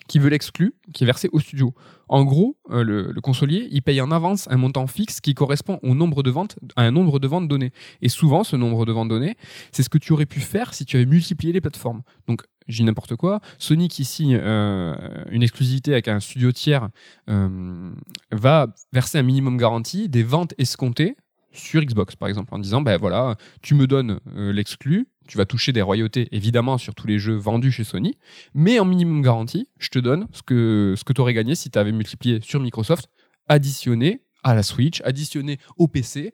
qui 0.09 0.19
veut 0.19 0.29
l'exclu, 0.29 0.73
qui 0.93 1.03
est 1.03 1.05
versé 1.05 1.29
au 1.31 1.39
studio. 1.39 1.73
En 2.09 2.25
gros, 2.25 2.57
euh, 2.71 2.83
le, 2.83 3.21
consolier, 3.21 3.67
il 3.71 3.81
paye 3.81 4.01
en 4.01 4.11
avance 4.11 4.47
un 4.49 4.57
montant 4.57 4.87
fixe 4.87 5.21
qui 5.21 5.35
correspond 5.35 5.79
à 5.83 5.87
un 5.87 5.95
nombre 5.95 6.23
de 6.23 7.27
ventes 7.27 7.47
données. 7.47 7.71
Et 8.01 8.09
souvent, 8.09 8.43
ce 8.43 8.55
nombre 8.55 8.85
de 8.85 8.91
ventes 8.91 9.09
données, 9.09 9.37
c'est 9.71 9.83
ce 9.83 9.89
que 9.89 9.99
tu 9.99 10.11
aurais 10.11 10.25
pu 10.25 10.39
faire 10.39 10.73
si 10.73 10.83
tu 10.83 10.97
avais 10.97 11.05
multiplié 11.05 11.53
les 11.53 11.61
plateformes. 11.61 12.01
Donc, 12.27 12.41
dis 12.67 12.83
n'importe 12.83 13.15
quoi. 13.15 13.39
Sony 13.59 13.87
qui 13.87 14.03
signe 14.03 14.37
euh, 14.41 14.95
une 15.29 15.43
exclusivité 15.43 15.93
avec 15.93 16.07
un 16.07 16.19
studio 16.19 16.51
tiers 16.51 16.89
euh, 17.29 17.91
va 18.31 18.67
verser 18.91 19.19
un 19.19 19.23
minimum 19.23 19.57
garantie 19.57 20.09
des 20.09 20.23
ventes 20.23 20.53
escomptées 20.57 21.15
sur 21.51 21.81
Xbox, 21.81 22.15
par 22.15 22.29
exemple, 22.29 22.53
en 22.53 22.59
disant, 22.59 22.81
ben 22.81 22.97
voilà, 22.97 23.35
tu 23.61 23.73
me 23.73 23.87
donnes 23.87 24.19
l'exclu, 24.35 25.07
tu 25.29 25.37
vas 25.37 25.45
toucher 25.45 25.71
des 25.71 25.81
royautés, 25.81 26.27
évidemment, 26.31 26.77
sur 26.77 26.93
tous 26.95 27.07
les 27.07 27.19
jeux 27.19 27.35
vendus 27.35 27.71
chez 27.71 27.83
Sony, 27.85 28.17
mais 28.53 28.79
en 28.79 28.85
minimum 28.85 29.21
garantie, 29.21 29.69
je 29.77 29.89
te 29.89 29.99
donne 29.99 30.27
ce 30.33 30.41
que, 30.41 30.95
ce 30.97 31.03
que 31.03 31.13
tu 31.13 31.21
aurais 31.21 31.33
gagné 31.33 31.55
si 31.55 31.69
tu 31.69 31.79
avais 31.79 31.91
multiplié 31.93 32.39
sur 32.41 32.59
Microsoft, 32.59 33.07
additionné 33.47 34.21
à 34.43 34.55
la 34.55 34.63
Switch, 34.63 35.01
additionné 35.05 35.57
au 35.77 35.87
PC. 35.87 36.33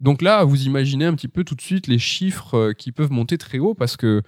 Donc 0.00 0.20
là, 0.22 0.44
vous 0.44 0.64
imaginez 0.64 1.04
un 1.06 1.14
petit 1.14 1.28
peu 1.28 1.44
tout 1.44 1.54
de 1.54 1.60
suite 1.60 1.86
les 1.86 1.98
chiffres 1.98 2.54
euh, 2.56 2.72
qui 2.72 2.92
peuvent 2.92 3.10
monter 3.12 3.38
très 3.38 3.58
haut 3.58 3.74
parce 3.74 3.96
que, 3.96 4.22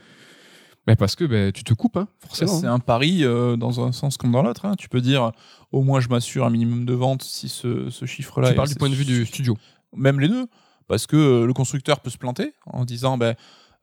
ben 0.86 0.96
parce 0.96 1.14
que 1.16 1.24
ben, 1.24 1.52
tu 1.52 1.64
te 1.64 1.74
coupes, 1.74 1.96
hein, 1.98 2.08
forcément. 2.20 2.58
C'est 2.60 2.66
un 2.66 2.78
pari 2.78 3.24
euh, 3.24 3.56
dans 3.56 3.84
un 3.84 3.92
sens 3.92 4.16
comme 4.16 4.32
dans 4.32 4.42
l'autre. 4.42 4.64
hein. 4.64 4.74
Tu 4.78 4.88
peux 4.88 5.00
dire, 5.02 5.32
au 5.72 5.82
moins, 5.82 6.00
je 6.00 6.08
m'assure 6.08 6.46
un 6.46 6.50
minimum 6.50 6.84
de 6.86 6.94
ventes 6.94 7.22
si 7.22 7.48
ce, 7.48 7.90
ce 7.90 8.06
chiffre-là. 8.06 8.48
tu 8.48 8.52
est- 8.52 8.56
parles 8.56 8.68
du 8.68 8.74
point 8.76 8.88
de 8.88 8.94
vue 8.94 9.04
du 9.04 9.26
studio. 9.26 9.56
Même 9.94 10.20
les 10.20 10.28
deux. 10.28 10.46
Parce 10.86 11.06
que 11.06 11.16
euh, 11.16 11.46
le 11.46 11.52
constructeur 11.52 12.00
peut 12.00 12.08
se 12.08 12.16
planter 12.16 12.54
en 12.64 12.86
disant, 12.86 13.18
ben, 13.18 13.34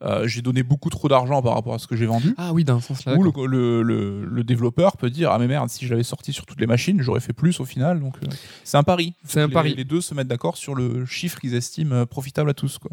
euh, 0.05 0.27
j'ai 0.27 0.41
donné 0.41 0.63
beaucoup 0.63 0.89
trop 0.89 1.07
d'argent 1.07 1.41
par 1.41 1.53
rapport 1.55 1.73
à 1.73 1.79
ce 1.79 1.87
que 1.87 1.95
j'ai 1.95 2.05
vendu. 2.05 2.33
Ah 2.37 2.53
oui, 2.53 2.63
dans 2.63 2.77
un 2.77 2.81
sens 2.81 3.03
là. 3.05 3.15
Ou 3.15 3.23
le, 3.23 3.31
le, 3.47 3.81
le- 3.83 4.25
le 4.25 4.43
développeur 4.43 4.97
peut 4.97 5.09
dire 5.09 5.31
ah 5.31 5.39
mais 5.39 5.47
merde 5.47 5.69
si 5.69 5.85
je 5.85 5.89
l'avais 5.91 6.03
sorti 6.03 6.31
sur 6.33 6.45
toutes 6.45 6.59
les 6.61 6.67
machines 6.67 7.01
j'aurais 7.01 7.19
fait 7.19 7.33
plus 7.33 7.59
au 7.59 7.65
final 7.65 7.99
donc 7.99 8.15
euh, 8.23 8.27
c'est 8.63 8.77
un 8.77 8.83
pari 8.83 9.13
C'est 9.25 9.41
un 9.41 9.47
Les- 9.47 9.53
pari. 9.53 9.73
les 9.75 9.83
deux 9.83 10.01
se 10.01 10.13
mettent 10.13 10.27
d'accord 10.27 10.57
sur 10.57 10.75
le 10.75 11.05
chiffre 11.05 11.39
qu'ils 11.39 11.55
estiment 11.55 11.95
euh, 11.95 12.05
profitable 12.05 12.49
à 12.49 12.53
tous 12.53 12.77
quoi 12.77 12.91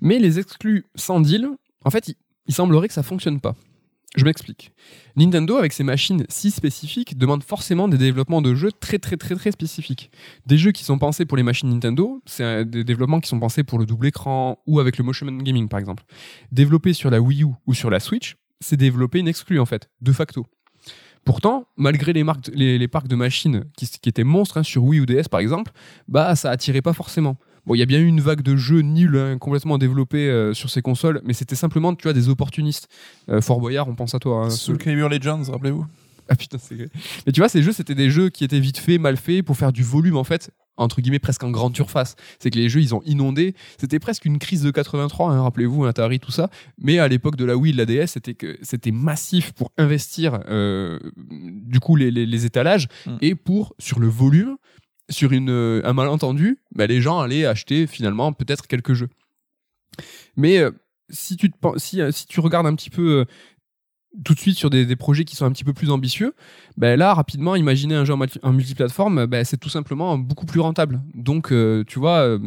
Mais 0.00 0.18
les 0.18 0.38
exclus 0.38 0.86
sans 0.94 1.20
deal, 1.20 1.48
en 1.84 1.90
fait, 1.90 2.08
il, 2.08 2.14
il 2.46 2.54
semblerait 2.54 2.88
que 2.88 2.94
ça 2.94 3.02
fonctionne 3.02 3.40
pas. 3.40 3.54
Je 4.16 4.24
m'explique. 4.24 4.72
Nintendo, 5.14 5.56
avec 5.56 5.72
ses 5.72 5.84
machines 5.84 6.24
si 6.28 6.50
spécifiques, 6.50 7.16
demande 7.16 7.44
forcément 7.44 7.86
des 7.86 7.98
développements 7.98 8.42
de 8.42 8.54
jeux 8.54 8.72
très 8.72 8.98
très 8.98 9.16
très 9.16 9.36
très 9.36 9.52
spécifiques. 9.52 10.10
Des 10.46 10.58
jeux 10.58 10.72
qui 10.72 10.82
sont 10.82 10.98
pensés 10.98 11.26
pour 11.26 11.36
les 11.36 11.44
machines 11.44 11.68
Nintendo, 11.68 12.20
c'est 12.26 12.64
des 12.64 12.82
développements 12.82 13.20
qui 13.20 13.28
sont 13.28 13.38
pensés 13.38 13.62
pour 13.62 13.78
le 13.78 13.86
double 13.86 14.08
écran 14.08 14.58
ou 14.66 14.80
avec 14.80 14.98
le 14.98 15.04
motion 15.04 15.26
gaming 15.26 15.68
par 15.68 15.78
exemple. 15.78 16.04
Développés 16.50 16.92
sur 16.92 17.10
la 17.10 17.20
Wii 17.20 17.44
U 17.44 17.48
ou 17.66 17.74
sur 17.74 17.88
la 17.88 18.00
Switch, 18.00 18.36
c'est 18.60 18.76
développer 18.76 19.20
une 19.20 19.28
exclue 19.28 19.60
en 19.60 19.66
fait, 19.66 19.90
de 20.00 20.12
facto. 20.12 20.44
Pourtant, 21.24 21.68
malgré 21.76 22.12
les, 22.12 22.88
parcs 22.88 23.08
de 23.08 23.14
machines 23.14 23.64
qui, 23.76 23.86
qui 23.86 24.08
étaient 24.08 24.24
monstres 24.24 24.56
hein, 24.56 24.62
sur 24.64 24.82
Wii 24.82 25.00
ou 25.00 25.06
DS 25.06 25.28
par 25.30 25.38
exemple, 25.38 25.70
bah 26.08 26.34
ça 26.34 26.50
attirait 26.50 26.82
pas 26.82 26.94
forcément. 26.94 27.36
Bon, 27.70 27.76
il 27.76 27.78
y 27.78 27.82
a 27.82 27.86
bien 27.86 28.00
eu 28.00 28.06
une 28.06 28.20
vague 28.20 28.42
de 28.42 28.56
jeux 28.56 28.80
nuls, 28.80 29.16
hein, 29.16 29.38
complètement 29.38 29.78
développés 29.78 30.28
euh, 30.28 30.52
sur 30.54 30.70
ces 30.70 30.82
consoles, 30.82 31.20
mais 31.24 31.34
c'était 31.34 31.54
simplement, 31.54 31.94
tu 31.94 32.02
vois, 32.02 32.12
des 32.12 32.28
opportunistes. 32.28 32.88
Euh, 33.28 33.40
Fort 33.40 33.60
Boyard, 33.60 33.86
on 33.88 33.94
pense 33.94 34.12
à 34.12 34.18
toi. 34.18 34.46
hein. 34.46 34.50
Soul 34.50 34.76
Calibur 34.76 35.08
Legends 35.08 35.44
rappelez-vous 35.44 35.86
Ah 36.28 36.34
putain, 36.34 36.58
c'est 36.58 36.74
vrai. 36.74 36.88
Mais 37.26 37.30
tu 37.32 37.40
vois, 37.40 37.48
ces 37.48 37.62
jeux, 37.62 37.70
c'était 37.70 37.94
des 37.94 38.10
jeux 38.10 38.28
qui 38.28 38.42
étaient 38.42 38.58
vite 38.58 38.78
faits, 38.78 39.00
mal 39.00 39.16
faits, 39.16 39.44
pour 39.44 39.56
faire 39.56 39.70
du 39.72 39.84
volume, 39.84 40.16
en 40.16 40.24
fait, 40.24 40.50
entre 40.78 41.00
guillemets, 41.00 41.20
presque 41.20 41.44
en 41.44 41.50
grande 41.52 41.76
surface. 41.76 42.16
C'est 42.40 42.50
que 42.50 42.58
les 42.58 42.68
jeux, 42.68 42.80
ils 42.80 42.92
ont 42.92 43.02
inondé. 43.06 43.54
C'était 43.78 44.00
presque 44.00 44.24
une 44.24 44.40
crise 44.40 44.62
de 44.62 44.72
83, 44.72 45.30
hein, 45.30 45.40
rappelez-vous, 45.42 45.84
Atari, 45.84 46.18
tout 46.18 46.32
ça. 46.32 46.50
Mais 46.76 46.98
à 46.98 47.06
l'époque 47.06 47.36
de 47.36 47.44
la 47.44 47.56
Wii, 47.56 47.72
de 47.72 47.78
la 47.78 47.86
DS, 47.86 48.08
c'était 48.08 48.34
que 48.34 48.58
c'était 48.62 48.90
massif 48.90 49.52
pour 49.52 49.70
investir, 49.78 50.40
euh, 50.48 50.98
du 51.30 51.78
coup, 51.78 51.94
les, 51.94 52.10
les- 52.10 52.26
les 52.26 52.46
étalages, 52.46 52.88
Mm. 53.06 53.10
et 53.20 53.34
pour, 53.36 53.76
sur 53.78 54.00
le 54.00 54.08
volume, 54.08 54.56
sur 55.10 55.32
une, 55.32 55.50
euh, 55.50 55.82
un 55.84 55.92
malentendu, 55.92 56.58
bah, 56.74 56.86
les 56.86 57.00
gens 57.00 57.18
allaient 57.18 57.44
acheter 57.44 57.86
finalement 57.86 58.32
peut-être 58.32 58.66
quelques 58.66 58.94
jeux. 58.94 59.10
Mais 60.36 60.58
euh, 60.58 60.70
si, 61.10 61.36
tu 61.36 61.50
te, 61.50 61.56
si, 61.76 62.00
euh, 62.00 62.12
si 62.12 62.26
tu 62.26 62.40
regardes 62.40 62.66
un 62.66 62.74
petit 62.74 62.90
peu 62.90 63.26
tout 64.24 64.34
de 64.34 64.40
suite 64.40 64.56
sur 64.56 64.70
des, 64.70 64.96
projets 64.96 65.24
qui 65.24 65.36
sont 65.36 65.44
un 65.44 65.52
petit 65.52 65.64
peu 65.64 65.72
plus 65.72 65.90
ambitieux, 65.90 66.34
ben 66.76 66.98
là, 66.98 67.14
rapidement, 67.14 67.54
imaginer 67.56 67.94
un 67.94 68.04
jeu 68.04 68.14
en, 68.14 68.18
multi- 68.18 68.40
en 68.42 68.52
multiplateforme, 68.52 69.26
ben, 69.26 69.44
c'est 69.44 69.56
tout 69.56 69.68
simplement 69.68 70.18
beaucoup 70.18 70.46
plus 70.46 70.60
rentable. 70.60 71.00
Donc, 71.14 71.52
tu 71.86 71.98
vois, 71.98 72.38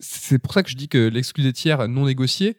c'est 0.00 0.38
pour 0.38 0.52
ça 0.52 0.62
que 0.62 0.68
je 0.68 0.76
dis 0.76 0.88
que 0.88 1.08
l'exclu 1.08 1.42
des 1.44 1.54
tiers 1.54 1.88
non 1.88 2.04
négocié, 2.04 2.58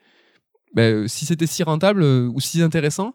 ben, 0.73 1.07
si 1.07 1.25
c'était 1.25 1.45
si 1.45 1.61
rentable 1.61 2.03
ou 2.03 2.39
si 2.39 2.63
intéressant, 2.63 3.13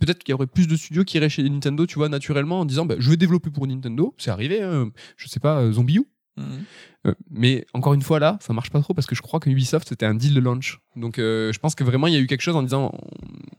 peut-être 0.00 0.24
qu'il 0.24 0.32
y 0.32 0.34
aurait 0.34 0.46
plus 0.46 0.66
de 0.66 0.76
studios 0.76 1.04
qui 1.04 1.16
iraient 1.16 1.28
chez 1.28 1.48
Nintendo, 1.48 1.86
tu 1.86 1.96
vois, 1.96 2.08
naturellement, 2.08 2.60
en 2.60 2.64
disant, 2.64 2.86
ben, 2.86 2.96
je 3.00 3.10
vais 3.10 3.16
développer 3.16 3.50
pour 3.50 3.66
Nintendo. 3.66 4.14
C'est 4.18 4.30
arrivé, 4.30 4.62
hein. 4.62 4.90
je 5.16 5.28
sais 5.28 5.40
pas, 5.40 5.60
euh, 5.60 5.72
Zombie 5.72 5.98
U 5.98 6.04
Euh, 7.06 7.14
mais 7.30 7.66
encore 7.74 7.94
une 7.94 8.02
fois 8.02 8.18
là, 8.18 8.38
ça 8.40 8.52
marche 8.52 8.70
pas 8.70 8.80
trop 8.80 8.94
parce 8.94 9.06
que 9.06 9.14
je 9.14 9.22
crois 9.22 9.38
que 9.38 9.48
Ubisoft 9.50 9.88
c'était 9.88 10.06
un 10.06 10.14
deal 10.14 10.34
de 10.34 10.40
launch. 10.40 10.80
Donc 10.96 11.18
euh, 11.18 11.52
je 11.52 11.58
pense 11.58 11.74
que 11.74 11.84
vraiment 11.84 12.06
il 12.06 12.14
y 12.14 12.16
a 12.16 12.20
eu 12.20 12.26
quelque 12.26 12.40
chose 12.40 12.56
en 12.56 12.62
disant 12.62 12.92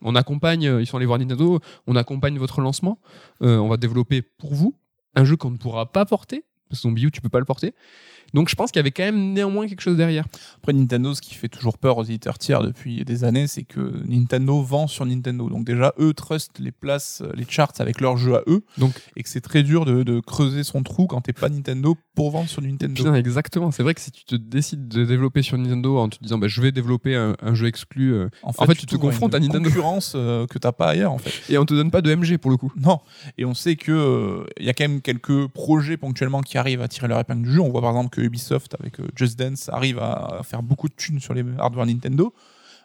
on, 0.02 0.12
on 0.12 0.16
accompagne, 0.16 0.68
euh, 0.68 0.82
ils 0.82 0.86
sont 0.86 0.98
allés 0.98 1.06
voir 1.06 1.20
Nintendo, 1.20 1.60
on 1.88 1.96
accompagne 1.96 2.38
votre 2.38 2.62
lancement, 2.62 3.00
on 3.40 3.68
va 3.68 3.78
développer 3.78 4.22
pour 4.22 4.54
vous 4.54 4.76
un 5.16 5.24
jeu 5.24 5.38
qu'on 5.38 5.52
ne 5.52 5.58
pourra 5.58 5.92
pas 5.92 6.06
porter 6.06 6.44
parce 6.70 6.82
que 6.82 6.88
Zombie 6.88 7.06
U 7.06 7.12
tu 7.12 7.22
peux 7.22 7.30
pas 7.30 7.40
le 7.40 7.46
porter. 7.46 7.74
Donc 8.36 8.50
je 8.50 8.56
pense 8.56 8.72
qu'il 8.72 8.80
y 8.80 8.82
avait 8.82 8.92
quand 8.92 9.04
même 9.04 9.34
néanmoins 9.34 9.68
quelque 9.68 9.82
chose 9.82 9.98
derrière. 9.98 10.26
Après 10.58 10.74
Nintendo, 10.74 11.14
ce 11.16 11.22
qui 11.22 11.34
fait 11.34 11.48
toujours 11.48 11.78
peur 11.78 11.98
aux 11.98 12.04
éditeurs 12.04 12.38
tiers 12.38 12.62
depuis 12.62 13.04
des 13.06 13.24
années, 13.24 13.48
c'est 13.48 13.64
que 13.64 14.04
Nintendo 14.06 14.62
vend 14.62 14.88
sur 14.88 15.06
Nintendo. 15.06 15.50
Donc 15.50 15.66
déjà, 15.66 15.94
eux 16.00 16.14
trustent 16.14 16.60
les 16.60 16.72
places, 16.72 17.24
les 17.34 17.46
charts 17.48 17.72
avec 17.80 18.02
leurs 18.02 18.18
jeux 18.18 18.36
à 18.36 18.44
eux. 18.48 18.64
Donc 18.78 18.94
et 19.16 19.24
que 19.24 19.30
c'est 19.30 19.42
très 19.42 19.64
dur 19.64 19.86
de, 19.86 20.04
de 20.04 20.20
creuser 20.20 20.64
son 20.64 20.84
trou 20.84 21.08
quand 21.08 21.22
t'es 21.22 21.34
pas 21.34 21.50
Nintendo 21.50 21.98
pour 22.14 22.32
vendre 22.32 22.50
sur 22.50 22.62
Nintendo. 22.62 22.94
Putain, 22.94 23.16
exactement. 23.16 23.72
C'est 23.72 23.84
vrai 23.84 23.94
que 23.94 24.02
si 24.02 24.12
tu 24.12 24.26
te 24.26 24.36
décides 24.36 24.88
de 24.88 25.06
développer 25.06 25.42
sur 25.42 25.58
Nintendo 25.58 25.98
en 25.98 26.10
te 26.10 26.18
disant 26.22 26.38
bah, 26.38 26.48
je 26.48 26.62
vais 26.62 26.72
développer 26.72 27.16
un, 27.16 27.36
un 27.42 27.54
jeu 27.54 27.68
exclu 27.68 28.14
euh, 28.14 28.30
En 28.44 28.52
fait, 28.52 28.76
tu 28.76 28.86
te 28.86 28.96
confrontes 28.98 29.34
une 29.34 29.44
à 29.44 29.48
Nintendo. 29.48 29.70
concurrence 29.70 30.14
euh, 30.16 30.46
que 30.48 30.58
t'as 30.58 30.72
pas 30.72 30.90
ailleurs 30.90 31.12
en 31.12 31.18
fait. 31.18 31.54
et 31.54 31.58
on 31.58 31.66
te 31.66 31.74
donne 31.74 31.92
pas 31.92 32.02
de 32.02 32.14
MG 32.14 32.38
pour 32.38 32.52
le 32.52 32.58
coup. 32.58 32.72
Non. 32.76 33.00
Et 33.38 33.46
on 33.46 33.54
sait 33.54 33.76
que 33.76 33.92
euh, 33.92 34.46
il 34.60 34.66
y 34.66 34.70
a 34.70 34.74
quand 34.74 34.88
même 34.88 35.02
quelques 35.02 35.48
projets 35.48 35.98
ponctuellement 35.98 36.42
qui 36.42 36.58
arrivent 36.58 36.82
à 36.82 36.88
tirer 36.88 37.08
leur 37.08 37.20
épingle 37.20 37.44
du 37.44 37.54
jeu. 37.54 37.62
On 37.62 37.70
voit 37.70 37.82
par 37.82 37.92
exemple 37.92 38.10
que 38.10 38.25
Ubisoft 38.26 38.76
avec 38.80 39.00
euh, 39.00 39.08
Just 39.16 39.38
Dance 39.38 39.70
arrive 39.70 40.00
à 40.00 40.42
faire 40.44 40.64
beaucoup 40.64 40.88
de 40.90 40.94
thunes 40.94 41.20
sur 41.20 41.34
les 41.34 41.44
hardware 41.58 41.86
Nintendo, 41.86 42.34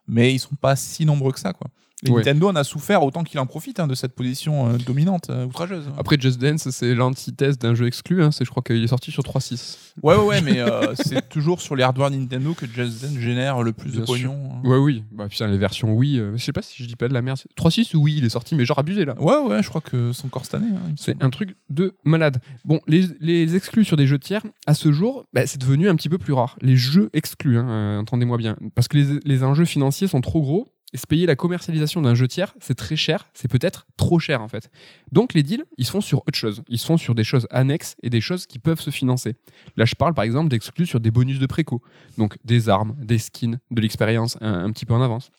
mais 0.07 0.35
ils 0.35 0.39
sont 0.39 0.55
pas 0.55 0.77
si 0.77 1.05
nombreux 1.05 1.33
que 1.33 1.41
ça 1.41 1.53
quoi. 1.53 1.69
Et 2.07 2.11
Ouais. 2.11 2.17
Nintendo 2.19 2.49
en 2.49 2.57
a 2.57 2.65
souffert 2.65 3.03
autant 3.03 3.25
qu'il 3.25 3.39
en 3.41 3.47
profite 3.47 3.79
hein, 3.79 3.87
de 3.87 3.95
cette 3.95 4.15
position 4.15 4.69
euh, 4.69 4.79
dominante, 4.79 5.29
euh, 5.29 5.45
outrageuse. 5.47 5.85
Après 5.99 6.17
Just 6.19 6.41
Dance, 6.41 6.71
c'est 6.71 6.95
l'antithèse 6.95 7.59
d'un 7.59 7.75
jeu 7.75 7.87
exclu. 7.87 8.23
Hein. 8.23 8.31
C'est, 8.31 8.45
je 8.47 8.51
crois 8.51 8.63
qu'il 8.63 8.83
est 8.83 8.87
sorti 8.87 9.11
sur 9.11 9.23
3.6. 9.23 9.77
Ouais, 10.03 10.15
ouais, 10.17 10.25
ouais, 10.25 10.41
mais 10.41 10.61
euh, 10.61 10.95
c'est 10.95 11.29
toujours 11.29 11.61
sur 11.61 11.77
les 11.77 11.83
hardware 11.83 12.11
Nintendo 12.11 12.55
que 12.55 12.65
Just 12.67 13.03
Dance 13.03 13.19
génère 13.19 13.63
le 13.63 13.73
plus 13.73 13.91
Bien 13.91 14.01
de 14.01 14.07
pognon. 14.07 14.51
hein. 14.65 14.67
Ouais, 14.69 14.79
oui. 14.79 15.05
Bah, 15.13 15.29
putain, 15.29 15.47
les 15.49 15.59
versions 15.59 15.93
Wii, 15.93 16.23
je 16.37 16.43
sais 16.43 16.53
pas 16.53 16.63
si 16.63 16.83
je 16.83 16.89
dis 16.89 16.97
pas 16.97 17.09
de 17.09 17.13
la 17.13 17.21
merde. 17.21 17.39
3.6 17.59 17.95
ou 17.97 18.05
Wii, 18.05 18.17
il 18.19 18.25
est 18.25 18.31
sorti, 18.31 18.55
mais 18.55 18.65
genre 18.65 18.79
abusé 18.79 19.05
là. 19.05 19.15
Ouais, 19.21 19.37
ouais, 19.47 19.63
je 19.63 19.69
crois 19.69 19.83
que 19.83 20.13
c'est 20.13 20.25
encore 20.25 20.45
cette 20.47 20.55
année. 20.55 20.71
hein, 20.75 20.93
C'est 20.97 21.23
un 21.23 21.29
truc 21.31 21.55
de 21.69 21.93
malade. 22.05 22.41
Bon, 22.65 22.81
les, 22.87 23.05
les 23.21 23.57
exclus 23.57 23.85
sur 23.85 23.99
des 23.99 24.07
jeux 24.07 24.19
tiers, 24.19 24.43
à 24.67 24.73
ce 24.73 24.91
jour, 24.91 25.27
bah, 25.35 25.47
c'est 25.47 25.61
devenu 25.61 25.89
un 25.91 25.97
petit 25.97 26.09
peu 26.09 26.17
plus 26.19 26.33
rare. 26.33 26.57
Les 26.63 26.77
jeux 26.77 27.11
exclus, 27.13 27.59
hein, 27.59 27.99
entendez-moi 27.99 28.39
bien. 28.39 28.57
Parce 28.75 28.89
que 28.89 28.97
les, 28.97 29.21
les 29.25 29.45
enjeux 29.45 29.67
financiers 29.67 30.07
sont 30.09 30.23
trop 30.23 30.41
gros. 30.41 30.69
Et 30.93 30.97
se 30.97 31.07
payer 31.07 31.27
la 31.27 31.37
commercialisation 31.37 32.03
d'un 32.03 32.15
jeu 32.15 32.27
tiers, 32.27 32.55
c'est 32.61 32.75
très 32.75 32.97
cher, 32.97 33.29
c'est 33.33 33.49
peut-être 33.49 33.87
trop 33.97 34.19
cher 34.19 34.43
en 34.43 34.49
fait. 34.49 34.71
Donc 35.13 35.35
les 35.35 35.43
deals, 35.43 35.65
ils 35.79 35.87
se 35.87 35.93
font 35.93 36.01
sur 36.01 36.19
autre 36.27 36.37
chose. 36.37 36.63
Ils 36.69 36.79
se 36.79 36.87
font 36.87 36.97
sur 36.97 37.15
des 37.15 37.23
choses 37.23 37.47
annexes 37.51 37.97
et 38.03 38.11
des 38.11 38.21
choses 38.21 38.47
qui 38.47 38.59
peuvent 38.59 38.81
se 38.81 38.91
financer. 38.91 39.37
Là, 39.77 39.85
je 39.85 39.95
parle 39.95 40.15
par 40.15 40.25
exemple 40.25 40.49
d'exclus 40.49 40.87
sur 40.87 40.99
des 40.99 41.13
bonus 41.13 41.39
de 41.39 41.47
préco. 41.47 41.81
Donc 42.19 42.39
des 42.45 42.69
armes, 42.69 42.97
des 42.99 43.19
skins, 43.19 43.59
de 43.71 43.81
l'expérience 43.81 44.37
un, 44.41 44.65
un 44.65 44.73
petit 44.73 44.85
peu 44.85 44.95
en 44.95 45.03
avance. 45.03 45.31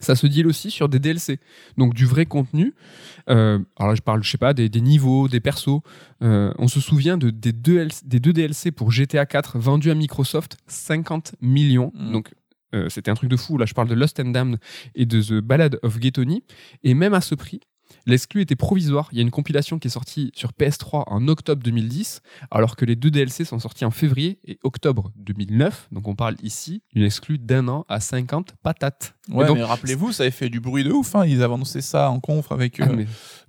Ça 0.00 0.14
se 0.14 0.26
deal 0.26 0.46
aussi 0.46 0.70
sur 0.70 0.88
des 0.88 0.98
DLC, 0.98 1.40
donc 1.76 1.94
du 1.94 2.06
vrai 2.06 2.26
contenu. 2.26 2.74
Euh, 3.28 3.58
alors 3.76 3.90
là, 3.90 3.94
je 3.94 4.02
parle, 4.02 4.22
je 4.22 4.30
sais 4.30 4.38
pas, 4.38 4.54
des, 4.54 4.68
des 4.68 4.80
niveaux, 4.80 5.28
des 5.28 5.40
persos. 5.40 5.80
Euh, 6.22 6.52
on 6.58 6.68
se 6.68 6.80
souvient 6.80 7.16
de, 7.16 7.30
des, 7.30 7.52
deux 7.52 7.78
LC 7.78 8.04
des 8.04 8.20
deux 8.20 8.32
DLC 8.32 8.70
pour 8.70 8.92
GTA 8.92 9.26
4 9.26 9.58
vendus 9.58 9.90
à 9.90 9.94
Microsoft, 9.94 10.56
50 10.68 11.34
millions. 11.40 11.90
Mm. 11.94 12.12
Donc 12.12 12.34
euh, 12.74 12.88
c'était 12.88 13.10
un 13.10 13.14
truc 13.14 13.30
de 13.30 13.36
fou. 13.36 13.56
Là, 13.58 13.66
je 13.66 13.74
parle 13.74 13.88
de 13.88 13.94
Lost 13.94 14.20
and 14.20 14.30
Damned 14.30 14.58
et 14.94 15.06
de 15.06 15.22
The 15.22 15.40
Ballad 15.40 15.78
of 15.82 15.98
Gay 15.98 16.10
Tony. 16.12 16.42
Et 16.82 16.94
même 16.94 17.14
à 17.14 17.20
ce 17.20 17.34
prix, 17.34 17.60
l'exclu 18.06 18.42
était 18.42 18.56
provisoire. 18.56 19.08
Il 19.12 19.16
y 19.16 19.20
a 19.20 19.22
une 19.22 19.30
compilation 19.30 19.78
qui 19.78 19.88
est 19.88 19.90
sortie 19.90 20.30
sur 20.34 20.50
PS3 20.52 21.04
en 21.06 21.26
octobre 21.28 21.62
2010, 21.62 22.20
alors 22.50 22.76
que 22.76 22.84
les 22.84 22.96
deux 22.96 23.10
DLC 23.10 23.44
sont 23.46 23.58
sortis 23.58 23.84
en 23.86 23.90
février 23.90 24.38
et 24.44 24.58
octobre 24.62 25.10
2009. 25.16 25.88
Donc 25.92 26.06
on 26.08 26.14
parle 26.14 26.36
ici 26.42 26.82
d'une 26.94 27.04
exclu 27.04 27.38
d'un 27.38 27.66
an 27.68 27.86
à 27.88 28.00
50 28.00 28.54
patates. 28.62 29.14
Ouais, 29.30 29.46
donc- 29.46 29.56
mais 29.58 29.64
rappelez-vous, 29.64 30.12
ça 30.12 30.22
avait 30.24 30.30
fait 30.32 30.48
du 30.50 30.60
bruit 30.60 30.84
de 30.84 30.90
ouf. 30.92 31.14
hein. 31.14 31.24
Ils 31.26 31.42
avaient 31.42 31.54
annoncé 31.54 31.80
ça 31.80 32.10
en 32.10 32.20
conf 32.20 32.52
avec 32.52 32.80
euh, 32.80 32.86
Ah, 32.88 32.92
mais- 32.92 33.06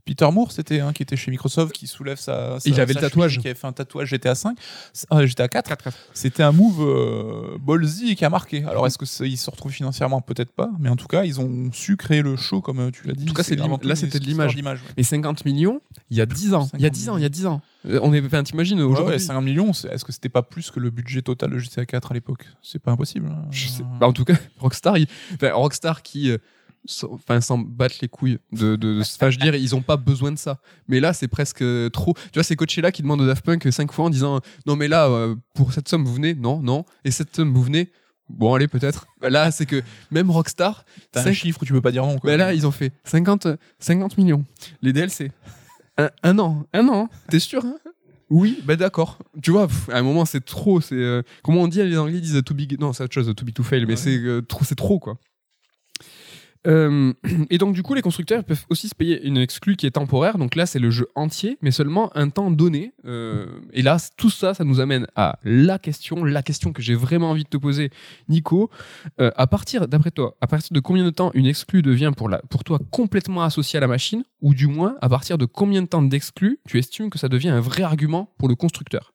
Peter 0.10 0.27
Moore, 0.31 0.52
c'était 0.52 0.80
un 0.80 0.91
qui 0.91 1.03
était 1.03 1.15
chez 1.15 1.30
Microsoft, 1.30 1.72
qui 1.73 1.86
soulève 1.86 2.18
sa. 2.18 2.60
sa- 2.60 2.69
Il 2.69 2.80
avait 2.81 2.94
sa 2.94 3.02
le 3.02 3.06
tatouage. 3.07 3.31
chemise, 3.34 3.41
Qui 3.44 3.48
avait 3.49 3.60
fait 3.60 3.68
un 3.68 3.72
tatouage 3.73 4.07
GTA 4.10 4.34
5, 4.36 4.57
euh, 5.14 5.26
GTA 5.27 5.48
4. 5.48 5.68
4 5.69 5.90
C'était 6.14 6.41
un 6.44 6.52
move 6.52 6.81
euh, 6.81 7.57
ballsy 7.60 8.15
qui 8.15 8.26
a 8.26 8.30
marqué. 8.30 8.64
Alors 8.65 8.88
est-ce 8.88 8.98
que 8.98 9.06
ils 9.26 9.38
se 9.38 9.49
retrouvent 9.52 9.72
financièrement? 9.72 10.22
Peut-être 10.22 10.52
pas, 10.52 10.69
mais 10.80 10.90
en 10.90 10.95
tout 10.95 11.07
cas, 11.07 11.23
ils 11.26 11.40
ont 11.40 11.69
su 11.72 11.95
créer 11.95 12.22
le 12.23 12.36
show 12.36 12.61
comme 12.61 12.80
euh, 12.80 12.91
tu 12.91 13.06
l'as 13.07 13.14
dit. 13.14 13.23
En 13.23 13.27
tout 13.27 13.34
cas, 13.34 13.44
c'est 13.44 13.56
là, 13.56 13.95
c'était 13.95 14.19
de 14.19 14.26
l'image. 14.26 14.56
ouais. 14.56 14.76
Et 14.98 15.03
50 15.03 15.45
millions, 15.45 15.81
il 16.10 16.18
y 16.18 16.22
a 16.22 16.26
10 16.26 16.53
ans. 16.56 16.68
Il 16.73 16.81
y 16.81 16.86
a 16.86 16.90
10 16.90 17.10
ans, 17.10 17.18
il 17.18 17.22
y 17.23 17.26
a 17.26 17.30
10 17.30 17.45
ans. 17.45 17.61
Euh, 17.88 17.99
On 18.02 18.11
est, 18.14 18.26
enfin, 18.26 18.44
t'imagines 18.44 18.81
aujourd'hui. 18.81 19.14
ouais, 19.14 19.19
50 19.19 19.44
millions, 19.45 19.72
est-ce 19.72 20.03
que 20.03 20.11
c'était 20.11 20.27
pas 20.30 20.41
plus 20.41 20.72
que 20.72 20.80
le 20.80 20.90
budget 20.90 21.22
total 21.22 21.52
de 21.52 21.57
GTA 21.60 21.86
4 21.86 22.11
à 22.11 22.14
l'époque? 22.14 22.45
C'est 22.64 22.80
pas 22.80 22.91
impossible. 22.91 23.27
hein. 23.30 23.45
Je 23.52 23.68
sais- 23.68 23.84
bah, 23.99 24.07
en 24.07 24.14
tout 24.14 24.26
cas, 24.26 24.34
Rockstar, 24.60 24.98
il- 24.98 25.07
enfin, 25.36 25.52
Rockstar 25.53 26.02
qui, 26.02 26.31
euh, 26.31 26.38
enfin, 27.12 27.42
s'en 27.42 27.58
battent 27.58 28.00
les 28.02 28.08
couilles. 28.08 28.40
De, 28.52 28.76
de, 28.76 29.02
enfin, 29.02 29.30
je 29.30 29.38
veux 29.38 29.44
dire, 29.44 29.56
ils 29.56 29.76
ont 29.76 29.82
pas 29.82 29.98
besoin 29.98 30.32
de 30.32 30.38
ça. 30.38 30.60
Mais 30.88 31.00
là, 31.00 31.14
c'est 31.14 31.28
presque 31.28 31.64
trop. 31.92 32.14
Tu 32.16 32.32
vois, 32.36 32.44
c'est 32.44 32.56
Coachella 32.56 32.92
qui 32.92 33.02
demande 33.02 33.22
au 33.22 33.28
Daft 33.28 33.46
Punk 33.46 33.68
5 33.72 33.92
fois 33.92 34.06
en 34.06 34.10
disant, 34.10 34.40
non, 34.66 34.76
mais 34.76 34.88
là, 34.88 35.08
euh, 35.08 35.36
pour 35.54 35.74
cette 35.74 35.88
somme, 35.88 36.06
vous 36.06 36.14
venez, 36.14 36.34
non, 36.36 36.62
non, 36.62 36.86
et 37.04 37.12
cette 37.12 37.36
somme, 37.36 37.54
vous 37.54 37.64
venez? 37.64 37.90
Bon, 38.30 38.54
allez, 38.54 38.68
peut-être. 38.68 39.08
Là, 39.22 39.50
c'est 39.52 39.66
que 39.66 39.82
même 40.12 40.30
Rockstar, 40.30 40.86
T'as 41.12 41.22
un 41.22 41.24
cinq- 41.26 41.34
chiffre 41.34 41.60
où 41.62 41.66
tu 41.66 41.74
peux 41.74 41.82
pas 41.82 41.92
dire 41.92 42.06
non. 42.06 42.20
Quoi. 42.20 42.30
bah, 42.32 42.38
là, 42.38 42.54
ils 42.54 42.68
ont 42.68 42.72
fait 42.72 42.92
50, 43.04 43.48
50 43.80 44.18
millions. 44.20 44.46
Les 44.84 44.94
DLC. 44.94 45.32
Un, 45.98 46.10
un 46.24 46.38
an. 46.40 46.64
Un 46.74 46.88
an. 46.90 47.10
T'es 47.30 47.40
sûr? 47.40 47.66
Hein 47.66 47.78
Oui, 48.30 48.60
bah 48.66 48.76
d'accord. 48.76 49.18
Tu 49.42 49.50
vois, 49.50 49.68
à 49.92 49.98
un 49.98 50.04
moment, 50.04 50.26
c'est 50.26 50.46
trop. 50.46 50.80
C'est 50.80 50.94
euh, 50.94 51.24
comment 51.44 51.62
on 51.64 51.68
dit 51.68 51.82
Les 51.84 51.98
Anglais 51.98 52.22
disent 52.22 52.44
too 52.46 52.54
big. 52.54 52.80
Non, 52.80 52.94
c'est 52.94 53.04
autre 53.04 53.14
chose, 53.16 53.34
too 53.36 53.44
big 53.46 53.56
to 53.56 53.64
fail. 53.64 53.82
Mais 53.88 53.94
Ouais. 53.94 53.96
c'est 53.96 54.16
euh, 54.20 54.42
trop, 54.44 54.64
c'est 54.64 54.76
trop 54.76 55.00
quoi. 55.00 55.18
Euh, 56.68 57.14
et 57.49 57.57
donc 57.57 57.73
du 57.73 57.84
coup, 57.84 57.94
les 57.94 58.02
constructeurs 58.02 58.44
peuvent 58.44 58.65
aussi 58.69 58.88
se 58.90 58.95
payer 58.95 59.22
une 59.23 59.38
exclue 59.38 59.76
qui 59.76 59.86
est 59.86 59.91
temporaire. 59.91 60.38
Donc 60.38 60.56
là, 60.56 60.65
c'est 60.65 60.80
le 60.80 60.91
jeu 60.91 61.07
entier, 61.15 61.57
mais 61.61 61.72
seulement 61.72 62.15
un 62.15 62.30
temps 62.30 62.52
donné. 62.52 62.94
Euh, 63.06 63.48
et 63.73 63.81
là, 63.81 63.98
tout 64.18 64.30
ça, 64.30 64.53
ça 64.53 64.64
nous 64.64 64.80
amène 64.80 65.07
à 65.15 65.40
la 65.44 65.80
question, 65.80 66.23
la 66.23 66.44
question 66.44 66.73
que 66.73 66.81
j'ai 66.81 66.95
vraiment 66.95 67.31
envie 67.31 67.44
de 67.44 67.49
te 67.49 67.57
poser, 67.57 67.91
Nico. 68.27 68.69
Euh, 69.19 69.31
à 69.36 69.48
partir, 69.48 69.88
d'après 69.88 70.11
toi, 70.11 70.36
à 70.41 70.48
partir 70.48 70.73
de 70.73 70.80
combien 70.80 71.06
de 71.06 71.10
temps 71.10 71.31
une 71.34 71.45
exclue 71.45 71.81
devient 71.81 72.11
pour, 72.15 72.64
toi 72.64 72.80
complètement 72.91 73.44
associée 73.44 73.77
à 73.77 73.81
la 73.81 73.88
machine, 73.88 74.23
ou 74.41 74.53
du 74.53 74.68
moins 74.68 74.95
à 75.02 75.10
partir 75.10 75.38
de 75.38 75.45
combien 75.45 75.81
de 75.81 75.88
temps 75.88 76.02
d'exclus 76.02 76.60
tu 76.68 76.77
estimes 76.77 77.10
que 77.10 77.18
ça 77.18 77.30
devient 77.30 77.49
un 77.49 77.61
vrai 77.61 77.84
argument 77.84 78.34
pour 78.38 78.48
le 78.48 78.56
constructeur? 78.56 79.14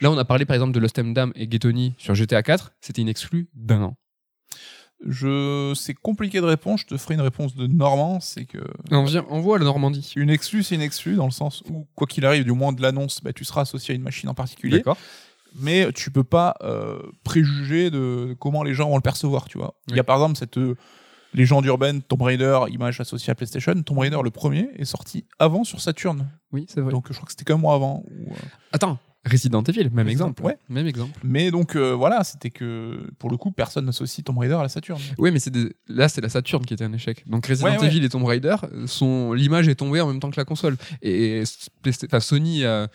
Là, 0.00 0.10
on 0.10 0.16
a 0.16 0.24
parlé 0.24 0.46
par 0.46 0.54
exemple 0.54 0.72
de 0.72 0.80
Lost 0.80 0.98
Dam 0.98 1.32
et 1.34 1.46
Ghetoni 1.46 1.94
sur 1.98 2.14
GTA 2.14 2.42
4, 2.42 2.72
c'était 2.80 3.02
une 3.02 3.08
exclue 3.08 3.48
d'un 3.54 3.82
an. 3.82 3.96
Je... 5.06 5.72
C'est 5.74 5.94
compliqué 5.94 6.40
de 6.40 6.46
répondre. 6.46 6.78
Je 6.78 6.86
te 6.86 6.96
ferai 6.96 7.14
une 7.14 7.20
réponse 7.20 7.54
de 7.54 7.66
Normand. 7.66 8.20
C'est 8.20 8.44
que 8.44 8.58
On, 8.90 9.04
vient, 9.04 9.24
on 9.30 9.40
voit 9.40 9.58
la 9.58 9.64
Normandie. 9.64 10.12
une 10.16 10.30
exclue, 10.30 10.62
c'est 10.62 10.74
une 10.74 10.82
exclue 10.82 11.16
dans 11.16 11.24
le 11.24 11.30
sens 11.30 11.62
où, 11.70 11.86
quoi 11.94 12.06
qu'il 12.06 12.26
arrive, 12.26 12.44
du 12.44 12.52
moins 12.52 12.72
de 12.72 12.82
l'annonce, 12.82 13.20
bah, 13.22 13.32
tu 13.32 13.44
seras 13.44 13.62
associé 13.62 13.92
à 13.92 13.96
une 13.96 14.02
machine 14.02 14.28
en 14.28 14.34
particulier. 14.34 14.78
D'accord 14.78 14.96
mais 15.58 15.92
tu 15.92 16.12
peux 16.12 16.22
pas 16.22 16.54
euh, 16.62 17.00
préjuger 17.24 17.90
de 17.90 18.36
comment 18.38 18.62
les 18.62 18.72
gens 18.72 18.88
vont 18.88 18.94
le 18.94 19.02
percevoir, 19.02 19.46
tu 19.48 19.58
vois. 19.58 19.74
Il 19.88 19.96
y 19.96 19.98
a 19.98 20.04
par 20.04 20.14
exemple 20.18 20.36
cette 20.38 20.58
euh, 20.58 20.76
légende 21.34 21.64
urbaine 21.66 22.02
Tomb 22.02 22.22
Raider, 22.22 22.60
image 22.70 23.00
associée 23.00 23.32
à 23.32 23.34
PlayStation. 23.34 23.74
Tomb 23.82 23.98
Raider, 23.98 24.18
le 24.22 24.30
premier, 24.30 24.68
est 24.76 24.84
sorti 24.84 25.24
avant 25.40 25.64
sur 25.64 25.80
Saturn. 25.80 26.28
Oui, 26.52 26.66
c'est 26.68 26.80
vrai. 26.80 26.92
Donc 26.92 27.06
je 27.08 27.14
crois 27.14 27.24
que 27.26 27.32
c'était 27.32 27.44
qu'un 27.44 27.56
mois 27.56 27.74
avant. 27.74 28.04
euh, 28.30 28.34
Attends, 28.72 28.98
Resident 29.30 29.62
Evil, 29.64 29.90
même 29.92 30.06
Resident- 30.06 30.10
exemple. 30.10 30.42
ouais. 30.44 30.56
Même 30.70 30.86
exemple. 30.86 31.18
Mais 31.22 31.50
donc 31.50 31.76
euh, 31.76 31.92
voilà, 31.94 32.24
c'était 32.24 32.48
que 32.50 33.06
pour 33.18 33.30
le 33.30 33.36
coup, 33.36 33.50
personne 33.50 33.84
n'associe 33.84 34.24
Tomb 34.24 34.38
Raider 34.38 34.54
à 34.54 34.62
la 34.62 34.68
Saturn. 34.70 34.98
Oui, 35.18 35.30
mais 35.30 35.38
c'est 35.38 35.50
des- 35.50 35.72
là, 35.88 36.08
c'est 36.08 36.22
la 36.22 36.30
Saturn 36.30 36.64
qui 36.64 36.72
était 36.72 36.84
un 36.84 36.92
échec. 36.94 37.28
Donc 37.28 37.46
Resident 37.46 37.68
Ouais, 37.70 37.78
ouais. 37.78 37.86
Evil 37.88 38.02
et 38.04 38.08
Tomb 38.08 38.24
Raider, 38.24 38.56
sont... 38.86 39.32
l'image 39.34 39.68
est 39.68 39.74
tombée 39.74 40.00
en 40.00 40.06
même 40.08 40.20
temps 40.20 40.30
que 40.30 40.40
la 40.40 40.46
console. 40.46 40.76
Et 41.02 41.42
enfin, 42.06 42.20
Sony 42.20 42.64
a, 42.64 42.88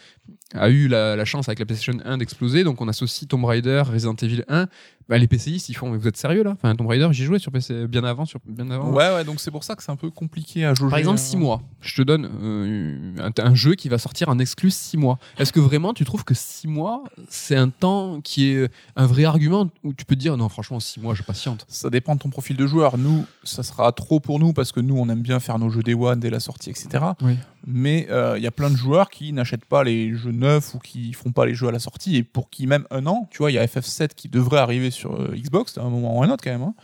a 0.55 0.69
eu 0.69 0.87
la, 0.87 1.15
la 1.15 1.25
chance 1.25 1.47
avec 1.47 1.59
la 1.59 1.65
PlayStation 1.65 1.99
1 2.03 2.17
d'exploser. 2.17 2.63
Donc 2.63 2.81
on 2.81 2.87
associe 2.87 3.27
Tomb 3.27 3.45
Raider, 3.45 3.83
Resident 3.85 4.15
Evil 4.15 4.43
1. 4.47 4.67
Bah, 5.07 5.19
les 5.19 5.27
PCistes, 5.27 5.69
ils 5.69 5.75
font, 5.75 5.91
mais 5.91 5.97
vous 5.97 6.07
êtes 6.07 6.17
sérieux 6.17 6.43
là? 6.43 6.51
Enfin, 6.53 6.75
Tomb 6.75 6.87
Raider, 6.87 7.07
j'y 7.11 7.25
jouais 7.25 7.37
sur 7.37 7.51
PC 7.51 7.87
bien 7.87 8.03
avant. 8.03 8.25
Sur... 8.25 8.39
Bien 8.47 8.69
avant. 8.71 8.91
Ouais, 8.91 9.13
ouais, 9.13 9.23
donc 9.23 9.39
c'est 9.39 9.51
pour 9.51 9.63
ça 9.63 9.75
que 9.75 9.83
c'est 9.83 9.91
un 9.91 9.95
peu 9.95 10.09
compliqué 10.09 10.65
à 10.65 10.73
jauger. 10.73 10.89
Par 10.89 10.97
exemple, 10.97 11.19
euh, 11.19 11.23
6 11.23 11.37
mois. 11.37 11.61
Je 11.81 11.95
te 11.95 12.01
donne 12.01 12.27
euh, 12.41 13.11
un, 13.19 13.31
un 13.43 13.53
jeu 13.55 13.75
qui 13.75 13.87
va 13.87 13.99
sortir 13.99 14.29
en 14.29 14.39
exclu 14.39 14.71
6 14.71 14.97
mois. 14.97 15.19
Est-ce 15.37 15.53
que 15.53 15.59
vraiment 15.59 15.93
tu 15.93 16.05
trouves 16.05 16.23
que 16.23 16.33
6 16.33 16.67
mois, 16.67 17.03
c'est 17.29 17.55
un 17.55 17.69
temps 17.69 18.19
qui 18.21 18.49
est 18.49 18.69
un 18.95 19.05
vrai 19.05 19.25
argument 19.25 19.69
où 19.83 19.93
tu 19.93 20.05
peux 20.05 20.15
te 20.15 20.21
dire 20.21 20.37
non, 20.37 20.49
franchement, 20.49 20.79
6 20.79 20.99
mois, 21.01 21.13
je 21.13 21.21
patiente? 21.21 21.65
Ça 21.69 21.91
dépend 21.91 22.15
de 22.15 22.19
ton 22.21 22.29
profil 22.29 22.57
de 22.57 22.65
joueur. 22.65 22.97
Nous, 22.97 23.25
ça 23.43 23.61
sera 23.61 23.91
trop 23.91 24.19
pour 24.19 24.39
nous 24.39 24.53
parce 24.53 24.71
que 24.71 24.79
nous, 24.79 24.97
on 24.97 25.07
aime 25.09 25.21
bien 25.21 25.39
faire 25.39 25.59
nos 25.59 25.69
jeux 25.69 25.83
Day 25.83 25.93
One 25.93 26.19
dès 26.19 26.31
la 26.31 26.39
sortie, 26.39 26.71
etc. 26.71 27.03
Oui. 27.21 27.35
Mais 27.67 28.07
euh, 28.11 28.37
il 28.37 28.43
y 28.43 28.47
a 28.47 28.51
plein 28.51 28.69
de 28.69 28.75
joueurs 28.75 29.09
qui 29.09 29.33
n'achètent 29.33 29.65
pas 29.65 29.83
les 29.83 30.13
jeux 30.13 30.31
neufs 30.31 30.75
ou 30.75 30.79
qui 30.79 31.13
font 31.13 31.31
pas 31.31 31.45
les 31.47 31.55
jeux 31.55 31.67
à 31.67 31.71
la 31.71 31.79
sortie 31.79 32.15
et 32.17 32.23
pour 32.23 32.49
qui 32.51 32.67
même 32.67 32.85
un 32.91 33.07
an, 33.07 33.27
tu 33.31 33.39
vois, 33.39 33.49
il 33.51 33.55
y 33.55 33.57
a 33.57 33.65
FF7 33.65 34.09
qui 34.15 34.29
devrait 34.29 34.59
arriver 34.59 34.91
sur 34.91 35.15
euh, 35.19 35.33
Xbox 35.35 35.77
à 35.79 35.81
un 35.81 35.89
moment 35.89 36.17
ou 36.19 36.23
un 36.23 36.29
autre 36.29 36.43
quand 36.43 36.51
même. 36.51 36.61
hein. 36.61 36.75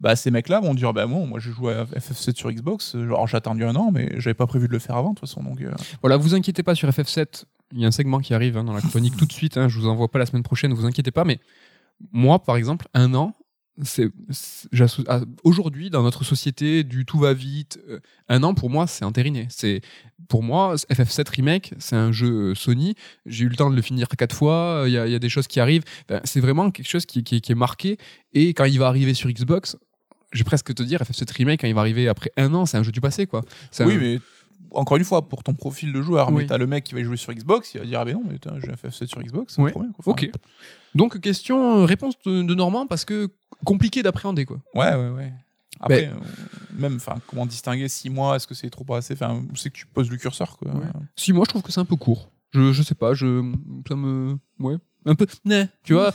Bah, 0.00 0.14
ces 0.16 0.30
mecs-là 0.30 0.60
vont 0.60 0.74
dire 0.74 0.92
bah 0.92 1.06
bon, 1.06 1.26
moi 1.26 1.38
j'ai 1.40 1.50
joué 1.50 1.72
à 1.74 1.84
FF7 1.84 2.36
sur 2.36 2.50
Xbox, 2.52 2.94
euh, 2.94 3.08
genre 3.08 3.26
j'ai 3.28 3.36
attendu 3.36 3.64
un 3.64 3.74
an, 3.76 3.90
mais 3.92 4.08
j'avais 4.18 4.34
pas 4.34 4.46
prévu 4.46 4.66
de 4.68 4.72
le 4.72 4.78
faire 4.78 4.96
avant 4.96 5.10
de 5.10 5.18
toute 5.18 5.28
façon. 5.28 5.42
Donc 5.42 5.60
euh, 5.60 5.72
Voilà, 6.02 6.16
vous 6.16 6.34
inquiétez 6.34 6.62
pas 6.62 6.74
sur 6.74 6.88
FF7. 6.88 7.44
il 7.72 7.80
y 7.80 7.84
a 7.84 7.88
un 7.88 7.92
segment 7.92 8.18
qui 8.20 8.32
arrive 8.34 8.56
hein, 8.56 8.64
dans 8.64 8.72
la 8.74 8.80
chronique 8.80 9.16
tout 9.18 9.26
de 9.26 9.32
suite. 9.32 9.56
Hein, 9.56 9.68
je 9.68 9.78
vous 9.78 9.86
envoie 9.88 10.08
pas 10.08 10.18
la 10.18 10.26
semaine 10.26 10.42
prochaine, 10.44 10.72
vous 10.72 10.84
inquiétez 10.84 11.10
pas. 11.12 11.24
Mais 11.24 11.38
moi, 12.12 12.38
par 12.40 12.56
exemple, 12.56 12.86
un 12.94 13.14
an, 13.14 13.34
c'est 13.82 14.10
ah, 15.08 15.20
aujourd'hui 15.44 15.90
dans 15.90 16.02
notre 16.02 16.24
société 16.24 16.84
du 16.84 17.04
tout 17.04 17.18
va 17.18 17.32
vite. 17.34 17.78
euh, 17.88 18.00
un 18.28 18.42
an 18.42 18.54
pour 18.54 18.70
moi, 18.70 18.86
c'est 18.86 19.04
entériné. 19.04 19.46
C'est 19.50 19.80
pour 20.28 20.42
moi 20.42 20.74
FF7 20.74 21.28
remake, 21.30 21.74
c'est 21.78 21.96
un 21.96 22.12
jeu 22.12 22.50
euh, 22.50 22.54
Sony. 22.54 22.94
J'ai 23.26 23.44
eu 23.44 23.48
le 23.48 23.56
temps 23.56 23.70
de 23.70 23.76
le 23.76 23.82
finir 23.82 24.08
quatre 24.08 24.34
fois. 24.34 24.84
Il 24.86 24.92
y 24.92 24.98
a, 24.98 25.06
il 25.06 25.12
y 25.12 25.14
a 25.14 25.18
des 25.18 25.28
choses 25.28 25.46
qui 25.46 25.60
arrivent. 25.60 25.84
Ben, 26.08 26.20
c'est 26.24 26.40
vraiment 26.40 26.70
quelque 26.70 26.88
chose 26.88 27.06
qui, 27.06 27.22
qui- 27.22 27.40
qui 27.40 27.52
est 27.52 27.54
marqué. 27.54 27.98
Et 28.32 28.52
quand 28.54 28.64
il 28.64 28.78
va 28.78 28.88
arriver 28.88 29.14
sur 29.14 29.30
Xbox, 29.30 29.76
je 30.32 30.38
vais 30.38 30.44
presque 30.44 30.74
te 30.74 30.82
dire 30.82 31.00
FF7 31.02 31.32
remake 31.36 31.60
quand 31.60 31.68
il 31.68 31.74
va 31.74 31.80
arriver 31.80 32.08
après 32.08 32.30
un 32.36 32.52
an, 32.54 32.66
c'est 32.66 32.76
un 32.76 32.82
jeu 32.82 32.92
du 32.92 33.00
passé 33.00 33.26
quoi. 33.26 33.42
Oui, 33.86 33.94
un- 33.94 33.98
mais 33.98 34.20
encore 34.72 34.96
une 34.96 35.04
fois, 35.04 35.28
pour 35.28 35.42
ton 35.42 35.54
profil 35.54 35.92
de 35.92 36.02
joueur, 36.02 36.28
Oui. 36.30 36.42
mais 36.42 36.46
t'as 36.46 36.58
le 36.58 36.66
mec 36.66 36.84
qui 36.84 36.94
va 36.94 37.02
jouer 37.02 37.16
sur 37.16 37.32
Xbox, 37.32 37.74
il 37.74 37.80
va 37.80 37.86
dire 37.86 38.00
Ah, 38.00 38.04
ben 38.04 38.14
non, 38.14 38.22
mais 38.26 38.34
putain, 38.34 38.54
j'ai 38.60 38.70
un 38.70 38.74
FF7 38.74 39.06
sur 39.06 39.22
Xbox, 39.22 39.54
c'est 39.56 39.70
trop 39.70 39.80
bien. 39.80 39.90
quoi. 39.92 39.98
Enfin, 40.00 40.10
Ok. 40.10 40.30
Donc 40.94 41.20
question 41.20 41.84
réponse 41.84 42.14
de, 42.24 42.42
de 42.42 42.54
Normand 42.54 42.86
parce 42.86 43.04
que 43.04 43.28
compliqué 43.64 44.02
d'appréhender 44.02 44.44
quoi. 44.46 44.58
Ouais, 44.74 44.94
ouais, 44.94 45.10
ouais. 45.10 45.32
Après, 45.80 46.06
euh, 46.08 46.14
même, 46.76 46.96
enfin, 46.96 47.16
comment 47.28 47.46
distinguer 47.46 47.88
6 47.88 48.10
mois 48.10 48.34
Est-ce 48.36 48.46
que 48.48 48.54
c'est 48.54 48.68
trop 48.70 48.82
pas 48.84 48.96
assez 48.96 49.14
Enfin, 49.14 49.42
c'est 49.54 49.70
que 49.70 49.76
tu 49.76 49.86
poses 49.86 50.10
le 50.10 50.16
curseur, 50.16 50.56
quoi. 50.56 50.72
Ouais. 50.72 50.86
Si 51.14 51.32
moi 51.32 51.44
je 51.44 51.50
trouve 51.50 51.62
que 51.62 51.70
c'est 51.70 51.80
un 51.80 51.84
peu 51.84 51.94
court. 51.96 52.30
Je, 52.50 52.72
je 52.72 52.82
sais 52.82 52.94
pas, 52.94 53.12
je 53.14 53.52
ça 53.88 53.94
me 53.94 54.38
ouais 54.58 54.76
un 55.04 55.14
peu 55.14 55.26
tu 55.84 55.92
vois. 55.94 56.12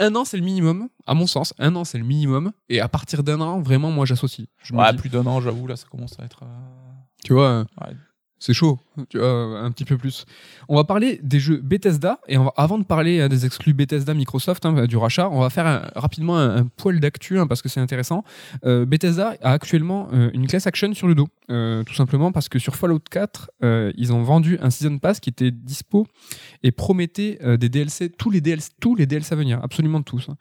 Un 0.00 0.14
an 0.14 0.24
c'est 0.24 0.36
le 0.38 0.42
minimum 0.44 0.88
à 1.06 1.14
mon 1.14 1.26
sens. 1.26 1.52
Un 1.58 1.74
an 1.76 1.84
c'est 1.84 1.98
le 1.98 2.04
minimum 2.04 2.52
et 2.68 2.80
à 2.80 2.88
partir 2.88 3.22
d'un 3.24 3.40
an 3.40 3.60
vraiment 3.60 3.90
moi 3.90 4.06
j'associe. 4.06 4.46
Je 4.62 4.72
me 4.72 4.78
Ouais, 4.78 4.90
dis, 4.92 4.98
plus 4.98 5.10
d'un 5.10 5.26
an, 5.26 5.40
j'avoue, 5.40 5.66
là, 5.66 5.76
ça 5.76 5.86
commence 5.90 6.18
à 6.18 6.24
être. 6.24 6.44
euh, 6.44 6.87
tu 7.24 7.32
vois. 7.32 7.66
Ouais. 7.80 7.92
C'est 8.40 8.52
chaud, 8.54 8.78
tu 9.08 9.18
vois, 9.18 9.58
un 9.58 9.72
petit 9.72 9.84
peu 9.84 9.98
plus. 9.98 10.24
On 10.68 10.76
va 10.76 10.84
parler 10.84 11.18
des 11.24 11.40
jeux 11.40 11.56
Bethesda 11.60 12.20
et 12.28 12.38
on 12.38 12.44
va, 12.44 12.52
avant 12.56 12.78
de 12.78 12.84
parler 12.84 13.18
euh, 13.18 13.28
des 13.28 13.44
exclus 13.44 13.72
Bethesda 13.74 14.14
Microsoft 14.14 14.64
hein, 14.64 14.86
du 14.86 14.96
rachat, 14.96 15.28
on 15.28 15.40
va 15.40 15.50
faire 15.50 15.66
un- 15.66 15.90
rapidement 15.96 16.38
un, 16.38 16.58
un 16.58 16.66
poil 16.66 17.00
d'actu 17.00 17.36
hein, 17.40 17.48
parce 17.48 17.62
que 17.62 17.68
c'est 17.68 17.80
intéressant. 17.80 18.22
Euh, 18.64 18.86
Bethesda 18.86 19.34
a 19.42 19.50
actuellement 19.50 20.08
euh, 20.12 20.30
une 20.34 20.46
class 20.46 20.68
action 20.68 20.94
sur 20.94 21.08
le 21.08 21.16
dos, 21.16 21.26
euh, 21.50 21.82
tout 21.82 21.94
simplement 21.94 22.30
parce 22.30 22.48
que 22.48 22.60
sur 22.60 22.76
Fallout 22.76 23.00
4, 23.10 23.50
euh, 23.64 23.92
ils 23.96 24.12
ont 24.12 24.22
vendu 24.22 24.56
un 24.62 24.70
season 24.70 24.98
pass 25.00 25.18
qui 25.18 25.30
était 25.30 25.50
dispo 25.50 26.06
et 26.62 26.70
promettait 26.70 27.40
des 27.58 27.68
DLC, 27.68 28.08
tous 28.08 28.30
les 28.30 28.40
DLC, 28.40 28.70
tous 28.80 28.94
les 28.94 29.06
DLC 29.06 29.32
à 29.32 29.36
venir, 29.36 29.58
absolument 29.64 30.02
tous. 30.02 30.28
hein. 30.28 30.36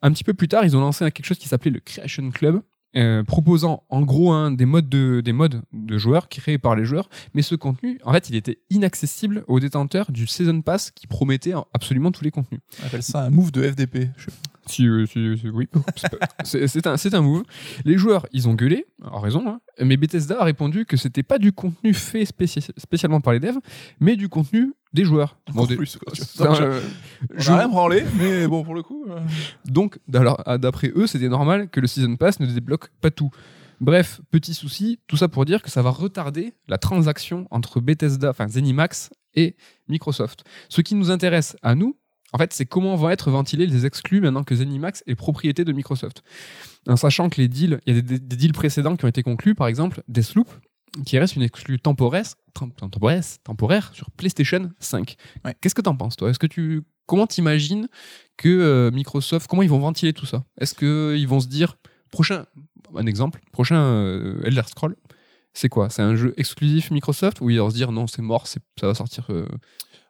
Un 0.00 0.10
petit 0.10 0.24
peu 0.24 0.32
plus 0.32 0.48
tard, 0.48 0.64
ils 0.64 0.74
ont 0.74 0.80
lancé 0.80 1.04
quelque 1.12 1.26
chose 1.26 1.38
qui 1.38 1.48
s'appelait 1.48 1.70
le 1.70 1.80
Creation 1.80 2.30
Club. 2.30 2.62
Euh, 2.96 3.22
proposant 3.22 3.82
en 3.90 4.02
gros 4.02 4.32
hein, 4.32 4.50
des 4.50 4.66
modes 4.66 4.88
de 4.88 5.20
des 5.20 5.32
modes 5.32 5.62
de 5.72 5.98
joueurs 5.98 6.28
créés 6.28 6.58
par 6.58 6.74
les 6.76 6.84
joueurs 6.84 7.08
mais 7.34 7.42
ce 7.42 7.54
contenu, 7.54 7.98
en 8.04 8.12
fait, 8.12 8.30
il 8.30 8.36
était 8.36 8.58
inaccessible 8.70 9.44
aux 9.46 9.60
détenteurs 9.60 10.10
du 10.10 10.26
Season 10.26 10.60
Pass 10.62 10.90
qui 10.90 11.06
promettait 11.06 11.52
absolument 11.72 12.10
tous 12.10 12.24
les 12.24 12.30
contenus. 12.30 12.60
On 12.82 12.86
appelle 12.86 13.02
ça 13.02 13.22
un 13.22 13.30
move 13.30 13.52
de 13.52 13.62
FDP. 13.62 14.08
Je. 14.16 14.30
Si, 14.68 14.86
euh, 14.86 15.06
si- 15.06 15.38
si- 15.38 15.48
oui, 15.48 15.68
c'est 16.44 16.86
un, 16.86 16.96
un 17.12 17.20
move. 17.20 17.44
Les 17.84 17.96
joueurs, 17.96 18.26
ils 18.32 18.48
ont 18.48 18.54
gueulé, 18.54 18.86
en 19.04 19.20
raison, 19.20 19.44
hein, 19.46 19.60
mais 19.80 19.96
Bethesda 19.96 20.40
a 20.40 20.44
répondu 20.44 20.84
que 20.86 20.96
c'était 20.96 21.22
pas 21.22 21.38
du 21.38 21.52
contenu 21.52 21.94
fait 21.94 22.24
spéci- 22.24 22.70
spécialement 22.76 23.20
par 23.20 23.32
les 23.32 23.40
devs, 23.40 23.58
mais 24.00 24.16
du 24.16 24.28
contenu 24.28 24.72
des 24.92 25.04
joueurs. 25.04 25.38
Encore 25.50 25.66
des- 25.68 25.76
plus, 25.76 25.96
quoi, 25.98 26.12
euh, 26.60 26.80
je- 27.36 27.52
rien 27.52 27.68
branlé, 27.68 28.04
mais 28.18 28.46
bon, 28.48 28.64
pour 28.64 28.74
le 28.74 28.82
coup. 28.82 29.04
euh, 29.08 29.20
donc, 29.66 29.98
ah, 30.46 30.58
d'après 30.58 30.92
eux, 30.96 31.06
c'était 31.06 31.28
normal 31.28 31.68
que 31.68 31.80
le 31.80 31.86
Season 31.86 32.16
Pass 32.16 32.40
ne 32.40 32.46
débloque 32.46 32.88
pas 33.00 33.10
tout. 33.10 33.30
Bref, 33.80 34.20
petit 34.30 34.54
souci, 34.54 34.98
tout 35.06 35.18
ça 35.18 35.28
pour 35.28 35.44
dire 35.44 35.62
que 35.62 35.70
ça 35.70 35.82
va 35.82 35.90
retarder 35.90 36.54
la 36.66 36.78
transaction 36.78 37.46
entre 37.50 37.78
Bethesda, 37.80 38.30
enfin 38.30 38.48
Zenimax 38.48 39.10
et 39.34 39.54
Microsoft. 39.88 40.44
Ce 40.70 40.80
qui 40.80 40.94
nous 40.94 41.10
intéresse 41.10 41.56
à 41.62 41.74
nous, 41.74 41.94
en 42.32 42.38
fait, 42.38 42.52
c'est 42.52 42.66
comment 42.66 42.94
vont 42.96 43.10
être 43.10 43.30
ventilés 43.30 43.66
les 43.66 43.86
exclus 43.86 44.20
maintenant 44.20 44.44
que 44.44 44.54
Zenimax 44.54 45.02
est 45.06 45.14
propriété 45.14 45.64
de 45.64 45.72
Microsoft. 45.72 46.22
En 46.88 46.96
sachant 46.96 47.28
que 47.28 47.40
les 47.40 47.48
deals, 47.48 47.80
il 47.86 47.94
y 47.94 47.98
a 47.98 48.02
des, 48.02 48.18
des 48.18 48.36
deals 48.36 48.52
précédents 48.52 48.96
qui 48.96 49.04
ont 49.04 49.08
été 49.08 49.22
conclus, 49.22 49.54
par 49.54 49.66
exemple 49.68 50.02
Deathloop, 50.08 50.48
qui 51.04 51.18
reste 51.18 51.36
une 51.36 51.42
exclue 51.42 51.78
temporaire, 51.78 52.24
tem- 52.54 52.72
temporaire, 52.72 53.22
temporaire 53.44 53.90
sur 53.94 54.10
PlayStation 54.10 54.70
5. 54.80 55.16
Ouais. 55.44 55.54
Qu'est-ce 55.60 55.74
que 55.74 55.82
t'en 55.82 55.96
penses, 55.96 56.16
toi? 56.16 56.30
Est-ce 56.30 56.38
que 56.38 56.46
tu 56.46 56.82
comment 57.06 57.26
t'imagines 57.26 57.88
que 58.36 58.48
euh, 58.48 58.90
Microsoft, 58.90 59.46
comment 59.48 59.62
ils 59.62 59.68
vont 59.70 59.78
ventiler 59.78 60.12
tout 60.12 60.26
ça? 60.26 60.44
Est-ce 60.58 60.74
qu'ils 60.74 61.28
vont 61.28 61.40
se 61.40 61.46
dire 61.48 61.76
prochain, 62.10 62.46
un 62.96 63.06
exemple, 63.06 63.40
prochain 63.52 63.76
euh, 63.78 64.40
Elder 64.44 64.62
Scroll, 64.66 64.96
c'est 65.54 65.68
quoi? 65.68 65.90
C'est 65.90 66.02
un 66.02 66.16
jeu 66.16 66.34
exclusif 66.36 66.90
Microsoft? 66.90 67.40
Ou 67.40 67.50
ils 67.50 67.58
vont 67.60 67.70
se 67.70 67.74
dire 67.76 67.92
non, 67.92 68.06
c'est 68.06 68.22
mort, 68.22 68.46
ça 68.46 68.58
va 68.82 68.94
sortir 68.94 69.26
euh, 69.30 69.46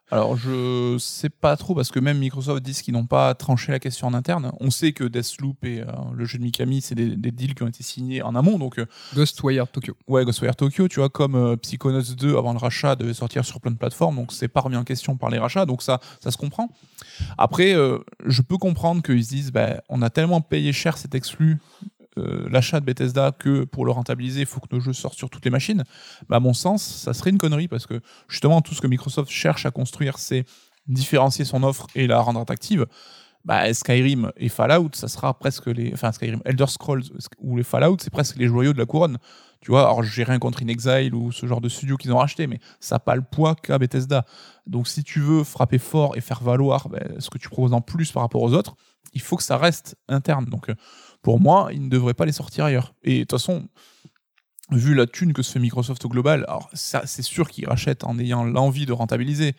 Alors, 0.09 0.37
je 0.37 0.97
sais 0.99 1.29
pas 1.29 1.57
trop 1.57 1.75
parce 1.75 1.91
que 1.91 1.99
même 1.99 2.19
Microsoft 2.19 2.63
disent 2.63 2.81
qu'ils 2.81 2.93
n'ont 2.93 3.05
pas 3.05 3.33
tranché 3.33 3.73
la 3.73 3.79
question 3.79 4.07
en 4.07 4.13
interne. 4.13 4.53
On 4.61 4.69
sait 4.69 4.93
que 4.93 5.03
Deathloop 5.03 5.65
et 5.65 5.81
euh, 5.81 5.85
le 6.13 6.23
jeu 6.23 6.37
de 6.37 6.43
Mikami, 6.43 6.79
c'est 6.79 6.95
des, 6.95 7.17
des 7.17 7.31
deals 7.31 7.55
qui 7.55 7.63
ont 7.63 7.67
été 7.67 7.83
signés 7.83 8.21
en 8.21 8.33
amont. 8.33 8.57
Donc, 8.57 8.79
euh, 8.79 8.85
Ghostwire 9.15 9.67
Tokyo 9.67 9.97
ouais, 10.07 10.23
Ghostwire 10.23 10.55
Tokyo, 10.55 10.87
tu 10.87 11.01
vois, 11.01 11.09
comme 11.09 11.35
euh, 11.35 11.57
Psychonauts 11.57 12.15
2 12.17 12.37
avant 12.37 12.53
le 12.53 12.57
rachat 12.57 12.95
devait 12.95 13.13
sortir 13.13 13.43
sur 13.43 13.59
plein 13.59 13.71
de 13.71 13.77
plateformes. 13.77 14.15
Donc, 14.15 14.31
c'est 14.31 14.47
pas 14.47 14.61
remis 14.61 14.77
en 14.77 14.85
question 14.85 15.17
par 15.17 15.29
les 15.29 15.39
rachats. 15.39 15.65
Donc, 15.65 15.81
ça, 15.81 15.99
ça 16.21 16.31
se 16.31 16.37
comprend. 16.37 16.69
Après, 17.37 17.75
je 18.25 18.41
peux 18.41 18.57
comprendre 18.57 19.01
qu'ils 19.01 19.23
se 19.23 19.29
disent, 19.29 19.51
bah, 19.51 19.81
on 19.89 20.01
a 20.01 20.09
tellement 20.09 20.39
payé 20.39 20.71
cher 20.71 20.97
cet 20.97 21.15
exclu. 21.15 21.57
Euh, 22.17 22.47
l'achat 22.49 22.79
de 22.79 22.85
Bethesda 22.85 23.31
que 23.31 23.63
pour 23.63 23.85
le 23.85 23.91
rentabiliser, 23.91 24.41
il 24.41 24.45
faut 24.45 24.59
que 24.59 24.73
nos 24.73 24.79
jeux 24.79 24.93
sortent 24.93 25.17
sur 25.17 25.29
toutes 25.29 25.45
les 25.45 25.51
machines. 25.51 25.83
Bah, 26.29 26.37
à 26.37 26.39
mon 26.39 26.53
sens, 26.53 26.83
ça 26.83 27.13
serait 27.13 27.29
une 27.29 27.37
connerie 27.37 27.67
parce 27.67 27.85
que 27.85 28.01
justement, 28.27 28.61
tout 28.61 28.73
ce 28.73 28.81
que 28.81 28.87
Microsoft 28.87 29.29
cherche 29.29 29.65
à 29.65 29.71
construire, 29.71 30.19
c'est 30.19 30.45
différencier 30.87 31.45
son 31.45 31.63
offre 31.63 31.87
et 31.95 32.07
la 32.07 32.19
rendre 32.19 32.39
attractive. 32.39 32.85
Bah, 33.45 33.73
Skyrim 33.73 34.31
et 34.35 34.49
Fallout, 34.49 34.89
ça 34.93 35.07
sera 35.07 35.33
presque 35.37 35.67
les. 35.67 35.93
Enfin, 35.93 36.11
Skyrim, 36.11 36.41
Elder 36.43 36.67
Scrolls 36.67 37.03
ou 37.39 37.55
les 37.55 37.63
Fallout, 37.63 37.97
c'est 38.01 38.09
presque 38.09 38.35
les 38.37 38.47
joyaux 38.47 38.73
de 38.73 38.77
la 38.77 38.85
couronne. 38.85 39.17
Tu 39.61 39.71
vois, 39.71 39.81
alors 39.81 40.03
j'ai 40.03 40.23
rien 40.23 40.37
contre 40.37 40.61
InXile 40.61 41.15
ou 41.15 41.31
ce 41.31 41.45
genre 41.45 41.61
de 41.61 41.69
studio 41.69 41.97
qu'ils 41.97 42.11
ont 42.11 42.17
racheté, 42.17 42.45
mais 42.47 42.59
ça 42.79 42.95
n'a 42.95 42.99
pas 42.99 43.15
le 43.15 43.21
poids 43.21 43.55
qu'a 43.55 43.77
Bethesda. 43.77 44.25
Donc, 44.65 44.87
si 44.87 45.03
tu 45.03 45.19
veux 45.19 45.43
frapper 45.43 45.79
fort 45.79 46.17
et 46.17 46.21
faire 46.21 46.43
valoir 46.43 46.89
ben, 46.89 47.19
ce 47.19 47.29
que 47.29 47.37
tu 47.37 47.49
proposes 47.49 47.73
en 47.73 47.81
plus 47.81 48.11
par 48.11 48.21
rapport 48.21 48.41
aux 48.41 48.53
autres, 48.53 48.75
il 49.13 49.21
faut 49.21 49.37
que 49.37 49.43
ça 49.43 49.57
reste 49.57 49.95
interne. 50.09 50.45
Donc, 50.45 50.69
euh, 50.69 50.75
pour 51.27 51.41
moi, 51.41 51.67
ils 51.73 51.83
ne 51.83 51.89
devraient 51.89 52.13
pas 52.13 52.25
les 52.25 52.31
sortir 52.31 52.63
ailleurs. 52.63 52.93
Et 53.03 53.15
de 53.15 53.19
toute 53.23 53.31
façon, 53.31 53.67
vu 54.71 54.95
la 54.95 55.05
thune 55.07 55.33
que 55.33 55.41
se 55.41 55.51
fait 55.51 55.59
Microsoft 55.59 56.05
au 56.05 56.07
global, 56.07 56.45
alors 56.47 56.69
ça, 56.71 57.01
c'est 57.05 57.21
sûr 57.21 57.49
qu'ils 57.49 57.67
rachètent 57.67 58.05
en 58.05 58.17
ayant 58.17 58.45
l'envie 58.45 58.85
de 58.85 58.93
rentabiliser. 58.93 59.53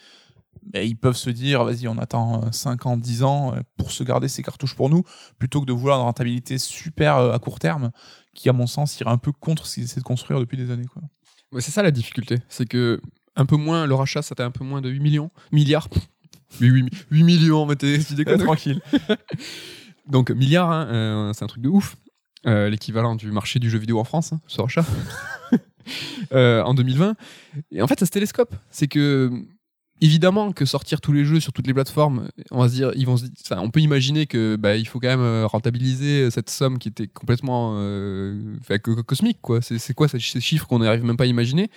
Mais 0.73 0.89
ils 0.89 0.97
peuvent 0.97 1.15
se 1.15 1.29
dire, 1.29 1.65
vas-y, 1.65 1.87
on 1.87 1.99
attend 1.99 2.43
euh, 2.43 2.53
5 2.53 2.87
ans, 2.87 2.97
10 2.97 3.23
ans 3.23 3.53
euh, 3.53 3.61
pour 3.77 3.93
se 3.93 4.03
garder 4.03 4.29
ces 4.29 4.43
cartouches 4.43 4.75
pour 4.75 4.89
nous, 4.89 5.03
plutôt 5.39 5.61
que 5.61 5.67
de 5.67 5.75
vouloir 5.75 5.99
une 5.99 6.05
rentabilité 6.05 6.57
super 6.57 7.19
euh, 7.19 7.35
à 7.35 7.39
court 7.39 7.59
terme, 7.59 7.91
qui, 8.33 8.49
à 8.49 8.55
mon 8.55 8.67
sens, 8.67 8.99
irait 9.01 9.11
un 9.11 9.19
peu 9.19 9.33
contre 9.33 9.67
ce 9.67 9.75
qu'ils 9.75 9.85
essaient 9.85 10.01
de 10.01 10.07
construire 10.07 10.41
depuis 10.41 10.57
des 10.57 10.71
années. 10.71 10.87
Quoi. 10.87 11.03
Ouais, 11.53 11.61
c'est 11.61 11.71
ça 11.71 11.83
la 11.83 11.91
difficulté, 11.91 12.39
c'est 12.49 12.65
que 12.65 12.99
un 13.37 13.45
peu 13.45 13.57
moins 13.57 13.85
le 13.85 13.95
rachat, 13.95 14.23
ça 14.23 14.35
un 14.39 14.51
peu 14.51 14.65
moins 14.65 14.81
de 14.81 14.89
8 14.89 15.01
millions, 15.01 15.31
milliards. 15.53 15.89
Mais 16.63 16.69
8, 16.69 16.89
8 17.11 17.23
millions, 17.25 17.67
mais 17.67 17.77
t'es 17.77 17.99
tu 17.99 18.15
déconnes. 18.15 18.41
tranquille. 18.43 18.81
Donc 20.09 20.31
milliards, 20.31 20.71
hein, 20.71 20.89
euh, 20.91 21.33
c'est 21.33 21.45
un 21.45 21.49
truc 21.49 21.63
de 21.63 21.69
ouf. 21.69 21.97
Euh, 22.47 22.69
L'équivalent 22.69 23.15
du 23.15 23.31
marché 23.31 23.59
du 23.59 23.69
jeu 23.69 23.79
vidéo 23.79 23.99
en 23.99 24.05
France, 24.05 24.33
hein, 24.33 24.41
ce 24.47 24.61
rachat. 24.61 24.85
Euh, 26.33 26.63
en 26.65 26.75
2020. 26.75 27.15
Et 27.73 27.81
en 27.81 27.87
fait, 27.87 27.99
ça 27.99 28.05
se 28.05 28.11
télescope. 28.11 28.55
C'est 28.71 28.89
que 28.89 29.33
évidemment 30.01 30.53
que 30.53 30.65
sortir 30.65 31.01
tous 31.01 31.13
les 31.13 31.25
jeux 31.25 31.41
sur 31.41 31.53
toutes 31.53 31.67
les 31.67 31.75
plateformes, 31.75 32.29
on 32.51 32.61
va 32.61 32.69
dire, 32.69 32.93
ils 32.95 33.07
vont 33.07 33.17
on 33.51 33.71
peut 33.71 33.81
imaginer 33.81 34.27
que 34.27 34.57
bah, 34.57 34.77
il 34.77 34.87
faut 34.87 35.01
quand 35.01 35.09
même 35.09 35.21
euh, 35.21 35.47
rentabiliser 35.47 36.31
cette 36.31 36.51
somme 36.51 36.79
qui 36.79 36.89
était 36.89 37.09
complètement 37.09 37.75
euh, 37.77 38.57
cosmique 39.07 39.39
quoi. 39.43 39.61
C'est 39.63 39.95
quoi 39.95 40.09
ces 40.09 40.19
ces 40.19 40.41
chiffres 40.41 40.67
qu'on 40.67 40.81
n'arrive 40.81 41.05
même 41.05 41.17
pas 41.17 41.25
à 41.25 41.29
imaginer? 41.29 41.71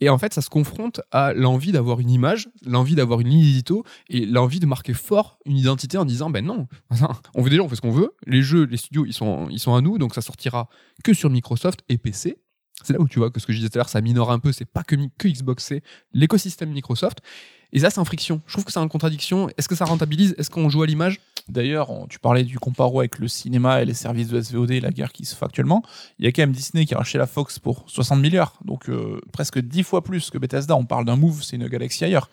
Et 0.00 0.08
en 0.08 0.18
fait, 0.18 0.32
ça 0.32 0.42
se 0.42 0.50
confronte 0.50 1.00
à 1.10 1.32
l'envie 1.32 1.72
d'avoir 1.72 1.98
une 2.00 2.10
image, 2.10 2.48
l'envie 2.64 2.94
d'avoir 2.94 3.20
une 3.20 3.28
ligne 3.28 3.40
édito 3.40 3.84
et 4.08 4.26
l'envie 4.26 4.60
de 4.60 4.66
marquer 4.66 4.94
fort 4.94 5.38
une 5.44 5.56
identité 5.56 5.98
en 5.98 6.04
disant 6.04 6.30
ben 6.30 6.44
non, 6.44 6.68
on 7.34 7.42
veut 7.42 7.50
déjà 7.50 7.62
on 7.62 7.68
fait 7.68 7.76
ce 7.76 7.80
qu'on 7.80 7.90
veut. 7.90 8.14
Les 8.26 8.42
jeux, 8.42 8.64
les 8.64 8.76
studios, 8.76 9.04
ils 9.06 9.12
sont 9.12 9.48
ils 9.50 9.58
sont 9.58 9.74
à 9.74 9.80
nous, 9.80 9.98
donc 9.98 10.14
ça 10.14 10.20
sortira 10.20 10.68
que 11.02 11.12
sur 11.12 11.30
Microsoft 11.30 11.80
et 11.88 11.98
PC. 11.98 12.38
C'est 12.84 12.92
là 12.92 13.00
où 13.00 13.08
tu 13.08 13.18
vois 13.18 13.30
que 13.30 13.40
ce 13.40 13.46
que 13.46 13.52
je 13.52 13.58
disais 13.58 13.70
tout 13.70 13.78
à 13.78 13.80
l'heure, 13.80 13.88
ça 13.88 14.00
minore 14.00 14.30
un 14.30 14.38
peu, 14.38 14.52
c'est 14.52 14.64
pas 14.64 14.84
que, 14.84 14.94
que 15.18 15.28
Xbox, 15.28 15.64
c'est 15.64 15.82
l'écosystème 16.12 16.70
Microsoft. 16.70 17.18
Et 17.72 17.80
ça, 17.80 17.90
c'est 17.90 17.98
en 17.98 18.04
friction. 18.04 18.40
Je 18.46 18.52
trouve 18.52 18.64
que 18.64 18.72
c'est 18.72 18.78
en 18.78 18.88
contradiction. 18.88 19.48
Est-ce 19.58 19.68
que 19.68 19.74
ça 19.74 19.84
rentabilise? 19.84 20.34
Est-ce 20.38 20.48
qu'on 20.48 20.68
joue 20.70 20.82
à 20.82 20.86
l'image? 20.86 21.20
D'ailleurs, 21.48 21.90
tu 22.08 22.18
parlais 22.18 22.44
du 22.44 22.58
comparo 22.58 23.00
avec 23.00 23.18
le 23.18 23.28
cinéma 23.28 23.82
et 23.82 23.84
les 23.84 23.94
services 23.94 24.28
de 24.28 24.40
SVOD 24.40 24.70
et 24.70 24.80
la 24.80 24.90
guerre 24.90 25.12
qui 25.12 25.24
se 25.24 25.34
fait 25.34 25.44
actuellement. 25.44 25.82
Il 26.18 26.24
y 26.24 26.28
a 26.28 26.32
quand 26.32 26.42
même 26.42 26.52
Disney 26.52 26.84
qui 26.84 26.94
a 26.94 26.98
racheté 26.98 27.18
la 27.18 27.26
Fox 27.26 27.58
pour 27.58 27.84
60 27.88 28.20
milliards, 28.20 28.58
donc 28.64 28.88
euh, 28.88 29.20
presque 29.32 29.58
10 29.58 29.82
fois 29.82 30.04
plus 30.04 30.30
que 30.30 30.38
Bethesda. 30.38 30.76
On 30.76 30.84
parle 30.84 31.04
d'un 31.04 31.16
move, 31.16 31.42
c'est 31.42 31.56
une 31.56 31.68
galaxie 31.68 32.04
ailleurs. 32.04 32.30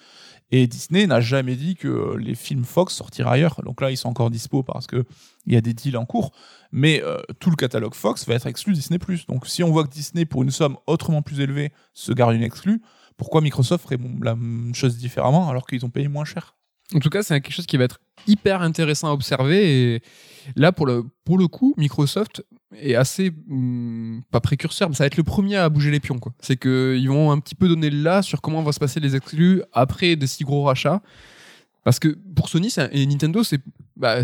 Et 0.51 0.67
Disney 0.67 1.07
n'a 1.07 1.21
jamais 1.21 1.55
dit 1.55 1.75
que 1.75 1.87
euh, 1.87 2.17
les 2.17 2.35
films 2.35 2.65
Fox 2.65 2.93
sortiraient 2.93 3.31
ailleurs. 3.31 3.61
Donc 3.63 3.81
là, 3.81 3.91
ils 3.91 3.97
sont 3.97 4.09
encore 4.09 4.29
dispo 4.29 4.63
parce 4.63 4.87
que 4.87 5.05
il 5.47 5.53
y 5.53 5.57
a 5.57 5.61
des 5.61 5.73
deals 5.73 5.97
en 5.97 6.05
cours. 6.05 6.31
Mais 6.71 7.01
euh, 7.03 7.17
tout 7.39 7.49
le 7.49 7.55
catalogue 7.55 7.95
Fox 7.95 8.27
va 8.27 8.35
être 8.35 8.47
exclu 8.47 8.73
Disney+. 8.73 8.99
Donc 9.27 9.47
si 9.47 9.63
on 9.63 9.71
voit 9.71 9.83
que 9.83 9.89
Disney, 9.89 10.25
pour 10.25 10.43
une 10.43 10.51
somme 10.51 10.77
autrement 10.87 11.21
plus 11.21 11.39
élevée, 11.39 11.71
se 11.93 12.11
garde 12.11 12.35
une 12.35 12.43
exclue, 12.43 12.81
pourquoi 13.17 13.41
Microsoft 13.41 13.83
ferait 13.83 13.99
la 14.21 14.35
même 14.35 14.75
chose 14.75 14.97
différemment 14.97 15.49
alors 15.49 15.65
qu'ils 15.65 15.85
ont 15.85 15.89
payé 15.89 16.07
moins 16.07 16.25
cher? 16.25 16.55
En 16.93 16.99
tout 16.99 17.09
cas, 17.09 17.23
c'est 17.23 17.39
quelque 17.41 17.53
chose 17.53 17.65
qui 17.65 17.77
va 17.77 17.85
être 17.85 17.99
hyper 18.27 18.61
intéressant 18.61 19.09
à 19.09 19.11
observer. 19.11 19.95
Et 19.95 20.01
là, 20.55 20.71
pour 20.71 20.85
le, 20.85 21.03
pour 21.23 21.37
le 21.37 21.47
coup, 21.47 21.73
Microsoft 21.77 22.43
est 22.75 22.95
assez 22.95 23.31
hum, 23.49 24.21
pas 24.31 24.39
précurseur, 24.39 24.89
mais 24.89 24.95
ça 24.95 25.03
va 25.03 25.07
être 25.07 25.17
le 25.17 25.23
premier 25.23 25.55
à 25.55 25.69
bouger 25.69 25.91
les 25.91 25.99
pions. 25.99 26.19
C'est 26.39 26.57
qu'ils 26.57 27.09
vont 27.09 27.31
un 27.31 27.39
petit 27.39 27.55
peu 27.55 27.67
donner 27.67 27.89
le 27.89 28.01
là 28.01 28.21
sur 28.21 28.41
comment 28.41 28.61
vont 28.61 28.71
se 28.71 28.79
passer 28.79 28.99
les 28.99 29.15
exclus 29.15 29.61
après 29.73 30.15
des 30.15 30.27
si 30.27 30.43
gros 30.43 30.63
rachats. 30.63 31.01
Parce 31.85 31.99
que 31.99 32.17
pour 32.35 32.49
Sony 32.49 32.73
un- 32.77 32.89
et 32.91 33.05
Nintendo, 33.05 33.43
c'est 33.43 33.61
bah, 33.95 34.17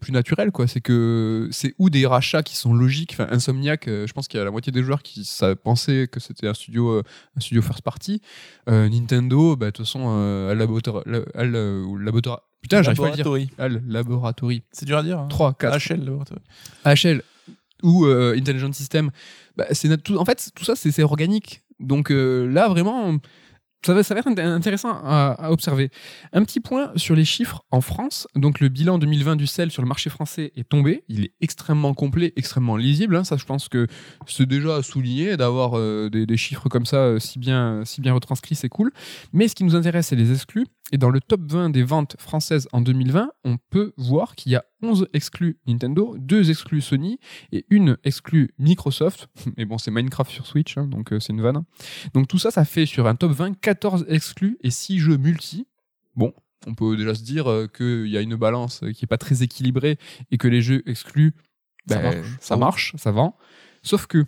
plus 0.00 0.12
naturel. 0.12 0.50
quoi. 0.50 0.66
C'est 0.66 0.80
que 0.82 1.48
c'est 1.52 1.74
ou 1.78 1.88
des 1.88 2.04
rachats 2.06 2.42
qui 2.42 2.56
sont 2.56 2.74
logiques. 2.74 3.12
Enfin, 3.14 3.28
Insomniac, 3.30 3.86
euh, 3.88 4.06
je 4.06 4.12
pense 4.12 4.26
qu'il 4.28 4.36
y 4.36 4.40
a 4.40 4.44
la 4.44 4.50
moitié 4.50 4.72
des 4.72 4.82
joueurs 4.82 5.02
qui 5.02 5.24
ça, 5.24 5.54
pensaient 5.56 6.08
que 6.10 6.18
c'était 6.20 6.48
un 6.48 6.54
studio, 6.54 6.90
euh, 6.90 7.02
un 7.36 7.40
studio 7.40 7.62
first 7.62 7.82
party. 7.82 8.20
Euh, 8.68 8.88
Nintendo, 8.88 9.54
bah, 9.56 9.66
de 9.66 9.70
toute 9.70 9.86
façon, 9.86 10.02
euh, 10.08 10.50
Al 10.50 10.58
Laborator- 10.58 11.02
la- 11.06 11.20
Al, 11.34 11.54
ou 11.86 11.96
Laborator- 11.98 12.42
Putain, 12.60 12.82
j'arrive 12.82 12.98
pas 12.98 13.06
à 13.06 13.10
dire. 13.12 13.18
Laboratory. 13.24 13.50
Al 13.58 13.82
Laboratory. 13.86 14.62
C'est 14.72 14.84
dur 14.86 14.98
à 14.98 15.02
dire. 15.04 15.20
hein. 15.20 15.28
3, 15.28 15.54
4. 15.54 15.76
HL 15.78 16.04
Laboratory. 16.04 16.40
HL 16.84 17.22
ou 17.84 18.06
Intelligent 18.06 18.72
System, 18.72 19.10
bah, 19.56 19.66
tout, 20.02 20.16
en 20.16 20.24
fait 20.24 20.50
tout 20.54 20.64
ça 20.64 20.74
c'est 20.74 21.02
organique. 21.04 21.62
Donc 21.80 22.10
là 22.10 22.68
vraiment 22.68 23.18
ça 23.86 23.92
va, 23.94 24.00
être 24.00 24.28
int- 24.28 24.38
intéressant 24.40 24.90
à, 25.04 25.50
observer. 25.50 25.90
Un 26.32 26.44
petit 26.44 26.60
point 26.60 26.90
sur 26.96 27.14
les 27.14 27.24
chiffres 27.24 27.64
en 27.70 27.80
France. 27.80 28.26
Donc 28.34 28.60
le 28.60 28.68
bilan 28.68 28.98
2020 28.98 29.36
du 29.36 29.46
sel 29.46 29.70
sur 29.70 29.82
le 29.82 29.88
marché 29.88 30.10
français 30.10 30.52
est 30.56 30.68
tombé. 30.68 31.04
Il 31.08 31.24
est 31.24 31.32
extrêmement 31.40 31.94
complet, 31.94 32.32
extrêmement 32.36 32.76
lisible. 32.76 33.16
hein. 33.16 33.24
Ça, 33.24 33.36
je 33.36 33.44
pense 33.44 33.68
que 33.68 33.86
c'est 34.26 34.46
déjà 34.46 34.76
à 34.76 34.82
souligner 34.82 35.36
d'avoir 35.36 35.78
euh, 35.78 36.08
des, 36.10 36.26
des 36.26 36.36
chiffres 36.36 36.68
comme 36.68 36.86
ça 36.86 36.96
euh, 36.96 37.18
si 37.18 37.38
bien, 37.38 37.82
si 37.84 38.00
bien 38.00 38.12
retranscrits, 38.14 38.54
c'est 38.54 38.68
cool. 38.68 38.92
Mais 39.32 39.48
ce 39.48 39.54
qui 39.54 39.64
nous 39.64 39.76
intéresse, 39.76 40.08
c'est 40.08 40.16
les 40.16 40.32
exclus. 40.32 40.66
Et 40.92 40.98
dans 40.98 41.10
le 41.10 41.20
top 41.20 41.40
20 41.50 41.70
des 41.70 41.82
ventes 41.82 42.14
françaises 42.18 42.68
en 42.72 42.80
2020, 42.80 43.30
on 43.44 43.56
peut 43.70 43.92
voir 43.96 44.34
qu'il 44.34 44.52
y 44.52 44.56
a 44.56 44.64
11 44.84 45.08
exclus 45.12 45.58
Nintendo, 45.66 46.14
2 46.18 46.50
exclus 46.50 46.82
Sony 46.82 47.18
et 47.52 47.64
une 47.70 47.96
exclue 48.04 48.54
Microsoft. 48.58 49.28
Mais 49.56 49.64
bon, 49.64 49.78
c'est 49.78 49.90
Minecraft 49.90 50.30
sur 50.30 50.46
Switch, 50.46 50.76
hein, 50.76 50.86
donc 50.86 51.12
euh, 51.12 51.20
c'est 51.20 51.32
une 51.32 51.40
vanne. 51.40 51.64
Donc 52.12 52.28
tout 52.28 52.38
ça, 52.38 52.50
ça 52.50 52.64
fait 52.64 52.86
sur 52.86 53.06
un 53.06 53.14
top 53.14 53.32
20 53.32 53.60
14 53.60 54.06
exclus 54.08 54.58
et 54.62 54.70
6 54.70 54.98
jeux 54.98 55.16
multi. 55.16 55.66
Bon, 56.16 56.32
on 56.66 56.74
peut 56.74 56.96
déjà 56.96 57.14
se 57.14 57.22
dire 57.22 57.50
euh, 57.50 57.66
qu'il 57.66 58.08
y 58.08 58.16
a 58.16 58.20
une 58.20 58.36
balance 58.36 58.84
qui 58.94 59.04
est 59.04 59.08
pas 59.08 59.18
très 59.18 59.42
équilibrée 59.42 59.98
et 60.30 60.38
que 60.38 60.48
les 60.48 60.62
jeux 60.62 60.82
exclus, 60.86 61.34
Ça 61.88 61.96
ben, 61.96 62.02
marche. 62.02 62.36
ça 62.40 62.56
marche, 62.56 62.92
ça 62.96 63.10
vend. 63.10 63.36
Sauf 63.82 64.06
que 64.06 64.24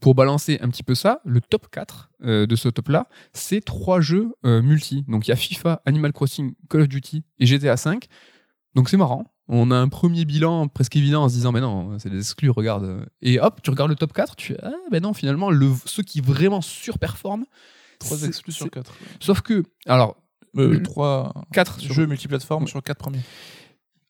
pour 0.00 0.14
balancer 0.14 0.58
un 0.62 0.68
petit 0.68 0.82
peu 0.82 0.94
ça, 0.94 1.20
le 1.24 1.40
top 1.40 1.68
4 1.70 2.10
euh, 2.22 2.46
de 2.46 2.56
ce 2.56 2.68
top-là, 2.68 3.08
c'est 3.32 3.64
trois 3.64 4.00
jeux 4.00 4.32
euh, 4.44 4.62
multi. 4.62 5.04
Donc 5.08 5.26
il 5.26 5.30
y 5.30 5.32
a 5.32 5.36
FIFA, 5.36 5.82
Animal 5.84 6.12
Crossing, 6.12 6.54
Call 6.68 6.82
of 6.82 6.88
Duty 6.88 7.22
et 7.38 7.46
GTA 7.46 7.74
V. 7.74 7.98
Donc 8.74 8.88
c'est 8.88 8.96
marrant. 8.96 9.26
On 9.52 9.72
a 9.72 9.76
un 9.76 9.88
premier 9.88 10.24
bilan 10.24 10.68
presque 10.68 10.94
évident 10.94 11.24
en 11.24 11.28
se 11.28 11.34
disant, 11.34 11.50
mais 11.50 11.60
non, 11.60 11.98
c'est 11.98 12.08
des 12.08 12.18
exclus, 12.18 12.50
regarde. 12.50 13.04
Et 13.20 13.40
hop, 13.40 13.60
tu 13.62 13.70
regardes 13.70 13.90
le 13.90 13.96
top 13.96 14.12
4, 14.12 14.36
tu 14.36 14.52
fais, 14.52 14.58
ah 14.62 14.70
ben 14.92 15.02
non, 15.02 15.12
finalement, 15.12 15.50
le, 15.50 15.72
ceux 15.86 16.04
qui 16.04 16.20
vraiment 16.20 16.60
surperforment, 16.60 17.44
3 17.98 18.16
c'est- 18.18 18.26
exclus 18.28 18.52
sur 18.52 18.66
c'est- 18.66 18.70
4. 18.70 18.92
Sauf 19.18 19.40
que, 19.40 19.64
alors, 19.86 20.16
Le- 20.54 20.80
3 20.82 21.32
4 21.52 21.80
sur 21.80 21.92
jeux 21.94 22.06
multiplateformes 22.06 22.68
sur 22.68 22.80
4 22.82 22.98
premiers. 22.98 23.20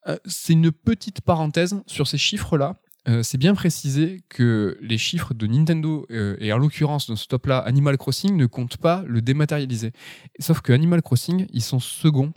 Euh, 0.08 0.16
c'est 0.26 0.52
une 0.52 0.72
petite 0.72 1.22
parenthèse 1.22 1.74
sur 1.86 2.06
ces 2.06 2.18
chiffres-là. 2.18 2.76
Euh, 3.08 3.22
c'est 3.22 3.38
bien 3.38 3.54
précisé 3.54 4.20
que 4.28 4.76
les 4.82 4.98
chiffres 4.98 5.32
de 5.32 5.46
Nintendo, 5.46 6.06
euh, 6.10 6.36
et 6.38 6.52
en 6.52 6.58
l'occurrence 6.58 7.06
dans 7.08 7.16
ce 7.16 7.26
top-là, 7.26 7.58
Animal 7.60 7.96
Crossing, 7.96 8.36
ne 8.36 8.44
comptent 8.44 8.76
pas 8.76 9.04
le 9.06 9.22
dématérialisé. 9.22 9.92
Sauf 10.38 10.60
que 10.60 10.74
Animal 10.74 11.00
Crossing, 11.00 11.46
ils 11.50 11.62
sont 11.62 11.80
seconds 11.80 12.32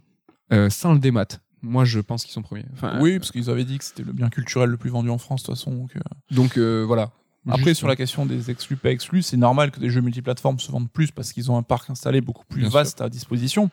euh, 0.53 0.69
sans 0.69 0.93
le 0.93 0.99
démat. 0.99 1.25
Moi, 1.64 1.85
je 1.85 1.99
pense 1.99 2.23
qu'ils 2.23 2.34
sont 2.34 2.41
premiers. 2.41 2.65
Enfin, 2.73 2.99
oui, 3.02 3.18
parce 3.18 3.31
qu'ils 3.31 3.49
avaient 3.49 3.64
dit 3.64 3.77
que 3.77 3.84
c'était 3.85 4.03
le 4.03 4.11
bien 4.14 4.30
culturel 4.30 4.69
le 4.69 4.77
plus 4.77 4.90
vendu 4.90 5.10
en 5.10 5.18
France, 5.18 5.41
de 5.41 5.48
toute 5.48 5.56
façon. 5.56 5.72
donc, 5.72 5.95
euh. 5.95 5.99
Donc 6.30 6.57
euh, 6.57 6.84
voilà. 6.85 7.11
Après, 7.48 7.64
Juste- 7.72 7.80
sur 7.80 7.90
la 7.90 7.98
question 7.98 8.26
des 8.26 8.52
exclus, 8.52 8.77
pas 8.77 8.90
exclus, 8.91 9.22
c'est 9.22 9.35
normal 9.35 9.72
que 9.72 9.80
des 9.81 9.90
jeux 9.90 9.99
multiplateformes 9.99 10.60
se 10.60 10.72
vendent 10.72 10.90
plus 10.90 11.11
parce 11.11 11.34
qu'ils 11.34 11.52
ont 11.52 11.57
un 11.57 11.64
parc 11.64 11.90
installé 11.90 12.22
beaucoup 12.22 12.45
plus 12.45 12.61
Bien 12.61 12.69
vaste 12.69 13.02
à 13.02 13.10
disposition. 13.10 13.69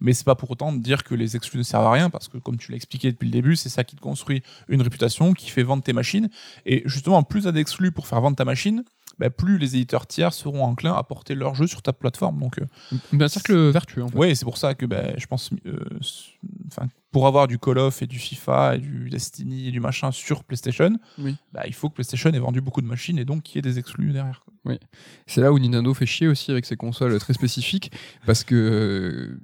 Mais 0.00 0.12
c'est 0.12 0.24
pas 0.24 0.36
pour 0.36 0.50
autant 0.52 0.72
de 0.72 0.78
dire 0.80 1.02
que 1.02 1.14
les 1.16 1.34
exclus 1.34 1.58
ne 1.58 1.62
servent 1.64 1.86
à 1.86 1.90
rien 1.90 2.10
parce 2.10 2.28
que, 2.28 2.38
comme 2.38 2.58
tu 2.58 2.70
l'as 2.70 2.76
expliqué 2.76 3.10
depuis 3.10 3.26
le 3.26 3.32
début, 3.32 3.56
c'est 3.56 3.68
ça 3.70 3.82
qui 3.82 3.96
te 3.96 4.00
construit 4.00 4.42
une 4.68 4.82
réputation, 4.82 5.32
qui 5.34 5.50
fait 5.50 5.64
vendre 5.64 5.82
tes 5.82 5.92
machines. 5.92 6.28
Et 6.64 6.82
justement, 6.86 7.22
plus 7.24 7.42
t'as 7.42 7.52
d'exclus 7.52 7.90
pour 7.90 8.06
faire 8.06 8.20
vendre 8.20 8.36
ta 8.36 8.44
machine, 8.44 8.84
bah, 9.18 9.30
plus 9.30 9.58
les 9.58 9.74
éditeurs 9.76 10.06
tiers 10.06 10.32
seront 10.32 10.62
enclins 10.64 10.94
à 10.94 11.02
porter 11.02 11.34
leur 11.34 11.54
jeu 11.54 11.66
sur 11.66 11.82
ta 11.82 11.92
plateforme. 11.92 12.38
Donc, 12.40 12.58
euh, 12.60 12.96
un 13.20 13.28
cercle 13.28 13.70
vertueux. 13.70 14.02
En 14.04 14.08
fait. 14.08 14.16
Ouais, 14.16 14.34
c'est 14.34 14.44
pour 14.44 14.58
ça 14.58 14.74
que 14.74 14.86
ben, 14.86 15.14
je 15.18 15.26
pense, 15.26 15.50
euh, 15.66 15.78
enfin, 16.68 16.86
pour 17.10 17.26
avoir 17.26 17.48
du 17.48 17.58
Call 17.58 17.78
of 17.78 18.02
et 18.02 18.06
du 18.06 18.18
FIFA 18.18 18.76
et 18.76 18.78
du 18.78 19.08
Destiny 19.10 19.68
et 19.68 19.70
du 19.70 19.80
machin 19.80 20.12
sur 20.12 20.44
PlayStation, 20.44 20.96
Oui. 21.18 21.36
bah, 21.52 21.62
il 21.66 21.74
faut 21.74 21.88
que 21.88 21.94
PlayStation 21.94 22.30
ait 22.30 22.38
vendu 22.38 22.60
beaucoup 22.60 22.82
de 22.82 22.86
machines 22.86 23.18
et 23.18 23.24
donc 23.24 23.42
qu'il 23.42 23.56
y 23.56 23.58
ait 23.58 23.62
des 23.62 23.78
exclus 23.78 24.12
derrière. 24.12 24.42
quoi. 24.44 24.74
C'est 25.26 25.40
là 25.40 25.50
où 25.52 25.58
Nintendo 25.58 25.94
fait 25.94 26.04
chier 26.06 26.28
aussi 26.28 26.50
avec 26.50 26.66
ses 26.66 26.76
consoles 26.76 27.18
très 27.18 27.32
spécifiques 27.32 27.90
parce 28.26 28.44
que 28.44 29.38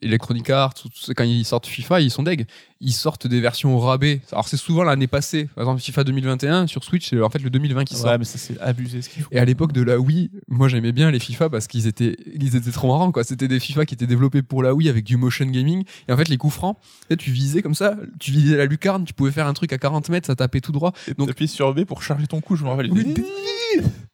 Electronic 0.00 0.50
Arts, 0.50 0.74
quand 1.16 1.24
ils 1.24 1.44
sortent 1.44 1.66
FIFA, 1.66 2.00
ils 2.00 2.10
sont 2.10 2.22
deg. 2.24 2.46
Ils 2.80 2.92
sortent 2.92 3.28
des 3.28 3.40
versions 3.40 3.76
au 3.76 3.78
rabais. 3.78 4.20
Alors 4.32 4.48
c'est 4.48 4.56
souvent 4.56 4.82
l'année 4.82 5.06
passée. 5.06 5.44
Par 5.54 5.62
exemple, 5.62 5.80
FIFA 5.80 6.02
2021 6.04 6.66
sur 6.66 6.82
Switch, 6.82 7.08
c'est 7.08 7.20
en 7.20 7.30
fait 7.30 7.38
le 7.38 7.48
2020 7.48 7.84
qui 7.84 7.94
sort. 7.94 8.10
Ouais, 8.10 8.18
mais 8.18 8.24
ça 8.24 8.38
c'est 8.38 8.58
abusé 8.60 9.02
ce 9.02 9.08
qu'il 9.08 9.22
faut. 9.22 9.28
Et 9.30 9.38
à 9.38 9.44
l'époque 9.44 9.72
de 9.72 9.82
la 9.82 10.00
Wii, 10.00 10.30
moi 10.48 10.66
j'aimais 10.68 10.90
bien 10.90 11.10
les 11.12 11.20
FIFA 11.20 11.48
parce 11.48 11.68
qu'ils 11.68 11.86
étaient, 11.86 12.16
ils 12.34 12.56
étaient 12.56 12.72
trop 12.72 12.88
marrants 12.88 13.12
quoi. 13.12 13.22
C'était 13.22 13.46
des 13.46 13.60
FIFA 13.60 13.86
qui 13.86 13.94
étaient 13.94 14.08
développés 14.08 14.42
pour 14.42 14.64
la 14.64 14.74
Wii 14.74 14.88
avec 14.88 15.04
du 15.04 15.16
motion 15.16 15.46
gaming. 15.46 15.84
Et 16.08 16.12
en 16.12 16.16
fait, 16.16 16.28
les 16.28 16.38
coups 16.38 16.54
francs, 16.54 16.76
tu 17.02 17.06
sais, 17.10 17.16
tu 17.16 17.30
visais 17.30 17.62
comme 17.62 17.74
ça, 17.76 17.96
tu 18.18 18.32
visais 18.32 18.56
la 18.56 18.66
lucarne, 18.66 19.04
tu 19.04 19.14
pouvais 19.14 19.30
faire 19.30 19.46
un 19.46 19.52
truc 19.52 19.72
à 19.72 19.78
40 19.78 20.08
mètres, 20.08 20.26
ça 20.26 20.34
tapait 20.34 20.60
tout 20.60 20.72
droit. 20.72 20.92
Donc 21.06 21.18
Donc- 21.18 21.28
t'appuies 21.28 21.46
sur 21.48 21.72
B 21.72 21.84
pour 21.84 22.02
charger 22.02 22.26
ton 22.26 22.40
coup, 22.40 22.56
je 22.56 22.64
me 22.64 22.68
rappelle. 22.70 22.90
Oui. 22.90 23.14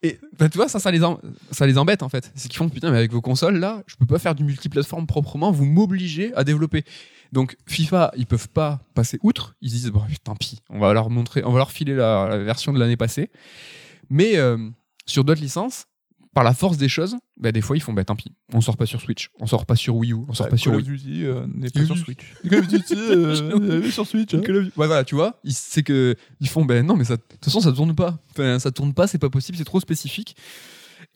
Et 0.02 0.20
bah, 0.38 0.48
tu 0.48 0.58
vois, 0.58 0.68
ça, 0.68 0.78
ça 0.78 0.90
les, 0.90 1.00
ça 1.50 1.66
les 1.66 1.76
embête 1.76 2.02
en 2.02 2.08
fait. 2.08 2.30
C'est 2.36 2.48
qu'ils 2.48 2.58
font 2.58 2.68
putain, 2.68 2.90
mais 2.90 2.98
avec 2.98 3.12
vos 3.12 3.20
consoles 3.20 3.58
là, 3.58 3.82
je 3.86 3.96
peux 3.96 4.06
pas 4.06 4.18
faire 4.20 4.34
du 4.34 4.44
multiplateforme 4.44 5.06
proprement, 5.06 5.50
vous 5.50 5.64
m'obligez 5.64 6.32
à 6.34 6.44
développer. 6.44 6.84
Donc 7.32 7.56
FIFA, 7.66 8.12
ils 8.16 8.26
peuvent 8.26 8.48
pas 8.48 8.80
passer 8.94 9.18
outre. 9.22 9.56
Ils 9.60 9.70
se 9.70 9.74
disent 9.74 9.90
bon, 9.90 10.02
tant 10.22 10.36
pis, 10.36 10.60
on 10.70 10.78
va 10.78 10.92
leur 10.92 11.10
montrer, 11.10 11.42
on 11.44 11.50
va 11.50 11.58
leur 11.58 11.72
filer 11.72 11.94
la, 11.94 12.28
la 12.28 12.38
version 12.38 12.72
de 12.72 12.78
l'année 12.78 12.96
passée. 12.96 13.30
Mais 14.08 14.36
euh, 14.36 14.56
sur 15.04 15.24
d'autres 15.24 15.42
licences, 15.42 15.86
par 16.38 16.44
la 16.44 16.54
force 16.54 16.76
des 16.76 16.88
choses, 16.88 17.16
bah, 17.40 17.50
des 17.50 17.60
fois 17.60 17.76
ils 17.76 17.80
font 17.80 17.92
bah 17.92 18.04
tant 18.04 18.14
pis, 18.14 18.32
on 18.52 18.60
sort 18.60 18.76
pas 18.76 18.86
sur 18.86 19.00
Switch, 19.00 19.30
on 19.40 19.46
sort 19.48 19.66
pas 19.66 19.74
sur 19.74 19.96
Wii 19.96 20.12
U, 20.12 20.16
on 20.28 20.34
sort 20.34 20.46
Ouais, 20.46 20.50
pas 20.50 20.56
sur 20.56 20.70
Call 20.70 20.82
Wii. 20.82 20.90
of 20.92 21.02
Duty 21.02 21.24
euh, 21.26 21.46
n'est 21.52 21.70
pas 21.70 21.84
sur 21.84 21.98
Switch. 21.98 22.20
Call 22.48 22.58
of 22.60 22.68
Duty 22.68 22.94
euh, 22.96 23.90
sur 23.90 24.06
Switch. 24.06 24.34
hein. 24.34 24.40
Ouais, 24.46 24.70
voilà, 24.86 25.02
tu 25.02 25.16
vois, 25.16 25.40
ils- 25.42 25.52
c'est 25.52 25.82
que 25.82 26.14
ils 26.40 26.48
font 26.48 26.64
ben 26.64 26.86
non, 26.86 26.94
mais 26.96 27.04
ça, 27.04 27.16
de 27.16 27.22
toute 27.28 27.44
façon, 27.44 27.60
ça 27.60 27.72
tourne 27.72 27.94
pas. 27.94 28.18
Enfin, 28.30 28.58
ça 28.60 28.70
tourne 28.70 28.94
pas, 28.94 29.06
c'est 29.08 29.18
pas 29.18 29.30
possible, 29.30 29.58
c'est 29.58 29.64
trop 29.64 29.80
spécifique. 29.80 30.36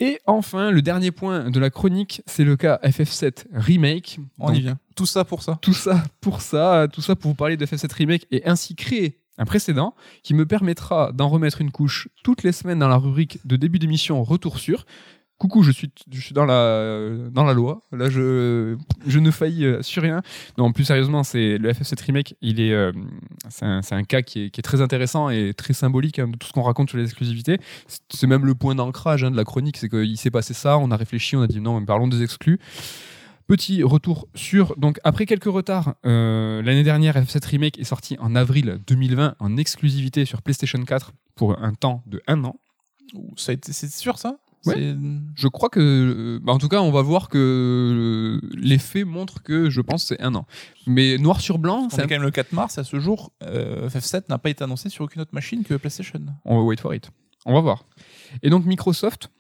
Et 0.01 0.19
enfin, 0.27 0.71
le 0.73 0.83
dernier 0.83 1.11
point 1.13 1.51
de 1.51 1.61
la 1.61 1.71
chronique, 1.71 2.23
c'est 2.27 2.45
le 2.45 2.57
cas 2.57 2.81
FF7 2.83 3.45
Remake. 3.53 4.19
On 4.39 4.49
Donc, 4.49 4.57
y 4.57 4.61
vient. 4.63 4.79
Tout 4.97 5.07
ça 5.07 5.25
pour 5.25 5.43
ça. 5.43 5.59
Tout 5.63 5.73
ça 5.75 6.03
pour 6.21 6.41
ça, 6.41 6.89
tout 6.93 7.01
ça 7.03 7.15
pour 7.15 7.31
vous 7.31 7.35
parler 7.37 7.57
de 7.57 7.65
FF7 7.65 7.93
Remake 7.95 8.27
et 8.33 8.45
ainsi 8.49 8.75
créer 8.75 9.21
un 9.39 9.45
précédent 9.45 9.95
qui 10.23 10.35
me 10.35 10.47
permettra 10.47 11.13
d'en 11.13 11.29
remettre 11.29 11.61
une 11.61 11.71
couche 11.71 12.09
toutes 12.23 12.43
les 12.43 12.53
semaines 12.53 12.79
dans 12.79 12.89
la 12.89 12.97
rubrique 12.99 13.39
de 13.45 13.57
début 13.57 13.79
d'émission 13.79 14.23
Retour 14.23 14.59
sur. 14.59 14.85
Coucou, 15.39 15.65
je 15.65 15.73
suis, 15.73 15.91
dans, 16.33 16.45
la, 16.45 17.09
dans 17.33 17.43
la 17.43 17.53
loi. 17.53 17.83
Là, 17.91 18.09
je, 18.09 18.77
je 19.09 19.19
ne 19.19 19.33
faillis 19.33 19.65
euh, 19.65 19.83
sur 19.83 20.01
rien. 20.05 20.23
Non, 20.57 20.71
plus 20.71 20.85
sérieusement, 20.85 21.25
c'est 21.25 21.59
le 21.59 21.73
FF7 21.73 22.05
Remake. 22.05 22.37
Il 22.43 22.61
est, 22.61 22.73
euh, 22.73 22.93
c'est 23.49 23.65
un, 23.65 23.81
un 23.91 24.05
cas 24.05 24.23
qui 24.23 24.45
est, 24.45 24.51
qui 24.51 24.61
est 24.61 24.63
très 24.63 24.81
intéressant 24.83 25.31
et 25.31 25.53
très 25.53 25.73
symbolique 25.73 26.21
hein, 26.21 26.29
de 26.29 26.37
tout 26.37 26.47
ce 26.47 26.53
qu'on 26.53 26.63
raconte 26.63 26.91
sur 26.91 26.99
les 26.99 27.05
exclusivités. 27.05 27.59
C'est- 27.89 28.03
C'est 28.15 28.27
même 28.29 28.47
le 28.47 28.55
point 28.55 28.77
d'ancrage 28.77 29.25
hein, 29.25 29.33
de 29.33 29.37
la 29.37 29.43
chronique, 29.43 29.79
c'est 29.79 29.89
qu'il 29.89 30.17
s'est 30.17 30.31
passé 30.31 30.55
ça, 30.55 30.79
on 30.79 30.93
a 30.93 30.97
réfléchi, 30.97 31.35
on 31.35 31.43
a 31.43 31.49
dit 31.49 31.61
non, 31.61 31.81
mais 31.81 31.87
parlons 31.87 32.07
des 32.07 32.23
exclus. 32.23 32.61
Petit 33.47 33.83
retour 33.83 34.29
sur. 34.35 34.75
Donc, 34.77 34.99
après 35.05 35.27
quelques 35.27 35.45
retards, 35.45 35.95
euh, 36.07 36.63
l'année 36.63 36.83
dernière, 36.85 37.17
F7 37.17 37.45
Remake 37.47 37.79
est 37.79 37.85
sorti 37.85 38.17
en 38.21 38.35
avril 38.35 38.81
2020 38.87 39.35
en 39.39 39.57
exclusivité 39.57 40.25
sur 40.25 40.43
PlayStation 40.43 40.83
4 40.83 41.13
pour 41.35 41.59
un 41.63 41.75
temps 41.75 42.03
de 42.07 42.23
un 42.27 42.43
an. 42.45 42.57
C'est 43.37 43.65
sûr 43.91 44.19
ça? 44.19 44.39
Ouais. 44.65 44.95
Je 45.35 45.49
crois 45.49 45.69
que. 45.69 45.81
euh, 45.81 46.41
bah, 46.41 46.53
en 46.53 46.59
tout 46.59 46.69
cas, 46.69 46.81
on 46.81 46.93
va 46.93 47.03
voir 47.03 47.29
que 47.29 47.37
euh, 47.37 48.49
les 48.57 48.79
faits 48.79 49.05
montrent 49.05 49.43
que 49.43 49.69
je 49.71 49.81
pense 49.81 50.05
que 50.05 50.15
c'est 50.15 50.23
un 50.23 50.37
an. 50.37 50.47
Mais 50.87 51.19
noir 51.19 51.41
sur 51.41 51.59
blanc, 51.59 51.89
c'est 51.91 52.01
un- 52.01 52.05
quand 52.05 52.11
même 52.15 52.23
le 52.23 52.31
4 52.31 52.53
mars, 52.53 52.79
à 52.79 52.85
ce 52.85 53.01
jour, 53.01 53.33
euh, 53.43 53.89
FF7 53.89 54.29
n'a 54.29 54.39
pas 54.39 54.51
été 54.51 54.63
annoncé 54.63 54.89
sur 54.89 55.05
aucune 55.05 55.21
autre 55.21 55.35
machine 55.35 55.65
que 55.65 55.75
PlayStation. 55.75 56.21
On 56.45 56.59
va 56.59 56.63
wait 56.63 56.81
for 56.81 56.95
it. 56.95 57.11
On 57.45 57.55
va 57.55 57.61
voir. 57.61 57.85
Et 58.45 58.51
donc 58.51 58.65
Microsoft, 58.65 59.31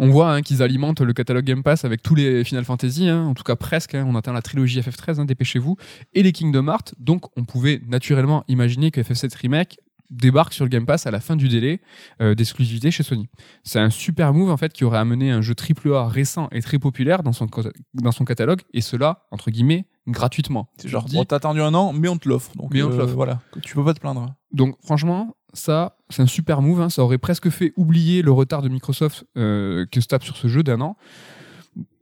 on 0.00 0.08
voit 0.08 0.32
hein, 0.32 0.40
qu'ils 0.40 0.62
alimentent 0.62 1.02
le 1.02 1.12
catalogue 1.12 1.44
Game 1.44 1.62
Pass 1.62 1.84
avec 1.84 2.02
tous 2.02 2.14
les 2.14 2.42
Final 2.42 2.64
Fantasy, 2.64 3.08
hein, 3.08 3.26
en 3.26 3.34
tout 3.34 3.42
cas 3.44 3.54
presque. 3.54 3.94
hein, 3.94 4.06
on 4.08 4.14
atteint 4.14 4.32
la 4.32 4.40
trilogie 4.40 4.80
FF13, 4.80 5.20
hein, 5.20 5.24
dépêchez-vous, 5.26 5.76
et 6.14 6.22
les 6.22 6.32
Kingdom 6.32 6.68
Hearts. 6.68 6.94
Donc 6.98 7.26
on 7.36 7.44
pouvait 7.44 7.82
naturellement 7.86 8.42
imaginer 8.48 8.90
que 8.90 9.02
FF7 9.02 9.36
Remake 9.36 9.78
débarque 10.10 10.52
sur 10.52 10.64
le 10.64 10.68
Game 10.68 10.86
Pass 10.86 11.06
à 11.06 11.10
la 11.10 11.20
fin 11.20 11.36
du 11.36 11.48
délai 11.48 11.80
euh, 12.20 12.34
d'exclusivité 12.34 12.90
chez 12.90 13.02
Sony. 13.02 13.28
C'est 13.64 13.78
un 13.78 13.90
super 13.90 14.32
move 14.34 14.50
en 14.50 14.56
fait 14.56 14.72
qui 14.72 14.84
aurait 14.84 14.98
amené 14.98 15.30
un 15.30 15.40
jeu 15.40 15.54
AAA 15.54 16.08
récent 16.08 16.48
et 16.52 16.60
très 16.62 16.78
populaire 16.78 17.22
dans 17.22 17.32
son, 17.32 17.46
dans 17.94 18.12
son 18.12 18.24
catalogue 18.24 18.62
et 18.72 18.80
cela 18.80 19.26
entre 19.30 19.50
guillemets 19.50 19.86
gratuitement. 20.08 20.68
C'est 20.78 20.88
genre, 20.88 21.04
dis- 21.04 21.14
bon, 21.16 21.24
t'as 21.24 21.36
attendu 21.36 21.60
un 21.60 21.72
an, 21.74 21.92
mais 21.92 22.08
on 22.08 22.18
te 22.18 22.28
l'offre. 22.28 22.50
Donc, 22.56 22.72
Mais 22.72 22.82
on 22.82 22.88
te 22.88 22.94
euh, 22.94 22.98
l'offre. 22.98 23.14
Voilà, 23.14 23.40
tu 23.62 23.74
peux 23.74 23.84
pas 23.84 23.94
te 23.94 24.00
plaindre. 24.00 24.34
Donc 24.52 24.76
franchement, 24.84 25.36
ça, 25.52 25.96
c'est 26.08 26.22
un 26.22 26.26
super 26.26 26.62
move. 26.62 26.80
hein. 26.80 26.90
Ça 26.90 27.02
aurait 27.04 27.18
presque 27.18 27.48
fait 27.50 27.72
oublier 27.76 28.22
le 28.22 28.32
retard 28.32 28.62
de 28.62 28.68
Microsoft 28.68 29.24
euh, 29.36 29.86
que 29.90 30.00
se 30.00 30.06
tape 30.08 30.24
sur 30.24 30.36
ce 30.36 30.48
jeu 30.48 30.62
d'un 30.64 30.80
an. 30.80 30.96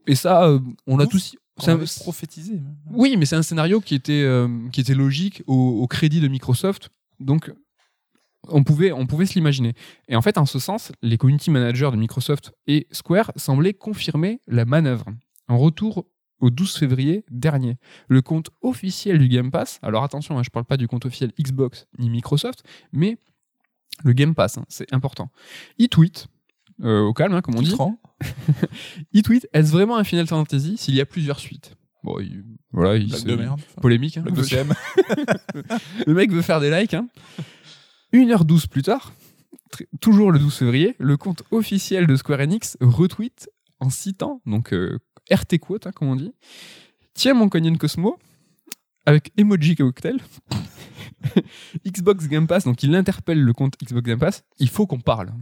Et 0.06 0.14
ça, 0.14 0.44
euh, 0.46 0.58
on 0.86 0.98
a 1.00 1.04
Ouf. 1.04 1.10
tous. 1.10 1.36
On 1.58 1.62
c'est 1.64 1.70
un- 1.72 2.02
prophétisé. 2.02 2.60
oui, 2.92 3.16
mais 3.18 3.26
c'est 3.26 3.36
un 3.36 3.42
scénario 3.42 3.80
qui 3.80 3.94
était, 3.96 4.22
euh, 4.22 4.48
qui 4.72 4.80
était 4.80 4.94
logique 4.94 5.42
au, 5.46 5.54
au 5.82 5.86
crédit 5.88 6.20
de 6.20 6.28
Microsoft. 6.28 6.88
Donc, 7.20 7.52
on 8.46 8.62
pouvait, 8.64 8.92
on 8.92 9.06
pouvait 9.06 9.26
se 9.26 9.34
l'imaginer. 9.34 9.74
Et 10.08 10.16
en 10.16 10.22
fait, 10.22 10.38
en 10.38 10.46
ce 10.46 10.58
sens, 10.58 10.92
les 11.02 11.18
community 11.18 11.50
managers 11.50 11.90
de 11.90 11.96
Microsoft 11.96 12.52
et 12.66 12.86
Square 12.92 13.32
semblaient 13.36 13.74
confirmer 13.74 14.40
la 14.46 14.64
manœuvre. 14.64 15.06
En 15.48 15.58
retour 15.58 16.06
au 16.40 16.50
12 16.50 16.76
février 16.76 17.24
dernier, 17.30 17.76
le 18.08 18.22
compte 18.22 18.50
officiel 18.62 19.18
du 19.18 19.28
Game 19.28 19.50
Pass, 19.50 19.80
alors 19.82 20.04
attention, 20.04 20.38
hein, 20.38 20.42
je 20.44 20.50
ne 20.50 20.52
parle 20.52 20.66
pas 20.66 20.76
du 20.76 20.86
compte 20.86 21.04
officiel 21.04 21.32
Xbox 21.40 21.86
ni 21.98 22.08
Microsoft, 22.10 22.62
mais 22.92 23.18
le 24.04 24.12
Game 24.12 24.34
Pass, 24.36 24.56
hein, 24.56 24.64
c'est 24.68 24.92
important. 24.94 25.30
Il 25.78 25.88
tweet, 25.88 26.28
euh, 26.84 27.00
au 27.00 27.12
calme, 27.12 27.32
hein, 27.34 27.40
comme 27.40 27.56
on 27.56 27.62
dit, 27.62 27.74
il 29.12 29.22
tweet 29.22 29.48
Est-ce 29.52 29.72
vraiment 29.72 29.96
un 29.96 30.04
Final 30.04 30.28
Fantasy 30.28 30.76
s'il 30.76 30.94
y 30.94 31.00
a 31.00 31.06
plusieurs 31.06 31.40
suites? 31.40 31.74
Bon, 32.04 32.20
il- 32.20 32.44
voilà, 32.70 32.96
il 32.96 33.08
de 33.24 33.34
merde. 33.34 33.60
polémique. 33.82 34.18
hein. 34.18 34.22
Blague 34.22 34.36
de 34.36 34.42
CM. 34.44 34.72
Le 36.06 36.14
mec 36.14 36.30
veut 36.30 36.42
faire 36.42 36.60
des 36.60 36.70
likes. 36.70 36.94
Hein. 38.12 38.18
1h12 38.18 38.68
plus 38.68 38.82
tard, 38.82 39.12
toujours 40.00 40.32
le 40.32 40.38
12 40.38 40.54
février, 40.54 40.96
le 40.98 41.16
compte 41.16 41.42
officiel 41.50 42.06
de 42.06 42.16
Square 42.16 42.40
Enix 42.40 42.76
retweet 42.80 43.50
en 43.80 43.90
citant, 43.90 44.40
donc 44.46 44.72
euh, 44.72 44.98
RT 45.30 45.58
quote, 45.58 45.86
hein, 45.86 45.92
comme 45.92 46.08
on 46.08 46.16
dit, 46.16 46.32
Tiens 47.14 47.34
mon 47.34 47.48
Canyon 47.48 47.76
Cosmo, 47.76 48.18
avec 49.06 49.32
emoji 49.36 49.74
cocktail, 49.74 50.18
Xbox 51.86 52.28
Game 52.28 52.46
Pass, 52.46 52.64
donc 52.64 52.82
il 52.82 52.94
interpelle 52.94 53.40
le 53.40 53.52
compte 53.52 53.74
Xbox 53.82 54.06
Game 54.06 54.18
Pass, 54.18 54.44
il 54.58 54.68
faut 54.68 54.86
qu'on 54.86 55.00
parle. 55.00 55.32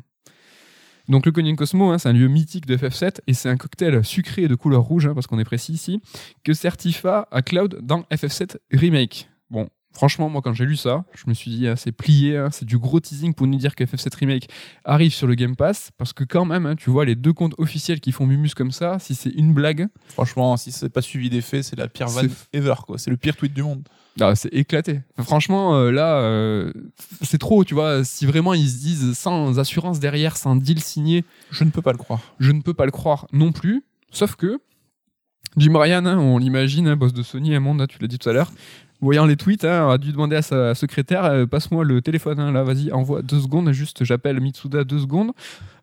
Donc 1.08 1.24
le 1.24 1.32
Canyon 1.32 1.54
Cosmo, 1.54 1.90
hein, 1.90 1.98
c'est 1.98 2.08
un 2.08 2.12
lieu 2.12 2.26
mythique 2.26 2.66
de 2.66 2.76
FF7 2.76 3.20
et 3.26 3.34
c'est 3.34 3.48
un 3.48 3.56
cocktail 3.56 4.04
sucré 4.04 4.48
de 4.48 4.54
couleur 4.56 4.82
rouge, 4.82 5.06
hein, 5.06 5.14
parce 5.14 5.26
qu'on 5.26 5.38
est 5.38 5.44
précis 5.44 5.72
ici, 5.72 6.00
que 6.42 6.52
certifa 6.52 7.28
à 7.30 7.42
Cloud 7.42 7.78
dans 7.82 8.00
FF7 8.10 8.56
Remake. 8.72 9.28
Bon, 9.50 9.68
franchement, 9.96 10.28
moi 10.28 10.42
quand 10.42 10.52
j'ai 10.52 10.66
lu 10.66 10.76
ça, 10.76 11.04
je 11.14 11.24
me 11.26 11.34
suis 11.34 11.50
dit, 11.50 11.66
ah, 11.66 11.74
c'est 11.74 11.90
plié, 11.92 12.36
hein, 12.36 12.50
c'est 12.52 12.66
du 12.66 12.78
gros 12.78 13.00
teasing 13.00 13.32
pour 13.34 13.46
nous 13.46 13.56
dire 13.56 13.74
que 13.74 13.82
FF7 13.82 14.14
Remake 14.18 14.48
arrive 14.84 15.12
sur 15.12 15.26
le 15.26 15.34
Game 15.34 15.56
Pass, 15.56 15.90
parce 15.96 16.12
que 16.12 16.22
quand 16.22 16.44
même, 16.44 16.66
hein, 16.66 16.76
tu 16.76 16.90
vois 16.90 17.04
les 17.04 17.14
deux 17.14 17.32
comptes 17.32 17.54
officiels 17.58 18.00
qui 18.00 18.12
font 18.12 18.26
Mumus 18.26 18.50
comme 18.54 18.70
ça, 18.72 18.98
si 18.98 19.14
c'est 19.14 19.30
une 19.30 19.54
blague, 19.54 19.88
Franchement, 20.08 20.56
si 20.56 20.70
c'est 20.70 20.88
pas 20.90 21.02
suivi 21.02 21.30
des 21.30 21.40
faits, 21.40 21.64
c'est 21.64 21.76
la 21.76 21.88
pire 21.88 22.08
vanne 22.08 22.30
ever. 22.52 22.74
quoi. 22.86 22.98
C'est 22.98 23.10
le 23.10 23.16
pire 23.16 23.36
tweet 23.36 23.54
du 23.54 23.62
monde. 23.62 23.82
ah, 24.20 24.34
c'est 24.34 24.52
éclaté. 24.52 25.00
Franchement, 25.18 25.76
euh, 25.76 25.90
là, 25.90 26.18
euh, 26.18 26.72
c'est 27.22 27.38
trop, 27.38 27.64
tu 27.64 27.74
vois, 27.74 28.04
si 28.04 28.26
vraiment 28.26 28.54
ils 28.54 28.68
se 28.68 28.78
disent 28.78 29.12
sans 29.18 29.58
assurance 29.58 29.98
derrière, 30.00 30.36
sans 30.36 30.56
deal 30.56 30.80
signé, 30.80 31.24
Je 31.50 31.64
ne 31.64 31.70
peux 31.70 31.82
pas 31.82 31.92
le 31.92 31.98
croire. 31.98 32.20
je 32.38 32.52
ne 32.52 32.60
peux 32.60 32.74
pas 32.74 32.84
le 32.84 32.90
croire 32.92 33.26
non 33.32 33.52
plus, 33.52 33.82
sauf 34.10 34.36
que 34.36 34.58
Jim 35.56 35.72
Ryan, 35.78 36.04
hein, 36.04 36.18
on 36.18 36.36
l'imagine, 36.36 36.86
hein, 36.86 36.96
boss 36.96 37.14
de 37.14 37.22
Sony, 37.22 37.54
un 37.54 37.60
monde, 37.60 37.80
hein, 37.80 37.86
tu 37.88 37.98
l'as 37.98 38.08
dit 38.08 38.18
tout 38.18 38.28
à 38.28 38.32
l'heure, 38.34 38.52
voyant 39.00 39.26
les 39.26 39.36
tweets, 39.36 39.64
hein, 39.64 39.90
a 39.90 39.98
dû 39.98 40.12
demander 40.12 40.36
à 40.36 40.42
sa 40.42 40.74
secrétaire, 40.74 41.24
euh, 41.24 41.46
passe-moi 41.46 41.84
le 41.84 42.02
téléphone, 42.02 42.40
hein, 42.40 42.52
là, 42.52 42.62
vas-y, 42.62 42.92
envoie 42.92 43.22
deux 43.22 43.40
secondes, 43.40 43.70
juste 43.72 44.04
j'appelle 44.04 44.40
Mitsuda 44.40 44.84
deux 44.84 45.00
secondes, 45.00 45.32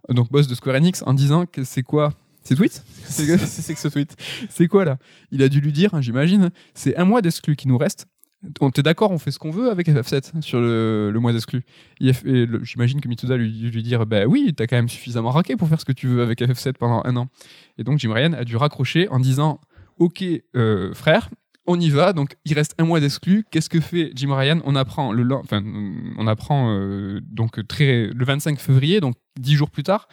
donc 0.09 0.31
boss 0.31 0.47
de 0.47 0.55
Square 0.55 0.77
Enix, 0.77 1.03
en 1.05 1.13
disant 1.13 1.45
que 1.45 1.63
c'est 1.63 1.83
quoi 1.83 2.13
C'est 2.43 2.55
tweet 2.55 2.83
C'est 3.05 3.25
que 3.25 3.79
ce 3.79 3.87
tweet. 3.87 4.17
C'est 4.49 4.67
quoi 4.67 4.83
là? 4.83 4.97
Il 5.31 5.41
a 5.43 5.47
dû 5.47 5.61
lui 5.61 5.71
dire, 5.71 5.93
hein, 5.93 6.01
j'imagine, 6.01 6.51
c'est 6.73 6.95
un 6.97 7.05
mois 7.05 7.21
d'exclus 7.21 7.55
qui 7.55 7.69
nous 7.69 7.77
reste. 7.77 8.05
On 8.59 8.69
t'es 8.69 8.83
d'accord, 8.83 9.11
on 9.11 9.17
fait 9.17 9.31
ce 9.31 9.39
qu'on 9.39 9.51
veut 9.51 9.71
avec 9.71 9.87
FF7 9.87 10.41
sur 10.41 10.59
le, 10.59 11.11
le 11.11 11.19
mois 11.21 11.31
d'exclus. 11.31 11.63
J'imagine 12.01 12.99
que 12.99 13.07
Mitsuda 13.07 13.37
lui, 13.37 13.49
lui 13.49 13.83
dire, 13.83 14.05
bah 14.05 14.25
oui, 14.25 14.53
t'as 14.53 14.67
quand 14.67 14.75
même 14.75 14.89
suffisamment 14.89 15.29
raqué 15.29 15.55
pour 15.55 15.69
faire 15.69 15.79
ce 15.79 15.85
que 15.85 15.93
tu 15.93 16.07
veux 16.07 16.21
avec 16.21 16.41
FF7 16.41 16.73
pendant 16.73 17.01
un 17.05 17.15
an. 17.15 17.29
Et 17.77 17.85
donc 17.85 17.99
Jim 17.99 18.11
Ryan 18.11 18.33
a 18.33 18.43
dû 18.43 18.57
raccrocher 18.57 19.07
en 19.07 19.19
disant, 19.19 19.61
ok 19.97 20.25
euh, 20.57 20.93
frère, 20.93 21.29
on 21.65 21.79
y 21.79 21.89
va. 21.89 22.13
Donc 22.13 22.35
il 22.45 22.53
reste 22.53 22.75
un 22.77 22.85
mois 22.85 22.99
d'exclus. 22.99 23.45
Qu'est-ce 23.51 23.69
que 23.69 23.79
fait 23.79 24.11
Jim 24.15 24.35
Ryan? 24.35 24.59
On 24.65 24.75
apprend 24.75 25.11
le, 25.11 25.23
len- 25.23 25.39
enfin, 25.43 25.63
on 26.17 26.27
apprend 26.27 26.71
euh, 26.77 27.19
25 27.35 28.59
février, 28.59 28.99
donc 28.99 29.15
dix 29.39 29.55
jours 29.55 29.69
plus 29.71 29.83
tard. 29.83 30.07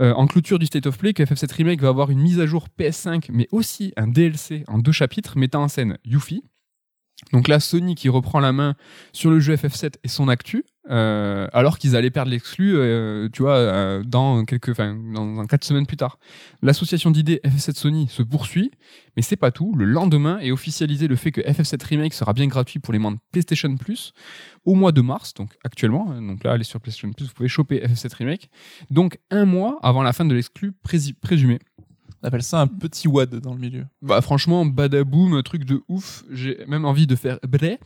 euh, 0.00 0.12
en 0.14 0.26
clôture 0.26 0.58
du 0.58 0.66
State 0.66 0.86
of 0.86 0.98
Play, 0.98 1.12
que 1.12 1.22
FF7 1.22 1.54
Remake 1.54 1.80
va 1.80 1.88
avoir 1.88 2.10
une 2.10 2.18
mise 2.20 2.40
à 2.40 2.46
jour 2.46 2.66
PS5, 2.78 3.26
mais 3.32 3.46
aussi 3.52 3.92
un 3.96 4.08
DLC 4.08 4.64
en 4.66 4.78
deux 4.78 4.90
chapitres 4.92 5.38
mettant 5.38 5.62
en 5.62 5.68
scène 5.68 5.98
Yuffie. 6.04 6.42
Donc 7.32 7.46
là, 7.46 7.60
Sony 7.60 7.94
qui 7.94 8.08
reprend 8.08 8.40
la 8.40 8.52
main 8.52 8.74
sur 9.12 9.30
le 9.30 9.38
jeu 9.38 9.54
FF7 9.54 9.94
et 10.02 10.08
son 10.08 10.26
actu, 10.28 10.64
euh, 10.90 11.48
alors 11.52 11.78
qu'ils 11.78 11.96
allaient 11.96 12.10
perdre 12.10 12.30
l'exclu, 12.30 12.76
euh, 12.76 13.28
tu 13.32 13.42
vois, 13.42 13.56
euh, 13.56 14.02
dans 14.02 14.44
quelques, 14.44 14.68
enfin, 14.68 14.94
dans, 14.94 15.46
quatre 15.46 15.64
semaines 15.64 15.86
plus 15.86 15.96
tard. 15.96 16.18
L'association 16.62 17.10
d'idées 17.10 17.40
FF7 17.44 17.74
Sony 17.74 18.08
se 18.08 18.22
poursuit, 18.22 18.70
mais 19.16 19.22
c'est 19.22 19.36
pas 19.36 19.50
tout. 19.50 19.74
Le 19.74 19.86
lendemain 19.86 20.38
est 20.40 20.50
officialisé 20.50 21.08
le 21.08 21.16
fait 21.16 21.32
que 21.32 21.40
FF7 21.40 21.82
Remake 21.86 22.12
sera 22.12 22.34
bien 22.34 22.46
gratuit 22.48 22.80
pour 22.80 22.92
les 22.92 22.98
membres 22.98 23.18
PlayStation 23.32 23.74
Plus 23.76 24.12
au 24.66 24.74
mois 24.74 24.92
de 24.92 25.00
mars, 25.00 25.32
donc 25.34 25.50
actuellement. 25.64 26.10
hein, 26.10 26.20
Donc 26.20 26.44
là, 26.44 26.52
allez 26.52 26.64
sur 26.64 26.80
PlayStation 26.80 27.10
Plus, 27.12 27.26
vous 27.26 27.34
pouvez 27.34 27.48
choper 27.48 27.78
FF7 27.78 28.16
Remake. 28.16 28.50
Donc 28.90 29.18
un 29.30 29.46
mois 29.46 29.78
avant 29.82 30.02
la 30.02 30.12
fin 30.12 30.24
de 30.24 30.34
l'exclu 30.34 30.72
présumé. 30.82 31.60
On 32.24 32.28
appelle 32.28 32.42
ça 32.42 32.58
un 32.62 32.66
petit 32.66 33.06
WAD 33.06 33.34
dans 33.40 33.52
le 33.52 33.60
milieu. 33.60 33.84
Bah 34.00 34.22
franchement, 34.22 34.64
badaboum, 34.64 35.42
truc 35.42 35.64
de 35.66 35.82
ouf. 35.88 36.24
J'ai 36.32 36.58
même 36.66 36.86
envie 36.86 37.06
de 37.06 37.16
faire 37.16 37.38
bré. 37.46 37.78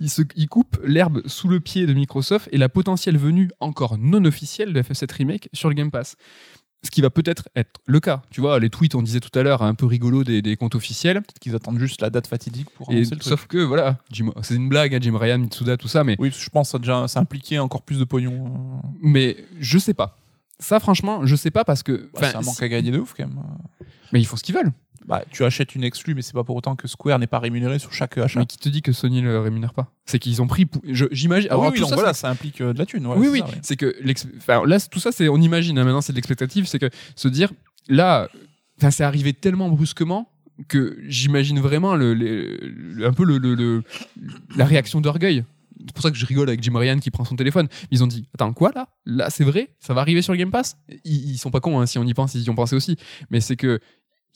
Il, 0.00 0.08
se, 0.08 0.22
il 0.34 0.48
coupe 0.48 0.80
l'herbe 0.82 1.20
sous 1.26 1.46
le 1.46 1.60
pied 1.60 1.84
de 1.84 1.92
Microsoft 1.92 2.48
et 2.52 2.56
la 2.56 2.70
potentielle 2.70 3.18
venue 3.18 3.50
encore 3.60 3.98
non 3.98 4.24
officielle 4.24 4.72
de 4.72 4.80
FF7 4.80 5.12
Remake 5.14 5.48
sur 5.52 5.68
le 5.68 5.74
Game 5.74 5.90
Pass. 5.90 6.16
Ce 6.84 6.90
qui 6.90 7.02
va 7.02 7.10
peut-être 7.10 7.48
être 7.54 7.80
le 7.86 8.00
cas. 8.00 8.22
Tu 8.30 8.40
vois, 8.40 8.58
les 8.58 8.70
tweets, 8.70 8.94
on 8.96 9.02
disait 9.02 9.20
tout 9.20 9.38
à 9.38 9.42
l'heure, 9.42 9.62
un 9.62 9.74
peu 9.74 9.84
rigolo 9.86 10.24
des, 10.24 10.40
des 10.40 10.56
comptes 10.56 10.74
officiels. 10.74 11.16
Peut-être 11.20 11.38
qu'ils 11.38 11.54
attendent 11.54 11.78
juste 11.78 12.00
la 12.00 12.08
date 12.10 12.26
fatidique 12.26 12.70
pour 12.70 12.90
Et, 12.90 12.94
annoncer 12.96 13.10
le 13.14 13.20
truc. 13.20 13.28
sauf 13.28 13.46
que, 13.46 13.58
voilà, 13.58 13.98
Jim- 14.10 14.32
c'est 14.42 14.54
une 14.56 14.68
blague, 14.70 14.94
hein, 14.94 14.98
Jim 15.00 15.16
Ryan, 15.16 15.38
Mitsuda, 15.38 15.76
tout 15.76 15.86
ça, 15.86 16.02
mais, 16.02 16.16
Oui, 16.18 16.32
je 16.36 16.48
pense 16.48 16.68
que 16.68 16.72
ça, 16.72 16.78
déjà, 16.78 17.06
ça 17.08 17.20
impliquait 17.20 17.58
encore 17.58 17.82
plus 17.82 17.98
de 18.00 18.04
pognon. 18.04 18.80
mais 19.02 19.36
je 19.60 19.78
sais 19.78 19.94
pas. 19.94 20.18
Ça, 20.62 20.80
franchement, 20.80 21.26
je 21.26 21.36
sais 21.36 21.50
pas 21.50 21.64
parce 21.64 21.82
que. 21.82 22.08
Bah, 22.14 22.30
c'est 22.30 22.36
un 22.36 22.40
manque 22.40 22.62
à 22.62 22.68
gagner 22.68 22.90
de 22.90 22.98
ouf 22.98 23.14
quand 23.16 23.26
même. 23.26 23.42
mais 24.12 24.20
ils 24.20 24.24
font 24.24 24.36
ce 24.36 24.42
qu'ils 24.42 24.54
veulent. 24.54 24.72
Bah, 25.06 25.24
tu 25.30 25.44
achètes 25.44 25.74
une 25.74 25.82
exclue, 25.82 26.14
mais 26.14 26.22
c'est 26.22 26.32
pas 26.32 26.44
pour 26.44 26.54
autant 26.54 26.76
que 26.76 26.86
Square 26.86 27.18
n'est 27.18 27.26
pas 27.26 27.40
rémunéré 27.40 27.80
sur 27.80 27.92
chaque 27.92 28.18
achat. 28.18 28.38
Mais 28.38 28.46
qui 28.46 28.56
te 28.56 28.68
dit 28.68 28.82
que 28.82 28.92
Sony 28.92 29.20
le 29.20 29.40
rémunère 29.40 29.74
pas? 29.74 29.92
C'est 30.06 30.20
qu'ils 30.20 30.40
ont 30.40 30.46
pris. 30.46 30.68
J'imagine. 30.84 31.48
Ah 31.50 31.58
oui, 31.58 31.72
tout 31.76 31.86
ça, 31.86 31.96
voilà, 31.96 32.14
ça 32.14 32.30
implique 32.30 32.60
euh, 32.60 32.72
de 32.72 32.78
la 32.78 32.86
thune. 32.86 33.06
ouais, 33.06 33.16
oui, 33.16 33.28
oui, 33.28 33.40
ouais. 33.40 33.48
c'est 33.62 33.76
que 33.76 33.96
enfin, 34.36 34.64
là, 34.64 34.78
tout 34.80 35.00
ça, 35.00 35.10
c'est 35.10 35.28
on 35.28 35.38
imagine. 35.38 35.78
hein, 35.78 35.84
maintenant, 35.84 36.00
c'est 36.00 36.12
de 36.12 36.16
l'expectative, 36.18 36.66
c'est 36.66 36.78
que 36.78 36.90
se 37.16 37.28
dire 37.28 37.52
là, 37.88 38.28
c'est 38.78 39.04
arrivé 39.04 39.32
tellement 39.32 39.68
brusquement 39.68 40.28
que 40.68 40.98
j'imagine 41.06 41.60
vraiment 41.60 41.96
le, 41.96 43.04
un 43.04 43.12
peu 43.12 43.24
la 44.56 44.64
réaction 44.64 45.00
d'orgueil. 45.00 45.44
C'est 45.86 45.94
pour 45.94 46.02
ça 46.02 46.10
que 46.10 46.16
je 46.16 46.26
rigole 46.26 46.48
avec 46.48 46.62
Jim 46.62 46.76
Ryan 46.76 46.98
qui 46.98 47.10
prend 47.10 47.24
son 47.24 47.36
téléphone. 47.36 47.68
Ils 47.90 48.02
ont 48.02 48.06
dit 48.06 48.28
Attends, 48.34 48.52
quoi 48.52 48.72
là? 48.74 48.88
Là, 49.04 49.30
c'est 49.30 49.44
vrai? 49.44 49.74
Ça 49.80 49.94
va 49.94 50.00
arriver 50.00 50.22
sur 50.22 50.32
le 50.32 50.38
Game 50.38 50.50
Pass? 50.50 50.76
Ils, 51.04 51.32
ils 51.32 51.38
sont 51.38 51.50
pas 51.50 51.60
cons, 51.60 51.80
hein, 51.80 51.86
si 51.86 51.98
on 51.98 52.04
y 52.04 52.14
pense, 52.14 52.34
ils 52.34 52.42
y 52.42 52.50
ont 52.50 52.54
pensé 52.54 52.76
aussi. 52.76 52.96
Mais 53.30 53.40
c'est 53.40 53.56
que. 53.56 53.80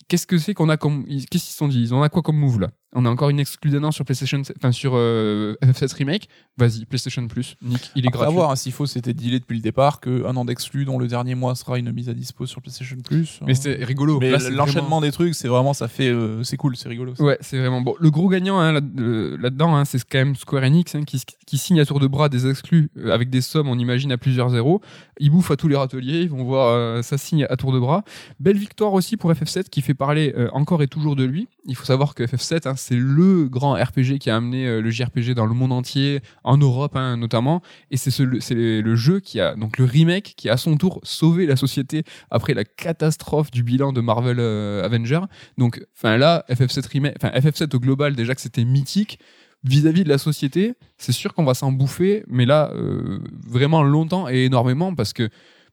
Qu'est-ce 0.08 0.26
que 0.26 0.38
c'est 0.38 0.54
qu'on 0.54 0.68
a 0.68 0.76
comme. 0.76 1.04
Qu'est-ce 1.06 1.26
qu'ils 1.26 1.40
se 1.40 1.52
sont 1.56 1.68
dit? 1.68 1.80
Ils 1.80 1.92
ont 1.94 2.06
quoi 2.08 2.22
comme 2.22 2.36
move 2.36 2.60
là? 2.60 2.70
On 2.98 3.04
a 3.04 3.10
encore 3.10 3.28
une 3.28 3.40
exclue 3.40 3.70
d'un 3.70 3.84
an 3.84 3.90
sur 3.90 4.04
PlayStation. 4.06 4.40
Enfin, 4.56 4.72
sur 4.72 4.92
euh, 4.94 5.54
FF7 5.62 5.94
Remake? 5.96 6.28
Vas-y, 6.56 6.86
PlayStation 6.86 7.26
Plus. 7.26 7.56
Nick, 7.60 7.90
il 7.94 8.04
est 8.04 8.08
Après, 8.08 8.20
à 8.20 8.22
gratuit. 8.22 8.34
voir 8.36 8.50
hein, 8.52 8.56
s'il 8.56 8.72
faut, 8.72 8.86
c'était 8.86 9.12
dealé 9.12 9.38
depuis 9.40 9.56
le 9.56 9.60
départ 9.60 10.00
qu'un 10.00 10.34
an 10.36 10.44
d'exclus 10.46 10.86
dont 10.86 10.98
le 10.98 11.06
dernier 11.08 11.34
mois 11.34 11.54
sera 11.56 11.78
une 11.78 11.92
mise 11.92 12.08
à 12.08 12.14
dispo 12.14 12.46
sur 12.46 12.62
PlayStation 12.62 12.96
Plus. 13.04 13.40
Mais 13.46 13.54
c'est 13.54 13.84
rigolo. 13.84 14.18
Mais 14.20 14.30
l'enchaînement 14.50 15.00
des 15.02 15.12
trucs, 15.12 15.34
c'est 15.34 15.48
vraiment, 15.48 15.74
ça 15.74 15.88
fait, 15.88 16.08
euh, 16.08 16.42
c'est 16.44 16.56
cool, 16.56 16.76
c'est 16.76 16.88
rigolo. 16.88 17.14
ça. 17.16 17.22
Ouais, 17.24 17.36
c'est 17.42 17.58
vraiment 17.58 17.82
bon. 17.82 17.94
Le 18.00 18.10
gros 18.10 18.28
gagnant 18.28 18.58
hein, 18.60 18.72
là- 18.72 18.80
euh, 18.98 19.36
là-dedans, 19.40 19.76
hein, 19.76 19.84
c'est 19.84 20.02
quand 20.08 20.18
même 20.18 20.36
Square 20.36 20.62
Enix 20.62 20.94
hein, 20.94 21.02
qui, 21.04 21.20
qui 21.46 21.58
signe 21.58 21.80
à 21.80 21.84
tour 21.84 22.00
de 22.00 22.06
bras 22.06 22.30
des 22.30 22.48
exclus 22.48 22.88
euh, 22.96 23.12
avec 23.12 23.28
des 23.28 23.42
sommes, 23.42 23.68
on 23.68 23.78
imagine, 23.78 24.12
à 24.12 24.16
plusieurs 24.16 24.48
zéros. 24.50 24.80
Ils 25.18 25.30
bouffent 25.30 25.50
à 25.50 25.56
tous 25.56 25.68
les 25.68 25.76
râteliers, 25.76 26.20
ils 26.20 26.30
vont 26.30 26.44
voir 26.44 26.68
euh, 26.68 27.02
ça 27.02 27.18
signe 27.18 27.46
à 27.50 27.56
tour 27.56 27.72
de 27.72 27.78
bras. 27.80 28.04
Belle 28.40 28.56
victoire 28.56 28.94
aussi 28.94 29.18
pour 29.18 29.30
FF7 29.32 29.64
qui 29.68 29.82
fait 29.86 29.94
parler 29.94 30.34
euh, 30.36 30.48
encore 30.52 30.82
et 30.82 30.88
toujours 30.88 31.16
de 31.16 31.24
lui. 31.24 31.48
Il 31.64 31.74
faut 31.76 31.84
savoir 31.84 32.14
que 32.14 32.22
FF7, 32.24 32.68
hein, 32.68 32.74
c'est 32.76 32.96
le 32.96 33.48
grand 33.48 33.72
RPG 33.74 34.18
qui 34.20 34.28
a 34.28 34.36
amené 34.36 34.66
euh, 34.66 34.82
le 34.82 34.90
JRPG 34.90 35.32
dans 35.34 35.46
le 35.46 35.54
monde 35.54 35.72
entier, 35.72 36.20
en 36.44 36.58
Europe 36.58 36.94
hein, 36.96 37.16
notamment. 37.16 37.62
Et 37.90 37.96
c'est 37.96 38.10
ce- 38.10 38.22
le- 38.22 38.96
jeu 38.96 39.20
qui 39.20 39.40
a, 39.40 39.54
donc 39.56 39.78
le 39.78 39.84
remake, 39.84 40.34
qui 40.36 40.48
a 40.48 40.52
à 40.52 40.56
son 40.58 40.76
tour 40.76 41.00
sauvé 41.02 41.46
la 41.46 41.56
société 41.56 42.02
après 42.30 42.52
la 42.54 42.64
catastrophe 42.64 43.50
du 43.50 43.62
bilan 43.62 43.92
de 43.92 44.00
Marvel 44.00 44.38
euh, 44.40 44.84
Avenger. 44.84 45.20
Donc, 45.58 45.82
enfin 45.96 46.16
là, 46.16 46.44
FF7 46.50 46.86
remake, 46.92 47.14
enfin 47.22 47.28
FF7 47.38 47.74
au 47.76 47.80
global 47.80 48.14
déjà 48.16 48.34
que 48.34 48.40
c'était 48.40 48.64
mythique. 48.64 49.18
vis-à-vis 49.64 50.04
de 50.04 50.08
la 50.08 50.18
société, 50.18 50.74
c'est 50.96 51.12
sûr 51.12 51.34
qu'on 51.34 51.44
va 51.44 51.54
s'en 51.54 51.72
bouffer, 51.72 52.24
mais 52.28 52.44
là, 52.46 52.70
euh, 52.74 53.18
vraiment 53.48 53.82
longtemps 53.82 54.28
et 54.28 54.44
énormément, 54.44 54.94
parce 54.94 55.12
que 55.12 55.28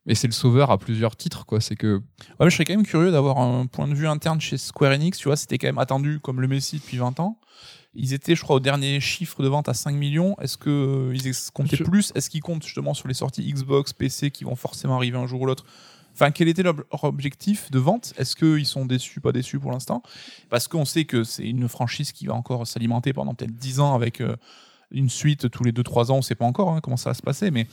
mais 0.06 0.14
c'est 0.14 0.26
le 0.26 0.32
sauveur 0.32 0.70
à 0.70 0.78
plusieurs 0.78 1.16
titres, 1.16 1.46
quoi. 1.46 1.60
C'est 1.60 1.76
que 1.76 1.96
Ouais, 1.96 2.46
mais 2.46 2.50
je 2.50 2.54
serais 2.54 2.64
quand 2.64 2.74
même 2.74 2.86
curieux 2.86 3.10
d'avoir 3.10 3.38
un 3.38 3.66
point 3.66 3.88
de 3.88 3.94
vue 3.94 4.06
interne 4.06 4.40
chez 4.40 4.58
Square 4.58 4.92
Enix. 4.92 5.18
Tu 5.18 5.28
vois, 5.28 5.36
c'était 5.36 5.58
quand 5.58 5.68
même 5.68 5.78
attendu 5.78 6.20
comme 6.20 6.40
le 6.40 6.48
Messi 6.48 6.76
depuis 6.76 6.98
20 6.98 7.20
ans. 7.20 7.38
Ils 7.94 8.12
étaient, 8.12 8.34
je 8.34 8.42
crois, 8.42 8.56
au 8.56 8.60
dernier 8.60 9.00
chiffre 9.00 9.42
de 9.42 9.48
vente 9.48 9.68
à 9.68 9.74
5 9.74 9.92
millions. 9.92 10.36
Est-ce 10.40 10.56
que 10.56 11.14
euh, 11.14 11.32
comptaient 11.52 11.76
plus? 11.76 12.12
Est-ce 12.14 12.28
qu'ils 12.28 12.42
comptent 12.42 12.64
justement 12.64 12.92
sur 12.92 13.06
les 13.08 13.14
sorties 13.14 13.52
Xbox, 13.52 13.92
PC 13.92 14.30
qui 14.30 14.44
vont 14.44 14.56
forcément 14.56 14.96
arriver 14.96 15.16
un 15.16 15.26
jour 15.26 15.42
ou 15.42 15.46
l'autre? 15.46 15.64
Enfin, 16.12 16.30
quel 16.30 16.48
était 16.48 16.62
leur 16.62 16.76
objectif 17.02 17.70
de 17.70 17.78
vente? 17.78 18.12
Est-ce 18.16 18.36
qu'ils 18.36 18.66
sont 18.66 18.84
déçus, 18.84 19.20
pas 19.20 19.32
déçus 19.32 19.58
pour 19.58 19.72
l'instant? 19.72 20.02
Parce 20.48 20.68
qu'on 20.68 20.84
sait 20.84 21.04
que 21.04 21.24
c'est 21.24 21.44
une 21.44 21.68
franchise 21.68 22.12
qui 22.12 22.26
va 22.26 22.34
encore 22.34 22.66
s'alimenter 22.66 23.12
pendant 23.12 23.34
peut-être 23.34 23.54
10 23.54 23.80
ans 23.80 23.94
avec 23.94 24.20
euh, 24.20 24.36
une 24.90 25.08
suite 25.08 25.50
tous 25.50 25.64
les 25.64 25.72
2-3 25.72 26.12
ans. 26.12 26.16
On 26.18 26.22
sait 26.22 26.36
pas 26.36 26.44
encore 26.44 26.70
hein, 26.70 26.80
comment 26.80 26.96
ça 26.96 27.10
va 27.10 27.14
se 27.14 27.22
passer, 27.22 27.50
mais 27.50 27.66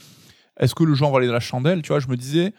est-ce 0.58 0.74
que 0.74 0.84
le 0.84 1.00
en 1.02 1.10
valait 1.10 1.26
de 1.26 1.32
la 1.32 1.40
chandelle 1.40 1.82
Tu 1.82 1.88
vois, 1.88 2.00
je 2.00 2.08
me 2.08 2.16
disais, 2.16 2.52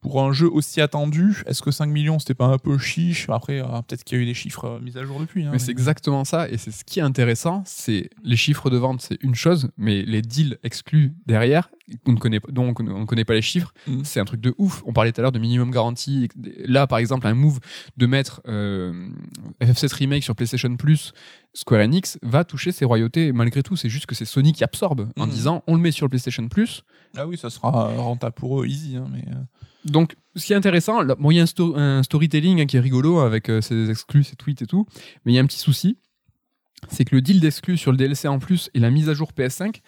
pour 0.00 0.22
un 0.22 0.32
jeu 0.32 0.48
aussi 0.50 0.80
attendu, 0.80 1.42
est-ce 1.46 1.62
que 1.62 1.70
5 1.70 1.86
millions 1.86 2.18
c'était 2.18 2.34
pas 2.34 2.46
un 2.46 2.58
peu 2.58 2.78
chiche? 2.78 3.28
Après, 3.28 3.60
euh, 3.60 3.82
peut-être 3.82 4.04
qu'il 4.04 4.18
y 4.18 4.20
a 4.20 4.22
eu 4.22 4.26
des 4.26 4.34
chiffres 4.34 4.64
euh, 4.64 4.80
mis 4.80 4.96
à 4.96 5.04
jour 5.04 5.18
depuis. 5.20 5.44
hein, 5.44 5.50
Mais 5.52 5.58
c'est 5.58 5.72
exactement 5.72 6.24
ça, 6.24 6.48
et 6.48 6.56
c'est 6.56 6.70
ce 6.70 6.84
qui 6.84 7.00
est 7.00 7.02
intéressant, 7.02 7.62
c'est 7.66 8.10
les 8.22 8.36
chiffres 8.36 8.70
de 8.70 8.76
vente, 8.76 9.00
c'est 9.00 9.18
une 9.22 9.34
chose, 9.34 9.70
mais 9.76 10.02
les 10.02 10.22
deals 10.22 10.58
exclus 10.62 11.12
derrière, 11.26 11.70
on 12.06 12.12
ne 12.12 12.18
connaît, 12.18 12.40
pas- 12.40 12.50
dont 12.52 12.74
on 12.78 12.82
ne 13.00 13.04
connaît 13.06 13.24
pas 13.24 13.34
les 13.34 13.42
chiffres, 13.42 13.72
Mhm. 13.86 14.04
c'est 14.04 14.20
un 14.20 14.24
truc 14.24 14.40
de 14.40 14.54
ouf. 14.58 14.82
On 14.86 14.92
parlait 14.92 15.12
tout 15.12 15.20
à 15.20 15.22
l'heure 15.22 15.32
de 15.32 15.38
minimum 15.38 15.70
garantie. 15.70 16.28
Là, 16.64 16.86
par 16.86 16.98
exemple, 16.98 17.26
un 17.26 17.34
move 17.34 17.60
de 17.96 18.06
mettre 18.06 18.40
euh, 18.48 19.08
FF7 19.60 19.92
Remake 19.92 20.22
sur 20.24 20.34
PlayStation 20.36 20.76
Plus, 20.76 21.12
Square 21.54 21.80
Enix 21.82 22.18
va 22.22 22.44
toucher 22.44 22.72
ses 22.72 22.84
royautés 22.84 23.32
malgré 23.32 23.62
tout. 23.62 23.74
C'est 23.76 23.88
juste 23.88 24.06
que 24.06 24.14
c'est 24.14 24.24
Sony 24.24 24.52
qui 24.52 24.64
absorbe 24.64 25.08
en 25.18 25.26
Mhm. 25.26 25.32
disant 25.32 25.64
on 25.66 25.74
le 25.74 25.80
met 25.80 25.90
sur 25.90 26.06
le 26.06 26.10
PlayStation 26.10 26.46
Plus, 26.48 26.82
Ah 27.16 27.26
oui, 27.26 27.36
ça 27.38 27.48
sera 27.50 27.70
rentable 27.70 28.34
pour 28.34 28.60
eux, 28.62 28.66
easy. 28.66 28.96
hein, 28.96 29.06
mais, 29.10 29.24
euh, 29.32 29.34
donc, 29.86 30.14
ce 30.36 30.44
qui 30.44 30.52
est 30.52 30.56
intéressant, 30.56 31.02
bon, 31.18 31.30
il 31.30 31.36
y 31.36 31.40
a 31.40 31.42
un, 31.42 31.46
sto- 31.46 31.74
un 31.76 32.02
storytelling 32.02 32.60
hein, 32.60 32.66
qui 32.66 32.76
est 32.76 32.80
rigolo 32.80 33.20
avec 33.20 33.48
euh, 33.48 33.60
ses 33.62 33.88
exclus, 33.90 34.24
ses 34.24 34.36
tweets 34.36 34.60
et 34.60 34.66
tout, 34.66 34.86
mais 35.24 35.32
il 35.32 35.34
y 35.34 35.38
a 35.38 35.42
un 35.42 35.46
petit 35.46 35.58
souci, 35.58 35.96
c'est 36.88 37.04
que 37.04 37.14
le 37.16 37.22
deal 37.22 37.40
d'exclus 37.40 37.76
sur 37.78 37.90
le 37.90 37.96
DLC 37.96 38.28
en 38.28 38.38
plus 38.38 38.70
et 38.74 38.78
la 38.78 38.90
mise 38.90 39.08
à 39.08 39.14
jour 39.14 39.32
PS5, 39.32 39.76
bah, 39.76 39.80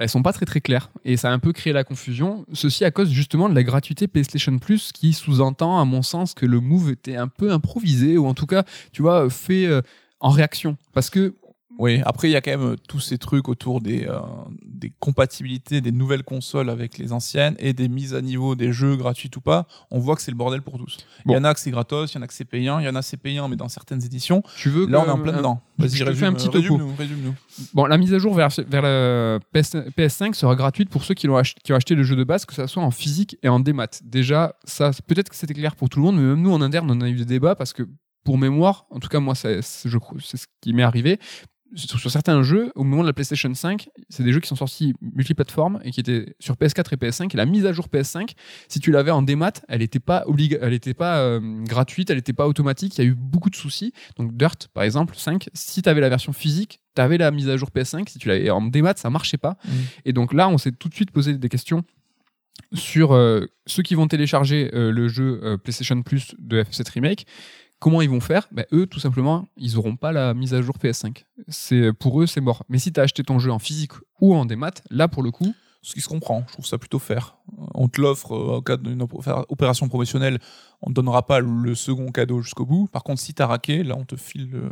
elles 0.00 0.08
sont 0.08 0.22
pas 0.22 0.32
très 0.32 0.46
très 0.46 0.62
claires 0.62 0.90
et 1.04 1.18
ça 1.18 1.28
a 1.28 1.32
un 1.32 1.38
peu 1.38 1.52
créé 1.52 1.74
la 1.74 1.84
confusion. 1.84 2.46
Ceci 2.54 2.86
à 2.86 2.90
cause 2.90 3.10
justement 3.10 3.50
de 3.50 3.54
la 3.54 3.62
gratuité 3.62 4.08
PlayStation 4.08 4.58
Plus 4.58 4.92
qui 4.92 5.12
sous-entend, 5.12 5.78
à 5.78 5.84
mon 5.84 6.00
sens, 6.00 6.32
que 6.32 6.46
le 6.46 6.58
move 6.58 6.90
était 6.90 7.16
un 7.16 7.28
peu 7.28 7.52
improvisé 7.52 8.16
ou 8.16 8.26
en 8.26 8.32
tout 8.32 8.46
cas, 8.46 8.64
tu 8.92 9.02
vois, 9.02 9.28
fait 9.28 9.66
euh, 9.66 9.82
en 10.18 10.30
réaction. 10.30 10.78
Parce 10.94 11.10
que 11.10 11.34
Oui, 11.78 12.00
après, 12.04 12.28
il 12.28 12.32
y 12.32 12.36
a 12.36 12.40
quand 12.42 12.50
même 12.50 12.72
euh, 12.72 12.76
tous 12.88 13.00
ces 13.00 13.16
trucs 13.16 13.48
autour 13.48 13.80
des, 13.80 14.06
euh, 14.06 14.18
des 14.66 14.92
compatibilités 14.98 15.80
des 15.80 15.92
nouvelles 15.92 16.24
consoles 16.24 16.68
avec 16.68 16.98
les 16.98 17.12
anciennes 17.12 17.54
et 17.58 17.72
des 17.72 17.88
mises 17.88 18.14
à 18.14 18.20
niveau 18.20 18.54
des 18.54 18.72
jeux 18.72 18.96
gratuits 18.96 19.30
ou 19.36 19.40
pas. 19.40 19.66
On 19.90 19.98
voit 19.98 20.14
que 20.16 20.20
c'est 20.22 20.30
le 20.30 20.36
bordel 20.36 20.62
pour 20.62 20.76
tous. 20.78 20.98
Il 21.20 21.28
Bon. 21.28 21.34
y 21.34 21.36
en 21.38 21.44
a 21.44 21.54
que 21.54 21.60
c'est 21.60 21.70
gratos, 21.70 22.12
il 22.12 22.16
y 22.16 22.18
en 22.18 22.22
a 22.22 22.26
que 22.26 22.34
c'est 22.34 22.44
payant, 22.44 22.80
il 22.80 22.84
y 22.84 22.88
en 22.88 22.94
a 22.96 23.02
c'est 23.02 23.16
payant, 23.16 23.48
mais 23.48 23.56
dans 23.56 23.68
certaines 23.68 24.04
éditions. 24.04 24.42
tu 24.56 24.68
veux 24.68 24.86
Là, 24.86 25.00
on 25.00 25.06
est 25.06 25.10
en 25.10 25.18
plein 25.18 25.32
un- 25.32 25.36
dedans. 25.38 25.60
Vas-y, 25.78 26.02
résume, 26.02 26.14
fais 26.16 26.26
un 26.26 26.32
petit 26.34 26.48
euh, 26.48 26.50
résume-nous, 26.50 26.94
résume-nous. 26.96 27.34
Bon, 27.72 27.86
la 27.86 27.96
mise 27.96 28.12
à 28.12 28.18
jour 28.18 28.34
vers, 28.34 28.48
vers 28.68 28.82
la 28.82 29.38
PS, 29.52 29.76
PS5 29.96 30.34
sera 30.34 30.54
gratuite 30.56 30.90
pour 30.90 31.04
ceux 31.04 31.14
qui, 31.14 31.28
ont 31.28 31.36
acheté 31.36 31.94
le 31.94 32.02
jeu 32.02 32.16
de 32.16 32.24
base, 32.24 32.44
que 32.44 32.52
ça 32.54 32.66
soit 32.66 32.82
en 32.82 32.90
physique 32.90 33.38
et 33.42 33.48
en 33.48 33.60
démat. 33.60 33.86
Déjà, 34.04 34.54
ça, 34.64 34.90
peut-être 35.06 35.30
que 35.30 35.36
c'était 35.36 35.54
clair 35.54 35.76
pour 35.76 35.88
tout 35.88 35.98
le 36.00 36.04
monde, 36.04 36.16
mais 36.16 36.22
même 36.22 36.42
nous 36.42 36.52
en 36.52 36.60
interne, 36.60 36.90
on 36.90 37.00
a 37.00 37.08
eu 37.08 37.14
des 37.14 37.24
débats 37.24 37.54
parce 37.54 37.72
que, 37.72 37.84
pour 38.24 38.36
mémoire, 38.36 38.84
en 38.90 38.98
tout 39.00 39.08
cas, 39.08 39.20
moi, 39.20 39.34
c'est 39.34 39.62
ce 39.62 39.88
qui 40.60 40.74
m'est 40.74 40.82
arrivé. 40.82 41.18
Sur, 41.74 42.00
sur 42.00 42.10
certains 42.10 42.42
jeux, 42.42 42.72
au 42.74 42.82
moment 42.82 43.02
de 43.02 43.06
la 43.06 43.12
PlayStation 43.12 43.52
5, 43.52 43.88
c'est 44.08 44.22
des 44.24 44.32
jeux 44.32 44.40
qui 44.40 44.48
sont 44.48 44.56
sortis 44.56 44.94
multiplateformes 45.00 45.80
et 45.84 45.92
qui 45.92 46.00
étaient 46.00 46.34
sur 46.40 46.56
PS4 46.56 46.92
et 46.92 46.96
PS5. 46.96 47.32
Et 47.32 47.36
la 47.36 47.46
mise 47.46 47.64
à 47.66 47.72
jour 47.72 47.88
PS5, 47.92 48.30
si 48.68 48.80
tu 48.80 48.90
l'avais 48.90 49.12
en 49.12 49.22
démat, 49.22 49.52
elle 49.68 49.80
n'était 49.80 50.00
pas, 50.00 50.24
elle 50.60 50.72
était 50.72 50.94
pas 50.94 51.20
euh, 51.20 51.40
gratuite, 51.64 52.10
elle 52.10 52.16
n'était 52.16 52.32
pas 52.32 52.48
automatique. 52.48 52.98
Il 52.98 53.04
y 53.04 53.06
a 53.06 53.10
eu 53.10 53.14
beaucoup 53.14 53.50
de 53.50 53.56
soucis. 53.56 53.92
Donc 54.16 54.36
Dirt, 54.36 54.68
par 54.74 54.82
exemple, 54.82 55.14
5, 55.16 55.48
si 55.54 55.82
tu 55.82 55.88
avais 55.88 56.00
la 56.00 56.08
version 56.08 56.32
physique, 56.32 56.80
tu 56.96 57.02
avais 57.02 57.18
la 57.18 57.30
mise 57.30 57.48
à 57.48 57.56
jour 57.56 57.70
PS5. 57.74 58.08
Si 58.08 58.18
tu 58.18 58.28
l'avais 58.28 58.50
en 58.50 58.62
démat, 58.62 58.94
ça 58.96 59.10
marchait 59.10 59.38
pas. 59.38 59.56
Mhm. 59.64 59.72
Et 60.06 60.12
donc 60.12 60.32
là, 60.32 60.48
on 60.48 60.58
s'est 60.58 60.72
tout 60.72 60.88
de 60.88 60.94
suite 60.94 61.12
posé 61.12 61.38
des 61.38 61.48
questions 61.48 61.84
sur 62.72 63.12
euh, 63.12 63.46
ceux 63.66 63.82
qui 63.82 63.94
vont 63.94 64.08
télécharger 64.08 64.70
euh, 64.74 64.90
le 64.90 65.08
jeu 65.08 65.58
PlayStation 65.62 66.02
Plus 66.02 66.34
de 66.38 66.62
F7 66.62 66.90
Remake. 66.92 67.26
Comment 67.80 68.02
ils 68.02 68.10
vont 68.10 68.20
faire 68.20 68.46
Ben, 68.52 68.64
Eux, 68.72 68.86
tout 68.86 69.00
simplement, 69.00 69.48
ils 69.56 69.74
n'auront 69.74 69.96
pas 69.96 70.12
la 70.12 70.34
mise 70.34 70.54
à 70.54 70.60
jour 70.62 70.76
PS5. 70.82 71.24
C'est 71.48 71.92
Pour 71.94 72.20
eux, 72.22 72.26
c'est 72.26 72.40
mort. 72.42 72.62
Mais 72.68 72.78
si 72.78 72.92
tu 72.92 73.00
as 73.00 73.02
acheté 73.04 73.24
ton 73.24 73.38
jeu 73.38 73.50
en 73.50 73.58
physique 73.58 73.92
ou 74.20 74.34
en 74.34 74.44
démat, 74.44 74.72
là, 74.90 75.08
pour 75.08 75.22
le 75.22 75.30
coup, 75.30 75.52
Ce 75.82 75.94
qui 75.94 76.02
se 76.02 76.08
comprend, 76.08 76.44
je 76.46 76.52
trouve 76.52 76.66
ça 76.66 76.76
plutôt 76.76 76.98
fair. 76.98 77.38
On 77.72 77.88
te 77.88 78.02
l'offre 78.02 78.32
euh, 78.32 78.56
au 78.58 78.60
cas 78.60 78.76
d'une 78.76 79.02
opé- 79.02 79.44
opération 79.48 79.88
promotionnelle, 79.88 80.38
on 80.82 80.90
ne 80.90 80.94
donnera 80.94 81.26
pas 81.26 81.40
le 81.40 81.74
second 81.74 82.12
cadeau 82.12 82.42
jusqu'au 82.42 82.66
bout. 82.66 82.86
Par 82.92 83.02
contre, 83.02 83.18
si 83.22 83.32
t'as 83.32 83.46
raqué, 83.46 83.82
là, 83.82 83.94
on 83.96 84.04
te 84.04 84.14
file 84.14 84.50
euh, 84.56 84.68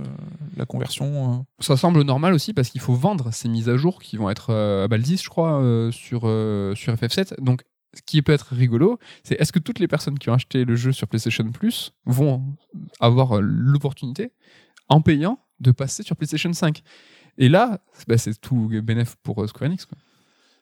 la 0.59 0.67
conversion. 0.67 1.07
euh. 1.33 1.43
ça 1.61 1.79
semble 1.79 2.03
normal 2.03 2.35
aussi 2.35 2.53
parce 2.53 2.69
qu'il 2.69 2.83
faut 2.83 2.93
vendre 2.93 3.33
ces 3.33 3.49
mises 3.49 3.71
à 3.71 3.79
jour 3.79 4.01
qui 4.03 4.19
vont 4.19 4.29
être 4.29 4.53
à 4.53 4.87
balle 4.87 5.01
10, 5.01 5.23
je 5.23 5.31
crois, 5.31 5.63
sur, 5.93 6.21
sur 6.77 6.93
FF7. 6.95 7.41
Donc, 7.41 7.63
ce 7.95 8.03
qui 8.05 8.21
peut 8.23 8.33
être 8.33 8.55
rigolo, 8.55 8.99
c'est 9.25 9.41
est-ce 9.41 9.53
que 9.53 9.59
toutes 9.59 9.79
les 9.79 9.89
personnes 9.89 10.19
qui 10.19 10.29
ont 10.31 10.35
acheté 10.35 10.65
le 10.65 10.77
jeu 10.77 10.93
sur 10.93 11.09
PlayStation 11.09 11.51
Plus 11.51 11.93
vont 12.05 12.45
avoir 13.01 13.39
euh, 13.39 13.41
l'opportunité, 13.43 14.31
en 14.89 15.01
payant, 15.01 15.39
de 15.61 15.71
passer 15.73 16.03
sur 16.03 16.15
PlayStation 16.17 16.53
5 16.53 16.83
Et 17.39 17.49
là, 17.49 17.81
bah, 18.07 18.19
c'est 18.19 18.39
tout 18.41 18.69
bénéf 18.83 19.17
pour 19.23 19.43
euh, 19.43 19.47
Square 19.47 19.69
Enix. 19.71 19.87
Quoi. 19.87 19.99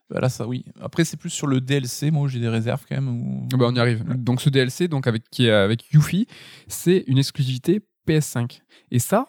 Bah 0.09 0.20
là, 0.20 0.28
ça 0.28 0.47
oui. 0.47 0.65
Après, 0.81 1.05
c'est 1.05 1.16
plus 1.16 1.31
sur 1.31 1.48
le 1.48 1.61
DLC, 1.61 2.12
moi, 2.12 2.28
j'ai 2.28 2.39
des 2.39 2.48
réserves 2.48 2.85
quand 2.89 2.94
même. 2.94 3.09
où- 3.09 3.48
Ah 3.53 3.57
bah, 3.57 3.66
on 3.69 3.74
y 3.74 3.78
arrive. 3.81 4.05
Donc 4.05 4.40
ce 4.40 4.48
DLC, 4.48 4.86
donc 4.86 5.07
avec, 5.09 5.28
qui 5.31 5.47
est 5.47 5.51
avec 5.51 5.90
Yuffie, 5.93 6.27
c'est 6.69 7.03
une 7.09 7.19
exclusivité 7.19 7.81
PS5. 8.07 8.61
Et 8.93 9.01
ça, 9.01 9.27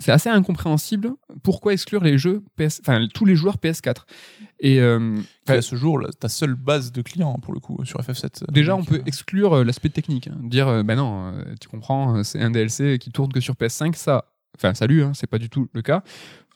c'est 0.00 0.12
assez 0.12 0.28
incompréhensible. 0.28 1.12
Pourquoi 1.42 1.72
exclure 1.72 2.02
les 2.02 2.18
jeux 2.18 2.42
PS, 2.56 2.80
enfin 2.80 3.06
tous 3.12 3.24
les 3.24 3.36
joueurs 3.36 3.56
PS4 3.56 4.04
Et 4.60 4.80
euh, 4.80 5.16
à 5.46 5.62
ce 5.62 5.76
jour, 5.76 5.98
là, 5.98 6.08
ta 6.18 6.28
seule 6.28 6.54
base 6.54 6.92
de 6.92 7.02
clients, 7.02 7.38
pour 7.40 7.54
le 7.54 7.60
coup, 7.60 7.84
sur 7.84 8.00
FF7. 8.00 8.50
déjà, 8.50 8.76
on 8.76 8.84
peut 8.84 8.96
euh, 8.96 9.06
exclure 9.06 9.54
euh, 9.54 9.64
l'aspect 9.64 9.88
technique, 9.90 10.28
hein. 10.28 10.38
dire 10.42 10.68
euh, 10.68 10.82
ben 10.82 10.96
non, 10.96 11.32
euh, 11.32 11.44
tu 11.60 11.68
comprends, 11.68 12.16
euh, 12.16 12.22
c'est 12.22 12.40
un 12.40 12.50
DLC 12.50 12.98
qui 12.98 13.10
tourne 13.10 13.32
que 13.32 13.40
sur 13.40 13.54
PS5. 13.54 13.94
Ça, 13.94 14.26
enfin 14.56 14.74
salut, 14.74 15.02
hein, 15.02 15.12
c'est 15.14 15.28
pas 15.28 15.38
du 15.38 15.48
tout 15.48 15.68
le 15.72 15.82
cas. 15.82 16.02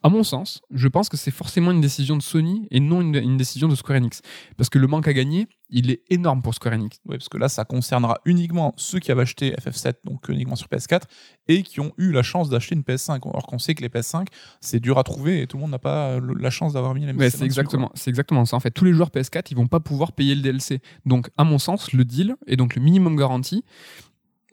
À 0.03 0.09
mon 0.09 0.23
sens, 0.23 0.61
je 0.70 0.87
pense 0.87 1.09
que 1.09 1.16
c'est 1.16 1.33
forcément 1.33 1.73
une 1.73 1.81
décision 1.81 2.16
de 2.16 2.23
Sony 2.23 2.69
et 2.70 2.79
non 2.79 3.01
une, 3.01 3.16
une 3.16 3.37
décision 3.37 3.66
de 3.66 3.75
Square 3.75 3.99
Enix. 3.99 4.23
Parce 4.57 4.70
que 4.70 4.79
le 4.79 4.87
manque 4.87 5.09
à 5.09 5.12
gagner, 5.12 5.49
il 5.70 5.91
est 5.91 6.03
énorme 6.09 6.41
pour 6.41 6.55
Square 6.55 6.75
Enix. 6.75 6.99
Ouais, 7.05 7.19
parce 7.19 7.29
que 7.29 7.37
là, 7.37 7.49
ça 7.49 7.65
concernera 7.65 8.20
uniquement 8.25 8.75
ceux 8.77 9.01
qui 9.01 9.11
avaient 9.11 9.23
acheté 9.23 9.53
FF7, 9.53 9.95
donc 10.05 10.29
uniquement 10.29 10.57
sur 10.57 10.69
PS4, 10.69 11.03
et 11.49 11.62
qui 11.62 11.81
ont 11.81 11.93
eu 11.99 12.12
la 12.12 12.23
chance 12.23 12.49
d'acheter 12.49 12.75
une 12.75 12.83
PS5. 12.83 13.29
Alors 13.29 13.47
qu'on 13.47 13.59
sait 13.59 13.75
que 13.75 13.83
les 13.83 13.89
PS5, 13.89 14.27
c'est 14.61 14.81
dur 14.81 14.99
à 14.99 15.03
trouver 15.03 15.43
et 15.43 15.47
tout 15.47 15.57
le 15.57 15.62
monde 15.62 15.73
n'a 15.73 15.79
pas 15.79 16.20
la 16.20 16.51
chance 16.51 16.75
d'avoir 16.75 16.95
mis 16.95 17.01
les 17.01 17.09
Ouais, 17.09 17.15
mêmes 17.15 17.31
c'est 17.31 17.45
exactement, 17.45 17.91
c'est 17.95 18.11
exactement 18.11 18.45
ça. 18.45 18.57
En 18.57 18.61
fait, 18.61 18.70
tous 18.70 18.85
les 18.85 18.93
joueurs 18.93 19.11
PS4, 19.11 19.49
ils 19.51 19.57
vont 19.57 19.66
pas 19.66 19.81
pouvoir 19.81 20.12
payer 20.12 20.35
le 20.35 20.43
DLC. 20.43 20.81
Donc, 21.07 21.29
à 21.37 21.45
mon 21.45 21.59
sens, 21.59 21.93
le 21.93 22.05
deal 22.05 22.37
et 22.47 22.57
donc 22.57 22.77
le 22.77 22.83
minimum 22.83 23.16
garanti, 23.16 23.65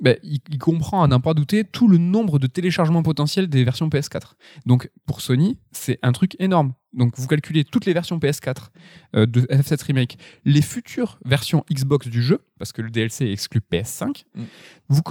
ben, 0.01 0.17
il, 0.23 0.39
il 0.49 0.57
comprend 0.57 1.03
à 1.03 1.07
n'en 1.07 1.19
pas 1.19 1.33
douter 1.33 1.63
tout 1.63 1.87
le 1.87 1.97
nombre 1.97 2.39
de 2.39 2.47
téléchargements 2.47 3.03
potentiels 3.03 3.47
des 3.47 3.63
versions 3.63 3.87
PS4. 3.87 4.33
Donc, 4.65 4.89
pour 5.05 5.21
Sony, 5.21 5.57
c'est 5.71 5.99
un 6.01 6.11
truc 6.11 6.35
énorme. 6.39 6.73
Donc, 6.95 7.13
vous 7.17 7.27
calculez 7.27 7.65
toutes 7.65 7.85
les 7.85 7.93
versions 7.93 8.17
PS4 8.17 8.69
euh, 9.15 9.25
de 9.25 9.41
FF7 9.41 9.83
Remake, 9.83 10.17
les 10.45 10.61
futures 10.61 11.19
versions 11.25 11.65
Xbox 11.71 12.07
du 12.07 12.21
jeu, 12.21 12.39
parce 12.57 12.71
que 12.71 12.81
le 12.81 12.89
DLC 12.89 13.29
exclut 13.29 13.61
PS5. 13.71 14.23
Mm. 14.33 14.43
Vous, 14.89 15.01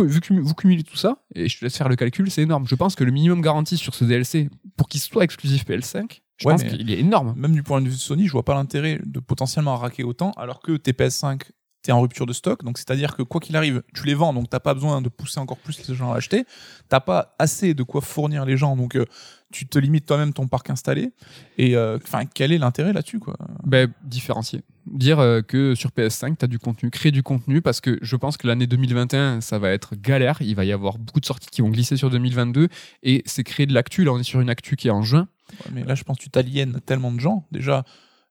cumulez 0.55 0.82
tout 0.82 0.97
ça, 0.97 1.24
et 1.35 1.48
je 1.48 1.59
te 1.59 1.65
laisse 1.65 1.77
faire 1.77 1.89
le 1.89 1.97
calcul, 1.97 2.31
c'est 2.31 2.43
énorme. 2.43 2.66
Je 2.66 2.74
pense 2.74 2.94
que 2.94 3.05
le 3.05 3.12
minimum 3.12 3.43
garanti 3.43 3.77
sur 3.77 3.94
ce 3.94 4.05
DLC, 4.05 4.48
pour 4.77 4.89
qu'il 4.89 5.01
soit 5.01 5.24
exclusif 5.24 5.65
PS5, 5.66 6.20
je 6.36 6.48
Ouais, 6.48 6.55
pense 6.55 6.65
qu'il 6.65 6.90
est 6.90 6.98
énorme. 6.98 7.35
Même 7.36 7.52
du 7.52 7.62
point 7.62 7.81
de 7.81 7.86
vue 7.89 7.94
de 7.94 8.01
Sony, 8.01 8.27
je 8.27 8.32
vois 8.32 8.44
pas 8.44 8.55
l'intérêt 8.55 9.01
de 9.05 9.20
potentiellement 9.20 9.77
raquer 9.77 10.05
autant, 10.05 10.32
alors 10.32 10.61
que 10.61 10.77
tes 10.77 10.93
PS5, 10.93 11.43
t'es 11.85 11.93
en 11.93 12.01
rupture 12.01 12.27
de 12.27 12.32
stock. 12.32 12.65
Donc, 12.65 12.78
c'est-à-dire 12.78 13.15
que 13.15 13.23
quoi 13.23 13.40
qu'il 13.40 13.55
arrive, 13.56 13.82
tu 13.94 14.05
les 14.06 14.15
vends, 14.15 14.32
donc 14.32 14.48
t'as 14.48 14.59
pas 14.59 14.74
besoin 14.74 15.02
de 15.02 15.09
pousser 15.11 15.39
encore 15.39 15.59
plus 15.59 15.86
les 15.86 15.94
gens 15.94 16.12
à 16.12 16.16
acheter. 16.16 16.44
T'as 16.89 17.01
pas 17.01 17.36
assez 17.39 17.74
de 17.74 17.82
quoi 17.82 18.01
fournir 18.01 18.47
les 18.47 18.56
gens, 18.56 18.74
donc 18.74 18.97
euh, 18.97 19.05
tu 19.52 19.66
te 19.66 19.78
limites 19.78 20.06
toi-même 20.06 20.32
ton 20.32 20.48
parc 20.48 20.70
installé. 20.70 21.12
Et 21.59 21.77
euh, 21.77 21.98
enfin, 22.02 22.24
quel 22.24 22.52
est 22.52 22.59
l'intérêt 22.59 22.94
là-dessus, 22.94 23.19
quoi? 23.19 23.36
Ben, 23.65 23.93
différencier. 24.02 24.62
Dire 24.86 25.19
euh, 25.19 25.43
que 25.43 25.74
sur 25.74 25.90
PS5, 25.90 26.39
tu 26.39 26.44
as 26.47 26.48
du 26.48 26.59
contenu, 26.59 26.89
créer 26.90 27.12
du 27.12 27.23
contenu, 27.23 27.61
parce 27.61 27.82
que 27.82 27.98
je 28.01 28.16
pense 28.16 28.39
que 28.39 28.47
l'année 28.47 28.66
2021, 28.66 29.43
ça 29.43 29.59
va 29.59 29.70
être 29.70 29.94
galère. 29.94 30.39
Il 30.40 30.56
va 30.56 30.65
y 30.65 30.73
avoir 30.73 30.97
beaucoup 30.97 31.20
de 31.20 31.27
sorties 31.27 31.51
qui 31.51 31.61
vont 31.61 31.69
glisser 31.69 31.98
sur 31.98 32.09
2022, 32.09 32.69
et 33.02 33.23
c'est 33.27 33.44
créer 33.44 33.66
de 33.66 33.74
l'actu. 33.74 34.05
Là, 34.05 34.12
on 34.12 34.19
est 34.19 34.24
sur 34.24 34.40
une 34.40 34.51
actu 34.51 34.77
qui 34.77 34.89
est 34.89 34.93
en 34.93 35.02
juin. 35.02 35.28
Ouais, 35.52 35.73
mais 35.74 35.85
là, 35.85 35.94
je 35.94 36.02
pense 36.02 36.16
que 36.16 36.23
tu 36.23 36.31
t'aliènes 36.31 36.81
tellement 36.81 37.12
de 37.12 37.20
gens. 37.20 37.47
Déjà, 37.52 37.85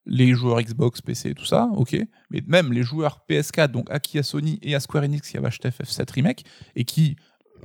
les 0.06 0.34
joueurs 0.34 0.62
Xbox, 0.62 1.02
PC, 1.02 1.34
tout 1.34 1.46
ça, 1.46 1.70
ok. 1.76 1.96
Mais 2.30 2.44
même 2.48 2.74
les 2.74 2.84
joueurs 2.84 3.22
PS4, 3.30 3.70
donc 3.72 3.88
acquis 3.90 4.20
à 4.20 4.24
Sony 4.24 4.60
et 4.62 4.76
à 4.76 4.80
Square 4.80 5.04
Enix 5.06 5.30
qui 5.30 5.38
avaient 5.38 5.48
acheté 5.48 5.70
FF7 5.70 6.12
Remake 6.14 6.44
et 6.76 6.84
qui 6.84 7.16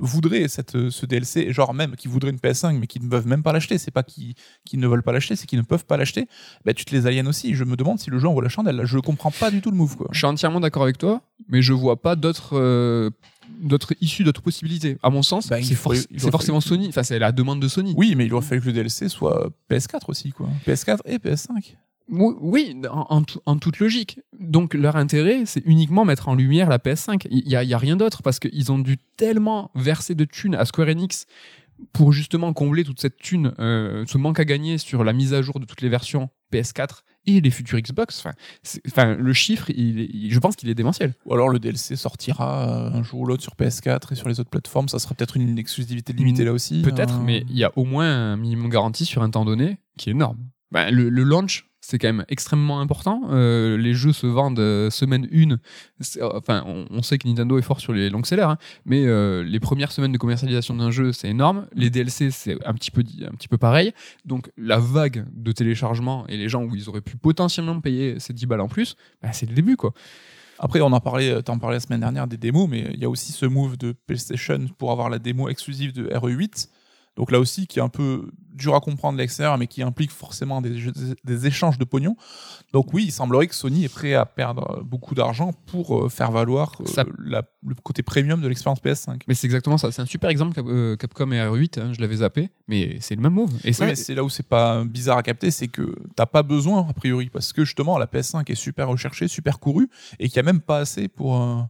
voudraient 0.01 0.47
cette, 0.47 0.89
ce 0.89 1.05
DLC, 1.05 1.51
genre 1.51 1.73
même 1.73 1.95
qui 1.97 2.07
voudraient 2.07 2.29
une 2.31 2.37
PS5 2.37 2.77
mais 2.79 2.87
qui 2.87 3.01
ne 3.01 3.09
peuvent 3.09 3.27
même 3.27 3.43
pas 3.43 3.51
l'acheter, 3.51 3.77
c'est 3.77 3.91
pas 3.91 4.03
qu'ils 4.03 4.35
ne 4.79 4.87
veulent 4.87 5.03
pas 5.03 5.11
l'acheter, 5.11 5.35
c'est 5.35 5.45
qu'ils 5.45 5.59
ne 5.59 5.63
peuvent 5.65 5.85
pas 5.85 5.97
l'acheter, 5.97 6.27
bah, 6.63 6.73
tu 6.73 6.85
te 6.85 6.95
les 6.95 7.05
aliènes 7.05 7.27
aussi. 7.27 7.53
Je 7.55 7.65
me 7.65 7.75
demande 7.75 7.99
si 7.99 8.09
le 8.09 8.17
jeu 8.19 8.27
en 8.27 8.33
vaut 8.33 8.39
la 8.39 8.47
chandelle. 8.47 8.81
Je 8.85 8.97
comprends 8.99 9.31
pas 9.31 9.51
du 9.51 9.59
tout 9.61 9.71
le 9.71 9.77
move. 9.77 9.97
Quoi. 9.97 10.07
Je 10.11 10.17
suis 10.19 10.27
entièrement 10.27 10.61
d'accord 10.61 10.83
avec 10.83 10.97
toi, 10.97 11.21
mais 11.49 11.61
je 11.61 11.73
vois 11.73 12.01
pas 12.01 12.15
d'autres 12.15 12.57
euh, 12.57 13.09
d'autres 13.59 13.93
issues, 13.99 14.23
d'autres 14.23 14.41
possibilités. 14.41 14.97
À 15.03 15.09
mon 15.09 15.21
sens, 15.23 15.49
Bah, 15.49 15.57
c'est 15.61 15.75
forcément 15.75 16.61
Sony. 16.61 16.87
Enfin, 16.87 17.03
c'est 17.03 17.19
la 17.19 17.33
demande 17.33 17.59
de 17.61 17.67
Sony. 17.67 17.93
Oui, 17.97 18.15
mais 18.15 18.25
il 18.25 18.33
aurait 18.33 18.45
fallu 18.45 18.61
que 18.61 18.67
le 18.67 18.73
DLC 18.73 19.09
soit 19.09 19.49
PS4 19.69 20.03
aussi, 20.07 20.31
quoi. 20.31 20.47
PS4 20.65 20.99
et 21.05 21.17
PS5. 21.17 21.75
Oui, 22.11 22.75
en, 22.89 23.05
en 23.09 23.21
tout- 23.23 23.39
en 23.45 23.57
toute 23.57 23.79
logique. 23.79 24.19
Donc 24.39 24.73
leur 24.73 24.95
intérêt, 24.95 25.43
c'est 25.45 25.61
uniquement 25.65 26.05
mettre 26.05 26.27
en 26.27 26.35
lumière 26.35 26.69
la 26.69 26.77
PS5. 26.79 27.27
Il 27.29 27.47
y 27.47 27.55
a, 27.55 27.77
rien 27.77 27.95
d'autre 27.97 28.21
parce 28.23 28.39
qu'ils 28.39 28.71
ont 28.71 28.79
dû 28.79 28.97
tellement 29.17 29.71
verser 29.75 30.15
de 30.15 30.25
thunes 30.25 30.55
à 30.55 30.65
Square 30.65 30.87
Enix 30.89 31.25
pour 31.93 32.11
justement 32.11 32.51
combler 32.51 32.83
toute 32.83 32.99
cette 32.99 33.17
thune, 33.17 33.53
euh, 33.59 34.03
ce 34.07 34.17
manque 34.17 34.39
à 34.39 34.45
gagner 34.45 34.77
sur 34.77 35.03
la 35.03 35.13
mise 35.13 35.33
à 35.33 35.41
jour 35.41 35.59
de 35.61 35.65
toutes 35.65 35.81
les 35.81 35.87
versions 35.87 36.29
PS4 36.51 37.03
et 37.25 37.39
les 37.41 37.51
futures 37.51 37.79
Xbox. 37.79 38.25
Enfin, 38.87 39.15
le 39.15 39.33
chiffre, 39.33 39.69
il 39.69 39.99
est- 40.01 40.09
il- 40.11 40.31
je 40.33 40.39
pense 40.39 40.55
qu'il 40.57 40.67
est 40.69 40.75
démentiel. 40.75 41.13
Ou 41.25 41.33
alors 41.33 41.47
le 41.47 41.59
DLC 41.59 41.95
sortira 41.95 42.87
un 42.87 43.03
jour 43.03 43.21
ou 43.21 43.25
l'autre 43.27 43.43
sur 43.43 43.55
PS4 43.55 44.11
et 44.11 44.15
sur 44.15 44.27
les 44.27 44.39
autres 44.39 44.49
plateformes. 44.49 44.89
Ça 44.89 44.99
sera 44.99 45.13
peut-être 45.15 45.37
une 45.37 45.57
exclusivité 45.57 46.11
limitée 46.11 46.43
là 46.43 46.51
aussi. 46.53 46.81
Peut-être, 46.81 47.15
Euh, 47.19 47.23
mais 47.23 47.45
il 47.49 47.55
y 47.57 47.63
a 47.63 47.71
au 47.77 47.85
moins 47.85 48.09
un 48.33 48.35
minimum 48.37 48.69
garanti 48.69 49.05
sur 49.05 49.21
un 49.21 49.29
temps 49.29 49.45
donné 49.45 49.77
qui 49.97 50.09
est 50.09 50.13
énorme. 50.13 50.37
Ben, 50.71 50.91
le, 50.93 51.09
le 51.09 51.23
launch, 51.23 51.68
c'est 51.89 51.97
quand 51.97 52.07
même 52.07 52.23
extrêmement 52.29 52.81
important. 52.81 53.23
Euh, 53.31 53.75
les 53.75 53.95
jeux 53.95 54.13
se 54.13 54.27
vendent 54.27 54.59
euh, 54.59 54.91
semaine 54.91 55.27
une. 55.31 55.57
C'est- 55.99 56.21
euh, 56.21 56.29
Enfin, 56.35 56.63
on, 56.67 57.01
sait 57.01 57.17
que 57.17 57.27
Nintendo 57.27 57.57
est 57.57 57.63
fort 57.63 57.79
sur 57.79 57.93
les 57.93 58.11
longs 58.11 58.23
sellers, 58.23 58.43
hein, 58.43 58.57
mais 58.85 59.05
les 59.43 59.59
premières 59.59 59.91
semaines 59.91 60.11
de 60.11 60.17
commercialisation 60.17 60.75
d'un 60.75 60.91
jeu, 60.91 61.11
c'est 61.11 61.27
énorme. 61.29 61.65
Les 61.73 61.89
DLC, 61.89 62.29
c'est 62.29 62.63
un 62.65 62.73
petit 62.73 62.91
peu 62.91 63.01
un 63.25 63.31
petit 63.31 63.47
peu 63.47 63.57
pareil. 63.57 63.93
Donc 64.25 64.51
la 64.57 64.77
vague 64.77 65.25
de 65.33 65.51
téléchargement 65.51 66.27
et 66.27 66.37
les 66.37 66.47
gens 66.47 66.63
où 66.63 66.75
ils 66.75 66.87
auraient 66.89 67.01
pu 67.01 67.17
potentiellement 67.17 67.79
payer 67.81 68.19
ces 68.19 68.33
10 68.33 68.45
balles 68.45 68.61
en 68.61 68.67
plus, 68.67 68.95
ben, 69.23 69.31
c'est 69.31 69.47
le 69.47 69.55
début 69.55 69.75
quoi. 69.75 69.93
Après, 70.59 70.81
on 70.81 70.91
en 70.91 70.99
parlait, 70.99 71.41
t'en 71.41 71.57
parlais 71.57 71.77
la 71.77 71.79
semaine 71.79 72.01
dernière 72.01 72.27
des 72.27 72.37
démos, 72.37 72.67
mais 72.69 72.91
il 72.93 72.99
y 72.99 73.05
a 73.05 73.09
aussi 73.09 73.31
ce 73.31 73.45
move 73.45 73.77
de 73.77 73.93
PlayStation 74.05 74.59
pour 74.77 74.91
avoir 74.91 75.09
la 75.09 75.17
démo 75.17 75.49
exclusive 75.49 75.93
de 75.93 76.07
RE8. 76.09 76.67
Donc 77.19 77.31
là 77.31 77.39
aussi, 77.39 77.67
qui 77.67 77.79
est 77.79 77.81
un 77.81 77.89
peu 77.89 78.31
dur 78.53 78.75
à 78.75 78.79
comprendre 78.79 79.17
de 79.17 79.21
l'extérieur, 79.21 79.57
mais 79.57 79.67
qui 79.67 79.81
implique 79.81 80.09
forcément 80.11 80.61
des, 80.61 81.45
échanges 81.47 81.77
de 81.77 81.83
pognon. 81.83 82.15
Donc 82.73 82.93
oui, 82.93 83.03
il 83.07 83.11
semblerait 83.11 83.47
que 83.47 83.55
Sony 83.55 83.83
est 83.83 83.89
prêt 83.93 84.13
à 84.13 84.25
perdre 84.25 84.81
beaucoup 84.83 85.15
d'argent 85.15 85.51
pour 85.65 86.05
euh, 86.05 86.09
faire 86.09 86.31
valoir 86.31 86.71
euh, 86.79 86.85
Ça- 86.85 87.03
la- 87.19 87.43
le 87.65 87.75
côté 87.75 88.03
premium 88.03 88.41
de 88.41 88.47
l'expérience 88.47 88.79
PS5. 88.81 89.21
Mais 89.27 89.33
c'est 89.33 89.47
exactement 89.47 89.77
ça. 89.77 89.91
C'est 89.91 90.01
un 90.01 90.05
super 90.05 90.29
exemple 90.29 90.55
Cap- 90.55 90.65
euh, 90.67 90.95
Capcom 90.95 91.29
et 91.33 91.37
R8. 91.39 91.79
hein, 91.81 91.93
je 91.93 91.99
l'avais 91.99 92.15
zappé, 92.17 92.49
mais 92.69 92.97
c'est 93.01 93.15
le 93.15 93.21
même 93.21 93.33
move. 93.33 93.51
Et 93.65 93.73
ça, 93.73 93.83
Oui, 93.83 93.91
mais 93.91 93.95
c'est 93.95 94.15
là 94.15 94.23
où 94.23 94.29
c'est 94.29 94.47
pas 94.47 94.83
bizarre 94.85 95.17
à 95.17 95.23
capter, 95.23 95.51
c'est 95.51 95.67
que 95.67 95.93
t'as 96.15 96.25
pas 96.25 96.43
besoin 96.43 96.87
a 96.89 96.93
priori, 96.93 97.29
parce 97.29 97.51
que 97.51 97.65
justement 97.65 97.97
la 97.97 98.07
PS5 98.07 98.49
est 98.49 98.55
super 98.55 98.87
recherchée, 98.87 99.27
super 99.27 99.59
courue, 99.59 99.89
et 100.19 100.29
qu'il 100.29 100.37
y 100.37 100.39
a 100.39 100.43
même 100.43 100.61
pas 100.61 100.79
assez 100.79 101.09
pour, 101.09 101.35
euh, 101.41 101.61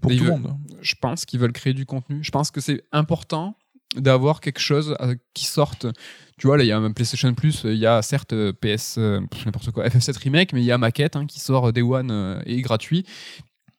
pour 0.00 0.10
tout 0.10 0.24
le 0.24 0.30
monde. 0.30 0.56
je 0.80 0.94
pense 1.00 1.24
qu'ils 1.26 1.38
veulent 1.38 1.52
créer 1.52 1.74
du 1.74 1.86
contenu. 1.86 2.18
Je 2.22 2.30
pense 2.32 2.50
que 2.50 2.60
c'est 2.60 2.82
important 2.92 3.56
d'avoir 3.96 4.40
quelque 4.40 4.60
chose 4.60 4.96
euh, 5.00 5.14
qui 5.34 5.46
sorte. 5.46 5.86
Tu 6.38 6.46
vois, 6.46 6.56
là, 6.56 6.64
il 6.64 6.68
y 6.68 6.72
a 6.72 6.78
un 6.78 6.92
PlayStation 6.92 7.34
Plus, 7.34 7.62
il 7.64 7.74
y 7.76 7.86
a 7.86 8.00
certes 8.02 8.32
euh, 8.32 8.52
PS, 8.52 8.96
euh, 8.98 9.20
n'importe 9.44 9.70
quoi, 9.72 9.86
FF7 9.86 10.18
Remake, 10.22 10.52
mais 10.52 10.60
il 10.62 10.64
y 10.66 10.72
a 10.72 10.78
Maquette 10.78 11.16
hein, 11.16 11.26
qui 11.26 11.40
sort 11.40 11.72
Day 11.72 11.82
One 11.82 12.10
euh, 12.10 12.40
et 12.46 12.56
est 12.58 12.62
gratuit. 12.62 13.04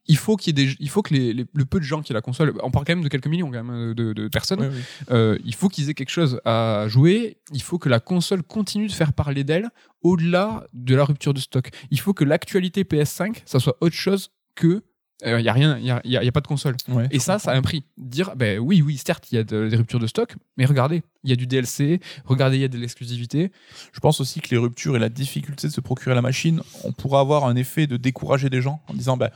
Il 0.07 0.17
faut 0.17 0.35
qu'il 0.35 0.57
y 0.57 0.61
ait 0.61 0.65
des, 0.65 0.75
il 0.79 0.89
faut 0.89 1.01
que 1.03 1.13
les, 1.13 1.31
les- 1.31 1.45
le 1.53 1.65
peu 1.65 1.79
de 1.79 1.85
gens 1.85 2.01
qui 2.01 2.11
aient 2.11 2.15
la 2.15 2.21
console, 2.21 2.53
on 2.63 2.71
parle 2.71 2.85
quand 2.85 2.93
même 2.95 3.03
de 3.03 3.07
quelques 3.07 3.27
millions 3.27 3.47
quand 3.51 3.63
même 3.63 3.91
euh, 3.91 3.93
de, 3.93 4.13
de 4.13 4.27
personnes, 4.27 4.59
oui. 4.61 4.81
euh, 5.11 5.37
il 5.45 5.55
faut 5.55 5.69
qu'ils 5.69 5.89
aient 5.89 5.93
quelque 5.93 6.09
chose 6.09 6.41
à 6.43 6.85
jouer. 6.87 7.37
Il 7.53 7.61
faut 7.61 7.77
que 7.77 7.87
la 7.87 7.99
console 7.99 8.43
continue 8.43 8.87
de 8.87 8.91
faire 8.91 9.13
parler 9.13 9.43
d'elle 9.43 9.69
au-delà 10.01 10.65
de 10.73 10.95
la 10.95 11.05
rupture 11.05 11.33
de 11.33 11.39
stock. 11.39 11.69
Il 11.91 11.99
faut 11.99 12.13
que 12.13 12.23
l'actualité 12.25 12.83
PS5, 12.83 13.43
ça 13.45 13.59
soit 13.59 13.77
autre 13.79 13.95
chose 13.95 14.31
que 14.55 14.83
il 15.23 15.45
y 15.45 15.49
a 15.49 15.53
rien, 15.53 15.77
il 15.77 15.85
y 15.85 15.91
a, 15.91 16.01
y 16.03 16.17
a- 16.17 16.23
y 16.23 16.27
a 16.27 16.31
pas 16.31 16.41
de 16.41 16.47
console. 16.47 16.75
Ouais, 16.87 17.07
Et 17.11 17.19
ça, 17.19 17.37
ça 17.39 17.51
a 17.51 17.55
un 17.55 17.61
prix. 17.61 17.83
Dire, 17.97 18.35
ben 18.35 18.59
oui, 18.59 18.81
oui, 18.81 18.97
certes, 18.97 19.31
il 19.31 19.35
y 19.35 19.37
a 19.37 19.43
de- 19.43 19.67
des 19.69 19.75
ruptures 19.75 19.99
de 19.99 20.07
stock, 20.07 20.35
mais 20.57 20.65
regardez, 20.65 21.03
il 21.23 21.29
y 21.29 21.33
a 21.33 21.35
du 21.35 21.47
DLC, 21.47 21.99
regardez, 22.25 22.57
il 22.57 22.61
y 22.61 22.65
a 22.65 22.67
de 22.67 22.77
l'exclusivité. 22.77 23.51
Je 23.93 23.99
pense 23.99 24.19
aussi 24.21 24.41
que 24.41 24.49
les 24.49 24.57
ruptures 24.57 24.95
et 24.95 24.99
la 24.99 25.09
difficulté 25.09 25.67
de 25.67 25.71
se 25.73 25.81
procurer 25.81 26.15
la 26.15 26.21
machine, 26.21 26.61
on 26.83 26.91
pourra 26.91 27.19
avoir 27.19 27.45
un 27.45 27.55
effet 27.55 27.87
de 27.87 27.97
décourager 27.97 28.49
des 28.49 28.61
gens 28.61 28.81
en 28.87 28.93
disant 28.93 29.17
bah, 29.17 29.31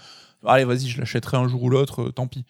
allez, 0.45 0.63
vas-y, 0.65 0.87
je 0.89 0.99
l'achèterai 0.99 1.37
un 1.37 1.47
jour 1.47 1.61
ou 1.63 1.69
l'autre, 1.69 2.03
euh, 2.07 2.11
tant 2.11 2.27
pis. 2.27 2.45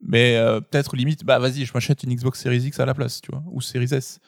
Mais 0.00 0.36
euh, 0.36 0.60
peut-être 0.60 0.96
limite, 0.96 1.24
bah 1.24 1.38
vas-y, 1.38 1.64
je 1.64 1.72
m'achète 1.74 2.04
une 2.04 2.14
Xbox 2.14 2.40
Series 2.40 2.62
X 2.62 2.78
à 2.80 2.86
la 2.86 2.94
place, 2.94 3.20
tu 3.20 3.30
vois, 3.32 3.42
ou 3.50 3.60
Series 3.60 3.92
S. 3.92 4.20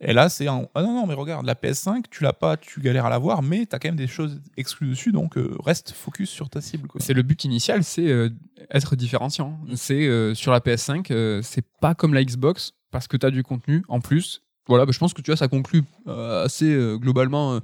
Et 0.00 0.12
là, 0.12 0.28
c'est 0.28 0.46
un. 0.46 0.66
Ah 0.74 0.82
non, 0.82 0.92
non, 0.92 1.06
mais 1.06 1.14
regarde, 1.14 1.46
la 1.46 1.54
PS5, 1.54 2.04
tu 2.10 2.22
l'as 2.22 2.34
pas, 2.34 2.56
tu 2.56 2.80
galères 2.80 3.06
à 3.06 3.10
l'avoir, 3.10 3.42
mais 3.42 3.64
t'as 3.64 3.78
quand 3.78 3.88
même 3.88 3.96
des 3.96 4.06
choses 4.06 4.40
exclues 4.56 4.88
dessus, 4.88 5.10
donc 5.10 5.38
euh, 5.38 5.56
reste 5.64 5.92
focus 5.92 6.28
sur 6.28 6.50
ta 6.50 6.60
cible. 6.60 6.88
C'est 6.98 7.14
le 7.14 7.22
but 7.22 7.44
initial, 7.44 7.82
c'est 7.82 8.06
euh, 8.08 8.28
être 8.70 8.94
différenciant. 8.94 9.58
C'est 9.74 10.06
euh, 10.06 10.34
sur 10.34 10.52
la 10.52 10.60
PS5, 10.60 11.06
euh, 11.10 11.40
c'est 11.42 11.64
pas 11.80 11.94
comme 11.94 12.12
la 12.12 12.22
Xbox 12.22 12.72
parce 12.90 13.08
que 13.08 13.16
tu 13.16 13.24
as 13.24 13.30
du 13.30 13.42
contenu 13.42 13.82
en 13.88 14.00
plus. 14.00 14.42
Voilà, 14.68 14.84
bah, 14.84 14.92
je 14.92 14.98
pense 14.98 15.14
que 15.14 15.22
tu 15.22 15.30
vois, 15.30 15.36
ça 15.36 15.48
conclut 15.48 15.84
euh, 16.08 16.44
assez 16.44 16.72
euh, 16.72 16.96
globalement 16.96 17.60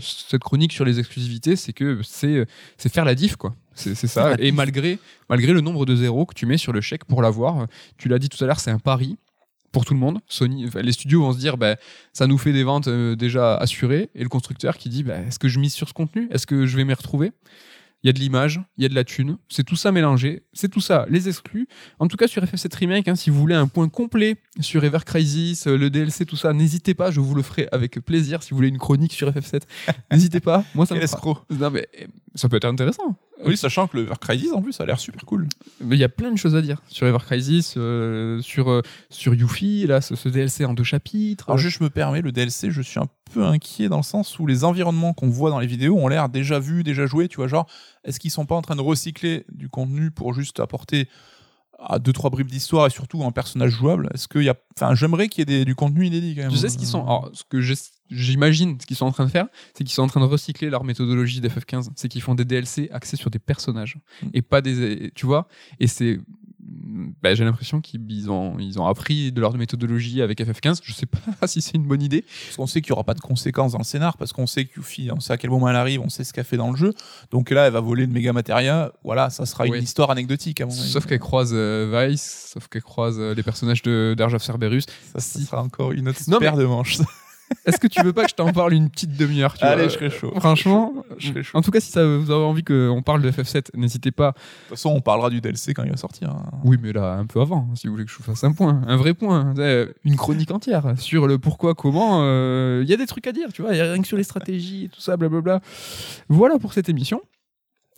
cette 0.00 0.42
chronique 0.42 0.72
sur 0.72 0.84
les 0.84 0.98
exclusivités, 0.98 1.56
c'est 1.56 1.72
que 1.72 2.00
c'est 2.02 2.38
euh, 2.38 2.44
c'est 2.76 2.92
faire 2.92 3.04
la 3.04 3.14
diff 3.14 3.36
quoi. 3.36 3.54
C'est 3.74 3.94
ça. 3.94 4.34
Et 4.40 4.50
malgré 4.50 4.98
malgré 5.30 5.52
le 5.52 5.60
nombre 5.60 5.86
de 5.86 5.94
zéros 5.94 6.26
que 6.26 6.34
tu 6.34 6.44
mets 6.44 6.58
sur 6.58 6.72
le 6.72 6.80
chèque 6.80 7.04
pour 7.04 7.22
l'avoir, 7.22 7.68
tu 7.96 8.08
l'as 8.08 8.18
dit 8.18 8.28
tout 8.28 8.42
à 8.42 8.46
l'heure, 8.46 8.58
c'est 8.58 8.72
un 8.72 8.80
pari 8.80 9.16
pour 9.72 9.84
tout 9.84 9.94
le 9.94 10.00
monde. 10.00 10.18
Sony, 10.26 10.66
enfin, 10.66 10.82
les 10.82 10.92
studios 10.92 11.22
vont 11.22 11.32
se 11.32 11.38
dire, 11.38 11.56
bah, 11.56 11.76
ça 12.12 12.26
nous 12.26 12.38
fait 12.38 12.52
des 12.52 12.64
ventes 12.64 12.88
euh, 12.88 13.16
déjà 13.16 13.56
assurées, 13.56 14.10
et 14.14 14.22
le 14.22 14.28
constructeur 14.28 14.76
qui 14.76 14.88
dit, 14.88 15.02
bah, 15.02 15.18
est-ce 15.18 15.38
que 15.38 15.48
je 15.48 15.58
mise 15.58 15.74
sur 15.74 15.88
ce 15.88 15.94
contenu? 15.94 16.28
Est-ce 16.30 16.46
que 16.46 16.66
je 16.66 16.76
vais 16.76 16.84
m'y 16.84 16.94
retrouver? 16.94 17.32
Il 18.04 18.06
y 18.06 18.10
a 18.10 18.12
de 18.12 18.20
l'image, 18.20 18.60
il 18.76 18.84
y 18.84 18.86
a 18.86 18.88
de 18.88 18.94
la 18.94 19.02
thune, 19.02 19.38
c'est 19.48 19.64
tout 19.64 19.74
ça 19.74 19.90
mélangé, 19.90 20.44
c'est 20.52 20.68
tout 20.68 20.80
ça, 20.80 21.04
les 21.10 21.28
exclus. 21.28 21.66
En 21.98 22.06
tout 22.06 22.16
cas, 22.16 22.28
sur 22.28 22.44
FF7 22.44 22.76
Remake, 22.76 23.08
hein, 23.08 23.16
si 23.16 23.28
vous 23.28 23.40
voulez 23.40 23.56
un 23.56 23.66
point 23.66 23.88
complet 23.88 24.36
sur 24.60 24.84
Ever 24.84 25.00
Crisis, 25.04 25.66
euh, 25.66 25.76
le 25.76 25.90
DLC, 25.90 26.24
tout 26.24 26.36
ça, 26.36 26.52
n'hésitez 26.52 26.94
pas, 26.94 27.10
je 27.10 27.18
vous 27.18 27.34
le 27.34 27.42
ferai 27.42 27.66
avec 27.72 27.98
plaisir. 28.00 28.44
Si 28.44 28.50
vous 28.50 28.56
voulez 28.56 28.68
une 28.68 28.78
chronique 28.78 29.12
sur 29.12 29.28
FF7, 29.32 29.62
n'hésitez 30.12 30.38
pas, 30.38 30.64
moi 30.76 30.86
ça 30.86 30.94
me. 30.94 31.00
Non, 31.50 31.70
mais 31.70 31.88
euh, 32.00 32.06
ça 32.36 32.48
peut 32.48 32.56
être 32.56 32.66
intéressant. 32.66 33.16
Oui, 33.44 33.56
sachant 33.56 33.86
que 33.86 33.96
le 33.96 34.04
Ever 34.04 34.14
Crisis, 34.20 34.52
en 34.52 34.62
plus, 34.62 34.72
ça 34.72 34.82
a 34.82 34.86
l'air 34.86 34.98
super 34.98 35.24
cool. 35.24 35.48
Mais 35.80 35.96
il 35.96 35.98
y 35.98 36.04
a 36.04 36.08
plein 36.08 36.32
de 36.32 36.36
choses 36.36 36.56
à 36.56 36.62
dire 36.62 36.82
sur 36.88 37.06
Ever 37.06 37.18
Crisis, 37.24 37.74
euh, 37.76 38.40
sur, 38.40 38.70
euh, 38.70 38.82
sur 39.10 39.34
Yuffie, 39.34 39.86
là, 39.86 40.00
ce, 40.00 40.16
ce 40.16 40.28
DLC 40.28 40.64
en 40.64 40.74
deux 40.74 40.84
chapitres. 40.84 41.48
Alors, 41.48 41.58
juste, 41.58 41.78
je 41.78 41.84
me 41.84 41.90
permets, 41.90 42.20
le 42.20 42.32
DLC, 42.32 42.70
je 42.70 42.82
suis 42.82 42.98
un 42.98 43.08
peu 43.32 43.44
inquiet 43.44 43.88
dans 43.88 43.98
le 43.98 44.02
sens 44.02 44.38
où 44.38 44.46
les 44.46 44.64
environnements 44.64 45.12
qu'on 45.14 45.28
voit 45.28 45.50
dans 45.50 45.60
les 45.60 45.66
vidéos 45.66 45.96
ont 45.98 46.08
l'air 46.08 46.28
déjà 46.28 46.58
vus, 46.58 46.82
déjà 46.82 47.06
joués, 47.06 47.28
tu 47.28 47.36
vois, 47.36 47.48
genre, 47.48 47.66
est-ce 48.04 48.18
qu'ils 48.18 48.30
sont 48.30 48.46
pas 48.46 48.56
en 48.56 48.62
train 48.62 48.76
de 48.76 48.80
recycler 48.80 49.44
du 49.52 49.68
contenu 49.68 50.10
pour 50.10 50.34
juste 50.34 50.60
apporter 50.60 51.08
à 51.78 51.98
deux, 51.98 52.12
trois 52.12 52.30
bribes 52.30 52.48
d'histoire 52.50 52.86
et 52.86 52.90
surtout 52.90 53.22
un 53.24 53.30
personnage 53.30 53.70
jouable 53.70 54.08
Est-ce 54.14 54.26
qu'il 54.28 54.42
y 54.42 54.48
a. 54.48 54.54
Enfin, 54.76 54.94
j'aimerais 54.94 55.28
qu'il 55.28 55.40
y 55.40 55.42
ait 55.42 55.58
des- 55.60 55.64
du 55.64 55.74
contenu 55.74 56.06
inédit 56.06 56.34
quand 56.34 56.42
même. 56.42 56.50
Tu 56.50 56.56
sais 56.56 56.68
ce 56.68 56.76
qu'ils 56.78 56.86
sont. 56.88 57.02
alors, 57.04 57.30
ce 57.32 57.44
que 57.48 57.60
j'imagine, 58.10 58.78
ce 58.80 58.86
qu'ils 58.86 58.96
sont 58.96 59.06
en 59.06 59.12
train 59.12 59.26
de 59.26 59.30
faire, 59.30 59.46
c'est 59.74 59.84
qu'ils 59.84 59.92
sont 59.94 60.02
en 60.02 60.06
train 60.08 60.20
de 60.20 60.26
recycler 60.26 60.70
leur 60.70 60.84
méthodologie 60.84 61.40
d'FF15. 61.40 61.90
C'est 61.94 62.08
qu'ils 62.08 62.22
font 62.22 62.34
des 62.34 62.44
DLC 62.44 62.88
axés 62.92 63.16
sur 63.16 63.30
des 63.30 63.38
personnages 63.38 63.98
Mm. 64.22 64.26
et 64.34 64.42
pas 64.42 64.60
des. 64.60 65.12
Tu 65.14 65.26
vois 65.26 65.46
Et 65.80 65.86
c'est. 65.86 66.18
Bah, 67.22 67.34
j'ai 67.34 67.44
l'impression 67.44 67.80
qu'ils 67.80 68.30
ont, 68.30 68.58
ils 68.58 68.78
ont 68.80 68.86
appris 68.86 69.32
de 69.32 69.40
leur 69.40 69.56
méthodologie 69.56 70.22
avec 70.22 70.40
FF15. 70.40 70.80
Je 70.82 70.92
sais 70.92 71.06
pas 71.06 71.18
si 71.46 71.60
c'est 71.62 71.74
une 71.76 71.84
bonne 71.86 72.02
idée. 72.02 72.22
Parce 72.46 72.56
qu'on 72.56 72.66
sait 72.66 72.80
qu'il 72.80 72.90
n'y 72.92 72.94
aura 72.94 73.04
pas 73.04 73.14
de 73.14 73.20
conséquences 73.20 73.72
dans 73.72 73.78
le 73.78 73.84
scénar, 73.84 74.16
parce 74.16 74.32
qu'on 74.32 74.46
sait 74.46 74.64
que 74.66 74.76
Yuffie, 74.78 75.10
on 75.12 75.20
sait 75.20 75.32
à 75.32 75.36
quel 75.38 75.50
moment 75.50 75.68
elle 75.68 75.76
arrive, 75.76 76.00
on 76.00 76.08
sait 76.08 76.24
ce 76.24 76.32
qu'elle 76.32 76.44
fait 76.44 76.56
dans 76.56 76.70
le 76.70 76.76
jeu. 76.76 76.92
Donc 77.30 77.50
là, 77.50 77.66
elle 77.66 77.72
va 77.72 77.80
voler 77.80 78.06
de 78.06 78.12
méga 78.12 78.32
matéria. 78.32 78.92
Voilà, 79.04 79.30
ça 79.30 79.46
sera 79.46 79.64
Ouais. 79.66 79.78
une 79.78 79.84
histoire 79.84 80.10
anecdotique, 80.10 80.60
à 80.60 80.66
mon. 80.66 80.70
Sauf 80.70 81.06
qu'elle 81.06 81.18
croise 81.18 81.50
euh, 81.52 82.06
Vice, 82.08 82.50
sauf 82.52 82.68
qu'elle 82.68 82.82
croise 82.82 83.16
euh, 83.18 83.34
les 83.34 83.42
personnages 83.42 83.82
de 83.82 84.14
d'Arge 84.16 84.34
of 84.34 84.42
Cerberus. 84.42 84.82
Ça, 85.12 85.20
ça 85.20 85.38
sera 85.40 85.62
encore 85.62 85.92
une 85.92 86.08
autre 86.08 86.20
paire 86.38 86.56
de 86.56 86.64
manches. 86.64 86.98
Est-ce 87.64 87.78
que 87.78 87.86
tu 87.86 88.02
veux 88.02 88.12
pas 88.12 88.24
que 88.24 88.30
je 88.30 88.34
t'en 88.34 88.52
parle 88.52 88.72
une 88.74 88.90
petite 88.90 89.16
demi-heure 89.16 89.54
Allez, 89.60 89.82
vois 89.82 89.88
je 89.88 89.94
serais 89.94 90.10
chaud. 90.10 90.32
Franchement, 90.38 90.92
Je 91.18 91.28
serais 91.28 91.42
chaud. 91.42 91.56
en 91.58 91.62
tout 91.62 91.70
cas, 91.70 91.80
si 91.80 91.90
ça, 91.90 92.04
vous 92.06 92.30
avez 92.30 92.44
envie 92.44 92.64
qu'on 92.64 93.02
parle 93.04 93.22
de 93.22 93.30
FF7, 93.30 93.68
n'hésitez 93.74 94.10
pas 94.10 94.30
De 94.30 94.34
toute 94.34 94.70
façon, 94.70 94.90
on 94.90 95.00
parlera 95.00 95.30
du 95.30 95.40
DLC 95.40 95.74
quand 95.74 95.82
il 95.84 95.90
va 95.90 95.96
sortir. 95.96 96.30
hein. 96.30 96.50
Oui, 96.64 96.76
mais 96.80 96.92
là, 96.92 97.14
un 97.14 97.26
peu 97.26 97.40
avant, 97.40 97.68
si 97.74 97.86
vous 97.86 97.94
voulez 97.94 98.04
que 98.04 98.10
je 98.10 98.16
vous 98.16 98.22
fasse 98.24 98.44
un 98.44 98.52
point, 98.52 98.82
un 98.86 98.96
vrai 98.96 99.14
point, 99.14 99.54
une 100.04 100.16
chronique 100.16 100.50
entière 100.50 100.94
sur 100.98 101.26
le 101.26 101.38
pourquoi, 101.38 101.74
comment. 101.74 102.20
euh, 102.22 102.80
Il 102.84 102.90
y 102.90 102.94
a 102.94 102.96
des 102.96 103.06
trucs 103.06 103.26
à 103.26 103.32
dire, 103.32 103.48
tu 103.52 103.62
vois, 103.62 103.72
il 103.74 103.78
y 103.78 103.80
a 103.80 103.92
rien 103.92 104.00
que 104.00 104.08
sur 104.08 104.16
les 104.16 104.22
stratégies 104.24 104.84
et 104.84 104.88
tout 104.88 105.00
ça, 105.00 105.16
blablabla. 105.16 105.60
Voilà 106.28 106.58
pour 106.58 106.72
cette 106.72 106.88
émission. 106.88 107.20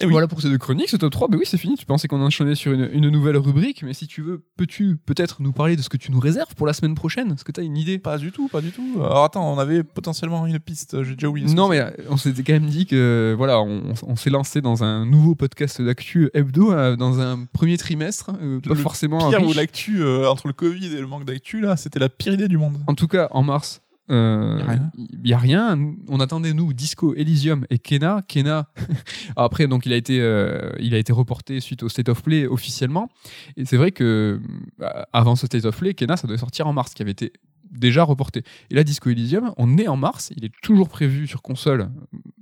Et 0.01 0.07
oui. 0.07 0.13
Voilà 0.13 0.29
pour 0.29 0.41
ces 0.41 0.49
deux 0.49 0.59
chroniques, 0.59 0.89
ce 0.89 0.97
top 0.97 1.13
3. 1.13 1.29
Ben 1.29 1.37
oui, 1.39 1.45
c'est 1.47 1.59
fini. 1.59 1.77
Tu 1.77 1.85
pensais 1.85 2.09
qu'on 2.09 2.21
enchaînait 2.23 2.55
sur 2.55 2.73
une, 2.73 2.89
une 2.93 3.09
nouvelle 3.11 3.37
rubrique, 3.37 3.83
mais 3.83 3.93
si 3.93 4.07
tu 4.07 4.23
veux, 4.23 4.43
peux-tu 4.57 4.97
peut-être 4.97 5.43
nous 5.43 5.53
parler 5.53 5.77
de 5.77 5.83
ce 5.83 5.89
que 5.89 5.97
tu 5.99 6.11
nous 6.11 6.21
réserves 6.21 6.55
pour 6.55 6.67
la 6.67 6.73
semaine 6.73 6.95
prochaine? 6.95 7.33
Est-ce 7.33 7.45
que 7.45 7.53
tu 7.53 7.61
as 7.61 7.63
une 7.65 7.77
idée? 7.77 7.99
Pas 7.99 8.17
du 8.17 8.33
tout, 8.33 8.49
pas 8.49 8.61
du 8.63 8.71
tout. 8.71 8.83
Alors 8.97 9.25
attends, 9.25 9.53
on 9.53 9.59
avait 9.59 9.83
potentiellement 9.83 10.47
une 10.47 10.59
piste, 10.59 11.03
j'ai 11.03 11.15
déjà 11.15 11.29
oublié. 11.29 11.53
Non, 11.55 11.69
mais 11.69 11.81
euh, 11.81 11.91
on 12.09 12.17
s'était 12.17 12.43
quand 12.43 12.55
même 12.55 12.67
dit 12.67 12.87
que 12.87 13.35
voilà, 13.37 13.61
on, 13.61 13.93
on 14.03 14.17
s'est 14.17 14.31
lancé 14.31 14.61
dans 14.61 14.83
un 14.85 15.05
nouveau 15.05 15.35
podcast 15.35 15.83
d'actu 15.83 16.31
hebdo 16.35 16.73
euh, 16.73 16.97
dans 16.97 17.21
un 17.21 17.45
premier 17.53 17.77
trimestre, 17.77 18.31
euh, 18.41 18.61
pas 18.61 18.71
Le 18.71 18.75
forcément 18.77 19.29
Pire 19.31 19.47
où 19.47 19.53
l'actu, 19.53 20.03
euh, 20.03 20.29
entre 20.29 20.47
le 20.47 20.53
Covid 20.53 20.87
et 20.95 21.01
le 21.01 21.07
manque 21.07 21.25
d'actu, 21.25 21.61
là, 21.61 21.77
c'était 21.77 21.99
la 21.99 22.09
pire 22.09 22.33
idée 22.33 22.49
du 22.49 22.59
monde. 22.59 22.79
En 22.87 22.95
tout 22.95 23.09
cas, 23.09 23.29
en 23.33 23.43
mars, 23.43 23.83
euh, 24.11 24.59
Y 24.59 24.63
a 24.63 24.67
rien. 24.67 24.91
il 24.97 25.29
y 25.31 25.33
a 25.33 25.39
rien. 25.39 25.95
On 26.09 26.21
attendait 26.21 26.53
nous 26.53 26.73
Disco, 26.73 27.15
Elysium 27.15 27.67
et 27.71 27.79
Kena. 27.79 28.23
Kena, 28.29 28.69
après 29.37 29.67
donc 29.67 29.87
il 29.87 29.93
a 29.93 29.97
été 29.97 30.21
euh, 30.21 30.71
il 30.79 30.95
a 30.95 30.99
été 30.99 31.13
reporté 31.13 31.61
suite 31.61 31.83
au 31.83 31.89
State 31.89 32.09
of 32.09 32.23
Play 32.23 32.47
officiellement. 32.47 33.09
Et 33.57 33.65
c'est 33.65 33.77
vrai 33.77 33.93
que 33.93 34.41
bah, 34.79 35.09
avant 35.13 35.37
ce 35.37 35.47
State 35.47 35.65
of 35.65 35.77
Play, 35.79 35.95
Kena 35.95 36.17
ça 36.17 36.27
devait 36.27 36.39
sortir 36.39 36.67
en 36.67 36.73
mars, 36.73 36.95
qui 36.95 37.03
avait 37.03 37.13
été 37.13 37.33
déjà 37.71 38.03
reporté. 38.03 38.43
Et 38.71 38.75
là, 38.75 38.85
Disco 38.85 39.11
Elysium, 39.11 39.53
on 39.57 39.79
est 39.79 39.89
en 39.89 39.97
mars, 39.97 40.33
il 40.37 40.45
est 40.45 40.53
toujours 40.63 40.89
prévu 40.89 41.27
sur 41.27 41.41
console. 41.43 41.91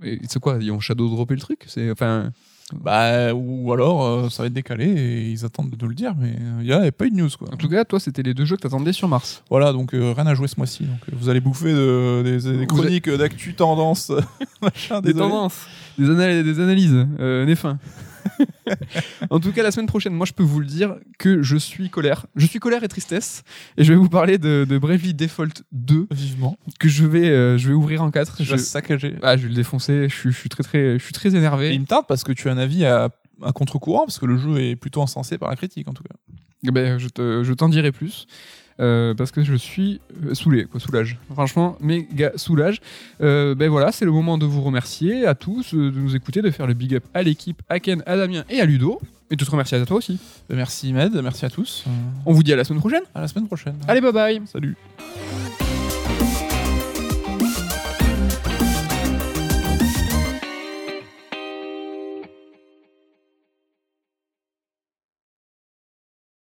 Et 0.03 0.21
c'est 0.29 0.41
quoi 0.41 0.59
Ils 0.61 0.73
ont 0.73 0.81
shadow 0.81 1.09
droppé 1.09 1.35
le 1.35 1.41
truc? 1.41 1.65
C'est 1.67 1.91
enfin. 1.91 2.33
Bah, 2.75 3.33
ou 3.35 3.73
alors, 3.73 4.05
euh, 4.05 4.29
ça 4.29 4.43
va 4.43 4.47
être 4.49 4.53
décalé 4.53 4.85
et 4.87 5.31
ils 5.31 5.45
attendent 5.45 5.71
de 5.71 5.77
nous 5.81 5.89
le 5.89 5.95
dire, 5.95 6.13
mais 6.19 6.35
il 6.61 6.67
n'y 6.67 6.73
a 6.73 6.93
pas 6.93 7.07
eu 7.07 7.11
de 7.11 7.17
news, 7.17 7.31
quoi. 7.39 7.49
En 7.53 7.57
tout 7.57 7.69
cas, 7.69 7.83
toi, 7.87 7.99
c'était 7.99 8.23
les 8.23 8.35
deux 8.35 8.45
jeux 8.45 8.57
que 8.57 8.61
t'attendais 8.63 8.93
sur 8.93 9.09
mars. 9.09 9.43
Voilà, 9.49 9.73
donc 9.73 9.95
euh, 9.95 10.13
rien 10.15 10.27
à 10.27 10.35
jouer 10.35 10.49
ce 10.49 10.55
mois-ci. 10.59 10.85
Donc 10.85 10.99
euh, 11.11 11.17
vous 11.19 11.31
allez 11.31 11.41
bouffer 11.41 11.73
de- 11.73 12.21
des, 12.23 12.59
des 12.59 12.67
chroniques 12.67 13.09
d'actu 13.09 13.55
tendance, 13.55 14.13
machin, 14.63 15.01
des 15.01 15.13
désolé. 15.15 15.31
tendances, 15.31 15.67
des, 15.99 16.11
anal- 16.11 16.45
des 16.45 16.61
analyses, 16.61 17.07
euh, 17.21 17.47
nez 17.47 17.57
fin. 17.57 17.79
en 19.31 19.41
tout 19.41 19.53
cas, 19.53 19.63
la 19.63 19.71
semaine 19.71 19.87
prochaine, 19.87 20.13
moi, 20.15 20.27
je 20.27 20.33
peux 20.33 20.43
vous 20.43 20.61
le 20.61 20.67
dire 20.67 20.97
que 21.19 21.43
je 21.43 21.57
suis 21.57 21.91
colère. 21.91 22.27
Je 22.37 22.47
suis 22.47 22.59
colère 22.59 22.85
et 22.85 22.89
tristesse. 22.89 23.43
Et 23.77 23.85
je 23.85 23.93
vais 23.93 23.99
vous 23.99 24.09
parler 24.09 24.39
de, 24.39 24.67
de 24.69 24.79
Bravely 24.79 25.15
Default 25.15 25.63
2 25.73 26.09
Vivement. 26.11 26.57
que 26.79 26.89
je 26.89 27.07
vais, 27.07 27.29
euh, 27.31 27.59
je 27.59 27.69
vais 27.69 27.75
ouvrir 27.75 28.03
en 28.03 28.11
4. 28.11 28.37
Je 28.39 28.45
Je, 28.45 28.51
vais 28.53 28.59
saccager. 28.59 29.17
ah, 29.23 29.37
je 29.37 29.43
vais 29.43 29.49
le 29.49 29.55
défoncer. 29.55 30.09
Je 30.09 30.15
suis, 30.15 30.33
je 30.33 30.37
suis 30.39 30.49
très, 30.49 30.63
très, 30.63 30.99
je 30.99 31.05
suis 31.05 31.13
très 31.13 31.35
énervé. 31.35 31.71
Et 31.71 31.75
il 31.75 31.81
me 31.81 31.87
tarde 31.87 32.05
parce 32.09 32.25
que 32.25 32.33
tu 32.33 32.49
as 32.49 32.53
un 32.53 32.59
avis 32.59 32.85
à, 32.85 33.11
à 33.43 33.53
contre-courant, 33.53 34.05
parce 34.07 34.19
que 34.19 34.27
le 34.27 34.37
jeu 34.37 34.59
est 34.61 34.77
plutôt 34.77 35.01
encensé 35.01 35.39
par 35.39 35.49
la 35.51 35.57
critique, 35.57 35.89
en 35.89 35.93
tout 35.95 36.03
cas. 36.05 36.15
Eh 36.67 36.71
ben, 36.73 36.99
je 36.99 37.09
te- 37.09 37.43
je 37.45 37.53
t'en 37.53 37.69
dirai 37.69 37.93
plus. 37.93 38.27
Euh, 38.81 39.15
parce 39.15 39.31
que 39.31 39.43
je 39.43 39.55
suis 39.55 40.01
euh, 40.25 40.35
saoulé, 40.35 40.65
quoi, 40.65 40.81
soulage. 40.81 41.19
Franchement, 41.33 41.77
méga 41.81 42.33
soulage. 42.37 42.81
Euh, 43.21 43.55
ben 43.55 43.69
voilà, 43.69 43.93
c'est 43.93 44.05
le 44.05 44.13
moment 44.13 44.39
de 44.39 44.47
vous 44.47 44.63
remercier 44.63 45.27
à 45.27 45.35
tous, 45.35 45.75
de 45.75 45.91
nous 45.91 46.15
écouter, 46.15 46.43
de 46.43 46.51
faire 46.51 46.67
le 46.67 46.75
big 46.75 46.95
up 46.95 47.05
à 47.15 47.23
l'équipe, 47.23 47.61
à 47.69 47.81
Ken, 47.81 48.03
à 48.07 48.17
Damien 48.17 48.45
et 48.49 48.61
à 48.61 48.65
Ludo. 48.65 49.01
Et 49.31 49.37
de 49.37 49.45
te 49.45 49.51
remercier 49.51 49.77
à 49.77 49.85
toi 49.85 49.99
aussi. 49.99 50.19
Merci 50.49 50.93
Med, 50.95 51.13
merci 51.23 51.45
à 51.45 51.51
tous. 51.51 51.85
On 52.25 52.33
vous 52.33 52.43
dit 52.43 52.53
à 52.53 52.57
la 52.57 52.65
semaine 52.65 52.81
prochaine. 52.81 53.03
À 53.15 53.21
la 53.21 53.29
semaine 53.29 53.47
prochaine. 53.47 53.75
Allez, 53.87 54.01
bye 54.01 54.13
bye 54.13 54.41
Salut. 54.47 54.75